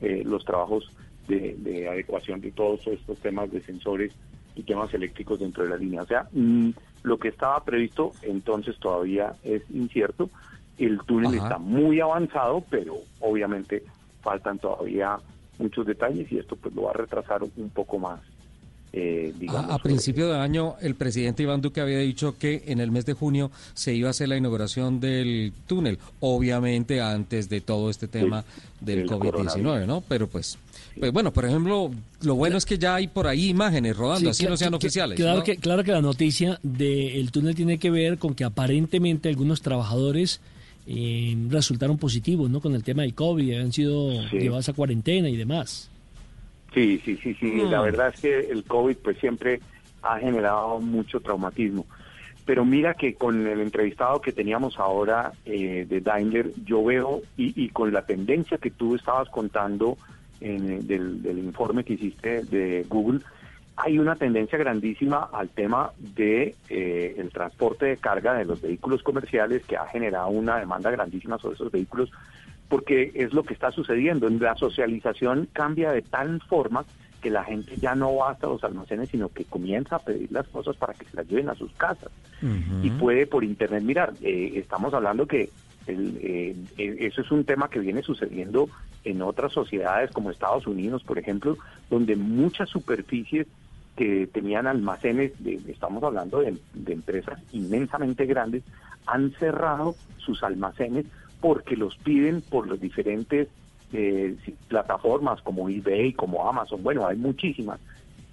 eh, 0.00 0.22
los 0.24 0.44
trabajos 0.44 0.90
de, 1.28 1.88
adecuación 1.88 2.40
de 2.40 2.50
todos 2.50 2.84
estos 2.88 3.18
temas 3.18 3.50
de 3.50 3.62
sensores 3.62 4.12
y 4.56 4.64
temas 4.64 4.92
eléctricos 4.92 5.38
dentro 5.38 5.62
de 5.64 5.70
la 5.70 5.76
línea. 5.76 6.02
O 6.02 6.06
sea, 6.06 6.28
mm, 6.32 6.70
lo 7.04 7.18
que 7.18 7.28
estaba 7.28 7.62
previsto 7.64 8.12
entonces 8.22 8.76
todavía 8.78 9.34
es 9.44 9.62
incierto. 9.70 10.28
El 10.86 11.00
túnel 11.06 11.34
está 11.34 11.58
muy 11.58 12.00
avanzado, 12.00 12.64
pero 12.68 12.96
obviamente 13.20 13.82
faltan 14.20 14.58
todavía 14.58 15.16
muchos 15.58 15.86
detalles 15.86 16.30
y 16.32 16.38
esto 16.38 16.56
pues 16.56 16.74
lo 16.74 16.82
va 16.82 16.90
a 16.90 16.94
retrasar 16.94 17.42
un 17.42 17.70
poco 17.70 17.98
más. 17.98 18.20
Eh, 18.94 19.32
a, 19.48 19.78
principio 19.78 20.28
de 20.28 20.38
año, 20.38 20.74
el 20.82 20.94
presidente 20.96 21.42
Iván 21.42 21.62
Duque 21.62 21.80
había 21.80 21.98
dicho 21.98 22.36
que 22.36 22.64
en 22.66 22.78
el 22.78 22.90
mes 22.90 23.06
de 23.06 23.14
junio 23.14 23.50
se 23.72 23.94
iba 23.94 24.08
a 24.08 24.10
hacer 24.10 24.28
la 24.28 24.36
inauguración 24.36 25.00
del 25.00 25.54
túnel, 25.66 25.98
obviamente 26.20 27.00
antes 27.00 27.48
de 27.48 27.62
todo 27.62 27.88
este 27.88 28.06
tema 28.06 28.44
del 28.80 29.08
COVID-19, 29.08 29.86
¿no? 29.86 30.02
Pero 30.06 30.26
pues, 30.26 30.58
pues, 31.00 31.10
bueno, 31.10 31.32
por 31.32 31.46
ejemplo, 31.46 31.90
lo 32.20 32.34
bueno 32.34 32.58
es 32.58 32.66
que 32.66 32.76
ya 32.76 32.96
hay 32.96 33.08
por 33.08 33.26
ahí 33.26 33.48
imágenes 33.48 33.96
rodando, 33.96 34.28
así 34.28 34.44
no 34.44 34.58
sean 34.58 34.74
oficiales. 34.74 35.16
Claro, 35.16 35.42
que, 35.42 35.56
claro 35.56 35.82
que 35.84 35.92
la 35.92 36.02
noticia 36.02 36.58
del 36.62 37.32
túnel 37.32 37.54
tiene 37.54 37.78
que 37.78 37.90
ver 37.90 38.18
con 38.18 38.34
que 38.34 38.44
aparentemente 38.44 39.30
algunos 39.30 39.62
trabajadores 39.62 40.42
eh, 40.86 41.36
resultaron 41.48 41.98
positivos, 41.98 42.50
¿no? 42.50 42.60
Con 42.60 42.74
el 42.74 42.82
tema 42.82 43.02
del 43.02 43.14
COVID, 43.14 43.60
han 43.60 43.72
sido 43.72 44.10
llevados 44.30 44.68
a 44.68 44.72
cuarentena 44.72 45.28
y 45.28 45.36
demás. 45.36 45.90
Sí, 46.74 47.00
sí, 47.04 47.18
sí, 47.22 47.34
sí. 47.34 47.62
La 47.68 47.80
verdad 47.80 48.12
es 48.14 48.20
que 48.20 48.40
el 48.50 48.64
COVID 48.64 48.96
pues 48.96 49.18
siempre 49.18 49.60
ha 50.02 50.18
generado 50.18 50.80
mucho 50.80 51.20
traumatismo. 51.20 51.86
Pero 52.44 52.64
mira 52.64 52.94
que 52.94 53.14
con 53.14 53.46
el 53.46 53.60
entrevistado 53.60 54.20
que 54.20 54.32
teníamos 54.32 54.78
ahora 54.78 55.32
eh, 55.44 55.86
de 55.88 56.00
Daimler, 56.00 56.50
yo 56.64 56.82
veo, 56.82 57.22
y, 57.36 57.68
con 57.68 57.92
la 57.92 58.04
tendencia 58.04 58.58
que 58.58 58.70
tú 58.70 58.96
estabas 58.96 59.28
contando 59.28 59.96
en, 60.40 60.86
del, 60.86 61.38
informe 61.38 61.84
que 61.84 61.92
hiciste 61.92 62.42
de 62.42 62.84
Google, 62.88 63.20
hay 63.76 63.98
una 63.98 64.16
tendencia 64.16 64.58
grandísima 64.58 65.28
al 65.32 65.48
tema 65.48 65.92
de 65.98 66.54
eh, 66.68 67.14
el 67.18 67.30
transporte 67.30 67.86
de 67.86 67.96
carga 67.96 68.34
de 68.34 68.44
los 68.44 68.60
vehículos 68.60 69.02
comerciales 69.02 69.64
que 69.64 69.76
ha 69.76 69.86
generado 69.86 70.28
una 70.28 70.58
demanda 70.58 70.90
grandísima 70.90 71.38
sobre 71.38 71.54
esos 71.54 71.72
vehículos 71.72 72.10
porque 72.68 73.12
es 73.14 73.34
lo 73.34 73.42
que 73.42 73.54
está 73.54 73.70
sucediendo. 73.70 74.28
La 74.30 74.54
socialización 74.56 75.48
cambia 75.52 75.92
de 75.92 76.02
tal 76.02 76.40
forma 76.48 76.84
que 77.20 77.30
la 77.30 77.44
gente 77.44 77.76
ya 77.76 77.94
no 77.94 78.16
va 78.16 78.30
hasta 78.30 78.46
los 78.46 78.64
almacenes, 78.64 79.10
sino 79.10 79.28
que 79.28 79.44
comienza 79.44 79.96
a 79.96 79.98
pedir 79.98 80.32
las 80.32 80.48
cosas 80.48 80.76
para 80.76 80.94
que 80.94 81.04
se 81.04 81.16
las 81.16 81.28
lleven 81.28 81.50
a 81.50 81.54
sus 81.54 81.72
casas. 81.72 82.10
Y 82.82 82.90
puede 82.90 83.26
por 83.26 83.44
internet 83.44 83.84
mirar. 83.84 84.14
Eh, 84.22 84.54
estamos 84.56 84.92
hablando 84.94 85.26
que 85.26 85.50
eh, 85.86 86.56
eh, 86.78 86.96
eso 87.00 87.20
es 87.22 87.30
un 87.30 87.44
tema 87.44 87.68
que 87.68 87.80
viene 87.80 88.02
sucediendo 88.02 88.68
en 89.04 89.22
otras 89.22 89.52
sociedades 89.52 90.10
como 90.10 90.30
Estados 90.30 90.66
Unidos, 90.66 91.02
por 91.02 91.18
ejemplo, 91.18 91.56
donde 91.90 92.16
muchas 92.16 92.68
superficies 92.68 93.46
que 93.96 94.26
tenían 94.26 94.66
almacenes, 94.66 95.32
estamos 95.66 96.02
hablando 96.02 96.40
de 96.40 96.92
empresas 96.92 97.38
inmensamente 97.52 98.24
grandes, 98.24 98.62
han 99.06 99.32
cerrado 99.32 99.94
sus 100.18 100.42
almacenes 100.42 101.06
porque 101.40 101.76
los 101.76 101.96
piden 101.96 102.40
por 102.40 102.68
las 102.68 102.80
diferentes 102.80 103.48
eh, 103.92 104.36
plataformas 104.68 105.42
como 105.42 105.68
eBay, 105.68 106.12
como 106.14 106.48
Amazon, 106.48 106.82
bueno, 106.82 107.06
hay 107.06 107.16
muchísimas, 107.16 107.78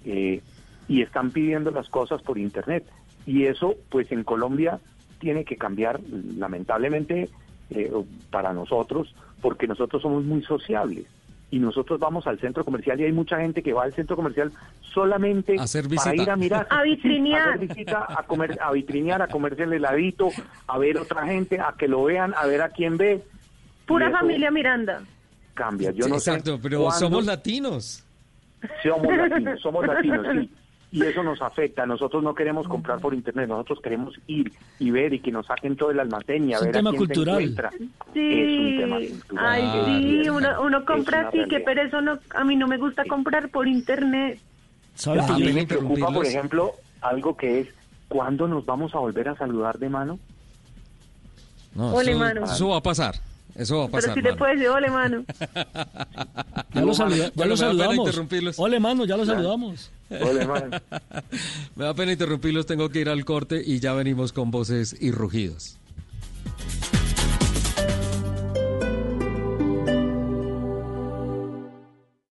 eh, 0.04 0.40
y 0.88 1.02
están 1.02 1.30
pidiendo 1.30 1.70
las 1.70 1.88
cosas 1.88 2.22
por 2.22 2.38
Internet. 2.38 2.84
Y 3.26 3.44
eso, 3.44 3.74
pues 3.90 4.10
en 4.12 4.24
Colombia 4.24 4.80
tiene 5.20 5.44
que 5.44 5.56
cambiar, 5.56 6.00
lamentablemente, 6.36 7.28
eh, 7.70 7.92
para 8.30 8.52
nosotros, 8.52 9.14
porque 9.40 9.68
nosotros 9.68 10.02
somos 10.02 10.24
muy 10.24 10.42
sociables 10.42 11.06
y 11.52 11.58
nosotros 11.58 11.98
vamos 12.00 12.26
al 12.26 12.38
centro 12.38 12.64
comercial 12.64 13.00
y 13.00 13.04
hay 13.04 13.12
mucha 13.12 13.38
gente 13.38 13.62
que 13.62 13.72
va 13.72 13.84
al 13.84 13.92
centro 13.92 14.16
comercial 14.16 14.52
solamente 14.92 15.56
para 15.96 16.14
ir 16.14 16.30
a 16.30 16.36
mirar, 16.36 16.66
a 16.70 16.82
vitrinear, 16.82 17.60
a, 18.08 18.22
comer, 18.24 18.58
a 18.60 18.72
vitrinear, 18.72 19.22
a 19.22 19.28
comerse 19.28 19.64
el 19.64 19.72
heladito, 19.72 20.30
a 20.66 20.78
ver 20.78 20.98
otra 20.98 21.26
gente, 21.26 21.60
a 21.60 21.74
que 21.78 21.88
lo 21.88 22.04
vean, 22.04 22.34
a 22.36 22.46
ver 22.46 22.62
a 22.62 22.70
quién 22.70 22.96
ve. 22.96 23.22
Pura 23.86 24.10
familia 24.10 24.50
Miranda. 24.50 25.02
Cambia, 25.54 25.90
yo 25.90 26.08
no 26.08 26.16
Exacto, 26.16 26.58
pero 26.62 26.90
somos 26.92 27.24
latinos. 27.24 28.04
Somos 28.82 29.16
latinos, 29.16 29.60
somos 29.60 29.86
latinos, 29.86 30.26
sí 30.32 30.50
y 30.92 31.02
eso 31.02 31.22
nos 31.22 31.40
afecta. 31.40 31.86
Nosotros 31.86 32.22
no 32.22 32.34
queremos 32.34 32.66
comprar 32.66 32.98
por 33.00 33.14
internet, 33.14 33.48
nosotros 33.48 33.80
queremos 33.82 34.14
ir 34.26 34.52
y 34.78 34.90
ver 34.90 35.14
y 35.14 35.20
que 35.20 35.30
nos 35.30 35.46
saquen 35.46 35.76
todo 35.76 35.90
el 35.90 36.00
almacén 36.00 36.48
y 36.48 36.54
a 36.54 36.60
ver 36.60 36.72
tema 36.72 36.90
a 36.90 36.92
quién 36.92 37.06
cultural. 37.06 37.54
Sí. 38.12 38.32
Es 38.32 38.58
un 38.58 38.76
tema 38.78 38.96
cultural. 38.96 39.46
Ay, 39.46 40.22
sí, 40.24 40.28
uno, 40.28 40.48
uno 40.62 40.84
compra 40.84 41.28
así, 41.28 41.38
que 41.48 41.60
pero 41.60 41.82
eso 41.82 42.00
no, 42.00 42.18
a 42.34 42.44
mí 42.44 42.56
no 42.56 42.66
me 42.66 42.76
gusta 42.76 43.04
comprar 43.04 43.48
por 43.50 43.68
internet. 43.68 44.40
A 45.06 45.38
mí 45.38 45.52
me 45.52 45.66
preocupa, 45.66 46.12
por 46.12 46.26
ejemplo, 46.26 46.74
algo 47.00 47.36
que 47.36 47.60
es, 47.60 47.68
¿cuándo 48.08 48.48
nos 48.48 48.66
vamos 48.66 48.94
a 48.94 48.98
volver 48.98 49.28
a 49.28 49.36
saludar 49.36 49.78
de 49.78 49.88
mano? 49.88 50.18
No, 51.74 51.94
mano. 52.18 52.44
eso 52.44 52.68
va 52.68 52.78
a 52.78 52.82
pasar. 52.82 53.14
Eso 53.54 53.78
va 53.78 53.84
a 53.84 53.88
pasar. 53.88 54.14
Pero 54.14 54.28
si 54.28 54.32
te 54.32 54.38
puedes 54.38 54.58
decir, 54.58 54.70
ole, 54.76 54.90
mano. 54.90 55.24
ya 56.74 56.80
lo, 56.80 56.92
ya 56.92 57.46
lo 57.46 57.56
saludamos. 57.56 58.58
Ole, 58.58 58.80
mano, 58.80 59.04
ya 59.04 59.16
lo 59.16 59.24
saludamos. 59.24 59.90
Me 61.76 61.84
da 61.84 61.94
pena 61.94 62.12
interrumpirlos, 62.12 62.66
tengo 62.66 62.88
que 62.88 63.00
ir 63.00 63.08
al 63.08 63.24
corte 63.24 63.62
y 63.64 63.78
ya 63.80 63.94
venimos 63.94 64.32
con 64.32 64.50
voces 64.50 64.96
y 65.00 65.12
rugidos. 65.12 65.78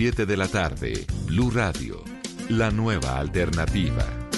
de 0.00 0.34
la 0.34 0.48
tarde, 0.48 1.04
Blue 1.26 1.50
Radio, 1.50 2.02
la 2.48 2.70
nueva 2.70 3.18
alternativa. 3.18 4.29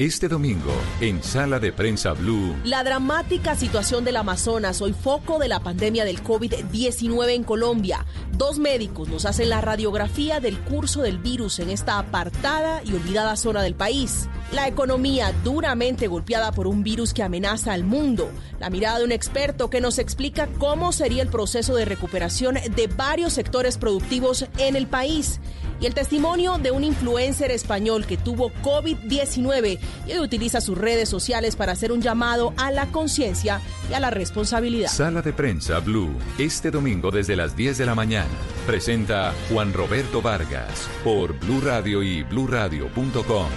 Este 0.00 0.28
domingo, 0.28 0.72
en 1.02 1.22
Sala 1.22 1.58
de 1.58 1.74
Prensa 1.74 2.14
Blue. 2.14 2.56
La 2.64 2.82
dramática 2.82 3.54
situación 3.54 4.02
del 4.02 4.16
Amazonas, 4.16 4.80
hoy 4.80 4.94
foco 4.94 5.38
de 5.38 5.46
la 5.46 5.60
pandemia 5.60 6.06
del 6.06 6.24
COVID-19 6.24 7.34
en 7.34 7.44
Colombia. 7.44 8.06
Dos 8.32 8.58
médicos 8.58 9.10
nos 9.10 9.26
hacen 9.26 9.50
la 9.50 9.60
radiografía 9.60 10.40
del 10.40 10.58
curso 10.58 11.02
del 11.02 11.18
virus 11.18 11.58
en 11.58 11.68
esta 11.68 11.98
apartada 11.98 12.80
y 12.82 12.94
olvidada 12.94 13.36
zona 13.36 13.60
del 13.60 13.74
país. 13.74 14.30
La 14.52 14.66
economía 14.66 15.34
duramente 15.44 16.06
golpeada 16.06 16.50
por 16.50 16.66
un 16.66 16.82
virus 16.82 17.12
que 17.12 17.22
amenaza 17.22 17.74
al 17.74 17.84
mundo. 17.84 18.30
La 18.58 18.70
mirada 18.70 19.00
de 19.00 19.04
un 19.04 19.12
experto 19.12 19.68
que 19.68 19.82
nos 19.82 19.98
explica 19.98 20.48
cómo 20.58 20.92
sería 20.92 21.22
el 21.22 21.28
proceso 21.28 21.74
de 21.74 21.84
recuperación 21.84 22.54
de 22.74 22.86
varios 22.86 23.34
sectores 23.34 23.76
productivos 23.76 24.46
en 24.56 24.76
el 24.76 24.86
país. 24.86 25.40
Y 25.80 25.86
el 25.86 25.94
testimonio 25.94 26.58
de 26.58 26.70
un 26.70 26.84
influencer 26.84 27.50
español 27.50 28.06
que 28.06 28.16
tuvo 28.16 28.52
COVID-19 28.62 29.78
y 30.06 30.18
utiliza 30.18 30.60
sus 30.60 30.76
redes 30.76 31.08
sociales 31.08 31.56
para 31.56 31.72
hacer 31.72 31.90
un 31.90 32.02
llamado 32.02 32.52
a 32.58 32.70
la 32.70 32.86
conciencia 32.86 33.60
y 33.90 33.94
a 33.94 34.00
la 34.00 34.10
responsabilidad. 34.10 34.90
Sala 34.90 35.22
de 35.22 35.32
prensa 35.32 35.78
Blue, 35.80 36.14
este 36.38 36.70
domingo 36.70 37.10
desde 37.10 37.34
las 37.34 37.56
10 37.56 37.78
de 37.78 37.86
la 37.86 37.94
mañana. 37.94 38.28
Presenta 38.66 39.32
Juan 39.50 39.72
Roberto 39.72 40.20
Vargas 40.20 40.88
por 41.02 41.38
Blue 41.38 41.60
Radio 41.62 42.02
y 42.02 42.22
bluradio.com. 42.24 43.48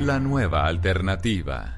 La 0.00 0.20
nueva 0.20 0.66
alternativa. 0.66 1.77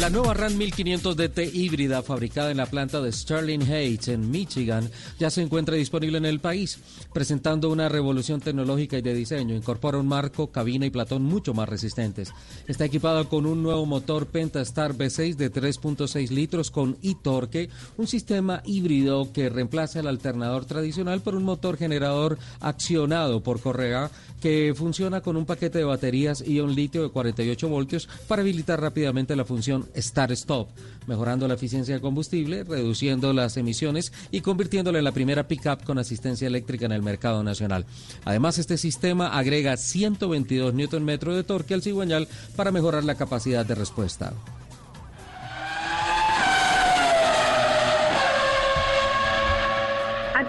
La 0.00 0.08
nueva 0.08 0.32
RAM 0.32 0.56
1500 0.56 1.14
DT 1.14 1.54
híbrida 1.54 2.02
fabricada 2.02 2.50
en 2.50 2.56
la 2.56 2.64
planta 2.64 3.02
de 3.02 3.12
Sterling 3.12 3.60
Heights 3.60 4.08
en 4.08 4.30
Michigan 4.30 4.90
ya 5.18 5.28
se 5.28 5.42
encuentra 5.42 5.76
disponible 5.76 6.16
en 6.16 6.24
el 6.24 6.40
país, 6.40 6.78
presentando 7.12 7.68
una 7.68 7.90
revolución 7.90 8.40
tecnológica 8.40 8.96
y 8.96 9.02
de 9.02 9.12
diseño. 9.12 9.54
Incorpora 9.54 9.98
un 9.98 10.08
marco, 10.08 10.50
cabina 10.50 10.86
y 10.86 10.90
platón 10.90 11.24
mucho 11.24 11.52
más 11.52 11.68
resistentes. 11.68 12.32
Está 12.66 12.86
equipada 12.86 13.24
con 13.24 13.44
un 13.44 13.62
nuevo 13.62 13.84
motor 13.84 14.24
Pentastar 14.24 14.94
V6 14.94 15.36
de 15.36 15.52
3.6 15.52 16.30
litros 16.30 16.70
con 16.70 16.96
e-torque, 17.02 17.68
un 17.98 18.06
sistema 18.06 18.62
híbrido 18.64 19.30
que 19.34 19.50
reemplaza 19.50 20.00
el 20.00 20.06
alternador 20.06 20.64
tradicional 20.64 21.20
por 21.20 21.34
un 21.34 21.44
motor 21.44 21.76
generador 21.76 22.38
accionado 22.60 23.42
por 23.42 23.60
correa 23.60 24.10
que 24.40 24.72
funciona 24.74 25.20
con 25.20 25.36
un 25.36 25.44
paquete 25.44 25.76
de 25.76 25.84
baterías 25.84 26.40
ion 26.40 26.74
litio 26.74 27.02
de 27.02 27.10
48 27.10 27.68
voltios 27.68 28.08
para 28.26 28.40
habilitar 28.40 28.80
rápidamente 28.80 29.36
la 29.36 29.44
función 29.44 29.89
Start-Stop, 29.96 30.68
mejorando 31.06 31.48
la 31.48 31.54
eficiencia 31.54 31.94
de 31.94 32.00
combustible, 32.00 32.64
reduciendo 32.64 33.32
las 33.32 33.56
emisiones 33.56 34.12
y 34.30 34.40
convirtiéndola 34.40 34.98
en 34.98 35.04
la 35.04 35.12
primera 35.12 35.48
pickup 35.48 35.84
con 35.84 35.98
asistencia 35.98 36.46
eléctrica 36.46 36.86
en 36.86 36.92
el 36.92 37.02
mercado 37.02 37.42
nacional. 37.42 37.86
Además, 38.24 38.58
este 38.58 38.78
sistema 38.78 39.36
agrega 39.38 39.76
122 39.76 40.74
Nm 40.74 41.18
de 41.18 41.44
torque 41.44 41.74
al 41.74 41.82
cigüeñal 41.82 42.28
para 42.56 42.72
mejorar 42.72 43.04
la 43.04 43.14
capacidad 43.14 43.64
de 43.66 43.74
respuesta. 43.74 44.32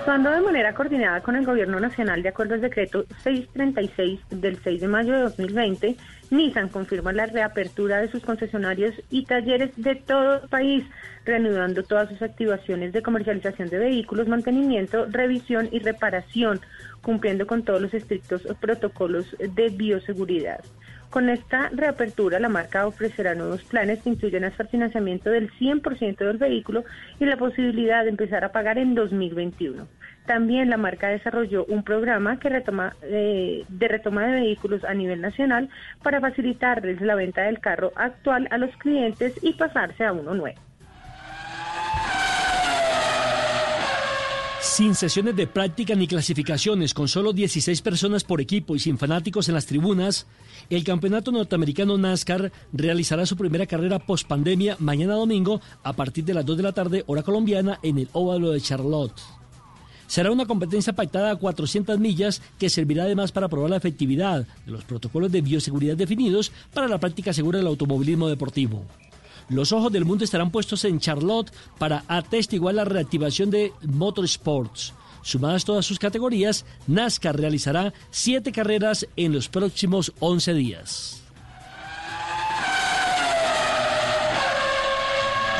Actuando 0.02 0.32
de 0.32 0.41
manera 0.41 0.73
coordinada 0.73 1.22
con 1.22 1.36
el 1.36 1.45
Gobierno 1.45 1.80
Nacional 1.80 2.23
de 2.23 2.30
acuerdo 2.30 2.56
al 2.56 2.61
decreto 2.61 3.06
636 3.22 4.19
del 4.32 4.57
6 4.57 4.82
de 4.82 4.88
mayo 4.88 5.14
de 5.14 5.19
2020, 5.19 5.95
Nissan 6.32 6.69
confirma 6.69 7.14
la 7.14 7.28
reapertura 7.28 8.02
de 8.02 8.07
sus 8.10 8.23
concesionarios 8.23 8.95
y 9.11 9.26
talleres 9.26 9.69
de 9.76 9.94
todo 9.94 10.41
el 10.41 10.49
país, 10.49 10.86
reanudando 11.23 11.84
todas 11.84 12.10
sus 12.10 12.19
activaciones 12.23 12.94
de 12.94 13.03
comercialización 13.03 13.69
de 13.69 13.78
vehículos, 13.78 14.28
mantenimiento, 14.28 15.06
revisión 15.06 15.69
y 15.72 15.78
reparación, 15.78 16.61
cumpliendo 17.03 17.45
con 17.45 17.61
todos 17.61 17.80
los 17.80 17.94
estrictos 17.94 18.41
protocolos 18.60 19.28
de 19.38 19.69
bioseguridad. 19.69 20.61
Con 21.11 21.29
esta 21.29 21.67
reapertura, 21.73 22.39
la 22.39 22.47
marca 22.47 22.88
ofrecerá 22.88 23.35
nuevos 23.35 23.65
planes 23.65 24.01
que 24.01 24.09
incluyen 24.09 24.45
hasta 24.45 24.63
el 24.63 24.69
financiamiento 24.69 25.29
del 25.29 25.51
100% 25.51 26.15
del 26.15 26.38
vehículo 26.38 26.85
y 27.19 27.25
la 27.25 27.35
posibilidad 27.35 28.03
de 28.05 28.11
empezar 28.11 28.45
a 28.45 28.53
pagar 28.53 28.77
en 28.77 28.95
2021. 28.95 29.89
También 30.25 30.69
la 30.69 30.77
marca 30.77 31.09
desarrolló 31.09 31.65
un 31.65 31.83
programa 31.83 32.39
que 32.39 32.47
retoma, 32.47 32.95
eh, 33.01 33.65
de 33.67 33.88
retoma 33.89 34.25
de 34.25 34.39
vehículos 34.39 34.85
a 34.85 34.93
nivel 34.93 35.19
nacional 35.19 35.67
para 36.01 36.21
facilitarles 36.21 37.01
la 37.01 37.15
venta 37.15 37.41
del 37.41 37.59
carro 37.59 37.91
actual 37.95 38.47
a 38.49 38.57
los 38.57 38.73
clientes 38.77 39.38
y 39.41 39.51
pasarse 39.51 40.05
a 40.05 40.13
uno 40.13 40.33
nuevo. 40.33 40.70
Sin 44.82 44.95
sesiones 44.95 45.36
de 45.36 45.45
práctica 45.45 45.94
ni 45.94 46.08
clasificaciones, 46.08 46.95
con 46.95 47.08
solo 47.08 47.34
16 47.34 47.84
personas 47.84 48.24
por 48.24 48.41
equipo 48.41 48.76
y 48.76 48.80
sin 48.80 48.98
fanáticos 48.98 49.48
en 49.48 49.53
las 49.53 49.68
tribunas, 49.68 50.26
el 50.72 50.84
campeonato 50.84 51.32
norteamericano 51.32 51.99
NASCAR 51.99 52.52
realizará 52.74 53.28
su 53.28 53.38
primera 53.38 53.68
carrera 53.68 53.99
post 53.99 54.28
pandemia 54.28 54.78
mañana 54.80 55.14
domingo 55.14 55.62
a 55.84 55.94
partir 55.94 56.26
de 56.26 56.34
las 56.34 56.48
2 56.48 56.58
de 56.58 56.64
la 56.64 56.72
tarde, 56.72 57.03
hora 57.06 57.22
colombiana, 57.22 57.78
en 57.84 57.99
el 57.99 58.10
óvalo 58.14 58.49
de 58.49 58.60
Charlotte. 58.60 59.22
Será 60.08 60.32
una 60.32 60.48
competencia 60.48 60.94
pactada 60.94 61.30
a 61.30 61.36
400 61.36 61.99
millas 61.99 62.41
que 62.58 62.72
servirá 62.72 63.03
además 63.03 63.32
para 63.32 63.49
probar 63.49 63.70
la 63.70 63.78
efectividad 63.78 64.48
de 64.66 64.72
los 64.72 64.84
protocolos 64.84 65.32
de 65.32 65.41
bioseguridad 65.41 65.95
definidos 65.95 66.52
para 66.74 66.88
la 66.88 66.99
práctica 66.99 67.34
segura 67.34 67.60
del 67.60 67.68
automovilismo 67.68 68.28
deportivo. 68.28 68.84
Los 69.52 69.73
ojos 69.73 69.91
del 69.91 70.06
mundo 70.06 70.23
estarán 70.23 70.49
puestos 70.49 70.86
en 70.86 71.02
Charlotte 71.02 71.52
para 71.78 72.06
atestiguar 72.07 72.73
la 72.73 72.86
reactivación 72.86 73.49
de 73.49 73.73
Motorsports. 73.84 74.94
Sumadas 75.23 75.65
todas 75.65 75.86
sus 75.86 75.99
categorías, 75.99 76.65
NASCAR 76.88 77.38
realizará 77.38 77.94
siete 78.11 78.53
carreras 78.53 79.06
en 79.18 79.34
los 79.34 79.49
próximos 79.49 80.14
11 80.19 80.53
días. 80.53 81.20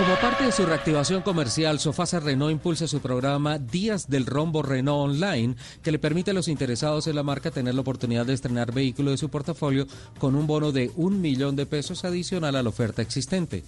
Como 0.02 0.16
parte 0.16 0.46
de 0.46 0.52
su 0.52 0.66
reactivación 0.66 1.22
comercial, 1.22 1.80
Sofasa 1.80 2.20
Renault 2.20 2.52
impulsa 2.52 2.88
su 2.88 3.02
programa 3.02 3.60
Días 3.60 4.10
del 4.10 4.26
Rombo 4.26 4.64
Renault 4.64 5.12
Online, 5.12 5.56
que 5.84 5.92
le 5.92 6.00
permite 6.00 6.32
a 6.32 6.34
los 6.34 6.48
interesados 6.48 7.06
en 7.06 7.16
la 7.16 7.22
marca 7.22 7.52
tener 7.52 7.76
la 7.76 7.82
oportunidad 7.82 8.26
de 8.26 8.34
estrenar 8.34 8.74
vehículo 8.74 9.12
de 9.12 9.18
su 9.18 9.30
portafolio 9.30 9.86
con 10.18 10.36
un 10.36 10.48
bono 10.48 10.72
de 10.72 10.90
un 10.96 11.22
millón 11.22 11.56
de 11.56 11.68
pesos 11.68 12.04
adicional 12.04 12.56
a 12.56 12.64
la 12.64 12.70
oferta 12.70 13.04
existente. 13.04 13.64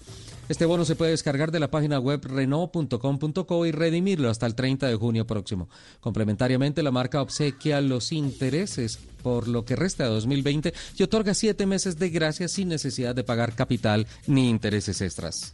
Este 0.49 0.65
bono 0.65 0.85
se 0.85 0.95
puede 0.95 1.11
descargar 1.11 1.51
de 1.51 1.59
la 1.59 1.69
página 1.69 1.99
web 1.99 2.25
renault.com.co 2.25 3.65
y 3.67 3.71
redimirlo 3.71 4.31
hasta 4.31 4.47
el 4.47 4.55
30 4.55 4.87
de 4.87 4.95
junio 4.95 5.27
próximo. 5.27 5.69
Complementariamente, 5.99 6.81
la 6.81 6.89
marca 6.89 7.21
obsequia 7.21 7.79
los 7.79 8.11
intereses 8.11 8.97
por 9.21 9.47
lo 9.47 9.65
que 9.65 9.75
resta 9.75 10.05
de 10.05 10.09
2020 10.09 10.73
y 10.97 11.03
otorga 11.03 11.35
siete 11.35 11.67
meses 11.67 11.99
de 11.99 12.09
gracia 12.09 12.47
sin 12.47 12.69
necesidad 12.69 13.13
de 13.13 13.23
pagar 13.23 13.53
capital 13.53 14.07
ni 14.25 14.49
intereses 14.49 14.99
extras. 14.99 15.53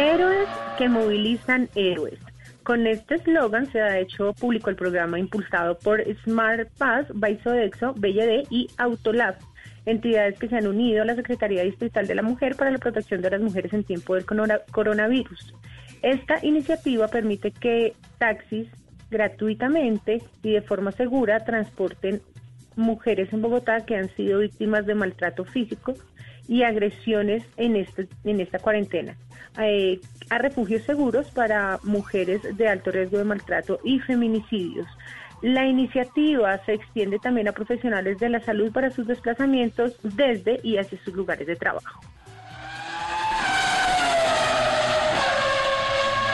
Héroes 0.00 0.48
que 0.78 0.88
movilizan 0.88 1.68
héroes. 1.74 2.18
Con 2.62 2.86
este 2.86 3.16
eslogan 3.16 3.70
se 3.70 3.82
ha 3.82 3.98
hecho 3.98 4.32
público 4.32 4.70
el 4.70 4.76
programa 4.76 5.18
impulsado 5.18 5.76
por 5.76 6.02
Smart 6.24 6.70
Pass, 6.78 7.06
Baisodexo, 7.12 7.92
BLD 7.92 8.46
y 8.48 8.68
Autolab, 8.78 9.36
entidades 9.84 10.38
que 10.38 10.48
se 10.48 10.56
han 10.56 10.66
unido 10.66 11.02
a 11.02 11.04
la 11.04 11.16
Secretaría 11.16 11.64
Distrital 11.64 12.06
de 12.06 12.14
la 12.14 12.22
Mujer 12.22 12.56
para 12.56 12.70
la 12.70 12.78
protección 12.78 13.20
de 13.20 13.28
las 13.28 13.42
mujeres 13.42 13.74
en 13.74 13.84
tiempo 13.84 14.14
del 14.14 14.24
coronavirus. 14.24 15.54
Esta 16.00 16.38
iniciativa 16.46 17.08
permite 17.08 17.50
que 17.50 17.92
taxis 18.16 18.68
gratuitamente 19.10 20.22
y 20.42 20.52
de 20.52 20.62
forma 20.62 20.92
segura 20.92 21.44
transporten 21.44 22.22
mujeres 22.74 23.30
en 23.34 23.42
Bogotá 23.42 23.84
que 23.84 23.96
han 23.96 24.08
sido 24.16 24.38
víctimas 24.38 24.86
de 24.86 24.94
maltrato 24.94 25.44
físico 25.44 25.92
y 26.48 26.62
agresiones 26.62 27.44
en, 27.58 27.76
este, 27.76 28.08
en 28.24 28.40
esta 28.40 28.60
cuarentena. 28.60 29.14
Eh, 29.58 30.00
a 30.30 30.38
refugios 30.38 30.82
seguros 30.84 31.28
para 31.30 31.80
mujeres 31.82 32.40
de 32.56 32.68
alto 32.68 32.92
riesgo 32.92 33.18
de 33.18 33.24
maltrato 33.24 33.80
y 33.82 33.98
feminicidios. 33.98 34.86
La 35.42 35.66
iniciativa 35.66 36.62
se 36.64 36.74
extiende 36.74 37.18
también 37.18 37.48
a 37.48 37.52
profesionales 37.52 38.18
de 38.18 38.28
la 38.28 38.40
salud 38.40 38.70
para 38.70 38.90
sus 38.90 39.06
desplazamientos 39.06 39.96
desde 40.02 40.60
y 40.62 40.76
hacia 40.76 41.02
sus 41.02 41.14
lugares 41.14 41.46
de 41.46 41.56
trabajo. 41.56 42.00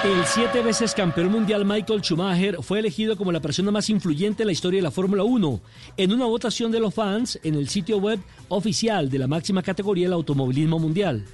El 0.05 0.24
siete 0.24 0.62
veces 0.62 0.94
campeón 0.94 1.32
mundial 1.32 1.64
Michael 1.64 2.01
Schumacher 2.01 2.59
fue 2.62 2.78
elegido 2.78 3.16
como 3.16 3.32
la 3.32 3.40
persona 3.40 3.70
más 3.70 3.90
influyente 3.90 4.43
en 4.43 4.47
la 4.48 4.52
historia 4.52 4.78
de 4.78 4.82
la 4.82 4.90
Fórmula 4.90 5.24
1 5.24 5.60
en 5.97 6.12
una 6.12 6.26
votación 6.26 6.70
de 6.70 6.78
los 6.78 6.94
fans 6.94 7.40
en 7.43 7.55
el 7.55 7.68
sitio 7.68 7.98
web 7.98 8.20
oficial 8.48 9.09
de 9.10 9.18
la 9.18 9.26
máxima 9.26 9.62
categoría 9.62 10.06
del 10.06 10.12
automovilismo 10.12 10.78
mundial. 10.78 11.24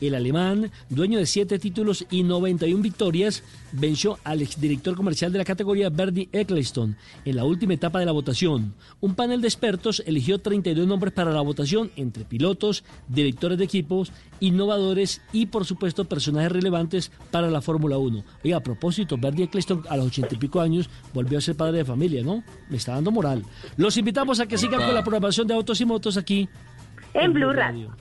El 0.00 0.14
alemán, 0.14 0.70
dueño 0.90 1.18
de 1.18 1.26
siete 1.26 1.58
títulos 1.58 2.06
y 2.10 2.22
91 2.22 2.82
victorias, 2.82 3.42
venció 3.72 4.18
al 4.24 4.42
exdirector 4.42 4.94
comercial 4.94 5.32
de 5.32 5.38
la 5.38 5.44
categoría 5.44 5.88
Bernie 5.88 6.28
Eccleston 6.32 6.96
en 7.24 7.36
la 7.36 7.44
última 7.44 7.74
etapa 7.74 7.98
de 7.98 8.06
la 8.06 8.12
votación. 8.12 8.74
Un 9.00 9.14
panel 9.14 9.40
de 9.40 9.48
expertos 9.48 10.02
eligió 10.06 10.38
32 10.38 10.86
nombres 10.86 11.12
para 11.12 11.32
la 11.32 11.40
votación 11.40 11.90
entre 11.96 12.24
pilotos, 12.24 12.84
directores 13.08 13.58
de 13.58 13.64
equipos, 13.64 14.12
innovadores 14.40 15.22
y, 15.32 15.46
por 15.46 15.64
supuesto, 15.64 16.04
personajes 16.04 16.52
relevantes 16.52 17.10
para 17.30 17.50
la 17.50 17.62
Fórmula 17.62 17.98
1. 17.98 18.24
Y 18.44 18.52
a 18.52 18.60
propósito, 18.60 19.16
Bernie 19.16 19.44
Eccleston 19.44 19.82
a 19.88 19.96
los 19.96 20.06
ochenta 20.06 20.34
y 20.34 20.38
pico 20.38 20.60
años 20.60 20.88
volvió 21.12 21.38
a 21.38 21.40
ser 21.40 21.56
padre 21.56 21.78
de 21.78 21.84
familia, 21.84 22.22
¿no? 22.22 22.44
Me 22.68 22.76
está 22.76 22.92
dando 22.92 23.10
moral. 23.10 23.42
Los 23.76 23.96
invitamos 23.96 24.40
a 24.40 24.46
que 24.46 24.58
sigan 24.58 24.82
con 24.82 24.94
la 24.94 25.02
programación 25.02 25.46
de 25.46 25.54
Autos 25.54 25.80
y 25.80 25.84
Motos 25.84 26.16
aquí 26.16 26.48
en, 27.14 27.32
Blue 27.32 27.52
Radio. 27.52 27.96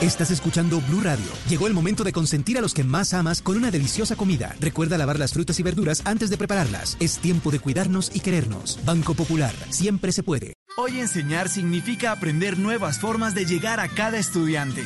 Estás 0.00 0.30
escuchando 0.30 0.80
Blue 0.82 1.00
Radio. 1.00 1.26
Llegó 1.48 1.66
el 1.66 1.74
momento 1.74 2.04
de 2.04 2.12
consentir 2.12 2.56
a 2.56 2.60
los 2.60 2.72
que 2.72 2.84
más 2.84 3.12
amas 3.14 3.42
con 3.42 3.56
una 3.56 3.72
deliciosa 3.72 4.14
comida. 4.14 4.54
Recuerda 4.60 4.96
lavar 4.96 5.18
las 5.18 5.32
frutas 5.32 5.58
y 5.58 5.64
verduras 5.64 6.02
antes 6.04 6.30
de 6.30 6.38
prepararlas. 6.38 6.96
Es 7.00 7.18
tiempo 7.18 7.50
de 7.50 7.58
cuidarnos 7.58 8.14
y 8.14 8.20
querernos. 8.20 8.78
Banco 8.84 9.14
Popular. 9.14 9.52
Siempre 9.70 10.12
se 10.12 10.22
puede. 10.22 10.52
Hoy 10.76 11.00
enseñar 11.00 11.48
significa 11.48 12.12
aprender 12.12 12.60
nuevas 12.60 13.00
formas 13.00 13.34
de 13.34 13.44
llegar 13.44 13.80
a 13.80 13.88
cada 13.88 14.18
estudiante. 14.18 14.84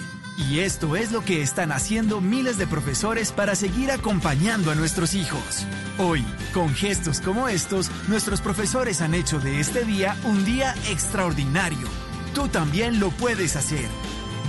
Y 0.51 0.60
esto 0.60 0.97
es 0.97 1.12
lo 1.12 1.22
que 1.22 1.43
están 1.43 1.72
haciendo 1.72 2.22
miles 2.22 2.56
de 2.56 2.66
profesores 2.66 3.32
para 3.32 3.55
seguir 3.55 3.90
acompañando 3.90 4.70
a 4.70 4.74
nuestros 4.74 5.12
hijos. 5.12 5.66
Hoy, 5.98 6.24
con 6.55 6.70
gestos 6.70 7.20
como 7.20 7.51
estos, 7.51 7.90
nuestros 8.09 8.40
profesores 8.40 9.02
han 9.02 9.12
hecho 9.12 9.40
de 9.40 9.60
este 9.60 9.84
día 9.84 10.16
un 10.24 10.47
día 10.47 10.74
extraordinario. 10.90 11.86
Tú 12.34 12.48
también 12.48 12.98
lo 12.98 13.10
puedes 13.10 13.56
hacer. 13.56 13.90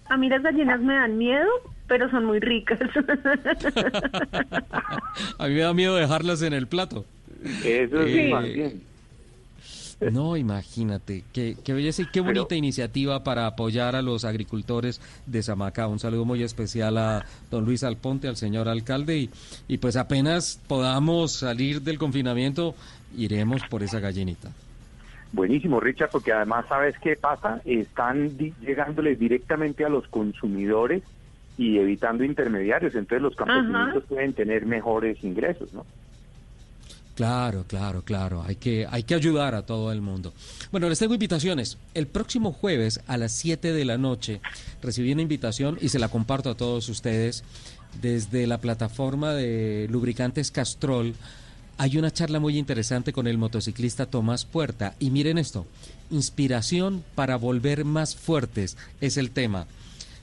a 0.09 0.17
mí 0.17 0.29
las 0.29 0.43
gallinas 0.43 0.81
me 0.81 0.95
dan 0.95 1.17
miedo, 1.17 1.49
pero 1.87 2.11
son 2.11 2.25
muy 2.27 2.41
ricas. 2.41 2.79
a 5.39 5.49
mí 5.49 5.55
me 5.55 5.61
da 5.61 5.73
miedo 5.75 5.97
dejarlas 5.97 6.43
en 6.43 6.53
el 6.53 6.67
plato. 6.67 7.05
Eso 7.65 8.03
Eh, 8.03 8.27
es 8.27 8.31
más 8.33 8.45
bien. 8.45 8.83
No, 10.11 10.37
imagínate, 10.37 11.23
qué, 11.33 11.57
qué 11.63 11.73
belleza 11.73 12.03
y 12.03 12.07
qué 12.07 12.21
bonita 12.21 12.57
iniciativa 12.57 13.23
para 13.23 13.47
apoyar 13.47 13.95
a 13.95 14.03
los 14.03 14.25
agricultores 14.25 15.01
de 15.27 15.45
Samacá. 15.45 15.87
Un 15.87 16.01
saludo 16.01 16.25
muy 16.25 16.43
especial 16.43 16.99
a 16.99 17.25
don 17.53 17.65
Luis 17.65 17.85
Alponte, 17.85 18.27
al 18.27 18.37
señor 18.37 18.69
alcalde, 18.69 19.17
y, 19.19 19.31
y 19.69 19.79
pues 19.79 19.95
apenas 19.95 20.59
podamos 20.67 21.31
salir 21.31 21.83
del 21.83 21.99
confinamiento, 21.99 22.75
iremos 23.17 23.63
por 23.69 23.83
esa 23.83 24.01
gallinita. 24.01 24.51
Buenísimo, 25.33 25.81
Richard, 25.81 26.11
porque 26.11 26.33
además, 26.33 26.67
¿sabes 26.69 26.95
qué 27.03 27.17
pasa? 27.17 27.61
Están 27.65 28.37
di- 28.37 28.53
llegándoles 28.61 29.19
directamente 29.19 29.85
a 29.85 29.89
los 29.89 30.07
consumidores 30.09 31.03
y 31.57 31.79
evitando 31.79 32.23
intermediarios. 32.25 32.95
Entonces 32.95 33.23
los 33.23 33.35
campesinos 33.35 34.03
pueden 34.09 34.35
tener 34.35 34.67
mejores 34.67 35.23
ingresos, 35.25 35.73
¿no? 35.73 35.87
Claro, 37.15 37.65
claro, 37.69 38.03
claro. 38.03 38.43
Hay 38.47 38.57
que, 38.57 38.87
hay 38.91 39.03
que 39.03 39.15
ayudar 39.15 39.55
a 39.55 39.67
todo 39.67 39.93
el 39.93 40.01
mundo. 40.01 40.33
Bueno, 40.71 40.89
les 40.89 40.99
tengo 40.99 41.13
invitaciones. 41.13 41.77
El 41.95 42.07
próximo 42.07 42.53
jueves 42.53 43.01
a 43.07 43.19
las 43.19 43.33
7 43.33 43.73
de 43.73 43.85
la 43.85 43.99
noche 43.99 44.41
recibí 44.83 45.13
una 45.13 45.21
invitación 45.23 45.77
y 45.81 45.91
se 45.91 45.99
la 45.99 46.09
comparto 46.09 46.51
a 46.51 46.55
todos 46.57 46.89
ustedes 46.89 47.45
desde 48.01 48.47
la 48.47 48.59
plataforma 48.59 49.35
de 49.35 49.89
lubricantes 49.91 50.51
Castrol. 50.51 51.15
Hay 51.83 51.99
una 51.99 52.13
charla 52.13 52.39
muy 52.39 52.59
interesante 52.59 53.13
con 53.13 53.27
el 53.27 53.39
motociclista 53.39 54.07
Tomás 54.07 54.45
Puerta. 54.45 54.95
Y 55.01 55.11
miren 55.11 55.37
esto, 55.37 55.67
inspiración 56.13 57.03
para 57.17 57.35
volver 57.35 57.85
más 57.85 58.15
fuertes 58.15 58.77
es 59.01 59.17
el 59.17 59.33
tema. 59.33 59.67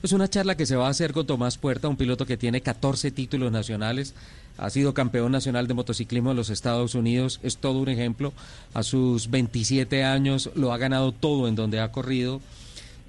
Es 0.02 0.12
una 0.12 0.30
charla 0.30 0.56
que 0.56 0.64
se 0.64 0.76
va 0.76 0.86
a 0.86 0.90
hacer 0.90 1.12
con 1.12 1.26
Tomás 1.26 1.58
Puerta, 1.58 1.88
un 1.88 1.98
piloto 1.98 2.24
que 2.24 2.38
tiene 2.38 2.62
14 2.62 3.10
títulos 3.10 3.52
nacionales, 3.52 4.14
ha 4.56 4.70
sido 4.70 4.94
campeón 4.94 5.32
nacional 5.32 5.66
de 5.66 5.74
motociclismo 5.74 6.30
en 6.30 6.38
los 6.38 6.48
Estados 6.48 6.94
Unidos, 6.94 7.40
es 7.42 7.58
todo 7.58 7.80
un 7.80 7.90
ejemplo. 7.90 8.32
A 8.72 8.82
sus 8.82 9.28
27 9.28 10.02
años 10.02 10.48
lo 10.54 10.72
ha 10.72 10.78
ganado 10.78 11.12
todo 11.12 11.46
en 11.46 11.56
donde 11.56 11.80
ha 11.80 11.92
corrido 11.92 12.40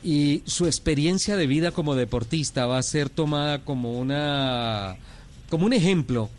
y 0.03 0.43
su 0.45 0.65
experiencia 0.65 1.37
de 1.37 1.47
vida 1.47 1.71
como 1.71 1.95
deportista 1.95 2.65
va 2.65 2.79
a 2.79 2.83
ser 2.83 3.09
tomada 3.09 3.59
como 3.59 3.97
una 3.97 4.97
como 5.49 5.67
un 5.67 5.71
ejemplo 5.71 6.29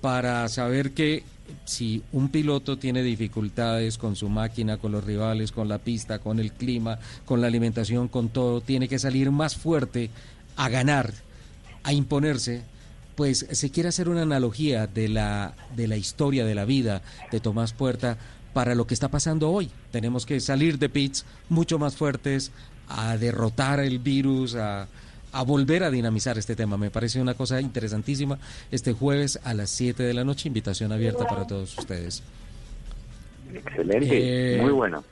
para 0.00 0.48
saber 0.48 0.92
que 0.92 1.24
si 1.64 2.02
un 2.12 2.28
piloto 2.28 2.78
tiene 2.78 3.02
dificultades 3.02 3.98
con 3.98 4.16
su 4.16 4.28
máquina, 4.28 4.78
con 4.78 4.92
los 4.92 5.04
rivales, 5.04 5.52
con 5.52 5.68
la 5.68 5.78
pista, 5.78 6.18
con 6.18 6.38
el 6.38 6.52
clima, 6.52 6.98
con 7.24 7.40
la 7.40 7.46
alimentación, 7.46 8.08
con 8.08 8.28
todo, 8.28 8.60
tiene 8.60 8.88
que 8.88 8.98
salir 8.98 9.30
más 9.30 9.56
fuerte 9.56 10.10
a 10.56 10.68
ganar, 10.68 11.12
a 11.82 11.92
imponerse, 11.92 12.62
pues 13.16 13.46
se 13.50 13.70
quiere 13.70 13.88
hacer 13.88 14.08
una 14.08 14.22
analogía 14.22 14.86
de 14.86 15.08
la, 15.08 15.54
de 15.74 15.88
la 15.88 15.96
historia 15.96 16.44
de 16.44 16.54
la 16.54 16.64
vida 16.64 17.02
de 17.30 17.40
Tomás 17.40 17.72
Puerta 17.72 18.16
para 18.52 18.74
lo 18.74 18.86
que 18.86 18.94
está 18.94 19.08
pasando 19.08 19.50
hoy. 19.50 19.70
Tenemos 19.90 20.24
que 20.26 20.40
salir 20.40 20.78
de 20.78 20.88
pits 20.88 21.24
mucho 21.48 21.78
más 21.78 21.96
fuertes, 21.96 22.52
a 22.88 23.16
derrotar 23.16 23.80
el 23.80 23.98
virus, 23.98 24.54
a, 24.54 24.88
a 25.38 25.42
volver 25.42 25.84
a 25.84 25.90
dinamizar 25.92 26.36
este 26.36 26.56
tema. 26.56 26.76
Me 26.76 26.90
parece 26.90 27.20
una 27.20 27.34
cosa 27.34 27.60
interesantísima. 27.60 28.40
Este 28.72 28.92
jueves 28.92 29.38
a 29.44 29.54
las 29.54 29.70
7 29.70 30.02
de 30.02 30.12
la 30.12 30.24
noche, 30.24 30.48
invitación 30.48 30.90
abierta 30.90 31.24
para 31.28 31.46
todos 31.46 31.78
ustedes. 31.78 32.24
Excelente, 33.54 34.56
Eh, 34.56 34.60
muy 34.60 34.72
bueno. 34.72 35.04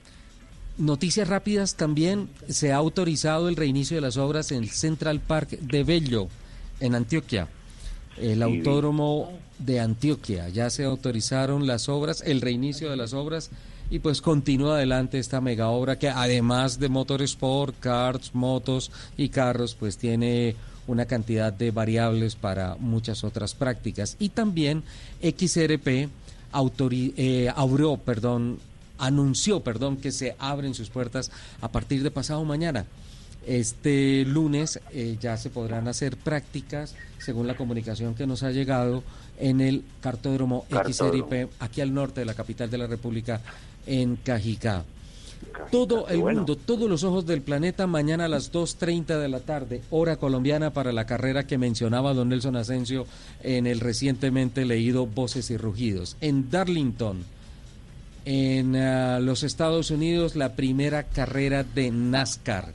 Noticias 0.79 1.29
rápidas 1.29 1.77
también. 1.77 2.29
Se 2.49 2.73
ha 2.73 2.77
autorizado 2.77 3.49
el 3.49 3.55
reinicio 3.55 3.97
de 3.97 4.01
las 4.01 4.17
obras 4.17 4.51
en 4.51 4.65
el 4.65 4.71
Central 4.71 5.21
Park 5.21 5.51
de 5.61 5.85
Bello, 5.85 6.27
en 6.81 6.97
Antioquia. 6.97 7.47
El 8.17 8.43
autódromo 8.43 9.31
de 9.61 9.79
Antioquia. 9.79 10.49
Ya 10.49 10.71
se 10.71 10.83
autorizaron 10.83 11.69
las 11.69 11.89
obras, 11.89 12.21
el 12.27 12.41
reinicio 12.41 12.91
de 12.91 12.97
las 12.97 13.13
obras 13.13 13.51
y 13.91 13.99
pues 14.01 14.21
continúa 14.21 14.77
adelante 14.77 15.19
esta 15.19 15.41
mega 15.41 15.69
obra 15.69 15.99
que 15.99 16.09
además 16.09 16.79
de 16.81 16.89
motorsport, 16.89 17.79
karts, 17.79 18.35
motos 18.35 18.91
y 19.17 19.29
carros, 19.29 19.75
pues 19.75 19.97
tiene 19.97 20.57
una 20.87 21.07
cantidad 21.07 21.53
de 21.53 21.71
variables 21.71 22.37
para 22.37 22.77
muchas 22.79 23.25
otras 23.25 23.55
prácticas. 23.55 24.17
Y 24.19 24.29
también 24.31 24.83
XRP 25.23 26.09
autori- 26.53 27.13
eh, 27.17 27.53
abrió, 27.55 27.97
perdón, 27.97 28.59
anunció, 28.99 29.61
perdón, 29.61 29.97
que 29.97 30.13
se 30.13 30.37
abren 30.39 30.75
sus 30.75 30.89
puertas 30.91 31.31
a 31.61 31.69
partir 31.69 32.03
de 32.03 32.11
pasado 32.11 32.45
mañana. 32.45 32.87
Este 33.47 34.25
lunes 34.25 34.81
eh, 34.93 35.17
ya 35.21 35.37
se 35.37 35.51
podrán 35.51 35.87
hacer 35.87 36.17
prácticas, 36.17 36.95
según 37.19 37.47
la 37.47 37.57
comunicación 37.57 38.15
que 38.15 38.27
nos 38.27 38.43
ha 38.43 38.51
llegado, 38.51 39.05
en 39.39 39.61
el 39.61 39.85
cartódromo 40.01 40.65
Cartódromo. 40.71 41.27
XRP, 41.29 41.49
aquí 41.61 41.81
al 41.81 41.93
norte 41.95 42.21
de 42.21 42.25
la 42.27 42.35
capital 42.35 42.71
de 42.71 42.79
la 42.79 42.87
República, 42.87 43.41
en 43.87 44.17
Cajicá. 44.17 44.85
Todo 45.71 46.07
el 46.09 46.19
mundo, 46.19 46.57
todos 46.57 46.89
los 46.89 47.03
ojos 47.03 47.27
del 47.27 47.43
planeta, 47.43 47.87
mañana 47.87 48.27
a 48.27 48.29
las 48.29 48.53
2.30 48.53 49.19
de 49.19 49.29
la 49.29 49.41
tarde, 49.41 49.83
hora 49.91 50.17
colombiana 50.17 50.71
para 50.73 50.93
la 50.93 51.07
carrera 51.07 51.47
que 51.47 51.59
mencionaba 51.59 52.15
don 52.15 52.29
Nelson 52.29 52.57
Asensio 52.57 53.07
en 53.43 53.67
el 53.67 53.81
recientemente 53.81 54.65
leído 54.65 55.07
Voces 55.07 55.51
y 55.51 55.57
Rugidos. 55.57 56.17
En 56.21 56.51
Darlington, 56.51 57.25
en 58.27 58.77
ah, 58.77 59.19
los 59.21 59.43
Estados 59.43 59.91
Unidos, 59.91 60.37
la 60.37 60.55
primera 60.55 61.05
carrera 61.05 61.65
de 61.65 61.91
NASCAR. 61.91 62.73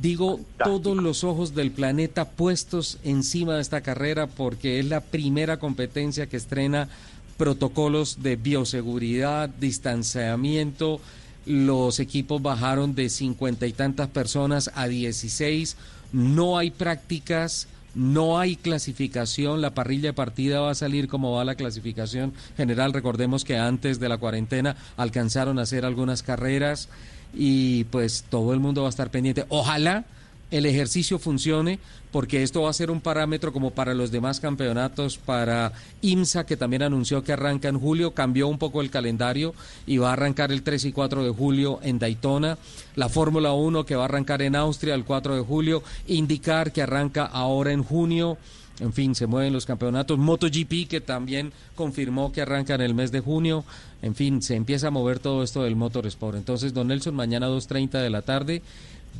Digo, 0.00 0.38
todos 0.62 0.96
los 0.96 1.24
ojos 1.24 1.56
del 1.56 1.72
planeta 1.72 2.30
puestos 2.30 2.98
encima 3.02 3.56
de 3.56 3.62
esta 3.62 3.80
carrera 3.80 4.28
porque 4.28 4.78
es 4.78 4.86
la 4.86 5.00
primera 5.00 5.58
competencia 5.58 6.28
que 6.28 6.36
estrena 6.36 6.88
protocolos 7.38 8.22
de 8.22 8.36
bioseguridad, 8.36 9.48
distanciamiento. 9.48 11.00
Los 11.46 12.00
equipos 12.00 12.42
bajaron 12.42 12.94
de 12.94 13.08
cincuenta 13.08 13.66
y 13.66 13.72
tantas 13.72 14.08
personas 14.08 14.70
a 14.74 14.86
16. 14.86 15.76
No 16.12 16.58
hay 16.58 16.70
prácticas 16.70 17.68
no 17.94 18.38
hay 18.38 18.54
clasificación, 18.54 19.60
la 19.60 19.74
parrilla 19.74 20.10
de 20.10 20.12
partida 20.12 20.60
va 20.60 20.70
a 20.70 20.74
salir 20.76 21.08
como 21.08 21.32
va 21.32 21.44
la 21.44 21.56
clasificación 21.56 22.32
general. 22.56 22.92
Recordemos 22.92 23.44
que 23.44 23.56
antes 23.56 23.98
de 23.98 24.08
la 24.08 24.18
cuarentena 24.18 24.76
alcanzaron 24.96 25.58
a 25.58 25.62
hacer 25.62 25.84
algunas 25.84 26.22
carreras 26.22 26.88
y 27.34 27.84
pues 27.84 28.24
todo 28.28 28.52
el 28.52 28.60
mundo 28.60 28.82
va 28.82 28.88
a 28.88 28.90
estar 28.90 29.10
pendiente. 29.10 29.46
Ojalá 29.48 30.04
el 30.50 30.66
ejercicio 30.66 31.18
funcione, 31.18 31.78
porque 32.10 32.42
esto 32.42 32.62
va 32.62 32.70
a 32.70 32.74
ser 32.74 32.90
un 32.90 33.00
parámetro 33.00 33.52
como 33.52 33.70
para 33.70 33.94
los 33.94 34.10
demás 34.10 34.40
campeonatos, 34.40 35.18
para 35.18 35.72
IMSA, 36.00 36.46
que 36.46 36.56
también 36.56 36.82
anunció 36.82 37.22
que 37.22 37.32
arranca 37.32 37.68
en 37.68 37.78
julio, 37.78 38.12
cambió 38.12 38.48
un 38.48 38.58
poco 38.58 38.80
el 38.80 38.90
calendario 38.90 39.54
y 39.86 39.98
va 39.98 40.10
a 40.10 40.12
arrancar 40.14 40.50
el 40.50 40.62
3 40.62 40.86
y 40.86 40.92
4 40.92 41.24
de 41.24 41.30
julio 41.30 41.80
en 41.82 41.98
Daytona, 41.98 42.56
la 42.96 43.08
Fórmula 43.08 43.52
1 43.52 43.84
que 43.84 43.96
va 43.96 44.02
a 44.02 44.06
arrancar 44.06 44.42
en 44.42 44.56
Austria 44.56 44.94
el 44.94 45.04
4 45.04 45.36
de 45.36 45.42
julio, 45.42 45.82
indicar 46.06 46.72
que 46.72 46.82
arranca 46.82 47.24
ahora 47.24 47.72
en 47.72 47.84
junio. 47.84 48.38
En 48.80 48.92
fin, 48.92 49.14
se 49.16 49.26
mueven 49.26 49.52
los 49.52 49.66
campeonatos. 49.66 50.18
MotoGP, 50.18 50.88
que 50.88 51.00
también 51.00 51.52
confirmó 51.74 52.30
que 52.30 52.42
arranca 52.42 52.76
en 52.76 52.80
el 52.80 52.94
mes 52.94 53.10
de 53.10 53.18
junio. 53.18 53.64
En 54.02 54.14
fin, 54.14 54.40
se 54.40 54.54
empieza 54.54 54.88
a 54.88 54.90
mover 54.92 55.18
todo 55.18 55.42
esto 55.42 55.64
del 55.64 55.74
motorsport. 55.74 56.36
Entonces, 56.36 56.72
don 56.72 56.86
Nelson, 56.86 57.14
mañana 57.14 57.48
2.30 57.48 58.00
de 58.00 58.10
la 58.10 58.22
tarde, 58.22 58.62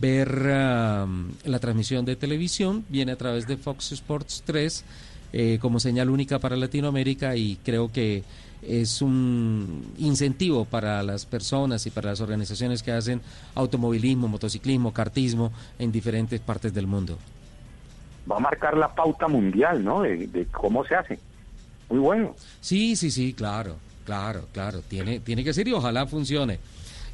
ver 0.01 0.45
la 0.45 1.59
transmisión 1.61 2.05
de 2.05 2.16
televisión, 2.16 2.85
viene 2.89 3.12
a 3.12 3.16
través 3.16 3.47
de 3.47 3.57
Fox 3.57 3.93
Sports 3.93 4.43
3 4.47 4.85
eh, 5.33 5.59
como 5.61 5.79
señal 5.79 6.09
única 6.09 6.39
para 6.39 6.57
Latinoamérica 6.57 7.37
y 7.37 7.57
creo 7.57 7.93
que 7.93 8.23
es 8.62 9.03
un 9.03 9.93
incentivo 9.99 10.65
para 10.65 11.03
las 11.03 11.27
personas 11.27 11.87
y 11.87 11.91
para 11.91 12.11
las 12.11 12.20
organizaciones 12.20 12.83
que 12.83 12.93
hacen 12.93 13.20
automovilismo, 13.55 14.27
motociclismo, 14.27 14.93
cartismo 14.93 15.53
en 15.79 15.93
diferentes 15.93 16.41
partes 16.41 16.73
del 16.73 16.87
mundo. 16.87 17.19
Va 18.31 18.37
a 18.37 18.41
marcar 18.41 18.77
la 18.77 18.95
pauta 18.95 19.29
mundial, 19.29 19.85
¿no? 19.85 20.03
De, 20.03 20.27
de 20.27 20.47
cómo 20.47 20.85
se 20.85 20.95
hace. 20.95 21.19
Muy 21.89 21.99
bueno. 21.99 22.35
Sí, 22.61 22.97
sí, 22.97 23.11
sí, 23.11 23.33
claro, 23.33 23.77
claro, 24.05 24.47
claro. 24.53 24.81
Tiene, 24.81 25.20
tiene 25.20 25.45
que 25.45 25.55
ser 25.55 25.69
y 25.69 25.73
ojalá 25.73 26.07
funcione. 26.07 26.59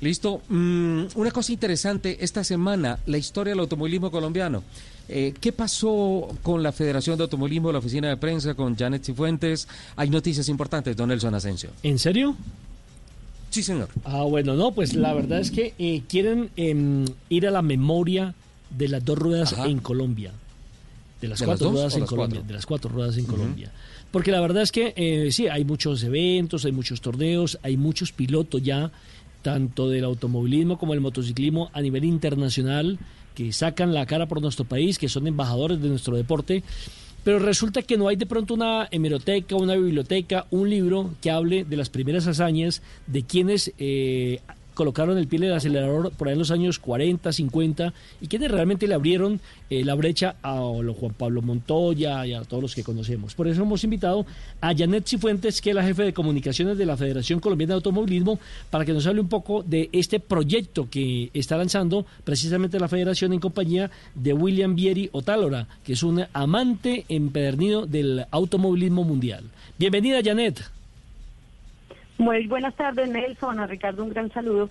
Listo. 0.01 0.43
Mm, 0.49 1.05
una 1.15 1.31
cosa 1.31 1.53
interesante 1.53 2.19
esta 2.21 2.45
semana, 2.45 2.99
la 3.07 3.19
historia 3.19 3.53
del 3.53 3.61
automovilismo 3.61 4.11
colombiano. 4.11 4.63
Eh, 5.09 5.35
¿Qué 5.39 5.53
pasó 5.53 6.29
con 6.43 6.63
la 6.63 6.73
Federación 6.73 7.19
de 7.19 7.25
Automovilismo, 7.25 7.71
la 7.71 7.79
oficina 7.79 8.09
de 8.09 8.17
prensa, 8.17 8.55
con 8.55 8.77
Janet 8.77 9.05
Cifuentes? 9.05 9.69
Hay 9.97 10.09
noticias 10.09 10.49
importantes, 10.49 10.97
don 10.97 11.09
Nelson 11.09 11.35
Asensio. 11.35 11.71
¿En 11.83 11.99
serio? 11.99 12.37
Sí, 13.51 13.63
señor. 13.63 13.89
Ah, 14.05 14.23
bueno, 14.23 14.55
no, 14.55 14.73
pues 14.73 14.95
la 14.95 15.13
verdad 15.15 15.41
es 15.41 15.51
que 15.51 15.75
eh, 15.79 16.03
quieren 16.09 16.51
em, 16.57 17.05
ir 17.29 17.47
a 17.47 17.51
la 17.51 17.63
memoria 17.63 18.35
de 18.71 18.89
las 18.89 19.05
dos 19.05 19.19
ruedas 19.19 19.55
en 19.67 19.79
Colombia. 19.79 20.33
De 21.21 21.29
las 21.29 21.41
cuatro 21.43 21.71
ruedas 21.71 21.95
en 21.97 22.07
Colombia. 22.07 22.43
De 22.43 22.53
las 22.53 22.67
cuatro 22.67 22.91
ruedas 22.91 23.17
en 23.17 23.27
Colombia. 23.27 23.71
Porque 24.11 24.31
la 24.31 24.41
verdad 24.41 24.63
es 24.63 24.73
que 24.73 24.93
eh, 24.97 25.33
sí, 25.33 25.49
hay 25.49 25.65
muchos 25.65 26.03
eventos, 26.03 26.65
hay 26.65 26.73
muchos 26.73 27.01
torneos, 27.01 27.59
hay 27.63 27.77
muchos 27.77 28.13
pilotos 28.13 28.63
ya 28.63 28.91
tanto 29.45 29.91
del 29.91 30.05
automovilismo 30.05 30.79
como 30.79 30.95
del 30.95 31.03
motociclismo 31.03 31.71
a 31.75 31.83
nivel 31.83 32.05
internacional, 32.05 32.99
que 33.35 33.53
sacan 33.53 33.93
la 33.93 34.07
cara 34.07 34.27
por 34.27 34.41
nuestro 34.41 34.65
país, 34.65 34.99
que 34.99 35.11
son 35.11 35.27
embajadores 35.27 35.81
de 35.81 35.89
nuestro 35.89 36.17
deporte. 36.17 36.65
Pero 37.25 37.39
resulta 37.39 37.83
que 37.83 37.99
no 37.99 38.09
hay 38.09 38.17
de 38.17 38.27
pronto 38.27 38.55
una 38.55 38.89
hemeroteca, 38.91 39.55
una 39.57 39.77
biblioteca, 39.77 40.47
un 40.51 40.69
libro 40.71 41.11
que 41.21 41.31
hable 41.31 41.65
de 41.65 41.77
las 41.77 41.91
primeras 41.91 42.27
hazañas 42.27 42.83
de 43.07 43.23
quienes 43.23 43.73
eh, 43.79 44.41
colocaron 44.75 45.17
el 45.19 45.29
pie 45.29 45.39
del 45.39 45.55
acelerador 45.55 46.11
por 46.13 46.29
ahí 46.29 46.33
en 46.33 46.39
los 46.39 46.51
años 46.51 46.79
40, 46.79 47.33
50 47.33 47.95
y 48.21 48.27
quienes 48.27 48.51
realmente 48.51 48.87
le 48.87 48.95
abrieron 48.95 49.41
eh, 49.71 49.85
la 49.85 49.95
brecha 49.95 50.37
a 50.43 50.59
Juan 50.59 51.15
Pablo 51.17 51.43
Montoya 51.43 52.27
y 52.27 52.35
a 52.35 52.43
todos 52.43 52.63
los 52.63 52.75
que 52.75 52.83
conocemos. 52.83 53.35
Por 53.35 53.49
eso 53.49 53.63
hemos 53.63 53.85
invitado 53.85 54.27
a 54.61 54.75
Janet 54.75 55.07
Cifuentes, 55.07 55.61
que 55.61 55.71
es 55.71 55.77
la 55.77 55.85
jefe 55.85 56.03
de 56.03 56.13
comunicaciones 56.13 56.77
de 56.77 56.87
la 56.87 56.97
Federación 56.97 57.41
Colombiana 57.41 57.75
de 57.75 57.77
Automovilismo, 57.77 58.39
para 58.71 58.85
que 58.85 58.93
nos 58.93 59.07
hable 59.07 59.21
un 59.21 59.29
poco 59.29 59.63
de 59.63 59.89
este 59.93 60.21
proyecto 60.21 60.89
que 60.91 61.31
está 61.35 61.57
lanzando 61.57 62.07
precisamente 62.25 62.79
la 62.79 62.89
Federación 62.89 63.33
en 63.33 63.41
compañía 63.41 63.91
de 64.15 64.33
William 64.33 64.75
Vieri 64.75 65.09
Otálora, 65.13 65.67
que 65.85 65.95
es 65.95 66.03
un 66.03 66.25
amante 66.33 67.05
empedernido 67.09 67.87
del 67.87 68.27
automovilismo 68.31 69.05
mundial. 69.05 69.45
Bienvenida, 69.79 70.21
Janet. 70.23 70.84
Muy 72.19 72.47
buenas 72.47 72.75
tardes, 72.75 73.09
Nelson. 73.09 73.59
A 73.59 73.67
Ricardo, 73.67 74.05
un 74.05 74.11
gran 74.11 74.31
saludo. 74.31 74.71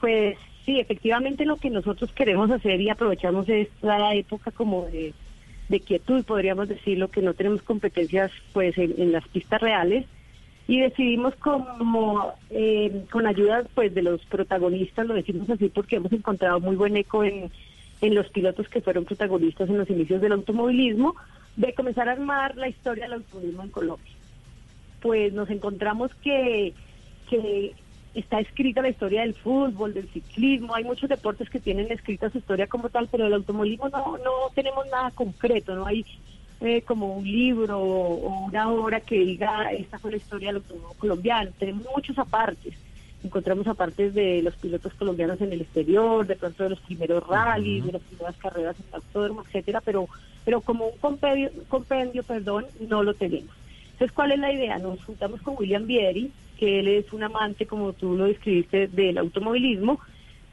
Pues 0.00 0.36
sí, 0.64 0.80
efectivamente 0.80 1.44
lo 1.44 1.56
que 1.56 1.70
nosotros 1.70 2.12
queremos 2.12 2.50
hacer 2.50 2.80
y 2.80 2.90
aprovechamos 2.90 3.48
esta 3.48 4.14
época 4.14 4.50
como 4.50 4.86
de, 4.86 5.12
quietud, 5.80 6.24
podríamos 6.24 6.68
decirlo, 6.68 7.08
que 7.08 7.20
no 7.22 7.34
tenemos 7.34 7.62
competencias 7.62 8.30
pues 8.52 8.78
en, 8.78 9.10
las 9.10 9.26
pistas 9.28 9.60
reales 9.60 10.06
y 10.68 10.80
decidimos 10.80 11.34
como 11.34 12.32
eh, 12.50 13.04
con 13.10 13.26
ayuda 13.26 13.64
pues 13.74 13.92
de 13.92 14.02
los 14.02 14.24
protagonistas, 14.26 15.06
lo 15.06 15.14
decimos 15.14 15.50
así 15.50 15.68
porque 15.68 15.96
hemos 15.96 16.12
encontrado 16.12 16.60
muy 16.60 16.76
buen 16.76 16.96
eco 16.96 17.24
en, 17.24 17.50
en 18.00 18.14
los 18.14 18.28
pilotos 18.28 18.68
que 18.68 18.80
fueron 18.80 19.04
protagonistas 19.04 19.68
en 19.68 19.78
los 19.78 19.90
inicios 19.90 20.20
del 20.20 20.32
automovilismo, 20.32 21.16
de 21.56 21.74
comenzar 21.74 22.08
a 22.08 22.12
armar 22.12 22.56
la 22.56 22.68
historia 22.68 23.04
del 23.04 23.14
automovilismo 23.14 23.64
en 23.64 23.70
Colombia. 23.70 24.13
Pues 25.04 25.34
nos 25.34 25.50
encontramos 25.50 26.10
que 26.22 26.72
que 27.28 27.74
está 28.14 28.40
escrita 28.40 28.80
la 28.80 28.88
historia 28.88 29.20
del 29.20 29.34
fútbol, 29.34 29.92
del 29.92 30.08
ciclismo, 30.08 30.74
hay 30.74 30.84
muchos 30.84 31.10
deportes 31.10 31.50
que 31.50 31.60
tienen 31.60 31.92
escrita 31.92 32.30
su 32.30 32.38
historia 32.38 32.66
como 32.66 32.88
tal, 32.88 33.06
pero 33.08 33.26
el 33.26 33.34
automovilismo 33.34 33.90
no, 33.90 34.16
no 34.16 34.32
tenemos 34.54 34.86
nada 34.86 35.10
concreto, 35.10 35.74
no 35.74 35.84
hay 35.84 36.06
eh, 36.62 36.80
como 36.80 37.16
un 37.18 37.24
libro 37.24 37.78
o 37.78 38.46
una 38.46 38.70
obra 38.70 39.00
que 39.00 39.18
diga 39.18 39.70
esta 39.72 39.98
fue 39.98 40.12
la 40.12 40.16
historia 40.16 40.48
del 40.48 40.56
automovilismo 40.56 40.94
colombiano, 40.94 41.50
tenemos 41.58 41.86
muchos 41.94 42.18
apartes, 42.18 42.72
encontramos 43.22 43.66
apartes 43.66 44.14
de 44.14 44.40
los 44.40 44.54
pilotos 44.56 44.94
colombianos 44.94 45.38
en 45.42 45.52
el 45.52 45.60
exterior, 45.60 46.26
de 46.26 46.36
pronto 46.36 46.62
de 46.62 46.70
los 46.70 46.80
primeros 46.80 47.26
rallies, 47.26 47.84
de 47.84 47.92
las 47.92 48.02
primeras 48.02 48.36
carreras 48.36 48.76
en 48.78 48.86
el 48.88 48.94
autódromo, 48.94 49.42
etcétera, 49.42 49.82
pero, 49.84 50.08
pero 50.46 50.62
como 50.62 50.86
un 50.86 50.96
compendio, 50.96 51.50
compendio, 51.68 52.22
perdón, 52.22 52.64
no 52.88 53.02
lo 53.02 53.12
tenemos. 53.12 53.63
Entonces, 53.94 54.12
¿cuál 54.12 54.32
es 54.32 54.40
la 54.40 54.52
idea? 54.52 54.78
Nos 54.78 55.02
juntamos 55.04 55.40
con 55.42 55.54
William 55.56 55.86
Vieri, 55.86 56.32
que 56.58 56.80
él 56.80 56.88
es 56.88 57.12
un 57.12 57.22
amante, 57.22 57.64
como 57.64 57.92
tú 57.92 58.16
lo 58.16 58.24
describiste, 58.24 58.88
del 58.88 59.18
automovilismo. 59.18 60.00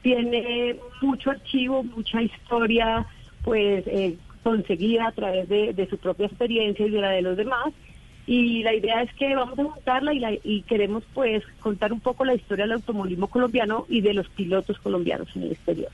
Tiene 0.00 0.76
mucho 1.00 1.30
archivo, 1.30 1.82
mucha 1.82 2.22
historia, 2.22 3.04
pues, 3.42 3.84
eh, 3.88 4.16
conseguida 4.44 5.08
a 5.08 5.12
través 5.12 5.48
de, 5.48 5.86
su 5.90 5.98
propia 5.98 6.26
experiencia 6.26 6.86
y 6.86 6.90
de 6.90 7.00
la 7.00 7.10
de 7.10 7.22
los 7.22 7.36
demás. 7.36 7.72
Y 8.28 8.62
la 8.62 8.74
idea 8.74 9.02
es 9.02 9.12
que 9.14 9.34
vamos 9.34 9.58
a 9.58 9.64
juntarla 9.64 10.14
y, 10.14 10.40
y 10.44 10.62
queremos, 10.62 11.02
pues, 11.12 11.42
contar 11.58 11.92
un 11.92 11.98
poco 11.98 12.24
la 12.24 12.34
historia 12.34 12.64
del 12.64 12.74
automovilismo 12.74 13.26
colombiano 13.26 13.86
y 13.88 14.02
de 14.02 14.14
los 14.14 14.28
pilotos 14.28 14.78
colombianos 14.78 15.28
en 15.34 15.42
el 15.42 15.52
exterior. 15.52 15.90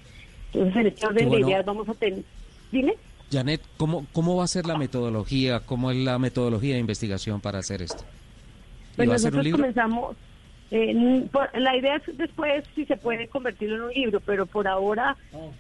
Entonces, 0.53 0.77
en 0.77 0.87
este 0.89 1.07
orden 1.07 1.31
de 1.31 1.41
ideas 1.41 1.65
vamos 1.65 1.89
a 1.89 1.95
tener... 1.95 2.23
Dime. 2.71 2.95
Janet, 3.31 3.61
¿cómo, 3.77 4.07
¿cómo 4.13 4.37
va 4.37 4.45
a 4.45 4.49
ser 4.49 4.67
la 4.67 4.79
metodología? 4.79 5.61
¿Cómo 5.61 5.91
es 5.91 5.97
la 5.99 6.19
metodología 6.19 6.75
de 6.75 6.81
investigación 6.81 7.41
para 7.41 7.59
hacer 7.59 7.83
esto? 7.83 8.05
Pues 8.97 9.09
nosotros 9.09 9.47
comenzamos, 9.53 10.17
eh, 10.71 11.29
la 11.55 11.77
idea 11.77 11.97
es 11.97 12.19
después 12.19 12.65
si 12.75 12.85
se 12.85 12.97
puede 12.97 13.29
convertirlo 13.29 13.77
en 13.77 13.83
un 13.83 13.93
libro, 13.93 14.21
pero 14.21 14.45
por 14.45 14.67
ahora 14.67 15.17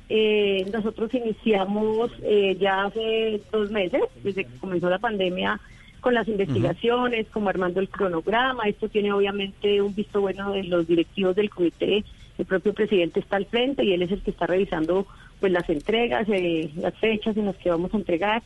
eh, 0.08 0.68
nosotros 0.72 1.12
iniciamos 1.14 2.10
eh, 2.22 2.56
ya 2.58 2.84
hace 2.84 3.40
dos 3.52 3.70
meses, 3.70 4.02
desde 4.24 4.44
que 4.44 4.58
comenzó 4.58 4.90
la 4.90 4.98
pandemia, 4.98 5.60
con 6.00 6.14
las 6.14 6.28
investigaciones, 6.28 7.26
como 7.32 7.48
armando 7.48 7.80
el 7.80 7.88
cronograma. 7.88 8.64
Esto 8.64 8.88
tiene 8.88 9.12
obviamente 9.12 9.82
un 9.82 9.94
visto 9.94 10.20
bueno 10.20 10.52
de 10.52 10.64
los 10.64 10.86
directivos 10.86 11.36
del 11.36 11.50
comité. 11.50 12.04
El 12.38 12.44
propio 12.44 12.72
presidente 12.72 13.20
está 13.20 13.36
al 13.36 13.46
frente 13.46 13.84
y 13.84 13.92
él 13.92 14.02
es 14.02 14.12
el 14.12 14.22
que 14.22 14.30
está 14.30 14.46
revisando 14.46 15.06
pues 15.40 15.52
las 15.52 15.68
entregas, 15.68 16.26
eh, 16.28 16.70
las 16.76 16.94
fechas 16.96 17.36
en 17.36 17.46
las 17.46 17.56
que 17.56 17.70
vamos 17.70 17.92
a 17.94 17.96
entregar. 17.96 18.42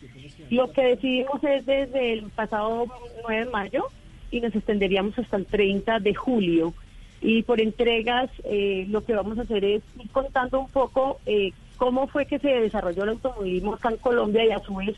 Lo 0.51 0.71
que 0.73 0.83
decidimos 0.83 1.43
es 1.45 1.65
desde 1.67 2.13
el 2.13 2.25
pasado 2.31 2.87
9 3.27 3.45
de 3.45 3.51
mayo 3.51 3.87
y 4.31 4.41
nos 4.41 4.55
extenderíamos 4.55 5.19
hasta 5.19 5.37
el 5.37 5.47
30 5.47 6.01
de 6.01 6.15
julio. 6.15 6.75
Y 7.21 7.43
por 7.45 7.61
entregas 7.61 8.31
eh, 8.45 8.87
lo 8.89 9.05
que 9.05 9.15
vamos 9.15 9.39
a 9.39 9.43
hacer 9.43 9.65
es 9.65 9.83
ir 9.99 10.11
contando 10.11 10.61
un 10.61 10.69
poco 10.69 11.21
eh, 11.25 11.53
cómo 11.77 12.09
fue 12.09 12.27
que 12.27 12.39
se 12.39 12.49
desarrolló 12.49 13.05
el 13.05 13.11
automovilismo 13.11 13.75
acá 13.75 13.91
en 13.91 13.97
Colombia 13.99 14.45
y 14.45 14.51
a 14.51 14.59
su 14.59 14.75
vez 14.75 14.97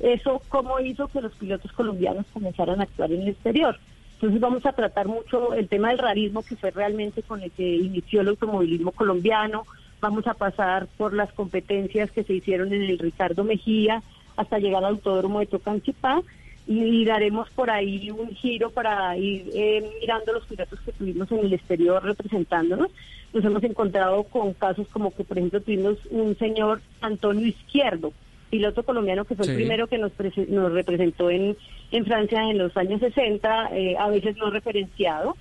eso 0.00 0.42
cómo 0.48 0.78
hizo 0.80 1.08
que 1.08 1.20
los 1.20 1.34
pilotos 1.34 1.72
colombianos 1.72 2.26
comenzaran 2.32 2.80
a 2.80 2.84
actuar 2.84 3.12
en 3.12 3.22
el 3.22 3.28
exterior. 3.28 3.78
Entonces 4.14 4.40
vamos 4.40 4.64
a 4.64 4.72
tratar 4.72 5.08
mucho 5.08 5.52
el 5.52 5.68
tema 5.68 5.90
del 5.90 5.98
rarismo 5.98 6.42
que 6.42 6.56
fue 6.56 6.70
realmente 6.70 7.22
con 7.22 7.42
el 7.42 7.50
que 7.50 7.76
inició 7.76 8.22
el 8.22 8.28
automovilismo 8.28 8.92
colombiano, 8.92 9.66
vamos 10.00 10.26
a 10.26 10.34
pasar 10.34 10.86
por 10.96 11.12
las 11.12 11.32
competencias 11.32 12.10
que 12.10 12.24
se 12.24 12.34
hicieron 12.34 12.72
en 12.72 12.82
el 12.82 12.98
Ricardo 12.98 13.44
Mejía 13.44 14.02
hasta 14.36 14.58
llegar 14.58 14.84
al 14.84 14.94
Autódromo 14.94 15.40
de 15.40 15.46
Tocancipá 15.46 16.22
y 16.66 17.04
daremos 17.04 17.48
por 17.50 17.70
ahí 17.70 18.10
un 18.10 18.30
giro 18.30 18.70
para 18.70 19.16
ir 19.16 19.48
eh, 19.54 19.88
mirando 20.00 20.32
los 20.32 20.46
pilotos 20.46 20.80
que 20.80 20.92
tuvimos 20.92 21.30
en 21.30 21.38
el 21.40 21.52
exterior 21.54 22.02
representándonos. 22.02 22.90
Nos 23.32 23.44
hemos 23.44 23.62
encontrado 23.62 24.24
con 24.24 24.52
casos 24.52 24.88
como 24.88 25.14
que, 25.14 25.22
por 25.22 25.38
ejemplo, 25.38 25.60
tuvimos 25.60 25.98
un 26.10 26.36
señor 26.36 26.80
Antonio 27.00 27.46
Izquierdo, 27.46 28.12
piloto 28.50 28.82
colombiano 28.82 29.24
que 29.24 29.36
fue 29.36 29.46
el 29.46 29.54
primero 29.54 29.86
que 29.86 29.98
nos, 29.98 30.12
nos 30.48 30.72
representó 30.72 31.30
en, 31.30 31.56
en 31.92 32.04
Francia 32.04 32.42
en 32.50 32.58
los 32.58 32.76
años 32.76 33.00
60, 33.00 33.70
eh, 33.72 33.96
a 33.98 34.08
veces 34.08 34.36
no 34.36 34.50
referenciado. 34.50 35.36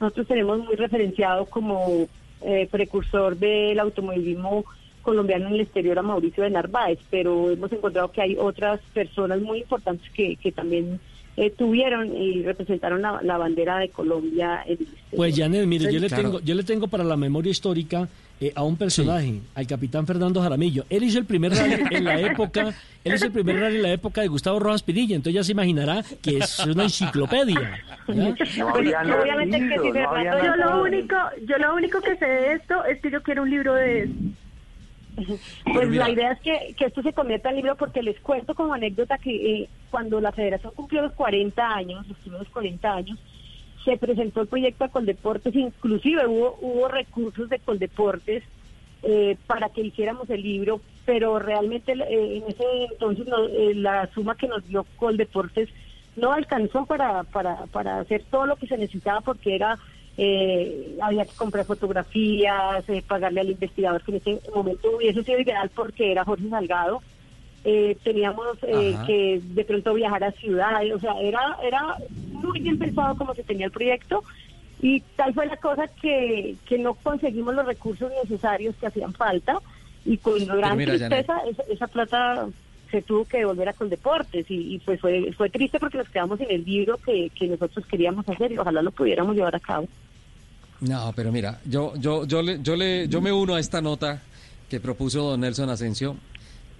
Nosotros 0.00 0.28
tenemos 0.28 0.64
muy 0.64 0.76
referenciado 0.76 1.46
como 1.46 2.06
eh, 2.42 2.68
precursor 2.70 3.36
del 3.36 3.78
automovilismo 3.80 4.64
colombiano 5.02 5.48
en 5.48 5.54
el 5.54 5.60
exterior 5.60 5.98
a 5.98 6.02
Mauricio 6.02 6.44
de 6.44 6.50
Narváez, 6.50 6.98
pero 7.10 7.50
hemos 7.50 7.72
encontrado 7.72 8.12
que 8.12 8.20
hay 8.20 8.36
otras 8.38 8.80
personas 8.92 9.40
muy 9.40 9.60
importantes 9.60 10.10
que, 10.10 10.36
que 10.36 10.52
también 10.52 11.00
eh, 11.40 11.50
tuvieron 11.56 12.16
y 12.16 12.42
representaron 12.42 13.00
la, 13.00 13.38
bandera 13.38 13.78
de 13.78 13.90
Colombia. 13.90 14.64
En 14.66 14.78
pues 15.14 15.36
Janet, 15.36 15.66
mire, 15.66 15.92
yo 15.92 16.00
le 16.00 16.08
tengo, 16.08 16.40
yo 16.40 16.54
le 16.56 16.64
tengo 16.64 16.88
para 16.88 17.04
la 17.04 17.16
memoria 17.16 17.52
histórica 17.52 18.08
eh, 18.40 18.52
a 18.56 18.64
un 18.64 18.76
personaje, 18.76 19.40
al 19.54 19.64
capitán 19.64 20.04
Fernando 20.04 20.42
Jaramillo. 20.42 20.84
Él 20.90 21.04
hizo 21.04 21.20
el 21.20 21.26
primer 21.26 21.52
rally 21.52 21.76
en 21.92 22.04
la 22.04 22.20
época, 22.20 22.74
él 23.04 23.14
hizo 23.14 23.26
el 23.26 23.32
primer 23.32 23.60
rally 23.60 23.76
en 23.76 23.82
la 23.82 23.92
época 23.92 24.20
de 24.20 24.26
Gustavo 24.26 24.58
Rojas 24.58 24.82
Pinilla, 24.82 25.14
entonces 25.14 25.34
ya 25.34 25.44
se 25.44 25.52
imaginará 25.52 26.02
que 26.20 26.38
es 26.38 26.58
una 26.66 26.82
enciclopedia. 26.82 27.84
obviamente 28.08 29.58
que 29.60 29.78
sí, 29.78 29.92
yo 29.92 30.56
lo 30.56 30.82
único, 30.82 31.14
yo 31.46 31.56
lo 31.58 31.76
único 31.76 32.00
que 32.00 32.16
sé 32.16 32.26
de 32.26 32.52
esto 32.54 32.84
es 32.84 33.00
que 33.00 33.12
yo 33.12 33.22
quiero 33.22 33.44
un 33.44 33.50
libro 33.50 33.74
de 33.74 34.10
pues 35.72 35.90
la 35.90 36.10
idea 36.10 36.32
es 36.32 36.40
que, 36.40 36.74
que, 36.76 36.86
esto 36.86 37.02
se 37.02 37.12
convierta 37.12 37.50
en 37.50 37.56
libro 37.56 37.76
porque 37.76 38.02
les 38.02 38.18
cuento 38.20 38.54
como 38.54 38.74
anécdota 38.74 39.18
que 39.18 39.62
eh, 39.62 39.68
cuando 39.90 40.20
la 40.20 40.32
federación 40.32 40.72
cumplió 40.74 41.02
los 41.02 41.12
40 41.12 41.74
años, 41.74 42.06
los 42.08 42.16
primeros 42.18 42.48
40 42.48 42.92
años, 42.92 43.18
se 43.84 43.96
presentó 43.96 44.42
el 44.42 44.48
proyecto 44.48 44.84
a 44.84 44.88
Coldeportes, 44.88 45.54
inclusive 45.54 46.26
hubo, 46.26 46.58
hubo 46.60 46.88
recursos 46.88 47.48
de 47.48 47.58
Coldeportes 47.58 48.42
eh, 49.02 49.36
para 49.46 49.68
que 49.68 49.80
hiciéramos 49.80 50.28
el 50.28 50.42
libro, 50.42 50.80
pero 51.06 51.38
realmente 51.38 51.92
eh, 51.92 52.36
en 52.38 52.42
ese 52.48 52.64
entonces 52.90 53.26
eh, 53.52 53.72
la 53.74 54.08
suma 54.12 54.34
que 54.34 54.48
nos 54.48 54.66
dio 54.66 54.84
Coldeportes 54.96 55.68
no 56.16 56.32
alcanzó 56.32 56.84
para, 56.84 57.22
para, 57.22 57.66
para 57.66 58.00
hacer 58.00 58.24
todo 58.28 58.46
lo 58.46 58.56
que 58.56 58.66
se 58.66 58.76
necesitaba 58.76 59.20
porque 59.20 59.54
era 59.54 59.78
había 61.00 61.24
que 61.24 61.36
comprar 61.36 61.64
fotografías, 61.64 62.84
pagarle 63.06 63.40
al 63.40 63.50
investigador 63.50 64.02
que 64.02 64.10
en 64.10 64.16
ese 64.16 64.50
momento 64.52 64.96
hubiese 64.96 65.22
sido 65.22 65.38
ideal 65.38 65.70
porque 65.74 66.10
era 66.10 66.24
Jorge 66.24 66.48
Salgado, 66.48 67.00
eh, 67.64 67.96
teníamos 68.02 68.56
eh, 68.62 68.96
que 69.06 69.40
de 69.42 69.64
pronto 69.64 69.92
viajar 69.94 70.24
a 70.24 70.32
ciudades, 70.32 70.94
o 70.94 70.98
sea, 70.98 71.14
era, 71.20 71.58
era 71.62 71.96
muy 72.32 72.60
bien 72.60 72.78
pensado 72.78 73.16
como 73.16 73.34
se 73.34 73.42
tenía 73.42 73.66
el 73.66 73.72
proyecto. 73.72 74.22
Y 74.80 75.00
tal 75.16 75.34
fue 75.34 75.46
la 75.46 75.56
cosa 75.56 75.88
que, 76.00 76.54
que 76.64 76.78
no 76.78 76.94
conseguimos 76.94 77.54
los 77.54 77.66
recursos 77.66 78.12
necesarios 78.22 78.76
que 78.76 78.86
hacían 78.86 79.12
falta. 79.12 79.58
Y 80.04 80.18
con 80.18 80.38
gran 80.46 80.78
tristeza 80.78 81.42
esa, 81.68 81.88
plata 81.88 82.46
se 82.90 83.02
tuvo 83.02 83.24
que 83.24 83.38
devolver 83.38 83.68
a 83.68 83.72
Coldeportes. 83.72 84.48
Y, 84.48 84.76
y 84.76 84.78
pues 84.78 85.00
fue, 85.00 85.32
fue 85.32 85.50
triste 85.50 85.80
porque 85.80 85.98
nos 85.98 86.08
quedamos 86.08 86.40
en 86.40 86.50
el 86.50 86.64
libro 86.64 86.96
que, 86.96 87.30
que 87.38 87.48
nosotros 87.48 87.84
queríamos 87.86 88.26
hacer 88.28 88.52
y 88.52 88.58
ojalá 88.58 88.82
lo 88.82 88.92
pudiéramos 88.92 89.34
llevar 89.34 89.56
a 89.56 89.60
cabo. 89.60 89.88
No, 90.80 91.12
pero 91.14 91.32
mira, 91.32 91.60
yo, 91.64 91.94
yo, 91.96 92.24
yo, 92.24 92.42
le, 92.42 92.62
yo, 92.62 92.76
le, 92.76 93.08
yo 93.08 93.20
me 93.20 93.32
uno 93.32 93.54
a 93.54 93.60
esta 93.60 93.80
nota 93.80 94.22
que 94.68 94.80
propuso 94.80 95.22
don 95.22 95.40
Nelson 95.40 95.70
Asensio 95.70 96.16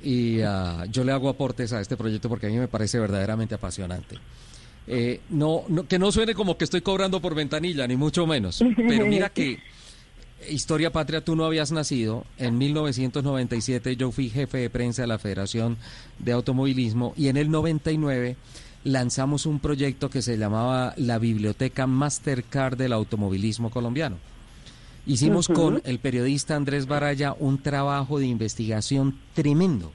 y 0.02 0.40
ah, 0.42 0.84
yo 0.90 1.02
le 1.02 1.12
hago 1.12 1.28
aportes 1.28 1.72
a 1.72 1.80
este 1.80 1.96
proyecto 1.96 2.28
porque 2.28 2.46
a 2.46 2.50
mí 2.50 2.56
me 2.56 2.68
parece 2.68 2.98
verdaderamente 2.98 3.54
apasionante. 3.54 4.16
Eh, 4.86 5.20
no, 5.30 5.64
que 5.88 5.98
no 5.98 6.10
suene 6.12 6.34
como 6.34 6.56
que 6.56 6.64
estoy 6.64 6.80
cobrando 6.80 7.20
por 7.20 7.34
ventanilla, 7.34 7.86
ni 7.86 7.96
mucho 7.96 8.26
menos, 8.26 8.62
pero 8.76 9.06
mira 9.06 9.28
que 9.28 9.58
Historia 10.48 10.92
Patria, 10.92 11.22
tú 11.22 11.34
no 11.34 11.44
habías 11.44 11.72
nacido. 11.72 12.24
En 12.38 12.58
1997 12.58 13.96
yo 13.96 14.12
fui 14.12 14.30
jefe 14.30 14.58
de 14.58 14.70
prensa 14.70 15.02
de 15.02 15.08
la 15.08 15.18
Federación 15.18 15.76
de 16.18 16.32
Automovilismo 16.32 17.12
y 17.16 17.28
en 17.28 17.36
el 17.36 17.50
99 17.50 18.36
lanzamos 18.88 19.46
un 19.46 19.60
proyecto 19.60 20.08
que 20.10 20.22
se 20.22 20.38
llamaba 20.38 20.94
la 20.96 21.18
Biblioteca 21.18 21.86
Mastercard 21.86 22.76
del 22.76 22.92
Automovilismo 22.92 23.70
Colombiano. 23.70 24.16
Hicimos 25.06 25.48
con 25.48 25.80
el 25.84 25.98
periodista 26.00 26.56
Andrés 26.56 26.86
Baraya 26.86 27.34
un 27.38 27.58
trabajo 27.58 28.18
de 28.18 28.26
investigación 28.26 29.18
tremendo. 29.34 29.92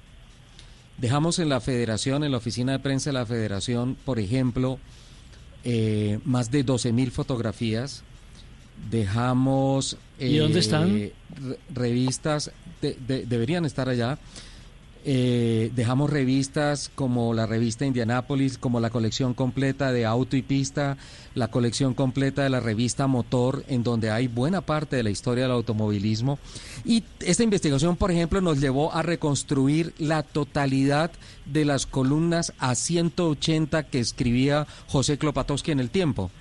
Dejamos 0.97 1.39
en 1.39 1.49
la 1.49 1.59
federación, 1.59 2.23
en 2.23 2.31
la 2.31 2.37
oficina 2.37 2.71
de 2.71 2.79
prensa 2.79 3.09
de 3.09 3.13
la 3.13 3.25
federación, 3.25 3.95
por 4.05 4.19
ejemplo, 4.19 4.79
eh, 5.63 6.19
más 6.23 6.51
de 6.51 6.63
12 6.63 6.93
mil 6.93 7.11
fotografías. 7.11 8.03
Dejamos... 8.89 9.97
¿Y 10.19 10.37
dónde 10.37 10.59
están? 10.59 10.95
Eh, 10.95 11.13
revistas, 11.73 12.51
deberían 12.81 13.65
estar 13.65 13.89
allá. 13.89 14.17
Eh, 15.05 15.69
dejamos 15.75 16.09
revistas 16.09 16.89
como 16.95 17.33
la 17.33 17.45
revista 17.45 17.85
Indianápolis, 17.85 18.57
como 18.57 18.79
la 18.79 18.89
colección 18.89 19.33
completa 19.33 19.91
de 19.91 20.05
Auto 20.05 20.37
y 20.37 20.41
Pista, 20.41 20.97
la 21.35 21.49
colección 21.49 21.93
completa 21.93 22.43
de 22.43 22.49
la 22.49 22.61
revista 22.61 23.05
Motor, 23.07 23.65
en 23.67 23.83
donde 23.83 24.11
hay 24.11 24.29
buena 24.29 24.61
parte 24.61 24.95
de 24.95 25.03
la 25.03 25.09
historia 25.09 25.43
del 25.43 25.51
automovilismo. 25.51 26.39
Y 26.85 27.03
esta 27.19 27.43
investigación, 27.43 27.97
por 27.97 28.11
ejemplo, 28.11 28.39
nos 28.39 28.61
llevó 28.61 28.93
a 28.93 29.01
reconstruir 29.01 29.93
la 29.97 30.23
totalidad 30.23 31.11
de 31.45 31.65
las 31.65 31.85
columnas 31.85 32.53
a 32.57 32.73
180 32.73 33.83
que 33.83 33.99
escribía 33.99 34.67
José 34.87 35.17
Klopatowski 35.17 35.71
en 35.71 35.81
el 35.81 35.89
tiempo. 35.89 36.31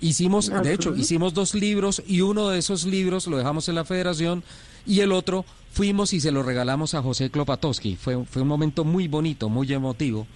Hicimos, 0.00 0.50
de 0.50 0.74
hecho, 0.74 0.96
hicimos 0.96 1.34
dos 1.34 1.54
libros 1.54 2.02
y 2.04 2.22
uno 2.22 2.48
de 2.48 2.58
esos 2.58 2.84
libros 2.84 3.28
lo 3.28 3.36
dejamos 3.36 3.68
en 3.68 3.76
la 3.76 3.84
federación 3.84 4.42
y 4.84 5.00
el 5.00 5.12
otro 5.12 5.44
fuimos 5.76 6.14
y 6.14 6.20
se 6.20 6.32
lo 6.32 6.42
regalamos 6.42 6.94
a 6.94 7.02
José 7.02 7.28
Klopatowski. 7.28 7.96
Fue, 7.96 8.24
fue 8.24 8.40
un 8.40 8.48
momento 8.48 8.82
muy 8.82 9.08
bonito, 9.08 9.50
muy 9.50 9.70
emotivo. 9.74 10.26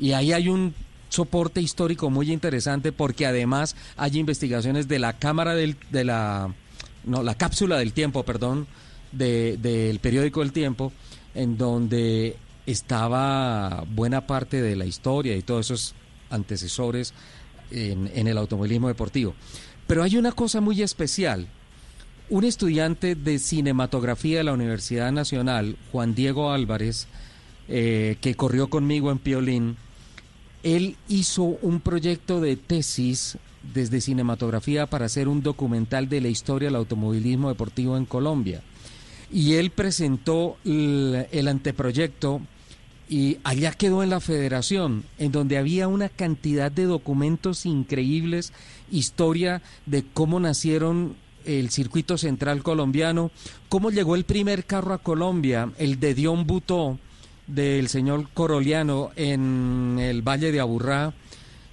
Y 0.00 0.12
ahí 0.12 0.32
hay 0.32 0.48
un 0.48 0.74
soporte 1.10 1.60
histórico 1.60 2.08
muy 2.08 2.32
interesante 2.32 2.92
porque 2.92 3.26
además 3.26 3.76
hay 3.98 4.18
investigaciones 4.18 4.88
de 4.88 4.98
la 4.98 5.12
cámara 5.12 5.54
del, 5.54 5.76
de 5.90 6.04
la 6.04 6.54
no 7.04 7.22
la 7.22 7.34
cápsula 7.36 7.78
del 7.78 7.92
tiempo 7.92 8.24
perdón 8.24 8.66
del 9.12 10.00
periódico 10.00 10.42
El 10.42 10.52
Tiempo 10.52 10.92
en 11.34 11.56
donde 11.56 12.36
estaba 12.66 13.84
buena 13.88 14.26
parte 14.26 14.60
de 14.60 14.74
la 14.74 14.84
historia 14.84 15.36
y 15.36 15.42
todos 15.42 15.66
esos 15.66 15.94
antecesores 16.28 17.14
en, 17.70 18.10
en 18.14 18.26
el 18.26 18.36
automovilismo 18.36 18.88
deportivo 18.88 19.34
pero 19.86 20.02
hay 20.02 20.16
una 20.16 20.32
cosa 20.32 20.60
muy 20.60 20.82
especial 20.82 21.46
un 22.28 22.44
estudiante 22.44 23.14
de 23.14 23.38
cinematografía 23.38 24.38
de 24.38 24.44
la 24.44 24.52
Universidad 24.52 25.12
Nacional, 25.12 25.76
Juan 25.92 26.14
Diego 26.14 26.50
Álvarez, 26.50 27.06
eh, 27.68 28.16
que 28.20 28.34
corrió 28.34 28.68
conmigo 28.68 29.10
en 29.10 29.18
Piolín, 29.18 29.76
él 30.62 30.96
hizo 31.08 31.44
un 31.44 31.80
proyecto 31.80 32.40
de 32.40 32.56
tesis 32.56 33.38
desde 33.74 34.00
cinematografía 34.00 34.86
para 34.86 35.06
hacer 35.06 35.28
un 35.28 35.42
documental 35.42 36.08
de 36.08 36.20
la 36.20 36.28
historia 36.28 36.68
del 36.68 36.76
automovilismo 36.76 37.48
deportivo 37.48 37.96
en 37.96 38.04
Colombia. 38.04 38.62
Y 39.32 39.54
él 39.54 39.70
presentó 39.70 40.56
el, 40.64 41.26
el 41.30 41.48
anteproyecto 41.48 42.40
y 43.08 43.38
allá 43.44 43.72
quedó 43.72 44.02
en 44.02 44.10
la 44.10 44.20
federación, 44.20 45.04
en 45.18 45.30
donde 45.30 45.58
había 45.58 45.86
una 45.86 46.08
cantidad 46.08 46.72
de 46.72 46.84
documentos 46.84 47.66
increíbles, 47.66 48.52
historia 48.90 49.62
de 49.86 50.04
cómo 50.04 50.40
nacieron 50.40 51.14
el 51.46 51.70
circuito 51.70 52.18
central 52.18 52.62
colombiano, 52.62 53.30
cómo 53.68 53.90
llegó 53.90 54.16
el 54.16 54.24
primer 54.24 54.64
carro 54.64 54.94
a 54.94 54.98
Colombia, 54.98 55.70
el 55.78 56.00
de 56.00 56.14
Dion 56.14 56.46
Butó, 56.46 56.98
del 57.46 57.88
señor 57.88 58.28
Coroliano 58.34 59.10
en 59.16 59.98
el 60.00 60.22
Valle 60.22 60.52
de 60.52 60.60
Aburrá, 60.60 61.14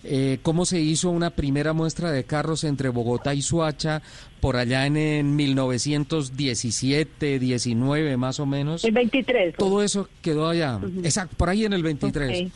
eh, 0.05 0.39
cómo 0.41 0.65
se 0.65 0.81
hizo 0.81 1.09
una 1.09 1.29
primera 1.29 1.71
muestra 1.71 2.11
de 2.11 2.25
carros 2.25 2.65
entre 2.65 2.89
Bogotá 2.89 3.33
y 3.33 3.41
Suacha 3.41 4.01
por 4.41 4.57
allá 4.57 4.85
en, 4.85 5.33
1917, 5.35 7.39
19 7.39 8.17
más 8.17 8.41
o 8.41 8.45
menos. 8.45 8.83
El 8.83 8.91
23. 8.91 9.55
Todo 9.55 9.81
eso 9.81 10.09
quedó 10.21 10.49
allá, 10.49 10.81
exacto, 11.03 11.37
por 11.37 11.47
ahí 11.49 11.63
en 11.65 11.73
el 11.73 11.81
23. 11.83 12.51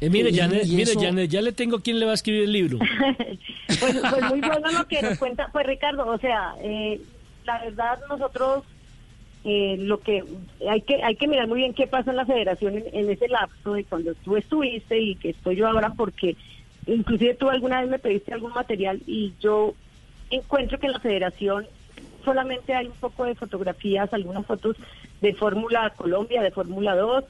Eh, 0.00 0.10
mire, 0.10 0.32
Janet, 0.32 0.66
mire 0.66 0.92
Janet, 0.94 1.30
ya 1.30 1.40
le 1.40 1.52
tengo 1.52 1.80
quién 1.80 1.98
le 1.98 2.04
va 2.04 2.12
a 2.12 2.14
escribir 2.14 2.44
el 2.44 2.52
libro. 2.52 2.78
pues, 3.66 3.96
pues, 4.10 4.22
muy 4.30 4.40
bueno 4.40 4.70
lo 4.70 4.86
que 4.86 5.00
nos 5.00 5.18
cuenta, 5.18 5.48
pues 5.52 5.66
Ricardo, 5.66 6.06
o 6.06 6.18
sea, 6.18 6.54
eh, 6.62 7.00
la 7.44 7.64
verdad 7.64 7.98
nosotros 8.08 8.64
eh, 9.44 9.76
lo 9.78 10.00
que 10.00 10.24
hay 10.68 10.82
que 10.82 11.02
hay 11.02 11.14
que 11.14 11.28
mirar 11.28 11.46
muy 11.46 11.58
bien 11.58 11.72
qué 11.72 11.86
pasa 11.86 12.10
en 12.10 12.16
la 12.16 12.26
federación 12.26 12.82
en, 12.92 13.10
ese 13.10 13.28
lapso 13.28 13.74
de 13.74 13.84
cuando 13.84 14.12
tú 14.16 14.36
estuviste 14.36 14.98
y 14.98 15.14
que 15.14 15.30
estoy 15.30 15.54
yo 15.54 15.68
ahora 15.68 15.90
porque 15.96 16.36
inclusive 16.86 17.34
tú 17.34 17.48
alguna 17.48 17.80
vez 17.80 17.88
me 17.88 18.00
pediste 18.00 18.34
algún 18.34 18.52
material 18.52 19.00
y 19.06 19.34
yo 19.40 19.74
encuentro 20.30 20.80
que 20.80 20.86
en 20.86 20.92
la 20.92 20.98
federación 21.00 21.64
solamente 22.24 22.74
hay 22.74 22.86
un 22.86 22.94
poco 22.94 23.24
de 23.24 23.36
fotografías, 23.36 24.12
algunas 24.12 24.44
fotos 24.44 24.76
de 25.20 25.32
Fórmula 25.32 25.90
Colombia, 25.90 26.42
de 26.42 26.50
Fórmula 26.50 26.96
2, 26.96 27.24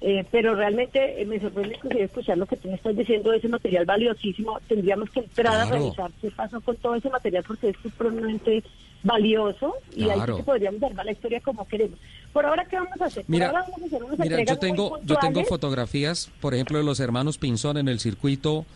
Eh, 0.00 0.24
pero 0.30 0.54
realmente 0.54 1.20
eh, 1.20 1.26
me 1.26 1.40
sorprende 1.40 1.74
inclusive 1.74 2.04
escuchar 2.04 2.38
lo 2.38 2.46
que 2.46 2.56
tú 2.56 2.68
me 2.68 2.74
estás 2.76 2.96
diciendo 2.96 3.30
de 3.32 3.38
ese 3.38 3.48
material 3.48 3.84
valiosísimo. 3.84 4.60
Tendríamos 4.68 5.10
que 5.10 5.20
entrar 5.20 5.56
a 5.56 5.64
revisar 5.64 6.12
qué 6.20 6.30
pasó 6.30 6.60
con 6.60 6.76
todo 6.76 6.94
ese 6.94 7.10
material 7.10 7.42
porque 7.46 7.70
es 7.70 7.76
supremamente 7.82 8.62
valioso 9.02 9.74
y 9.96 10.08
ahí 10.10 10.20
sí 10.26 10.36
que 10.36 10.42
podríamos 10.44 10.82
armar 10.82 11.04
la 11.04 11.12
historia 11.12 11.40
como 11.40 11.66
queremos. 11.66 11.98
Por 12.32 12.46
ahora, 12.46 12.64
¿qué 12.66 12.76
vamos 12.76 13.00
a 13.00 13.06
hacer? 13.06 13.24
Por 13.24 13.30
Mira, 13.32 13.46
ahora 13.48 13.62
vamos 13.62 13.82
a 13.82 13.86
hacer 13.86 14.04
unas 14.04 14.18
Mira, 14.20 14.44
yo 14.44 14.58
tengo, 14.58 15.00
yo 15.04 15.16
tengo 15.16 15.44
fotografías, 15.44 16.30
por 16.40 16.54
ejemplo, 16.54 16.78
de 16.78 16.84
los 16.84 17.00
hermanos 17.00 17.38
Pinzón 17.38 17.76
en 17.78 17.88
el 17.88 17.98
circuito 17.98 18.66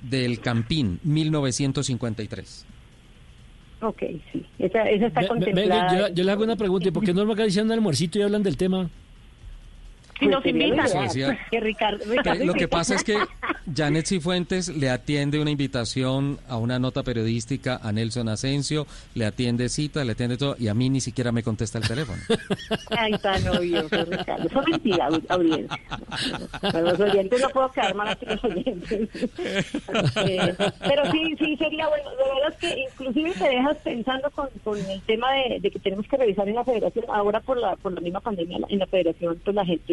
del 0.00 0.40
Campín, 0.40 1.00
1953. 1.04 2.66
Ok, 3.82 4.02
sí, 4.32 4.46
esa, 4.58 4.88
esa 4.88 5.06
está 5.06 5.20
Ve- 5.20 5.26
ve- 5.26 5.28
contemplada. 5.28 6.08
yo, 6.08 6.14
yo 6.14 6.24
le 6.24 6.30
hago 6.32 6.44
una 6.44 6.56
pregunta, 6.56 6.88
¿y 6.88 6.92
por 6.92 7.04
qué 7.04 7.12
no 7.12 7.22
organizan 7.22 7.66
un 7.66 7.72
almuercito 7.72 8.18
y 8.18 8.22
hablan 8.22 8.42
del 8.42 8.56
tema? 8.56 8.88
Si 10.18 10.26
nos 10.26 10.44
lo 10.44 10.50
invitan, 10.50 10.86
decía. 11.02 11.38
que 11.50 11.60
Ricardo, 11.60 12.04
lo 12.44 12.54
que 12.54 12.68
pasa 12.68 12.94
es 12.94 13.04
que 13.04 13.18
Janet 13.74 14.06
Cifuentes 14.06 14.68
le 14.68 14.90
atiende 14.90 15.40
una 15.40 15.50
invitación 15.50 16.38
a 16.48 16.56
una 16.56 16.78
nota 16.78 17.02
periodística 17.02 17.80
a 17.82 17.92
Nelson 17.92 18.28
Asensio, 18.28 18.86
le 19.14 19.26
atiende 19.26 19.68
cita, 19.68 20.04
le 20.04 20.12
atiende 20.12 20.36
todo, 20.36 20.56
y 20.58 20.68
a 20.68 20.74
mí 20.74 20.90
ni 20.90 21.00
siquiera 21.00 21.32
me 21.32 21.42
contesta 21.42 21.78
el 21.78 21.88
teléfono. 21.88 22.22
Ay, 22.90 23.12
tan 23.18 23.46
obvio, 23.48 23.82
Ricardo. 23.88 24.46
Eso 24.46 24.60
es 24.60 24.68
mentira, 24.68 25.08
audiencia. 25.28 25.80
Para 26.60 26.80
los 26.82 27.00
oyentes 27.00 27.40
no 27.40 27.48
puedo 27.50 27.70
quedar 27.70 27.94
mal 27.94 28.08
aquí 28.08 28.26
los 28.26 28.44
oyentes. 28.44 29.08
Eh, 30.24 30.54
pero 30.80 31.10
sí, 31.10 31.34
sí, 31.38 31.56
sería 31.56 31.88
bueno. 31.88 32.10
De 32.10 32.16
verdad 32.16 32.48
es 32.50 32.56
que 32.56 32.80
inclusive 32.80 33.32
te 33.32 33.48
dejas 33.48 33.76
pensando 33.78 34.30
con, 34.30 34.48
con 34.64 34.78
el 34.78 35.00
tema 35.02 35.32
de, 35.32 35.60
de 35.60 35.70
que 35.70 35.78
tenemos 35.78 36.06
que 36.06 36.16
revisar 36.16 36.48
en 36.48 36.54
la 36.54 36.64
federación. 36.64 37.04
Ahora 37.08 37.40
por 37.40 37.56
la 37.56 37.76
por 37.76 37.92
la 37.92 38.00
misma 38.00 38.20
pandemia 38.20 38.58
en 38.68 38.78
la 38.78 38.86
federación, 38.86 39.40
pues 39.44 39.54
la 39.54 39.64
gente, 39.64 39.92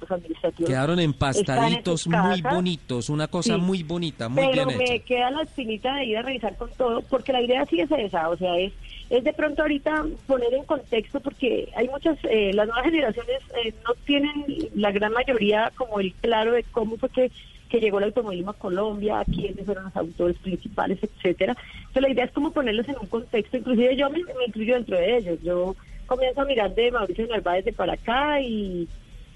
los 0.00 0.10
administrativos... 0.10 0.68
Quedaron 0.68 0.98
empastaditos, 1.00 2.06
muy 2.06 2.42
bonitos, 2.42 3.08
una 3.08 3.28
cosa 3.28 3.54
Sí. 3.54 3.60
muy 3.60 3.82
bonita, 3.82 4.28
muy 4.28 4.44
pero 4.50 4.66
bien 4.66 4.78
me 4.78 5.00
queda 5.00 5.30
la 5.30 5.42
espinita 5.42 5.94
de 5.96 6.04
ir 6.04 6.16
a 6.18 6.22
revisar 6.22 6.56
con 6.56 6.70
todo, 6.76 7.02
porque 7.02 7.32
la 7.32 7.42
idea 7.42 7.64
sí 7.66 7.80
es 7.80 7.90
esa, 7.90 8.28
o 8.28 8.36
sea, 8.36 8.56
es, 8.58 8.72
es 9.10 9.22
de 9.24 9.32
pronto 9.32 9.62
ahorita 9.62 10.04
poner 10.26 10.52
en 10.54 10.64
contexto, 10.64 11.20
porque 11.20 11.68
hay 11.76 11.88
muchas, 11.88 12.16
eh, 12.24 12.52
las 12.54 12.66
nuevas 12.66 12.84
generaciones 12.84 13.38
eh, 13.64 13.72
no 13.86 13.94
tienen 14.04 14.44
la 14.74 14.90
gran 14.92 15.12
mayoría 15.12 15.72
como 15.76 16.00
el 16.00 16.12
claro 16.14 16.52
de 16.52 16.64
cómo 16.64 16.96
fue 16.96 17.08
que, 17.10 17.30
que 17.68 17.80
llegó 17.80 17.98
el 17.98 18.04
automovilismo 18.04 18.52
a 18.52 18.54
Colombia, 18.54 19.24
quiénes 19.24 19.64
fueron 19.66 19.84
los 19.84 19.96
autores 19.96 20.36
principales, 20.38 20.98
etcétera. 21.02 21.56
Entonces 21.78 22.02
la 22.02 22.10
idea 22.10 22.24
es 22.24 22.32
como 22.32 22.52
ponerlos 22.52 22.88
en 22.88 22.96
un 23.00 23.08
contexto, 23.08 23.56
inclusive 23.56 23.96
yo 23.96 24.08
me, 24.10 24.18
me 24.18 24.46
incluyo 24.46 24.74
dentro 24.74 24.96
de 24.96 25.16
ellos, 25.18 25.38
yo 25.42 25.74
comienzo 26.06 26.42
a 26.42 26.44
mirar 26.44 26.74
de 26.74 26.90
Mauricio 26.90 27.26
Narváez 27.26 27.64
de 27.64 27.72
para 27.72 27.94
acá 27.94 28.40
y 28.40 28.86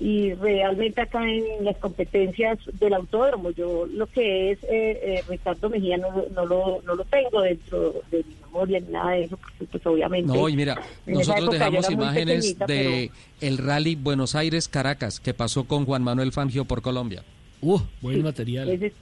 y 0.00 0.32
realmente 0.34 1.00
acá 1.00 1.28
en 1.28 1.64
las 1.64 1.76
competencias 1.78 2.58
del 2.74 2.94
autódromo 2.94 3.50
yo 3.50 3.84
lo 3.86 4.06
que 4.06 4.52
es 4.52 4.62
eh, 4.62 4.68
eh, 5.02 5.24
Ricardo 5.28 5.68
Mejía 5.68 5.96
no, 5.96 6.24
no 6.32 6.46
lo 6.46 6.80
no 6.86 6.94
lo 6.94 7.04
tengo 7.04 7.40
dentro 7.42 7.94
de 8.10 8.18
mi 8.18 8.34
memoria 8.44 8.78
ni 8.78 8.92
nada 8.92 9.10
de 9.10 9.24
eso 9.24 9.36
porque 9.36 9.64
pues 9.64 9.86
obviamente 9.86 10.32
No, 10.32 10.48
y 10.48 10.56
mira, 10.56 10.80
nosotros 11.04 11.50
dejamos 11.50 11.90
imágenes 11.90 12.54
pequeñita, 12.54 12.66
de 12.66 13.10
el 13.40 13.58
rally 13.58 13.96
Buenos 13.96 14.36
Aires-Caracas 14.36 15.18
que 15.18 15.34
pasó 15.34 15.64
con 15.64 15.84
Juan 15.84 16.04
Manuel 16.04 16.30
Fangio 16.30 16.64
por 16.64 16.80
Colombia. 16.80 17.24
Uh, 17.60 17.80
buen 18.00 18.16
Sí, 18.16 18.22
material. 18.22 18.68
Ese, 18.68 18.92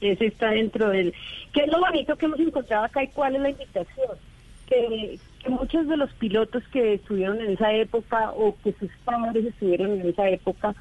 ese 0.00 0.26
está 0.26 0.50
dentro 0.50 0.88
del... 0.88 1.12
¿Qué 1.52 1.60
es 1.60 1.68
lo 1.68 1.78
bonito 1.78 2.16
que 2.16 2.26
hemos 2.26 2.40
encontrado 2.40 2.84
acá 2.84 3.02
y 3.02 3.08
cuál 3.08 3.36
es 3.36 3.42
la 3.42 3.50
invitación? 3.50 4.16
Que 4.66 5.18
muchos 5.48 5.86
de 5.88 5.96
los 5.96 6.12
pilotos 6.14 6.62
que 6.68 6.94
estuvieron 6.94 7.40
en 7.40 7.52
esa 7.52 7.72
época 7.72 8.32
o 8.32 8.56
que 8.62 8.72
sus 8.72 8.90
padres 9.04 9.46
estuvieron 9.46 10.00
en 10.00 10.08
esa 10.08 10.28
época, 10.28 10.74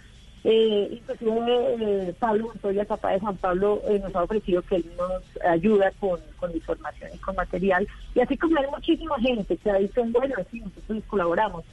eh, 0.43 0.89
inclusive 0.91 1.75
eh, 1.79 2.13
Pablo 2.19 2.45
Montoya, 2.47 2.85
papá 2.85 3.11
de 3.11 3.19
Juan 3.19 3.37
Pablo, 3.37 3.81
eh, 3.87 3.99
nos 3.99 4.15
ha 4.15 4.23
ofrecido 4.23 4.61
que 4.61 4.77
él 4.77 4.85
nos 4.97 5.23
ayuda 5.45 5.91
con, 5.99 6.19
con 6.39 6.53
información 6.55 7.11
y 7.13 7.17
con 7.17 7.35
material. 7.35 7.87
Y 8.15 8.21
así 8.21 8.37
como 8.37 8.57
hay 8.57 8.67
muchísima 8.67 9.19
gente 9.19 9.57
que 9.57 9.69
ha 9.69 9.75
dicho, 9.75 10.03
bueno, 10.05 10.35
sí, 10.51 10.61
nosotros 10.61 11.03
colaboramos. 11.07 11.65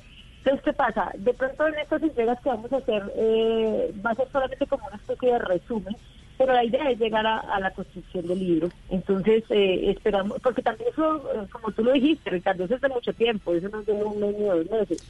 Entonces, 0.44 0.62
¿qué 0.62 0.72
pasa? 0.74 1.10
De 1.16 1.32
pronto 1.32 1.66
en 1.66 1.78
estas 1.78 2.02
entregas 2.02 2.38
que 2.40 2.50
vamos 2.50 2.70
a 2.70 2.76
hacer 2.76 3.02
eh, 3.16 3.94
va 4.04 4.10
a 4.10 4.14
ser 4.14 4.28
solamente 4.30 4.66
como 4.66 4.86
una 4.86 4.96
especie 4.96 5.32
de 5.32 5.38
resumen, 5.38 5.96
pero 6.38 6.52
la 6.52 6.64
idea 6.64 6.90
es 6.90 6.98
llegar 6.98 7.26
a, 7.26 7.38
a 7.38 7.60
la 7.60 7.70
construcción 7.72 8.26
del 8.26 8.38
libro. 8.38 8.68
Entonces, 8.90 9.44
eh, 9.50 9.90
esperamos, 9.90 10.38
porque 10.42 10.62
también 10.62 10.90
eso, 10.90 11.16
eh, 11.34 11.46
como 11.50 11.70
tú 11.72 11.84
lo 11.84 11.92
dijiste, 11.92 12.30
Ricardo, 12.30 12.64
eso 12.64 12.74
es 12.74 12.80
de 12.80 12.88
mucho 12.88 13.12
tiempo, 13.12 13.54
eso 13.54 13.68
no 13.68 13.80
es 13.80 13.86
de 13.86 13.92
un 13.92 14.20
mes 14.20 14.34
ni 14.38 14.44
dos 14.44 14.70
meses. 14.70 15.04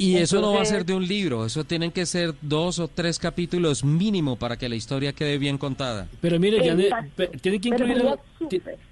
Y 0.00 0.16
eso 0.18 0.40
no 0.40 0.52
va 0.54 0.62
a 0.62 0.64
ser 0.64 0.84
de 0.86 0.94
un 0.94 1.04
libro, 1.08 1.44
eso 1.44 1.64
tienen 1.64 1.90
que 1.90 2.06
ser 2.06 2.32
dos 2.40 2.78
o 2.78 2.86
tres 2.86 3.18
capítulos 3.18 3.82
mínimo 3.82 4.36
para 4.36 4.56
que 4.56 4.68
la 4.68 4.76
historia 4.76 5.12
quede 5.12 5.38
bien 5.38 5.58
contada. 5.58 6.06
Pero 6.20 6.38
mire, 6.38 6.64
Janet, 6.64 6.92
tiene 7.40 7.60
que 7.60 7.70
Pero 7.70 7.84
incluir 7.84 8.06
a, 8.08 8.18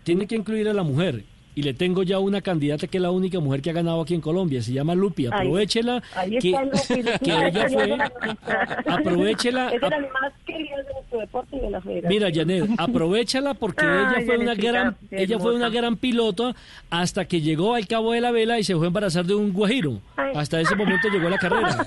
tiene 0.03 0.27
que 0.27 0.35
incluir 0.35 0.69
a 0.69 0.73
la 0.73 0.83
mujer. 0.83 1.23
Y 1.55 1.63
le 1.63 1.73
tengo 1.73 2.03
ya 2.03 2.19
una 2.19 2.43
candidata 2.43 2.87
que 2.87 2.99
es 2.99 3.03
la 3.03 3.11
única 3.11 3.41
mujer 3.41 3.63
que 3.63 3.71
ha 3.71 3.73
ganado 3.73 4.03
aquí 4.03 4.13
en 4.15 4.21
Colombia. 4.21 4.61
Se 4.61 4.75
llama 4.75 4.95
Lupi. 4.95 5.25
Ahí- 5.25 5.33
Aprovechela. 5.33 6.03
Ahí 6.15 6.39
que, 6.39 6.51
está 6.51 6.65
Lupi, 6.65 7.03
Lupi, 7.03 7.19
que 7.25 7.47
ella 7.47 7.69
fue. 7.71 7.97
aprovechela- 8.93 9.73
Es 9.75 9.81
de 9.81 9.89
las 9.91 10.01
más 10.13 10.33
queridas 10.45 10.87
de 10.87 10.93
nuestro 11.17 11.21
deporte 11.21 11.57
y 11.57 11.61
de 11.61 11.71
la 11.71 11.81
federación. 11.81 12.09
Mira, 12.13 12.29
Janet, 12.33 12.71
aprovechala 12.79 13.55
porque 13.55 13.85
ella 13.85 14.23
fue 14.25 14.39
una 14.39 14.55
gran, 14.55 14.97
ella 15.11 15.39
fue 15.39 15.55
una 15.55 15.69
gran 15.69 15.97
pilota 15.97 16.55
hasta 16.91 17.25
que 17.27 17.41
llegó 17.41 17.75
al 17.75 17.87
cabo 17.87 18.13
de 18.13 18.21
la 18.21 18.31
vela 18.31 18.59
y 18.59 18.65
se 18.65 18.75
fue 18.77 18.87
a 18.87 18.89
embarazar 18.89 19.25
de 19.25 19.35
un 19.35 19.53
guajiro. 19.53 20.01
Ay. 20.17 20.33
Hasta 20.35 20.61
ese 20.61 20.75
momento 20.77 21.09
llegó 21.09 21.29
la 21.29 21.39
carrera. 21.39 21.87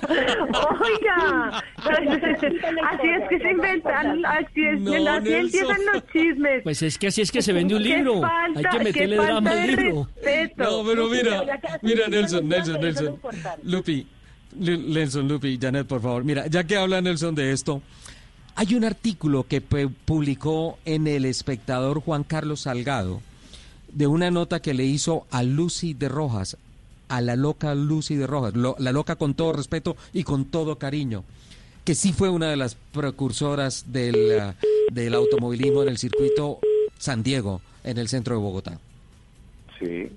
Oiga, 0.80 1.62
así 1.76 3.08
es 3.08 3.28
que 3.28 3.38
se 3.38 3.50
inventan, 3.50 4.24
así 4.26 4.64
es, 4.66 4.80
No, 4.80 4.92
así 5.10 5.32
empiezan 5.32 5.78
los 5.92 6.06
chismes. 6.12 6.62
Pues 6.62 6.82
es 6.82 6.98
que 6.98 7.06
así 7.08 7.20
es 7.22 7.30
que 7.32 7.42
se 7.42 7.52
vende 7.52 7.74
un 7.74 7.82
Qué 7.82 7.88
libro. 7.96 8.20
falta, 8.20 8.58
Hay 8.58 8.64
que 8.78 8.84
meterle 8.84 9.16
drama 9.16 9.50
al 9.50 9.56
de 9.56 9.66
libro. 9.76 10.08
respeto. 10.16 10.62
No, 10.64 10.88
pero 10.88 11.08
mira, 11.08 11.42
mira 11.82 12.08
Nelson, 12.08 12.48
Nelson, 12.48 12.80
Nelson. 12.80 13.18
Lupi, 13.64 14.06
Lu- 14.58 14.78
Nelson, 14.88 15.28
Lupi, 15.28 15.58
Janet, 15.60 15.86
por 15.86 16.00
favor. 16.02 16.24
Mira, 16.24 16.46
ya 16.48 16.64
que 16.64 16.76
habla 16.76 17.00
Nelson 17.00 17.34
de 17.34 17.52
esto, 17.52 17.82
hay 18.56 18.74
un 18.74 18.84
artículo 18.84 19.44
que 19.48 19.62
pu- 19.66 19.92
publicó 20.04 20.78
en 20.84 21.06
El 21.06 21.24
Espectador 21.24 22.00
Juan 22.00 22.24
Carlos 22.24 22.60
Salgado 22.62 23.20
de 23.92 24.06
una 24.06 24.30
nota 24.30 24.60
que 24.60 24.74
le 24.74 24.84
hizo 24.84 25.26
a 25.30 25.42
Lucy 25.42 25.94
de 25.94 26.08
Rojas, 26.08 26.56
a 27.08 27.20
la 27.20 27.36
loca 27.36 27.74
Lucy 27.74 28.16
de 28.16 28.26
Rojas, 28.26 28.54
lo- 28.54 28.76
la 28.78 28.92
loca 28.92 29.16
con 29.16 29.34
todo 29.34 29.52
respeto 29.52 29.96
y 30.12 30.22
con 30.24 30.44
todo 30.44 30.76
cariño, 30.78 31.24
que 31.84 31.94
sí 31.94 32.12
fue 32.12 32.28
una 32.28 32.48
de 32.50 32.56
las 32.56 32.74
precursoras 32.92 33.92
del, 33.92 34.14
eh, 34.16 34.52
del 34.92 35.14
automovilismo 35.14 35.82
en 35.82 35.88
el 35.88 35.98
circuito 35.98 36.58
San 36.98 37.22
Diego, 37.22 37.62
en 37.82 37.98
el 37.98 38.08
centro 38.08 38.36
de 38.36 38.40
Bogotá. 38.42 38.78
Sí, 39.78 40.08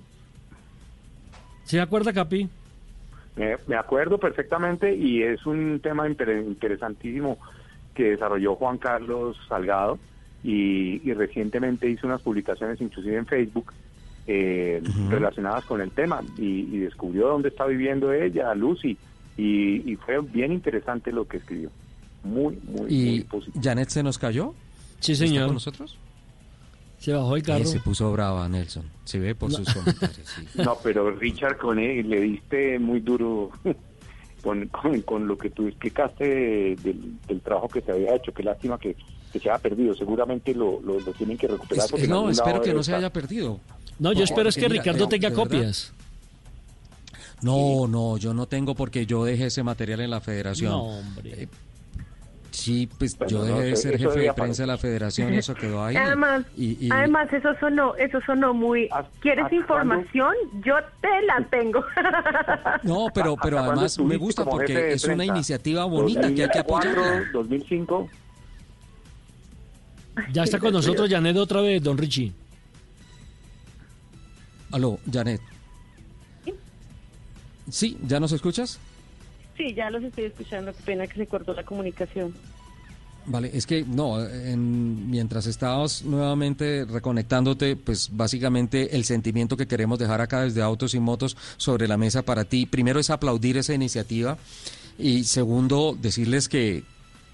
¿Se 1.64 1.80
acuerda, 1.80 2.12
Capi? 2.12 2.48
me, 3.36 3.56
me 3.66 3.74
acuerdo 3.76 4.18
perfectamente 4.18 4.94
y 4.94 5.22
es 5.22 5.44
un 5.46 5.80
tema 5.82 6.06
inter- 6.06 6.44
interesantísimo 6.46 7.38
que 7.94 8.10
desarrolló 8.10 8.54
Juan 8.56 8.78
Carlos 8.78 9.36
Salgado 9.48 9.98
y, 10.42 11.00
y 11.08 11.14
recientemente 11.14 11.88
hizo 11.88 12.06
unas 12.06 12.20
publicaciones 12.22 12.80
inclusive 12.80 13.16
en 13.16 13.26
Facebook 13.26 13.72
eh, 14.26 14.82
relacionadas 15.10 15.64
con 15.64 15.80
el 15.80 15.90
tema 15.90 16.22
y, 16.38 16.60
y 16.74 16.78
descubrió 16.78 17.28
dónde 17.28 17.48
está 17.50 17.66
viviendo 17.66 18.12
ella, 18.12 18.54
Lucy, 18.54 18.96
y, 19.36 19.90
y 19.92 19.96
fue 19.96 20.20
bien 20.20 20.52
interesante 20.52 21.12
lo 21.12 21.26
que 21.26 21.38
escribió. 21.38 21.70
Muy, 22.22 22.58
muy, 22.64 22.80
muy 22.80 22.86
¿Y 22.90 23.20
positivo. 23.24 23.60
Janet 23.62 23.88
se 23.90 24.02
nos 24.02 24.18
cayó? 24.18 24.54
Sí, 25.00 25.12
¿Está 25.12 25.26
señor. 25.26 25.46
con 25.46 25.54
nosotros? 25.54 25.98
Se 26.98 27.12
bajó 27.12 27.36
el 27.36 27.42
carro. 27.42 27.64
Eh, 27.64 27.66
se 27.66 27.80
puso 27.80 28.10
brava 28.12 28.48
Nelson. 28.48 28.84
Se 29.04 29.18
ve 29.18 29.34
por 29.34 29.50
No. 29.50 29.58
sus 29.58 29.74
comentarios. 29.74 30.26
sí. 30.26 30.46
No, 30.64 30.76
pero 30.82 31.10
Richard, 31.10 31.58
con 31.58 31.78
él, 31.78 32.08
le 32.08 32.20
diste 32.20 32.78
muy 32.78 33.00
duro 33.00 33.50
con, 34.44 34.68
con, 34.68 35.00
con 35.02 35.26
lo 35.26 35.36
que 35.36 35.50
tú 35.50 35.66
explicaste 35.66 36.24
de- 36.28 36.76
del, 36.76 37.18
del 37.26 37.40
trabajo 37.40 37.66
que 37.68 37.80
se 37.80 37.90
había 37.90 38.14
hecho. 38.14 38.32
Qué 38.32 38.42
lástima 38.44 38.78
que, 38.78 38.94
que 39.32 39.40
se 39.40 39.50
haya 39.50 39.58
perdido. 39.58 39.94
Seguramente 39.94 40.54
lo, 40.54 40.80
lo, 40.82 41.00
lo 41.00 41.12
tienen 41.14 41.36
que 41.36 41.48
recuperar. 41.48 41.86
Es- 41.92 42.08
no, 42.08 42.30
espero 42.30 42.60
que 42.60 42.72
no 42.74 42.82
se 42.84 42.94
haya 42.94 43.12
perdido. 43.12 43.58
No, 43.98 44.12
yo 44.12 44.22
espero 44.24 44.48
es 44.48 44.54
que 44.56 44.68
mira, 44.68 44.82
Ricardo 44.82 45.08
tenga 45.08 45.30
verdad. 45.30 45.42
copias. 45.42 45.92
No, 47.42 47.86
no, 47.86 48.16
yo 48.16 48.32
no 48.32 48.46
tengo 48.46 48.74
porque 48.74 49.04
yo 49.06 49.24
dejé 49.24 49.46
ese 49.46 49.62
material 49.62 50.00
en 50.00 50.10
la 50.10 50.20
federación. 50.20 50.70
No, 50.72 50.82
hombre. 50.84 51.48
Sí, 52.64 52.88
pues 52.98 53.18
Bueno, 53.18 53.30
yo 53.30 53.38
no 53.40 53.44
dejé 53.44 53.62
de 53.68 53.76
ser 53.76 53.98
jefe 53.98 54.20
de 54.20 54.32
prensa 54.32 54.62
de 54.62 54.66
la 54.68 54.78
federación 54.78 55.34
y 55.34 55.36
eso 55.36 55.54
quedó 55.54 55.84
ahí. 55.84 55.96
Además, 55.96 56.46
Y- 56.56 56.86
y- 56.86 56.90
además 56.90 57.30
eso 57.30 57.50
sonó, 57.60 57.94
eso 57.96 58.18
sonó 58.24 58.54
muy. 58.54 58.88
¿Quieres 59.20 59.52
información? 59.52 60.34
Yo 60.64 60.76
te 61.02 61.08
la 61.26 61.46
tengo. 61.50 61.84
No, 62.82 63.08
pero, 63.14 63.36
pero 63.36 63.58
¿Hasta 63.58 63.66
cuándo 63.66 63.70
además 63.82 63.98
me 63.98 64.16
gusta 64.16 64.46
porque 64.46 64.92
es 64.94 65.04
una 65.04 65.26
iniciativa 65.26 65.84
bonita 65.84 66.22
que 66.22 66.26
hay 66.44 66.48
que 66.48 66.62
2004, 66.62 66.90
apoyar. 66.90 67.32
2005. 67.32 68.08
Ya 70.32 70.44
está 70.44 70.58
con 70.58 70.72
nosotros 70.72 71.10
Janet 71.10 71.36
otra 71.36 71.60
vez, 71.60 71.82
don 71.82 71.98
Richie. 71.98 72.32
Aló, 74.72 74.98
Janet. 75.12 75.42
¿Sí? 77.68 77.98
¿Ya 78.06 78.18
nos 78.20 78.32
escuchas? 78.32 78.78
Sí, 79.58 79.74
ya 79.74 79.90
los 79.90 80.02
estoy 80.02 80.24
escuchando, 80.24 80.72
qué 80.72 80.82
pena 80.82 81.06
que 81.06 81.14
se 81.16 81.26
cortó 81.26 81.52
la 81.52 81.62
comunicación. 81.62 82.34
Vale, 83.26 83.50
es 83.54 83.66
que 83.66 83.84
no, 83.84 84.22
en, 84.22 85.10
mientras 85.10 85.46
estabas 85.46 86.04
nuevamente 86.04 86.84
reconectándote, 86.84 87.74
pues 87.74 88.10
básicamente 88.12 88.96
el 88.96 89.04
sentimiento 89.04 89.56
que 89.56 89.66
queremos 89.66 89.98
dejar 89.98 90.20
acá 90.20 90.42
desde 90.42 90.60
Autos 90.60 90.94
y 90.94 91.00
Motos 91.00 91.36
sobre 91.56 91.88
la 91.88 91.96
mesa 91.96 92.22
para 92.22 92.44
ti, 92.44 92.66
primero 92.66 93.00
es 93.00 93.08
aplaudir 93.08 93.56
esa 93.56 93.72
iniciativa 93.72 94.36
y 94.98 95.24
segundo 95.24 95.96
decirles 95.98 96.50
que, 96.50 96.84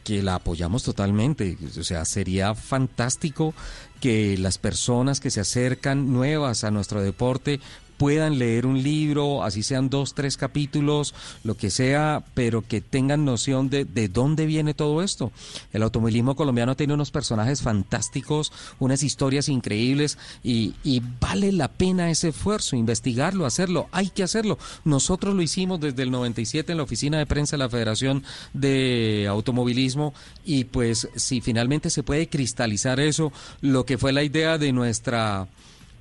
que 0.04 0.22
la 0.22 0.36
apoyamos 0.36 0.84
totalmente. 0.84 1.58
O 1.78 1.82
sea, 1.82 2.04
sería 2.04 2.54
fantástico 2.54 3.52
que 4.00 4.38
las 4.38 4.58
personas 4.58 5.18
que 5.18 5.30
se 5.30 5.40
acercan 5.40 6.12
nuevas 6.12 6.62
a 6.62 6.70
nuestro 6.70 7.02
deporte 7.02 7.60
puedan 8.00 8.38
leer 8.38 8.64
un 8.64 8.82
libro, 8.82 9.44
así 9.44 9.62
sean 9.62 9.90
dos, 9.90 10.14
tres 10.14 10.38
capítulos, 10.38 11.14
lo 11.44 11.54
que 11.58 11.68
sea, 11.68 12.24
pero 12.32 12.66
que 12.66 12.80
tengan 12.80 13.26
noción 13.26 13.68
de, 13.68 13.84
de 13.84 14.08
dónde 14.08 14.46
viene 14.46 14.72
todo 14.72 15.02
esto. 15.02 15.32
El 15.74 15.82
automovilismo 15.82 16.34
colombiano 16.34 16.76
tiene 16.76 16.94
unos 16.94 17.10
personajes 17.10 17.60
fantásticos, 17.60 18.54
unas 18.78 19.02
historias 19.02 19.50
increíbles 19.50 20.16
y, 20.42 20.72
y 20.82 21.02
vale 21.20 21.52
la 21.52 21.68
pena 21.68 22.10
ese 22.10 22.28
esfuerzo, 22.28 22.74
investigarlo, 22.74 23.44
hacerlo, 23.44 23.86
hay 23.92 24.08
que 24.08 24.22
hacerlo. 24.22 24.56
Nosotros 24.82 25.34
lo 25.34 25.42
hicimos 25.42 25.78
desde 25.78 26.02
el 26.02 26.10
97 26.10 26.72
en 26.72 26.78
la 26.78 26.84
oficina 26.84 27.18
de 27.18 27.26
prensa 27.26 27.56
de 27.56 27.64
la 27.64 27.68
Federación 27.68 28.24
de 28.54 29.26
Automovilismo 29.28 30.14
y 30.42 30.64
pues 30.64 31.06
si 31.16 31.42
finalmente 31.42 31.90
se 31.90 32.02
puede 32.02 32.30
cristalizar 32.30 32.98
eso, 32.98 33.30
lo 33.60 33.84
que 33.84 33.98
fue 33.98 34.14
la 34.14 34.22
idea 34.22 34.56
de 34.56 34.72
nuestra 34.72 35.48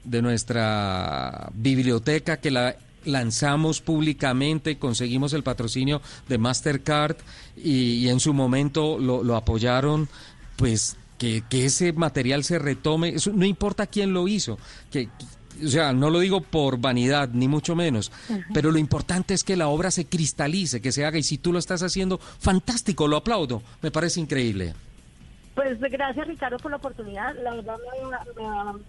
de 0.04 0.22
nuestra 0.22 1.50
biblioteca 1.54 2.38
que 2.38 2.52
la 2.52 2.76
lanzamos 3.06 3.82
públicamente, 3.82 4.78
conseguimos 4.78 5.34
el 5.34 5.44
patrocinio 5.44 6.02
de 6.28 6.38
Mastercard 6.38 7.18
y, 7.56 8.08
en 8.10 8.20
su 8.20 8.34
momento 8.34 9.00
lo, 9.00 9.36
apoyaron, 9.36 10.10
pues 10.56 10.98
que, 11.18 11.44
ese 11.52 11.94
material 11.94 12.44
se 12.44 12.60
retome, 12.60 13.16
no 13.34 13.46
importa 13.46 13.88
quién 13.88 14.14
lo 14.14 14.28
hizo, 14.28 14.58
que, 14.92 15.10
o 15.64 15.68
sea, 15.68 15.94
no 15.94 16.10
lo 16.10 16.20
digo 16.20 16.42
por 16.42 16.80
vanidad, 16.80 17.30
ni 17.30 17.48
mucho 17.48 17.76
menos, 17.76 18.12
pero 18.54 18.72
lo 18.72 18.80
importante 18.80 19.34
es 19.34 19.44
que 19.44 19.58
la 19.58 19.68
obra 19.68 19.92
se 19.92 20.06
cristalice, 20.06 20.82
que 20.82 20.92
se 20.92 21.06
haga, 21.06 21.18
y 21.18 21.24
si 21.24 21.38
tú 21.38 21.52
lo 21.52 21.60
estás 21.60 21.84
haciendo, 21.84 22.20
fantástico, 22.20 23.08
lo 23.08 23.18
aplaudo, 23.18 23.62
me 23.82 23.92
parece 23.92 24.20
increíble. 24.20 24.74
Pues 25.56 25.78
gracias 25.80 26.26
Ricardo 26.26 26.58
por 26.58 26.72
la 26.72 26.78
oportunidad, 26.78 27.36
la 27.44 27.54
verdad 27.56 27.76
me, 27.78 28.74
me, 28.74 28.80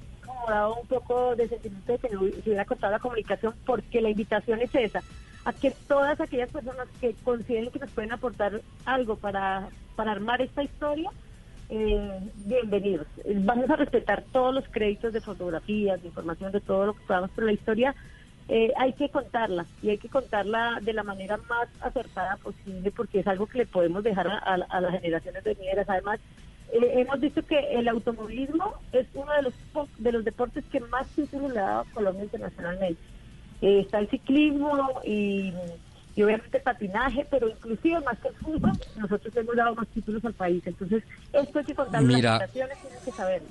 un 0.49 0.87
poco 0.87 1.37
de 1.37 1.49
sentimiento 1.49 1.93
de 1.93 1.99
que 1.99 2.09
no 2.11 2.21
se 2.21 2.41
hubiera 2.41 2.65
cortado 2.65 2.93
la 2.93 2.99
comunicación 2.99 3.55
porque 3.65 4.01
la 4.01 4.11
invitación 4.11 4.61
es 4.61 4.75
esa, 4.75 5.03
a 5.45 5.53
que 5.53 5.71
todas 5.87 6.21
aquellas 6.21 6.51
personas 6.51 6.89
que 7.01 7.15
consideren 7.25 7.71
que 7.71 7.79
nos 7.79 7.91
pueden 7.91 8.13
aportar 8.13 8.61
algo 8.85 9.17
para, 9.17 9.69
para 9.97 10.13
armar 10.13 10.43
esta 10.43 10.63
historia, 10.63 11.11
eh, 11.69 12.21
bienvenidos. 12.47 13.07
Vamos 13.43 13.71
a 13.71 13.77
respetar 13.77 14.25
todos 14.33 14.55
los 14.55 14.69
créditos 14.69 15.13
de 15.13 15.21
fotografías, 15.21 16.01
de 16.01 16.09
información, 16.09 16.53
de 16.53 16.61
todo 16.61 16.87
lo 16.87 16.95
que 16.95 17.07
podamos, 17.07 17.31
pero 17.35 17.47
la 17.47 17.53
historia 17.53 17.95
eh, 18.49 18.73
hay 18.77 18.93
que 18.95 19.09
contarla 19.09 19.65
y 19.81 19.91
hay 19.91 19.99
que 19.99 20.09
contarla 20.09 20.81
de 20.83 20.93
la 20.93 21.05
manera 21.05 21.37
más 21.37 21.69
acertada 21.81 22.37
posible 22.39 22.91
porque 22.91 23.21
es 23.21 23.27
algo 23.29 23.47
que 23.47 23.59
le 23.59 23.67
podemos 23.67 24.03
dejar 24.03 24.27
a 24.29 24.57
las 24.57 24.93
generaciones 24.93 25.45
venideras. 25.45 25.89
Además, 25.89 26.19
eh, 26.73 27.01
hemos 27.01 27.21
visto 27.21 27.45
que 27.45 27.59
el 27.59 27.89
automovilismo 27.89 28.75
es 28.93 29.07
uno 29.15 29.33
de 29.33 29.43
los 29.43 29.55
de 29.99 30.13
los 30.13 30.25
deportes 30.25 30.65
que 30.71 30.81
más 30.81 31.07
títulos 31.09 31.53
le 31.53 31.59
ha 31.59 31.65
dado 31.65 31.81
a 31.81 31.95
Colombia 31.95 32.25
internacionalmente. 32.25 33.01
Eh, 33.61 33.81
está 33.81 33.99
el 33.99 34.09
ciclismo 34.09 35.01
y, 35.05 35.53
obviamente 36.17 36.59
el 36.59 36.63
patinaje, 36.63 37.27
pero 37.31 37.49
inclusive 37.49 38.01
más 38.01 38.19
que 38.19 38.29
el 38.29 38.35
fútbol, 38.35 38.73
nosotros 38.97 39.35
hemos 39.37 39.57
dado 39.57 39.75
más 39.75 39.89
títulos 39.89 40.25
al 40.25 40.35
país. 40.35 40.63
Entonces, 40.67 41.03
esto 41.33 41.59
hay 41.59 41.65
que 41.65 41.75
contarlo, 41.75 42.15
Mira, 42.15 42.39
las 42.39 42.51
tienen 42.53 42.77
que 43.05 43.11
saberlo. 43.13 43.49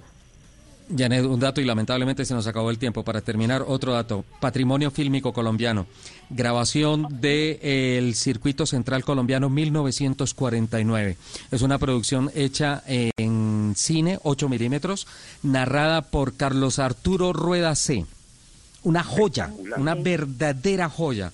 Janet, 0.95 1.25
un 1.25 1.39
dato 1.39 1.61
y 1.61 1.65
lamentablemente 1.65 2.25
se 2.25 2.33
nos 2.33 2.47
acabó 2.47 2.71
el 2.71 2.79
tiempo. 2.79 3.03
Para 3.03 3.21
terminar, 3.21 3.63
otro 3.67 3.93
dato. 3.93 4.25
Patrimonio 4.39 4.89
fílmico 4.91 5.33
colombiano. 5.33 5.85
Grabación 6.29 7.07
del 7.21 7.59
el 7.61 8.15
Circuito 8.15 8.65
Central 8.65 9.03
Colombiano 9.03 9.49
1949. 9.49 11.17
Es 11.51 11.61
una 11.61 11.77
producción 11.77 12.31
hecha 12.33 12.83
en 12.87 13.73
cine, 13.75 14.19
8 14.23 14.49
milímetros, 14.49 15.07
narrada 15.43 16.01
por 16.01 16.35
Carlos 16.35 16.79
Arturo 16.79 17.33
Rueda 17.33 17.75
C. 17.75 18.05
Una 18.83 19.03
joya, 19.03 19.51
una 19.77 19.93
verdadera 19.93 20.89
joya, 20.89 21.31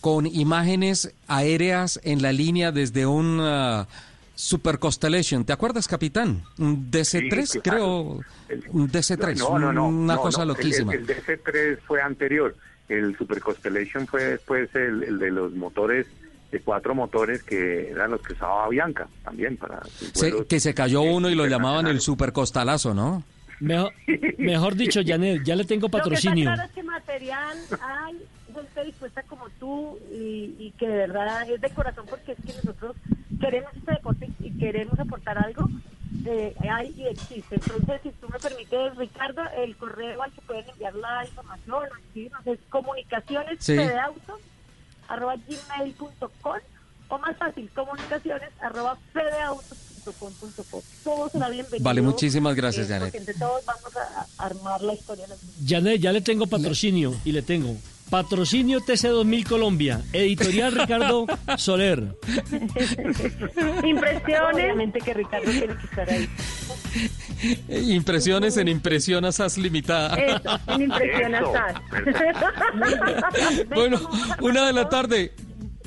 con 0.00 0.26
imágenes 0.26 1.12
aéreas 1.28 2.00
en 2.02 2.22
la 2.22 2.32
línea 2.32 2.72
desde 2.72 3.06
un... 3.06 3.40
Uh, 3.40 3.86
Super 4.36 4.78
Constellation, 4.78 5.46
¿te 5.46 5.54
acuerdas, 5.54 5.88
capitán? 5.88 6.42
Un 6.58 6.90
DC-3, 6.90 7.62
creo. 7.62 8.20
Un 8.68 8.92
DC-3, 8.92 9.38
no, 9.38 9.58
no, 9.58 9.72
no, 9.72 9.88
una 9.88 10.18
cosa 10.18 10.44
loquísima. 10.44 10.92
El, 10.92 11.06
DC-3 11.06 11.78
fue 11.80 12.02
anterior. 12.02 12.54
El 12.86 13.16
Super 13.16 13.40
Constellation 13.40 14.06
fue 14.06 14.24
después 14.24 14.68
el, 14.74 15.18
de 15.18 15.30
los 15.30 15.54
motores, 15.54 16.06
de 16.52 16.60
cuatro 16.60 16.94
motores 16.94 17.42
que 17.44 17.88
eran 17.88 18.10
los 18.10 18.20
que 18.20 18.34
usaba 18.34 18.68
Bianca 18.68 19.08
también 19.24 19.56
para. 19.56 19.80
que 20.46 20.60
se 20.60 20.74
cayó 20.74 21.00
uno 21.00 21.30
y 21.30 21.34
lo 21.34 21.46
llamaban 21.46 21.86
el 21.86 22.02
Super 22.02 22.34
Costalazo, 22.34 22.92
¿no? 22.92 23.24
Mejor, 24.38 24.74
dicho, 24.74 25.00
Janet, 25.04 25.44
ya 25.44 25.56
le 25.56 25.64
tengo 25.64 25.88
patrocinio. 25.88 26.54
Lo 26.54 26.62
que 26.62 26.74
que 26.74 26.82
material 26.82 27.58
hay 27.80 28.18
gente 28.52 28.84
dispuesta 28.84 29.22
como 29.22 29.48
tú 29.58 29.98
y, 30.12 30.54
y 30.58 30.74
que 30.78 30.86
de 30.86 30.96
verdad 31.06 31.50
es 31.50 31.58
de 31.58 31.70
corazón 31.70 32.04
porque 32.08 32.32
es 32.32 32.38
que 32.44 32.52
nosotros 32.52 32.96
queremos 33.40 33.74
este 33.74 33.92
deporte 33.92 34.30
y 34.40 34.50
queremos 34.58 34.98
aportar 34.98 35.38
algo, 35.38 35.68
eh, 36.24 36.54
hay 36.70 36.94
y 36.96 37.06
existe. 37.06 37.56
Entonces, 37.56 38.00
si 38.02 38.10
tú 38.12 38.28
me 38.28 38.38
permites, 38.38 38.96
Ricardo, 38.96 39.42
el 39.56 39.76
correo 39.76 40.22
al 40.22 40.32
que 40.32 40.40
pueden 40.42 40.68
enviar 40.68 40.94
la 40.94 41.24
información, 41.24 41.84
es 42.44 42.58
comunicaciones 42.68 43.58
sí. 43.60 43.76
arroba 45.08 45.36
gmail.com 45.36 46.58
o 47.08 47.18
más 47.18 47.36
fácil, 47.36 47.70
comunicaciones 47.74 48.50
arroba 48.60 48.96
fedeautos.com.co. 49.12 50.82
Todo 51.04 51.28
será 51.28 51.48
bienvenido. 51.48 51.84
Vale, 51.84 52.02
muchísimas 52.02 52.56
gracias, 52.56 52.88
Janet. 52.88 53.14
Entre 53.14 53.34
todos 53.34 53.64
vamos 53.64 53.96
a, 53.96 54.26
armar 54.44 54.80
la 54.82 54.94
historia. 54.94 55.26
Janet, 55.64 56.00
ya 56.00 56.12
le 56.12 56.20
tengo 56.20 56.46
patrocinio 56.46 57.14
y 57.24 57.32
le 57.32 57.42
tengo. 57.42 57.76
Patrocinio 58.10 58.80
TC2000 58.80 59.46
Colombia, 59.46 60.02
editorial 60.12 60.72
Ricardo 60.72 61.26
Soler. 61.56 62.16
Impresiones. 63.82 64.54
Obviamente 64.54 65.00
que 65.00 65.14
Ricardo 65.14 65.50
tiene 65.50 65.76
que 65.76 65.86
estar 65.86 66.08
ahí. 66.10 66.28
Impresiones 67.68 68.56
en 68.56 68.68
Impresionas 68.68 69.40
as 69.40 69.58
limitada. 69.58 70.16
Eso, 70.16 70.60
en 70.68 70.82
Impresionas 70.82 71.42
bueno, 73.74 74.00
una 74.40 74.66
de 74.66 74.72
la 74.72 74.88
tarde. 74.88 75.34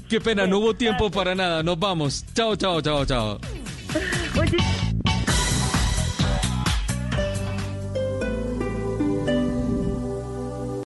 Qué 0.10 0.20
pena, 0.20 0.48
no 0.48 0.60
hubo 0.60 0.74
tiempo 0.74 1.10
para 1.10 1.36
nada. 1.36 1.64
Nos 1.64 1.80
vamos. 1.80 2.26
Chao, 2.34 2.56
chao, 2.56 2.82
chao, 2.82 3.06
chao. 3.06 3.40